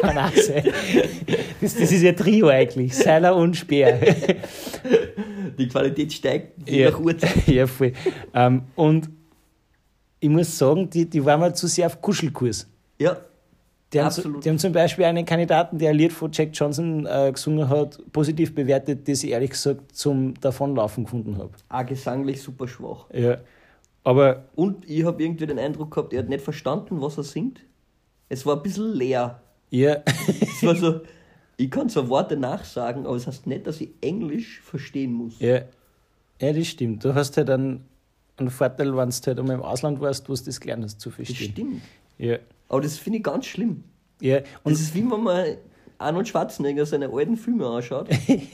Kann 0.00 0.16
auch 0.16 0.32
sein. 0.32 0.64
Das, 1.60 1.74
das 1.74 1.90
ist 1.92 2.02
ja 2.02 2.12
Trio 2.12 2.48
eigentlich. 2.48 2.94
Seiler 2.96 3.34
und 3.34 3.56
Speer. 3.56 3.98
Die 5.58 5.66
Qualität 5.68 6.12
steigt 6.12 6.68
je 6.68 6.82
Ja, 6.84 6.90
nach 6.90 7.00
Uhrzeit. 7.00 7.46
ja 7.48 7.66
voll. 7.66 7.92
Ähm, 8.32 8.62
und 8.76 9.08
ich 10.20 10.28
muss 10.28 10.56
sagen, 10.56 10.88
die, 10.88 11.04
die 11.10 11.24
waren 11.24 11.40
mir 11.40 11.52
zu 11.52 11.66
sehr 11.66 11.86
auf 11.86 12.00
Kuschelkurs. 12.00 12.68
Ja, 13.00 13.16
Die 13.92 14.00
haben, 14.02 14.40
die 14.42 14.48
haben 14.50 14.58
zum 14.58 14.72
Beispiel 14.72 15.04
einen 15.06 15.24
Kandidaten, 15.24 15.78
der 15.78 15.90
ein 15.90 15.96
Lied 15.96 16.12
von 16.12 16.30
Jack 16.30 16.50
Johnson 16.52 17.06
äh, 17.06 17.32
gesungen 17.32 17.68
hat, 17.70 17.98
positiv 18.12 18.54
bewertet, 18.54 19.08
das 19.08 19.24
ich 19.24 19.30
ehrlich 19.30 19.50
gesagt 19.50 19.96
zum 19.96 20.34
Davonlaufen 20.40 21.04
gefunden 21.04 21.38
habe. 21.38 21.50
auch 21.70 21.86
gesanglich 21.86 22.42
super 22.42 22.68
schwach. 22.68 23.06
Ja. 23.12 23.38
Aber 24.04 24.44
Und 24.54 24.88
ich 24.88 25.04
habe 25.04 25.22
irgendwie 25.22 25.46
den 25.46 25.58
Eindruck 25.58 25.90
gehabt, 25.94 26.12
er 26.12 26.20
hat 26.20 26.28
nicht 26.28 26.42
verstanden, 26.44 27.00
was 27.00 27.16
er 27.16 27.22
singt. 27.24 27.60
Es 28.28 28.44
war 28.44 28.56
ein 28.56 28.62
bisschen 28.62 28.92
leer. 28.92 29.40
ja, 29.70 29.96
Es 30.04 30.62
war 30.62 30.74
so, 30.76 31.00
ich 31.56 31.70
kann 31.70 31.88
zwar 31.88 32.08
Worte 32.10 32.36
nachsagen, 32.36 33.06
aber 33.06 33.16
es 33.16 33.24
das 33.24 33.36
heißt 33.36 33.46
nicht, 33.46 33.66
dass 33.66 33.80
ich 33.80 33.88
Englisch 34.02 34.60
verstehen 34.60 35.12
muss. 35.14 35.38
ja, 35.40 35.62
ja, 36.40 36.52
das 36.52 36.66
stimmt. 36.68 37.04
Du 37.04 37.14
hast 37.14 37.36
halt 37.38 37.50
einen, 37.50 37.84
einen 38.36 38.50
Vorteil, 38.50 38.94
wenn 38.96 39.08
du 39.10 39.16
halt 39.26 39.38
einmal 39.40 39.56
im 39.56 39.62
Ausland 39.62 39.98
warst, 40.00 40.28
wo 40.28 40.34
du 40.34 40.42
das 40.44 40.60
gelernt 40.60 40.84
hast 40.84 41.00
zu 41.00 41.08
Das 41.08 41.16
verstehen. 41.16 41.52
stimmt. 41.52 41.82
Ja. 42.18 42.36
Aber 42.68 42.80
das 42.80 42.98
finde 42.98 43.18
ich 43.18 43.24
ganz 43.24 43.46
schlimm. 43.46 43.84
Ja, 44.20 44.38
Und 44.64 44.72
das 44.72 44.80
ist 44.80 44.94
wie 44.94 45.08
wenn 45.10 45.22
man 45.22 45.46
Arnold 45.98 46.28
Schwarzenegger 46.28 46.84
seine 46.86 47.08
alten 47.12 47.36
Filme 47.36 47.66
anschaut 47.66 48.08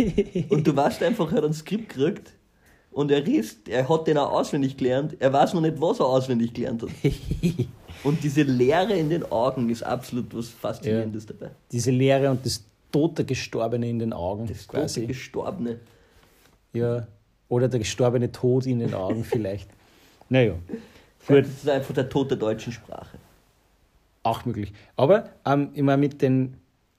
und 0.50 0.66
du 0.66 0.74
weißt 0.76 1.02
einfach, 1.02 1.30
er 1.30 1.38
hat 1.38 1.44
ein 1.44 1.52
Skript 1.54 1.90
gekriegt 1.90 2.32
und 2.90 3.10
er 3.10 3.20
liest, 3.20 3.68
er 3.68 3.88
hat 3.88 4.06
den 4.06 4.16
auch 4.18 4.30
auswendig 4.32 4.76
gelernt, 4.76 5.16
er 5.18 5.32
weiß 5.32 5.54
noch 5.54 5.60
nicht, 5.60 5.80
was 5.80 6.00
er 6.00 6.06
auswendig 6.06 6.54
gelernt 6.54 6.82
hat. 6.82 6.90
Und 8.02 8.22
diese 8.22 8.42
Leere 8.42 8.92
in 8.92 9.08
den 9.08 9.24
Augen 9.32 9.70
ist 9.70 9.82
absolut 9.82 10.34
was 10.34 10.48
Faszinierendes 10.50 11.24
dabei. 11.24 11.52
diese 11.72 11.90
Leere 11.90 12.30
und 12.30 12.44
das 12.44 12.62
tote 12.92 13.24
Gestorbene 13.24 13.88
in 13.88 13.98
den 13.98 14.12
Augen 14.12 14.46
Das 14.46 14.68
quasi. 14.68 15.00
tote 15.00 15.06
Gestorbene. 15.06 15.78
Ja. 16.74 17.06
Oder 17.48 17.68
der 17.68 17.78
gestorbene 17.78 18.30
Tod 18.30 18.66
in 18.66 18.80
den 18.80 18.92
Augen 18.92 19.24
vielleicht. 19.24 19.70
Naja, 20.28 20.54
gut, 21.26 21.44
Das 21.44 21.48
ist 21.48 21.68
einfach 21.68 21.94
der 21.94 22.08
Tod 22.10 22.30
der 22.30 22.36
deutschen 22.36 22.72
Sprache. 22.74 23.16
Auch 24.24 24.44
möglich. 24.44 24.72
Aber 24.96 25.30
ähm, 25.46 25.70
meine, 25.76 25.98
mit 25.98 26.20
den 26.20 26.56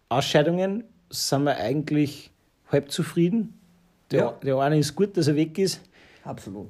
Ausscheidungen 0.10 0.86
sind 1.10 1.44
wir 1.44 1.58
eigentlich 1.58 2.32
halb 2.72 2.90
zufrieden. 2.92 3.54
Der, 4.12 4.20
Ja. 4.20 4.32
der 4.44 4.58
eine 4.60 4.78
ist 4.80 4.96
gut, 4.96 5.18
dass 5.18 5.28
er 5.28 5.36
weg 5.36 5.58
ist. 5.58 5.82
Absolut. 6.24 6.70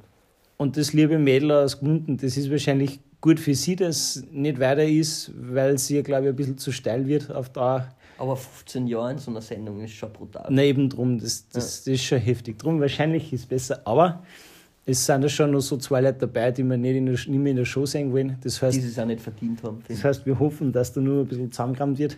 Und 0.57 0.77
das 0.77 0.93
liebe 0.93 1.19
Mädel 1.19 1.51
aus 1.51 1.79
Gmunden, 1.79 2.17
das 2.17 2.37
ist 2.37 2.49
wahrscheinlich 2.49 2.99
gut 3.21 3.39
für 3.39 3.53
sie, 3.53 3.75
dass 3.75 4.15
es 4.17 4.25
nicht 4.31 4.59
weiter 4.59 4.85
ist, 4.85 5.31
weil 5.35 5.77
sie, 5.77 6.01
glaube 6.03 6.23
ich, 6.25 6.29
ein 6.29 6.35
bisschen 6.35 6.57
zu 6.57 6.71
steil 6.71 7.07
wird 7.07 7.31
auf 7.31 7.49
Dauer. 7.49 7.89
Aber 8.17 8.37
15 8.37 8.87
Jahre 8.87 9.11
in 9.11 9.17
so 9.17 9.31
einer 9.31 9.41
Sendung 9.41 9.81
ist 9.81 9.91
schon 9.93 10.13
brutal. 10.13 10.45
Na 10.49 10.63
eben 10.63 10.89
drum, 10.89 11.19
das, 11.19 11.49
das, 11.49 11.83
das 11.83 11.87
ist 11.87 12.03
schon 12.05 12.19
heftig. 12.19 12.57
Drum 12.57 12.79
wahrscheinlich 12.79 13.33
ist 13.33 13.41
es 13.41 13.45
besser. 13.45 13.81
Aber 13.83 14.23
es 14.85 15.05
sind 15.05 15.23
ja 15.23 15.29
schon 15.29 15.51
noch 15.51 15.61
so 15.61 15.77
zwei 15.77 16.01
Leute 16.01 16.19
dabei, 16.19 16.51
die 16.51 16.63
wir 16.63 16.77
nicht, 16.77 16.95
in 16.95 17.05
der, 17.07 17.13
nicht 17.13 17.27
mehr 17.29 17.51
in 17.51 17.57
der 17.57 17.65
Show 17.65 17.85
sehen 17.85 18.11
wollen. 18.13 18.37
Das 18.43 18.61
heißt, 18.61 18.77
Die 18.77 18.81
es 18.85 18.99
auch 18.99 19.05
nicht 19.05 19.21
verdient 19.21 19.63
haben. 19.63 19.79
das 19.87 20.03
heißt, 20.03 20.25
wir 20.25 20.37
hoffen, 20.37 20.71
dass 20.71 20.93
da 20.93 21.01
nur 21.01 21.21
ein 21.21 21.27
bisschen 21.27 21.51
zusammengerammt 21.51 21.97
wird. 21.97 22.17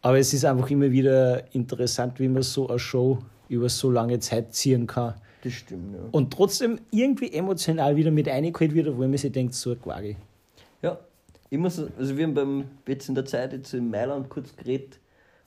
Aber 0.00 0.18
es 0.18 0.32
ist 0.34 0.44
einfach 0.44 0.68
immer 0.70 0.90
wieder 0.90 1.54
interessant, 1.54 2.18
wie 2.18 2.26
man 2.28 2.42
so 2.42 2.68
eine 2.68 2.78
Show 2.80 3.18
über 3.48 3.68
so 3.68 3.90
lange 3.90 4.18
Zeit 4.18 4.52
ziehen 4.52 4.86
kann. 4.86 5.14
Das 5.44 5.52
stimmt, 5.52 5.94
ja. 5.94 6.00
Und 6.10 6.32
trotzdem 6.32 6.80
irgendwie 6.90 7.32
emotional 7.32 7.94
wieder 7.94 8.10
mit 8.10 8.28
eingeholt 8.28 8.74
wird, 8.74 8.88
obwohl 8.88 9.06
man 9.06 9.18
sich 9.18 9.30
denkt, 9.30 9.54
so 9.54 9.70
ein 9.70 9.80
Quagi. 9.80 10.16
Ja. 10.82 10.98
immer 11.50 11.70
so, 11.70 11.88
also 11.98 12.16
wir 12.16 12.24
haben 12.24 12.34
beim, 12.34 12.64
jetzt 12.88 13.08
in 13.08 13.14
der 13.14 13.24
Zeit 13.26 13.52
jetzt 13.52 13.74
in 13.74 13.90
Mailand 13.90 14.28
kurz 14.28 14.56
geredet 14.56 14.98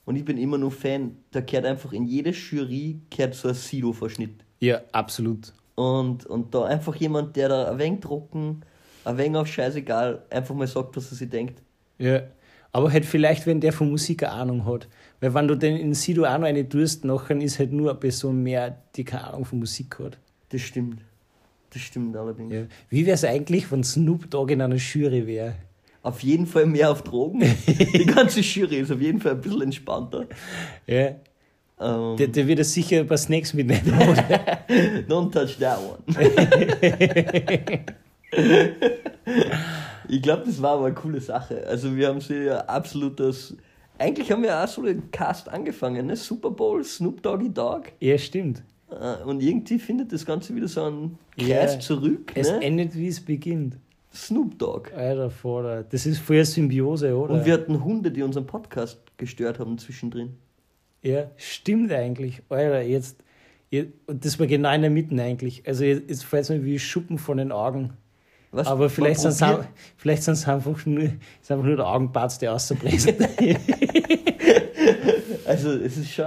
und 0.06 0.16
ich 0.16 0.24
bin 0.24 0.38
immer 0.38 0.58
nur 0.58 0.72
Fan, 0.72 1.18
da 1.32 1.42
gehört 1.42 1.66
einfach 1.66 1.92
in 1.92 2.06
jede 2.06 2.30
Jury 2.32 3.00
gehört 3.10 3.36
so 3.36 3.50
ein 3.50 3.56
Sido-Verschnitt. 3.56 4.36
Ja, 4.62 4.82
absolut. 4.92 5.54
Und, 5.76 6.26
und 6.26 6.56
da 6.56 6.66
einfach 6.66 6.96
jemand, 6.96 7.36
der 7.36 7.50
da 7.50 7.72
ein 7.72 7.80
wenig 7.80 8.00
trocken, 8.00 8.62
ein 9.04 9.18
wenig 9.18 9.38
auf 9.38 9.48
scheißegal, 9.48 10.24
einfach 10.30 10.56
mal 10.56 10.68
sagt, 10.68 10.96
was 10.96 11.12
er 11.12 11.18
sich 11.18 11.30
denkt. 11.30 11.62
Ja. 11.98 12.24
Aber 12.72 12.92
halt 12.92 13.06
vielleicht, 13.06 13.46
wenn 13.46 13.62
der 13.62 13.72
von 13.72 13.90
Musik 13.90 14.24
eine 14.24 14.34
Ahnung 14.34 14.66
hat. 14.66 14.88
Weil 15.22 15.34
wenn 15.34 15.48
du 15.48 15.56
den 15.56 15.78
in 15.78 15.94
Sido 15.94 16.26
auch 16.26 16.38
noch 16.38 16.48
eine 16.48 16.68
tust, 16.68 17.06
nachher 17.06 17.40
ist 17.40 17.60
halt 17.60 17.72
nur 17.72 17.92
eine 17.92 18.00
Person 18.00 18.44
mehr, 18.44 18.82
die 18.96 19.06
keine 19.06 19.28
Ahnung 19.28 19.46
von 19.46 19.60
Musik 19.60 19.98
hat. 20.00 20.18
Das 20.50 20.62
stimmt. 20.62 21.02
Das 21.72 21.82
stimmt 21.82 22.16
allerdings. 22.16 22.54
Ja. 22.54 22.62
Wie 22.90 23.06
wäre 23.06 23.16
es 23.16 23.24
eigentlich, 23.24 23.72
wenn 23.72 23.84
Snoop 23.84 24.30
Dogg 24.30 24.52
in 24.52 24.62
einer 24.62 24.76
Jury 24.76 25.28
wäre? 25.28 25.56
Auf 26.02 26.22
jeden 26.22 26.46
Fall 26.46 26.66
mehr 26.66 26.92
auf 26.92 27.04
Drogen. 27.04 27.42
Die 27.68 28.06
ganze 28.06 28.42
Jury 28.42 28.78
ist 28.78 28.92
auf 28.92 29.02
jeden 29.02 29.20
Fall 29.20 29.34
ein 29.34 29.42
bisschen 29.42 29.62
entspannter. 29.64 30.28
Ja. 30.86 31.16
Ähm, 31.80 32.16
Der, 32.18 32.28
der 32.28 32.48
wird 32.48 32.60
ja 32.60 32.64
sicher 32.66 33.00
ein 33.02 33.08
paar 33.08 33.18
Snacks 33.18 33.54
mitnehmen, 33.54 33.94
oder? 33.94 34.60
Don't 35.10 35.32
touch 35.32 35.58
that 35.60 35.78
one. 35.80 36.00
ich 40.08 40.22
glaube, 40.22 40.44
das 40.46 40.62
war 40.62 40.72
aber 40.78 40.86
eine 40.88 40.96
coole 40.96 41.20
Sache. 41.20 41.66
Also 41.68 41.96
wir 41.96 42.08
haben 42.08 42.22
sie 42.22 42.46
ja 42.46 42.60
absolut 42.66 43.20
das. 43.20 43.56
Eigentlich 43.98 44.32
haben 44.32 44.44
wir 44.44 44.62
auch 44.62 44.68
so 44.68 44.82
den 44.84 45.10
Cast 45.12 45.48
angefangen, 45.50 46.06
ne? 46.08 46.16
Super 46.16 46.52
Bowl, 46.52 46.84
Snoop 46.84 47.22
Doggy 47.24 47.50
Dogg. 47.54 47.90
ja, 48.00 48.18
stimmt. 48.18 48.64
Äh, 48.92 49.24
Und 49.24 49.42
irgendwie 49.42 49.80
findet 49.80 50.12
das 50.12 50.26
Ganze 50.26 50.54
wieder 50.56 50.68
so 50.68 50.84
einen 50.84 51.18
Ja. 51.38 51.58
Kreis 51.60 51.80
zurück. 51.80 52.32
Es 52.36 52.52
Ne? 52.52 52.62
endet, 52.62 52.94
wie 52.96 53.08
es 53.08 53.20
beginnt. 53.22 53.78
Snoop 54.14 54.58
Dogg. 54.60 54.92
Alter, 54.96 55.30
Vater. 55.30 55.84
Das 55.84 56.06
ist 56.06 56.20
voll 56.20 56.44
Symbiose, 56.46 57.16
oder? 57.18 57.34
Und 57.34 57.46
wir 57.46 57.54
hatten 57.54 57.84
Hunde, 57.84 58.12
die 58.12 58.22
unseren 58.22 58.46
Podcast 58.46 59.00
gestört 59.18 59.60
haben 59.60 59.78
zwischendrin. 59.78 60.38
Ja, 61.06 61.30
stimmt 61.38 61.92
eigentlich. 61.92 62.42
Alter, 62.50 62.82
jetzt, 62.82 63.24
jetzt. 63.70 63.94
Und 64.08 64.26
das 64.26 64.40
war 64.40 64.48
genau 64.48 64.74
in 64.74 64.82
der 64.82 64.90
Mitte 64.90 65.22
eigentlich. 65.22 65.62
Also 65.68 65.84
jetzt, 65.84 66.10
jetzt 66.10 66.26
fällt 66.26 66.44
es 66.44 66.50
mir 66.50 66.66
wie 66.66 66.80
Schuppen 66.80 67.20
von 67.20 67.38
den 67.38 67.52
Augen. 67.52 67.94
Was, 68.52 68.66
Aber 68.68 68.90
vielleicht 68.90 69.20
sind 69.20 69.32
es 69.32 70.48
einfach 70.48 70.86
nur, 70.86 71.04
ist 71.04 71.52
einfach 71.52 71.66
nur 71.66 71.76
der 71.76 71.86
Augenbarz, 71.86 72.40
der 72.40 72.54
ausbläst. 72.54 73.14
Also 75.66 75.84
es 75.84 75.98
ist 75.98 76.12
schon, 76.12 76.26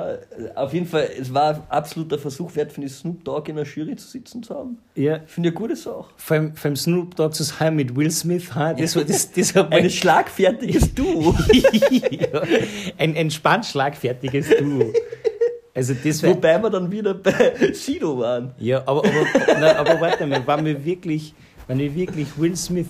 auf 0.56 0.72
jeden 0.72 0.86
Fall, 0.86 1.08
es 1.18 1.32
war 1.32 1.54
ein 1.54 1.62
absoluter 1.68 2.18
Versuch 2.18 2.54
wert, 2.56 2.72
finde 2.72 2.88
ich, 2.88 2.94
Snoop 2.94 3.24
Dogg 3.24 3.48
in 3.48 3.56
der 3.56 3.64
Jury 3.64 3.94
zu 3.94 4.08
sitzen 4.08 4.42
zu 4.42 4.54
haben. 4.54 4.78
ja. 4.96 5.20
Finde 5.26 5.50
ich 5.50 5.54
eine 5.54 5.60
gute 5.60 5.76
Sache. 5.76 6.06
Vor 6.16 6.36
allem, 6.36 6.54
vor 6.54 6.66
allem 6.66 6.76
Snoop 6.76 7.14
Dogg 7.14 7.34
zusammen 7.34 7.76
mit 7.76 7.94
Will 7.94 8.10
Smith, 8.10 8.52
ha, 8.54 8.74
das, 8.74 8.96
war, 8.96 9.04
das, 9.04 9.30
das 9.30 9.54
hat 9.54 9.72
Ein 9.72 9.88
schlagfertiges 9.88 10.92
Duo. 10.94 11.34
ja, 11.90 12.42
ein 12.96 13.14
entspannt 13.14 13.66
schlagfertiges 13.66 14.48
Duo. 14.58 14.92
Also 15.72 15.94
das 15.94 16.22
war, 16.24 16.30
Wobei 16.30 16.60
wir 16.60 16.70
dann 16.70 16.90
wieder 16.90 17.14
bei 17.14 17.72
Sido 17.72 18.18
waren. 18.18 18.52
Ja, 18.58 18.80
aber, 18.80 19.04
aber, 19.04 19.60
nein, 19.60 19.76
aber 19.76 20.00
warte 20.00 20.26
mal, 20.26 20.44
wenn 20.44 20.64
wir 20.64 20.84
wirklich, 20.84 21.32
wenn 21.68 21.78
wir 21.78 21.94
wirklich 21.94 22.26
Will 22.36 22.56
Smith 22.56 22.88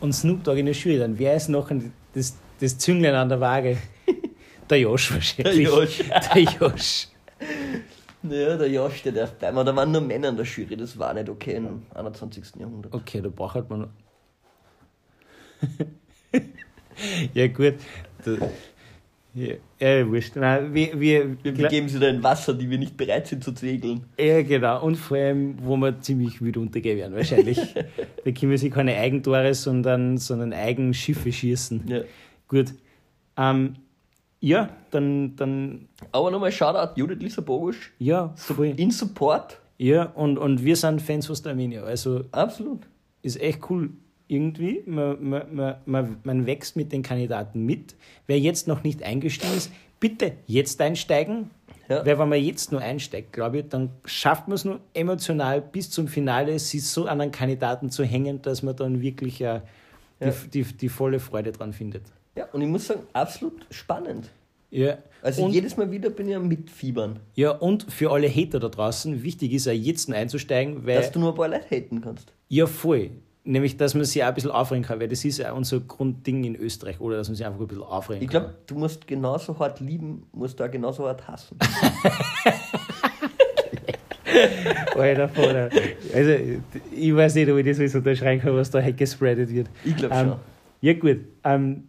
und 0.00 0.12
Snoop 0.12 0.44
Dogg 0.44 0.58
in 0.58 0.66
der 0.66 0.74
Jury, 0.74 0.98
dann 0.98 1.18
wäre 1.18 1.34
es 1.36 1.48
noch 1.48 1.70
ein, 1.70 1.92
das, 2.14 2.36
das 2.60 2.76
Zünglein 2.76 3.14
an 3.14 3.30
der 3.30 3.40
Waage. 3.40 3.78
Der 4.70 4.80
Josh 4.80 5.12
wahrscheinlich. 5.12 5.56
Der 5.56 5.64
Josh. 5.64 5.98
Der 6.34 6.42
Josh. 6.42 7.08
Ja, 8.22 8.56
der 8.56 8.68
Josh, 8.68 9.02
der 9.02 9.12
darf 9.12 9.34
bleiben. 9.34 9.56
Aber 9.56 9.70
da 9.70 9.76
waren 9.76 9.92
nur 9.92 10.00
Männer 10.00 10.30
in 10.30 10.36
der 10.36 10.44
Jury, 10.44 10.76
das 10.76 10.98
war 10.98 11.14
nicht 11.14 11.28
okay 11.28 11.56
im 11.56 11.82
21. 11.94 12.56
Jahrhundert. 12.58 12.92
Okay, 12.92 13.20
da 13.20 13.28
braucht 13.28 13.68
man. 13.70 13.90
ja, 17.34 17.46
gut. 17.48 17.74
Da, 18.24 18.32
ja, 19.34 19.54
ja, 19.78 20.08
wurscht. 20.08 20.34
Nein, 20.34 20.72
wir, 20.72 20.98
wir, 20.98 21.44
Wir 21.44 21.52
begeben 21.52 21.90
sie 21.90 21.98
da 21.98 22.08
in 22.08 22.22
Wasser, 22.22 22.54
die 22.54 22.70
wir 22.70 22.78
nicht 22.78 22.96
bereit 22.96 23.26
sind 23.26 23.44
zu 23.44 23.54
segeln. 23.54 24.06
Ja, 24.18 24.42
genau. 24.42 24.82
Und 24.82 24.96
vor 24.96 25.18
allem, 25.18 25.56
wo 25.60 25.76
wir 25.76 26.00
ziemlich 26.00 26.40
wütend 26.40 26.68
untergehen 26.68 26.96
werden, 26.96 27.14
wahrscheinlich. 27.14 27.58
da 28.24 28.30
können 28.32 28.50
wir 28.50 28.58
sich 28.58 28.72
keine 28.72 28.96
Eigentore, 28.96 29.52
sondern, 29.52 30.16
sondern 30.16 30.54
Eigenschiffe 30.54 31.30
schießen. 31.30 31.86
Ja. 31.86 32.00
Gut. 32.48 32.72
Ähm, 33.36 33.74
ja, 34.40 34.68
dann, 34.90 35.34
dann, 35.36 35.88
Aber 36.12 36.30
nochmal 36.30 36.52
Shoutout 36.52 36.98
Judith 37.00 37.18
Lisa 37.20 37.40
Bogusch. 37.40 37.92
ja, 37.98 38.32
voll. 38.36 38.74
In 38.76 38.90
Support. 38.90 39.60
Ja, 39.78 40.04
und, 40.14 40.38
und 40.38 40.64
wir 40.64 40.76
sind 40.76 41.02
Fans 41.02 41.26
von 41.26 41.36
Arminia. 41.46 41.82
Also 41.82 42.24
Absolut. 42.32 42.80
ist 43.22 43.40
echt 43.40 43.60
cool. 43.70 43.90
Irgendwie, 44.28 44.82
man, 44.86 45.22
man, 45.28 45.54
man, 45.54 45.74
man, 45.86 46.16
man 46.24 46.46
wächst 46.46 46.76
mit 46.76 46.92
den 46.92 47.02
Kandidaten 47.02 47.64
mit. 47.64 47.94
Wer 48.26 48.40
jetzt 48.40 48.66
noch 48.66 48.82
nicht 48.82 49.02
eingestiegen 49.02 49.54
ist, 49.54 49.70
bitte 50.00 50.32
jetzt 50.46 50.80
einsteigen. 50.80 51.50
Ja. 51.88 52.04
Weil 52.04 52.18
wenn 52.18 52.28
man 52.28 52.42
jetzt 52.42 52.72
nur 52.72 52.80
einsteigt, 52.80 53.32
glaube 53.32 53.58
ich, 53.58 53.68
dann 53.68 53.90
schafft 54.04 54.48
man 54.48 54.56
es 54.56 54.64
nur 54.64 54.80
emotional 54.94 55.60
bis 55.62 55.90
zum 55.90 56.08
Finale, 56.08 56.58
sich 56.58 56.84
so 56.84 57.06
an 57.06 57.20
einen 57.20 57.30
Kandidaten 57.30 57.90
zu 57.90 58.02
hängen, 58.02 58.42
dass 58.42 58.64
man 58.64 58.74
dann 58.74 59.00
wirklich 59.00 59.40
äh, 59.40 59.60
die, 60.20 60.24
Ja. 60.24 60.32
die, 60.52 60.62
die 60.64 60.88
volle 60.88 61.20
Freude 61.20 61.52
dran 61.52 61.72
findet. 61.72 62.02
Ja, 62.36 62.46
und 62.52 62.60
ich 62.62 62.68
muss 62.68 62.86
sagen, 62.86 63.00
absolut 63.12 63.66
spannend. 63.70 64.28
Ja. 64.70 64.98
Also 65.22 65.44
und, 65.44 65.52
jedes 65.52 65.76
Mal 65.76 65.90
wieder 65.90 66.10
bin 66.10 66.28
ich 66.28 66.36
am 66.36 66.46
Mitfiebern, 66.48 67.18
ja, 67.34 67.50
und 67.50 67.90
für 67.90 68.10
alle 68.12 68.28
Hater 68.28 68.60
da 68.60 68.68
draußen, 68.68 69.22
wichtig 69.22 69.52
ist 69.52 69.66
auch 69.66 69.72
jetzt 69.72 70.12
einzusteigen, 70.12 70.86
weil. 70.86 70.96
dass 70.96 71.10
du 71.12 71.18
nur 71.18 71.30
ein 71.32 71.34
paar 71.36 71.48
Leute 71.48 71.64
haten 71.70 72.00
kannst. 72.00 72.32
Ja, 72.48 72.66
voll. 72.66 73.10
Nämlich, 73.44 73.76
dass 73.76 73.94
man 73.94 74.04
sich 74.04 74.22
auch 74.24 74.28
ein 74.28 74.34
bisschen 74.34 74.50
aufregen 74.50 74.82
kann, 74.84 74.98
weil 75.00 75.06
das 75.08 75.24
ist 75.24 75.38
ja 75.38 75.52
unser 75.52 75.78
Grundding 75.80 76.42
in 76.44 76.56
Österreich, 76.56 77.00
oder 77.00 77.16
dass 77.16 77.28
man 77.28 77.36
sich 77.36 77.46
einfach 77.46 77.60
ein 77.60 77.66
bisschen 77.68 77.84
aufregen 77.84 78.22
Ich 78.24 78.28
kann. 78.28 78.42
glaube, 78.42 78.56
du 78.66 78.74
musst 78.74 79.06
genauso 79.06 79.56
hart 79.58 79.78
lieben, 79.80 80.26
musst 80.32 80.58
du 80.58 80.64
auch 80.64 80.70
genauso 80.70 81.06
hart 81.06 81.26
hassen. 81.28 81.56
Alter, 84.96 85.28
Vater. 85.28 85.70
Also, 86.14 86.30
ich 86.92 87.14
weiß 87.14 87.34
nicht, 87.36 87.50
ob 87.50 87.58
ich 87.58 87.66
das 87.66 87.78
alles 87.78 87.94
unterschreiben 87.94 88.40
kann, 88.42 88.54
was 88.56 88.70
da 88.70 88.80
gespreadet 88.90 89.50
wird. 89.50 89.68
Ich 89.84 89.96
glaube 89.96 90.14
Ähm, 90.14 90.28
schon. 90.28 90.38
ja, 90.80 90.92
gut. 90.94 91.18
Ähm, 91.44 91.88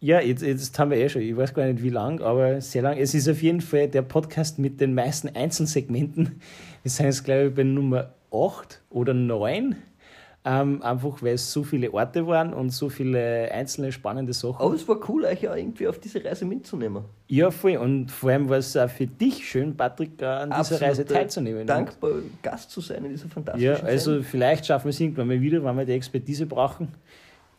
ja, 0.00 0.20
jetzt, 0.20 0.42
jetzt 0.42 0.78
haben 0.78 0.90
wir 0.90 0.98
eh 0.98 1.08
schon, 1.08 1.22
ich 1.22 1.36
weiß 1.36 1.54
gar 1.54 1.66
nicht 1.66 1.82
wie 1.82 1.90
lang, 1.90 2.20
aber 2.20 2.60
sehr 2.60 2.82
lang. 2.82 2.98
Es 2.98 3.14
ist 3.14 3.28
auf 3.28 3.42
jeden 3.42 3.60
Fall 3.60 3.88
der 3.88 4.02
Podcast 4.02 4.58
mit 4.58 4.80
den 4.80 4.94
meisten 4.94 5.28
Einzelsegmenten. 5.34 6.40
Wir 6.82 6.90
sind 6.90 7.06
jetzt, 7.06 7.24
glaube 7.24 7.46
ich, 7.48 7.54
bei 7.54 7.62
Nummer 7.62 8.12
8 8.30 8.82
oder 8.90 9.14
9. 9.14 9.76
Ähm, 10.48 10.80
einfach 10.80 11.20
weil 11.24 11.34
es 11.34 11.50
so 11.52 11.64
viele 11.64 11.92
Orte 11.92 12.24
waren 12.28 12.54
und 12.54 12.70
so 12.70 12.88
viele 12.88 13.50
einzelne 13.50 13.90
spannende 13.90 14.32
Sachen. 14.32 14.60
Aber 14.60 14.74
es 14.74 14.86
war 14.86 14.96
cool, 15.08 15.24
euch 15.24 15.48
auch 15.48 15.56
irgendwie 15.56 15.88
auf 15.88 15.98
diese 15.98 16.24
Reise 16.24 16.44
mitzunehmen. 16.44 17.02
Ja, 17.26 17.50
voll. 17.50 17.76
Und 17.78 18.12
vor 18.12 18.30
allem 18.30 18.48
war 18.48 18.58
es 18.58 18.76
auch 18.76 18.88
für 18.88 19.08
dich 19.08 19.44
schön, 19.44 19.76
Patrick, 19.76 20.22
äh, 20.22 20.26
an 20.26 20.50
dieser 20.50 20.60
Absolut, 20.60 20.82
Reise 20.82 21.02
äh, 21.02 21.06
teilzunehmen. 21.06 21.66
Dankbar, 21.66 22.12
Gast 22.42 22.70
zu 22.70 22.80
sein 22.80 23.04
in 23.06 23.10
dieser 23.10 23.28
fantastischen 23.28 23.72
Ja, 23.74 23.82
also 23.82 24.12
Sendung. 24.12 24.24
vielleicht 24.24 24.66
schaffen 24.66 24.84
wir 24.84 24.90
es 24.90 25.00
irgendwann 25.00 25.26
mal 25.26 25.40
wieder, 25.40 25.64
wenn 25.64 25.76
wir 25.78 25.84
die 25.84 25.94
Expertise 25.94 26.46
brauchen. 26.46 26.92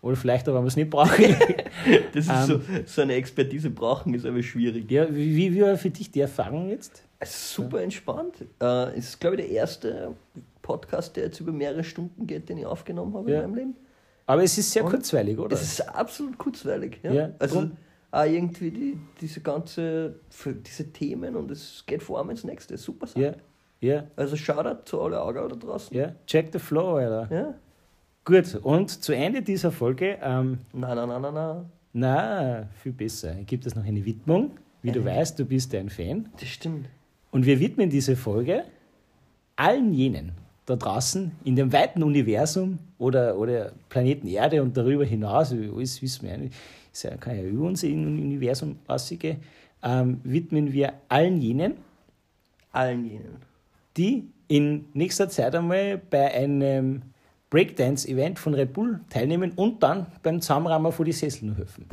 Oder 0.08 0.16
vielleicht 0.16 0.48
auch, 0.50 0.56
wenn 0.56 0.64
wir 0.64 0.68
es 0.68 0.76
nicht 0.76 0.90
brauchen. 0.90 1.36
Das 2.14 2.26
ist 2.26 2.32
ähm, 2.32 2.46
so, 2.46 2.60
so 2.86 3.02
eine 3.02 3.14
Expertise 3.14 3.70
brauchen, 3.70 4.14
ist 4.14 4.26
aber 4.26 4.42
schwierig. 4.42 4.90
ja, 4.92 5.08
wie, 5.14 5.36
wie 5.54 5.62
war 5.62 5.78
für 5.78 5.90
dich 5.92 6.10
die 6.12 6.22
Erfahrung 6.22 6.70
jetzt? 6.70 7.04
Super 7.24 7.82
entspannt. 7.82 8.34
Äh, 8.62 8.98
es 8.98 9.10
ist, 9.10 9.20
glaube 9.20 9.36
ich, 9.36 9.44
der 9.48 9.52
erste 9.52 10.16
Podcast, 10.62 11.16
der 11.16 11.26
jetzt 11.26 11.40
über 11.40 11.52
mehrere 11.52 11.84
Stunden 11.84 12.26
geht, 12.28 12.50
den 12.50 12.58
ich 12.58 12.66
aufgenommen 12.66 13.14
habe 13.16 13.32
Ja. 13.32 13.38
in 13.42 13.52
meinem 13.52 13.56
Leben. 13.56 13.76
Aber 14.26 14.44
es 14.44 14.58
ist 14.58 14.72
sehr 14.72 14.84
Und 14.84 14.92
kurzweilig, 14.92 15.38
oder? 15.38 15.54
Es 15.56 15.62
ist 15.62 15.82
absolut 15.88 16.38
kurzweilig. 16.38 17.00
Ja? 17.04 17.14
Ja, 17.14 17.30
also 17.40 17.60
drum- 17.62 17.72
auch 18.12 18.24
irgendwie 18.26 18.72
die, 18.72 18.98
diese 19.22 19.42
ganze, 19.42 20.16
diese 20.66 20.92
Themen 20.92 21.36
und 21.36 21.52
es 21.52 21.84
geht 21.86 22.02
vor 22.04 22.18
allem 22.20 22.32
ins 22.32 22.44
nächste. 22.44 22.78
Super 22.78 23.08
Sache. 23.08 23.22
ja, 23.22 23.34
ja, 23.80 24.04
Also 24.16 24.36
Shoutout 24.36 24.84
zu 24.86 25.02
alle 25.02 25.22
Augen 25.22 25.48
da 25.50 25.56
draußen. 25.56 25.96
ja. 25.96 26.14
Check 26.26 26.50
the 26.52 26.60
flow, 26.60 26.96
Alter. 26.96 27.28
Ja? 27.34 27.54
Gut, 28.28 28.56
und 28.62 28.90
zu 28.90 29.14
Ende 29.14 29.42
dieser 29.42 29.72
Folge, 29.72 30.18
ähm, 30.22 30.58
Nein, 30.74 30.98
nein, 30.98 31.08
nein, 31.08 31.22
nein, 31.22 31.34
nein. 31.34 31.66
na, 31.94 32.68
viel 32.84 32.92
besser, 32.92 33.34
gibt 33.46 33.66
es 33.66 33.74
noch 33.74 33.86
eine 33.86 34.04
Widmung. 34.04 34.52
Wie 34.82 34.92
du 34.92 35.06
weißt, 35.06 35.40
du 35.40 35.46
bist 35.46 35.74
ein 35.74 35.90
Fan. 35.90 36.28
Das 36.38 36.50
stimmt. 36.50 36.90
Und 37.32 37.46
wir 37.46 37.58
widmen 37.62 37.90
diese 37.90 38.18
Folge 38.18 38.66
allen 39.56 39.94
jenen 39.94 40.34
da 40.66 40.76
draußen 40.76 41.32
in 41.46 41.56
dem 41.56 41.72
weiten 41.72 42.04
Universum 42.04 42.80
oder, 42.98 43.38
oder 43.38 43.72
Planeten 43.88 44.28
Erde 44.28 44.62
und 44.62 44.76
darüber 44.76 45.06
hinaus, 45.06 45.54
alles 45.54 46.02
wissen 46.02 46.24
wir 46.24 46.32
ja 46.32 46.38
nicht, 46.38 46.54
ist 46.92 47.04
ja, 47.04 47.16
kann 47.16 47.38
ja 47.38 47.44
über 47.44 47.66
uns 47.66 47.82
im 47.84 48.04
Universum 48.08 48.78
aussehen, 48.88 49.38
ähm, 49.84 50.20
widmen 50.26 50.74
wir 50.74 50.92
allen 51.08 51.42
jenen, 51.42 51.76
Allen 52.74 53.06
jenen. 53.06 53.38
die 53.96 54.28
in 54.50 54.84
nächster 54.94 55.30
Zeit 55.30 55.56
einmal 55.56 55.98
bei 55.98 56.30
einem 56.34 57.04
Breakdance-Event 57.50 58.40
von 58.40 58.54
Red 58.54 58.74
Bull 58.74 59.00
teilnehmen 59.10 59.52
und 59.56 59.82
dann 59.84 60.08
beim 60.24 60.42
Zusammenrammer 60.42 60.92
vor 60.92 61.06
die 61.06 61.14
Sessel 61.14 61.56
helfen. 61.56 61.86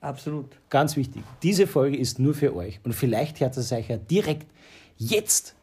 Absolut. 0.00 0.46
Ganz 0.70 0.96
wichtig, 0.96 1.22
diese 1.42 1.66
Folge 1.66 1.96
ist 1.96 2.18
nur 2.18 2.34
für 2.34 2.54
euch 2.54 2.78
und 2.84 2.92
vielleicht 2.92 3.40
hört 3.40 3.56
es 3.56 3.72
euch 3.72 3.88
ja 3.88 3.96
direkt 3.96 4.46
jetzt 4.98 5.54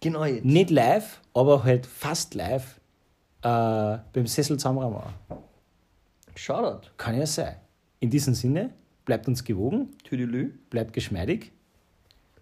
Genau 0.00 0.24
jetzt. 0.24 0.44
nicht 0.44 0.70
live, 0.70 1.20
aber 1.34 1.62
halt 1.64 1.84
fast 1.86 2.34
live 2.34 2.80
äh, 3.42 3.98
beim 4.12 4.26
Sessel 4.26 4.58
Zamrammer. 4.58 5.12
Shoutout. 6.34 6.88
Kann 6.96 7.18
ja 7.18 7.26
sein. 7.26 7.56
In 8.00 8.08
diesem 8.08 8.32
Sinne, 8.34 8.70
bleibt 9.04 9.28
uns 9.28 9.44
gewogen, 9.44 9.90
Tüdelü. 10.04 10.52
bleibt 10.70 10.92
geschmeidig. 10.94 11.52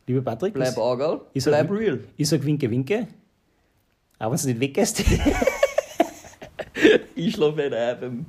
Lieber 0.06 0.22
Patrick, 0.22 0.54
Bleib 0.54 0.68
sag- 0.74 1.24
Bleib 1.34 1.70
real. 1.70 2.00
ich 2.16 2.28
sag 2.28 2.44
Winke, 2.44 2.70
Winke. 2.70 3.08
Auch 4.20 4.30
wenn 4.30 4.38
du 4.38 4.46
nicht 4.46 4.60
weggehst. 4.60 5.02
Ich 7.18 7.34
schlafe 7.34 7.56
nicht 7.56 7.74
ein. 7.74 8.26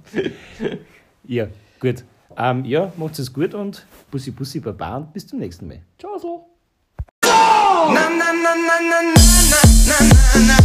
ja, 1.28 1.48
gut. 1.80 2.03
Ähm, 2.36 2.66
ja, 2.66 2.91
macht 2.98 3.20
es 3.20 3.32
gut 3.32 3.53
und 3.53 3.86
Bussi, 4.10 4.32
Bussi, 4.32 4.60
Baba 4.60 4.98
und 4.98 5.14
bis 5.14 5.28
zum 5.28 5.38
nächsten 5.38 5.68
Mal. 5.68 5.82
Ciao 5.99 6.18
so. 6.18 6.45
na 7.22 8.10
na 8.10 8.10
na 8.10 8.32
na 8.34 8.80
na 8.82 9.02
na 9.02 9.22
na 9.70 10.57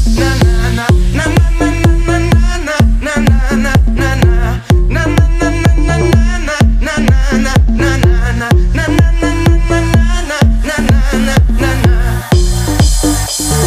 na 0.72 0.86
na 1.14 1.24
na 1.26 1.43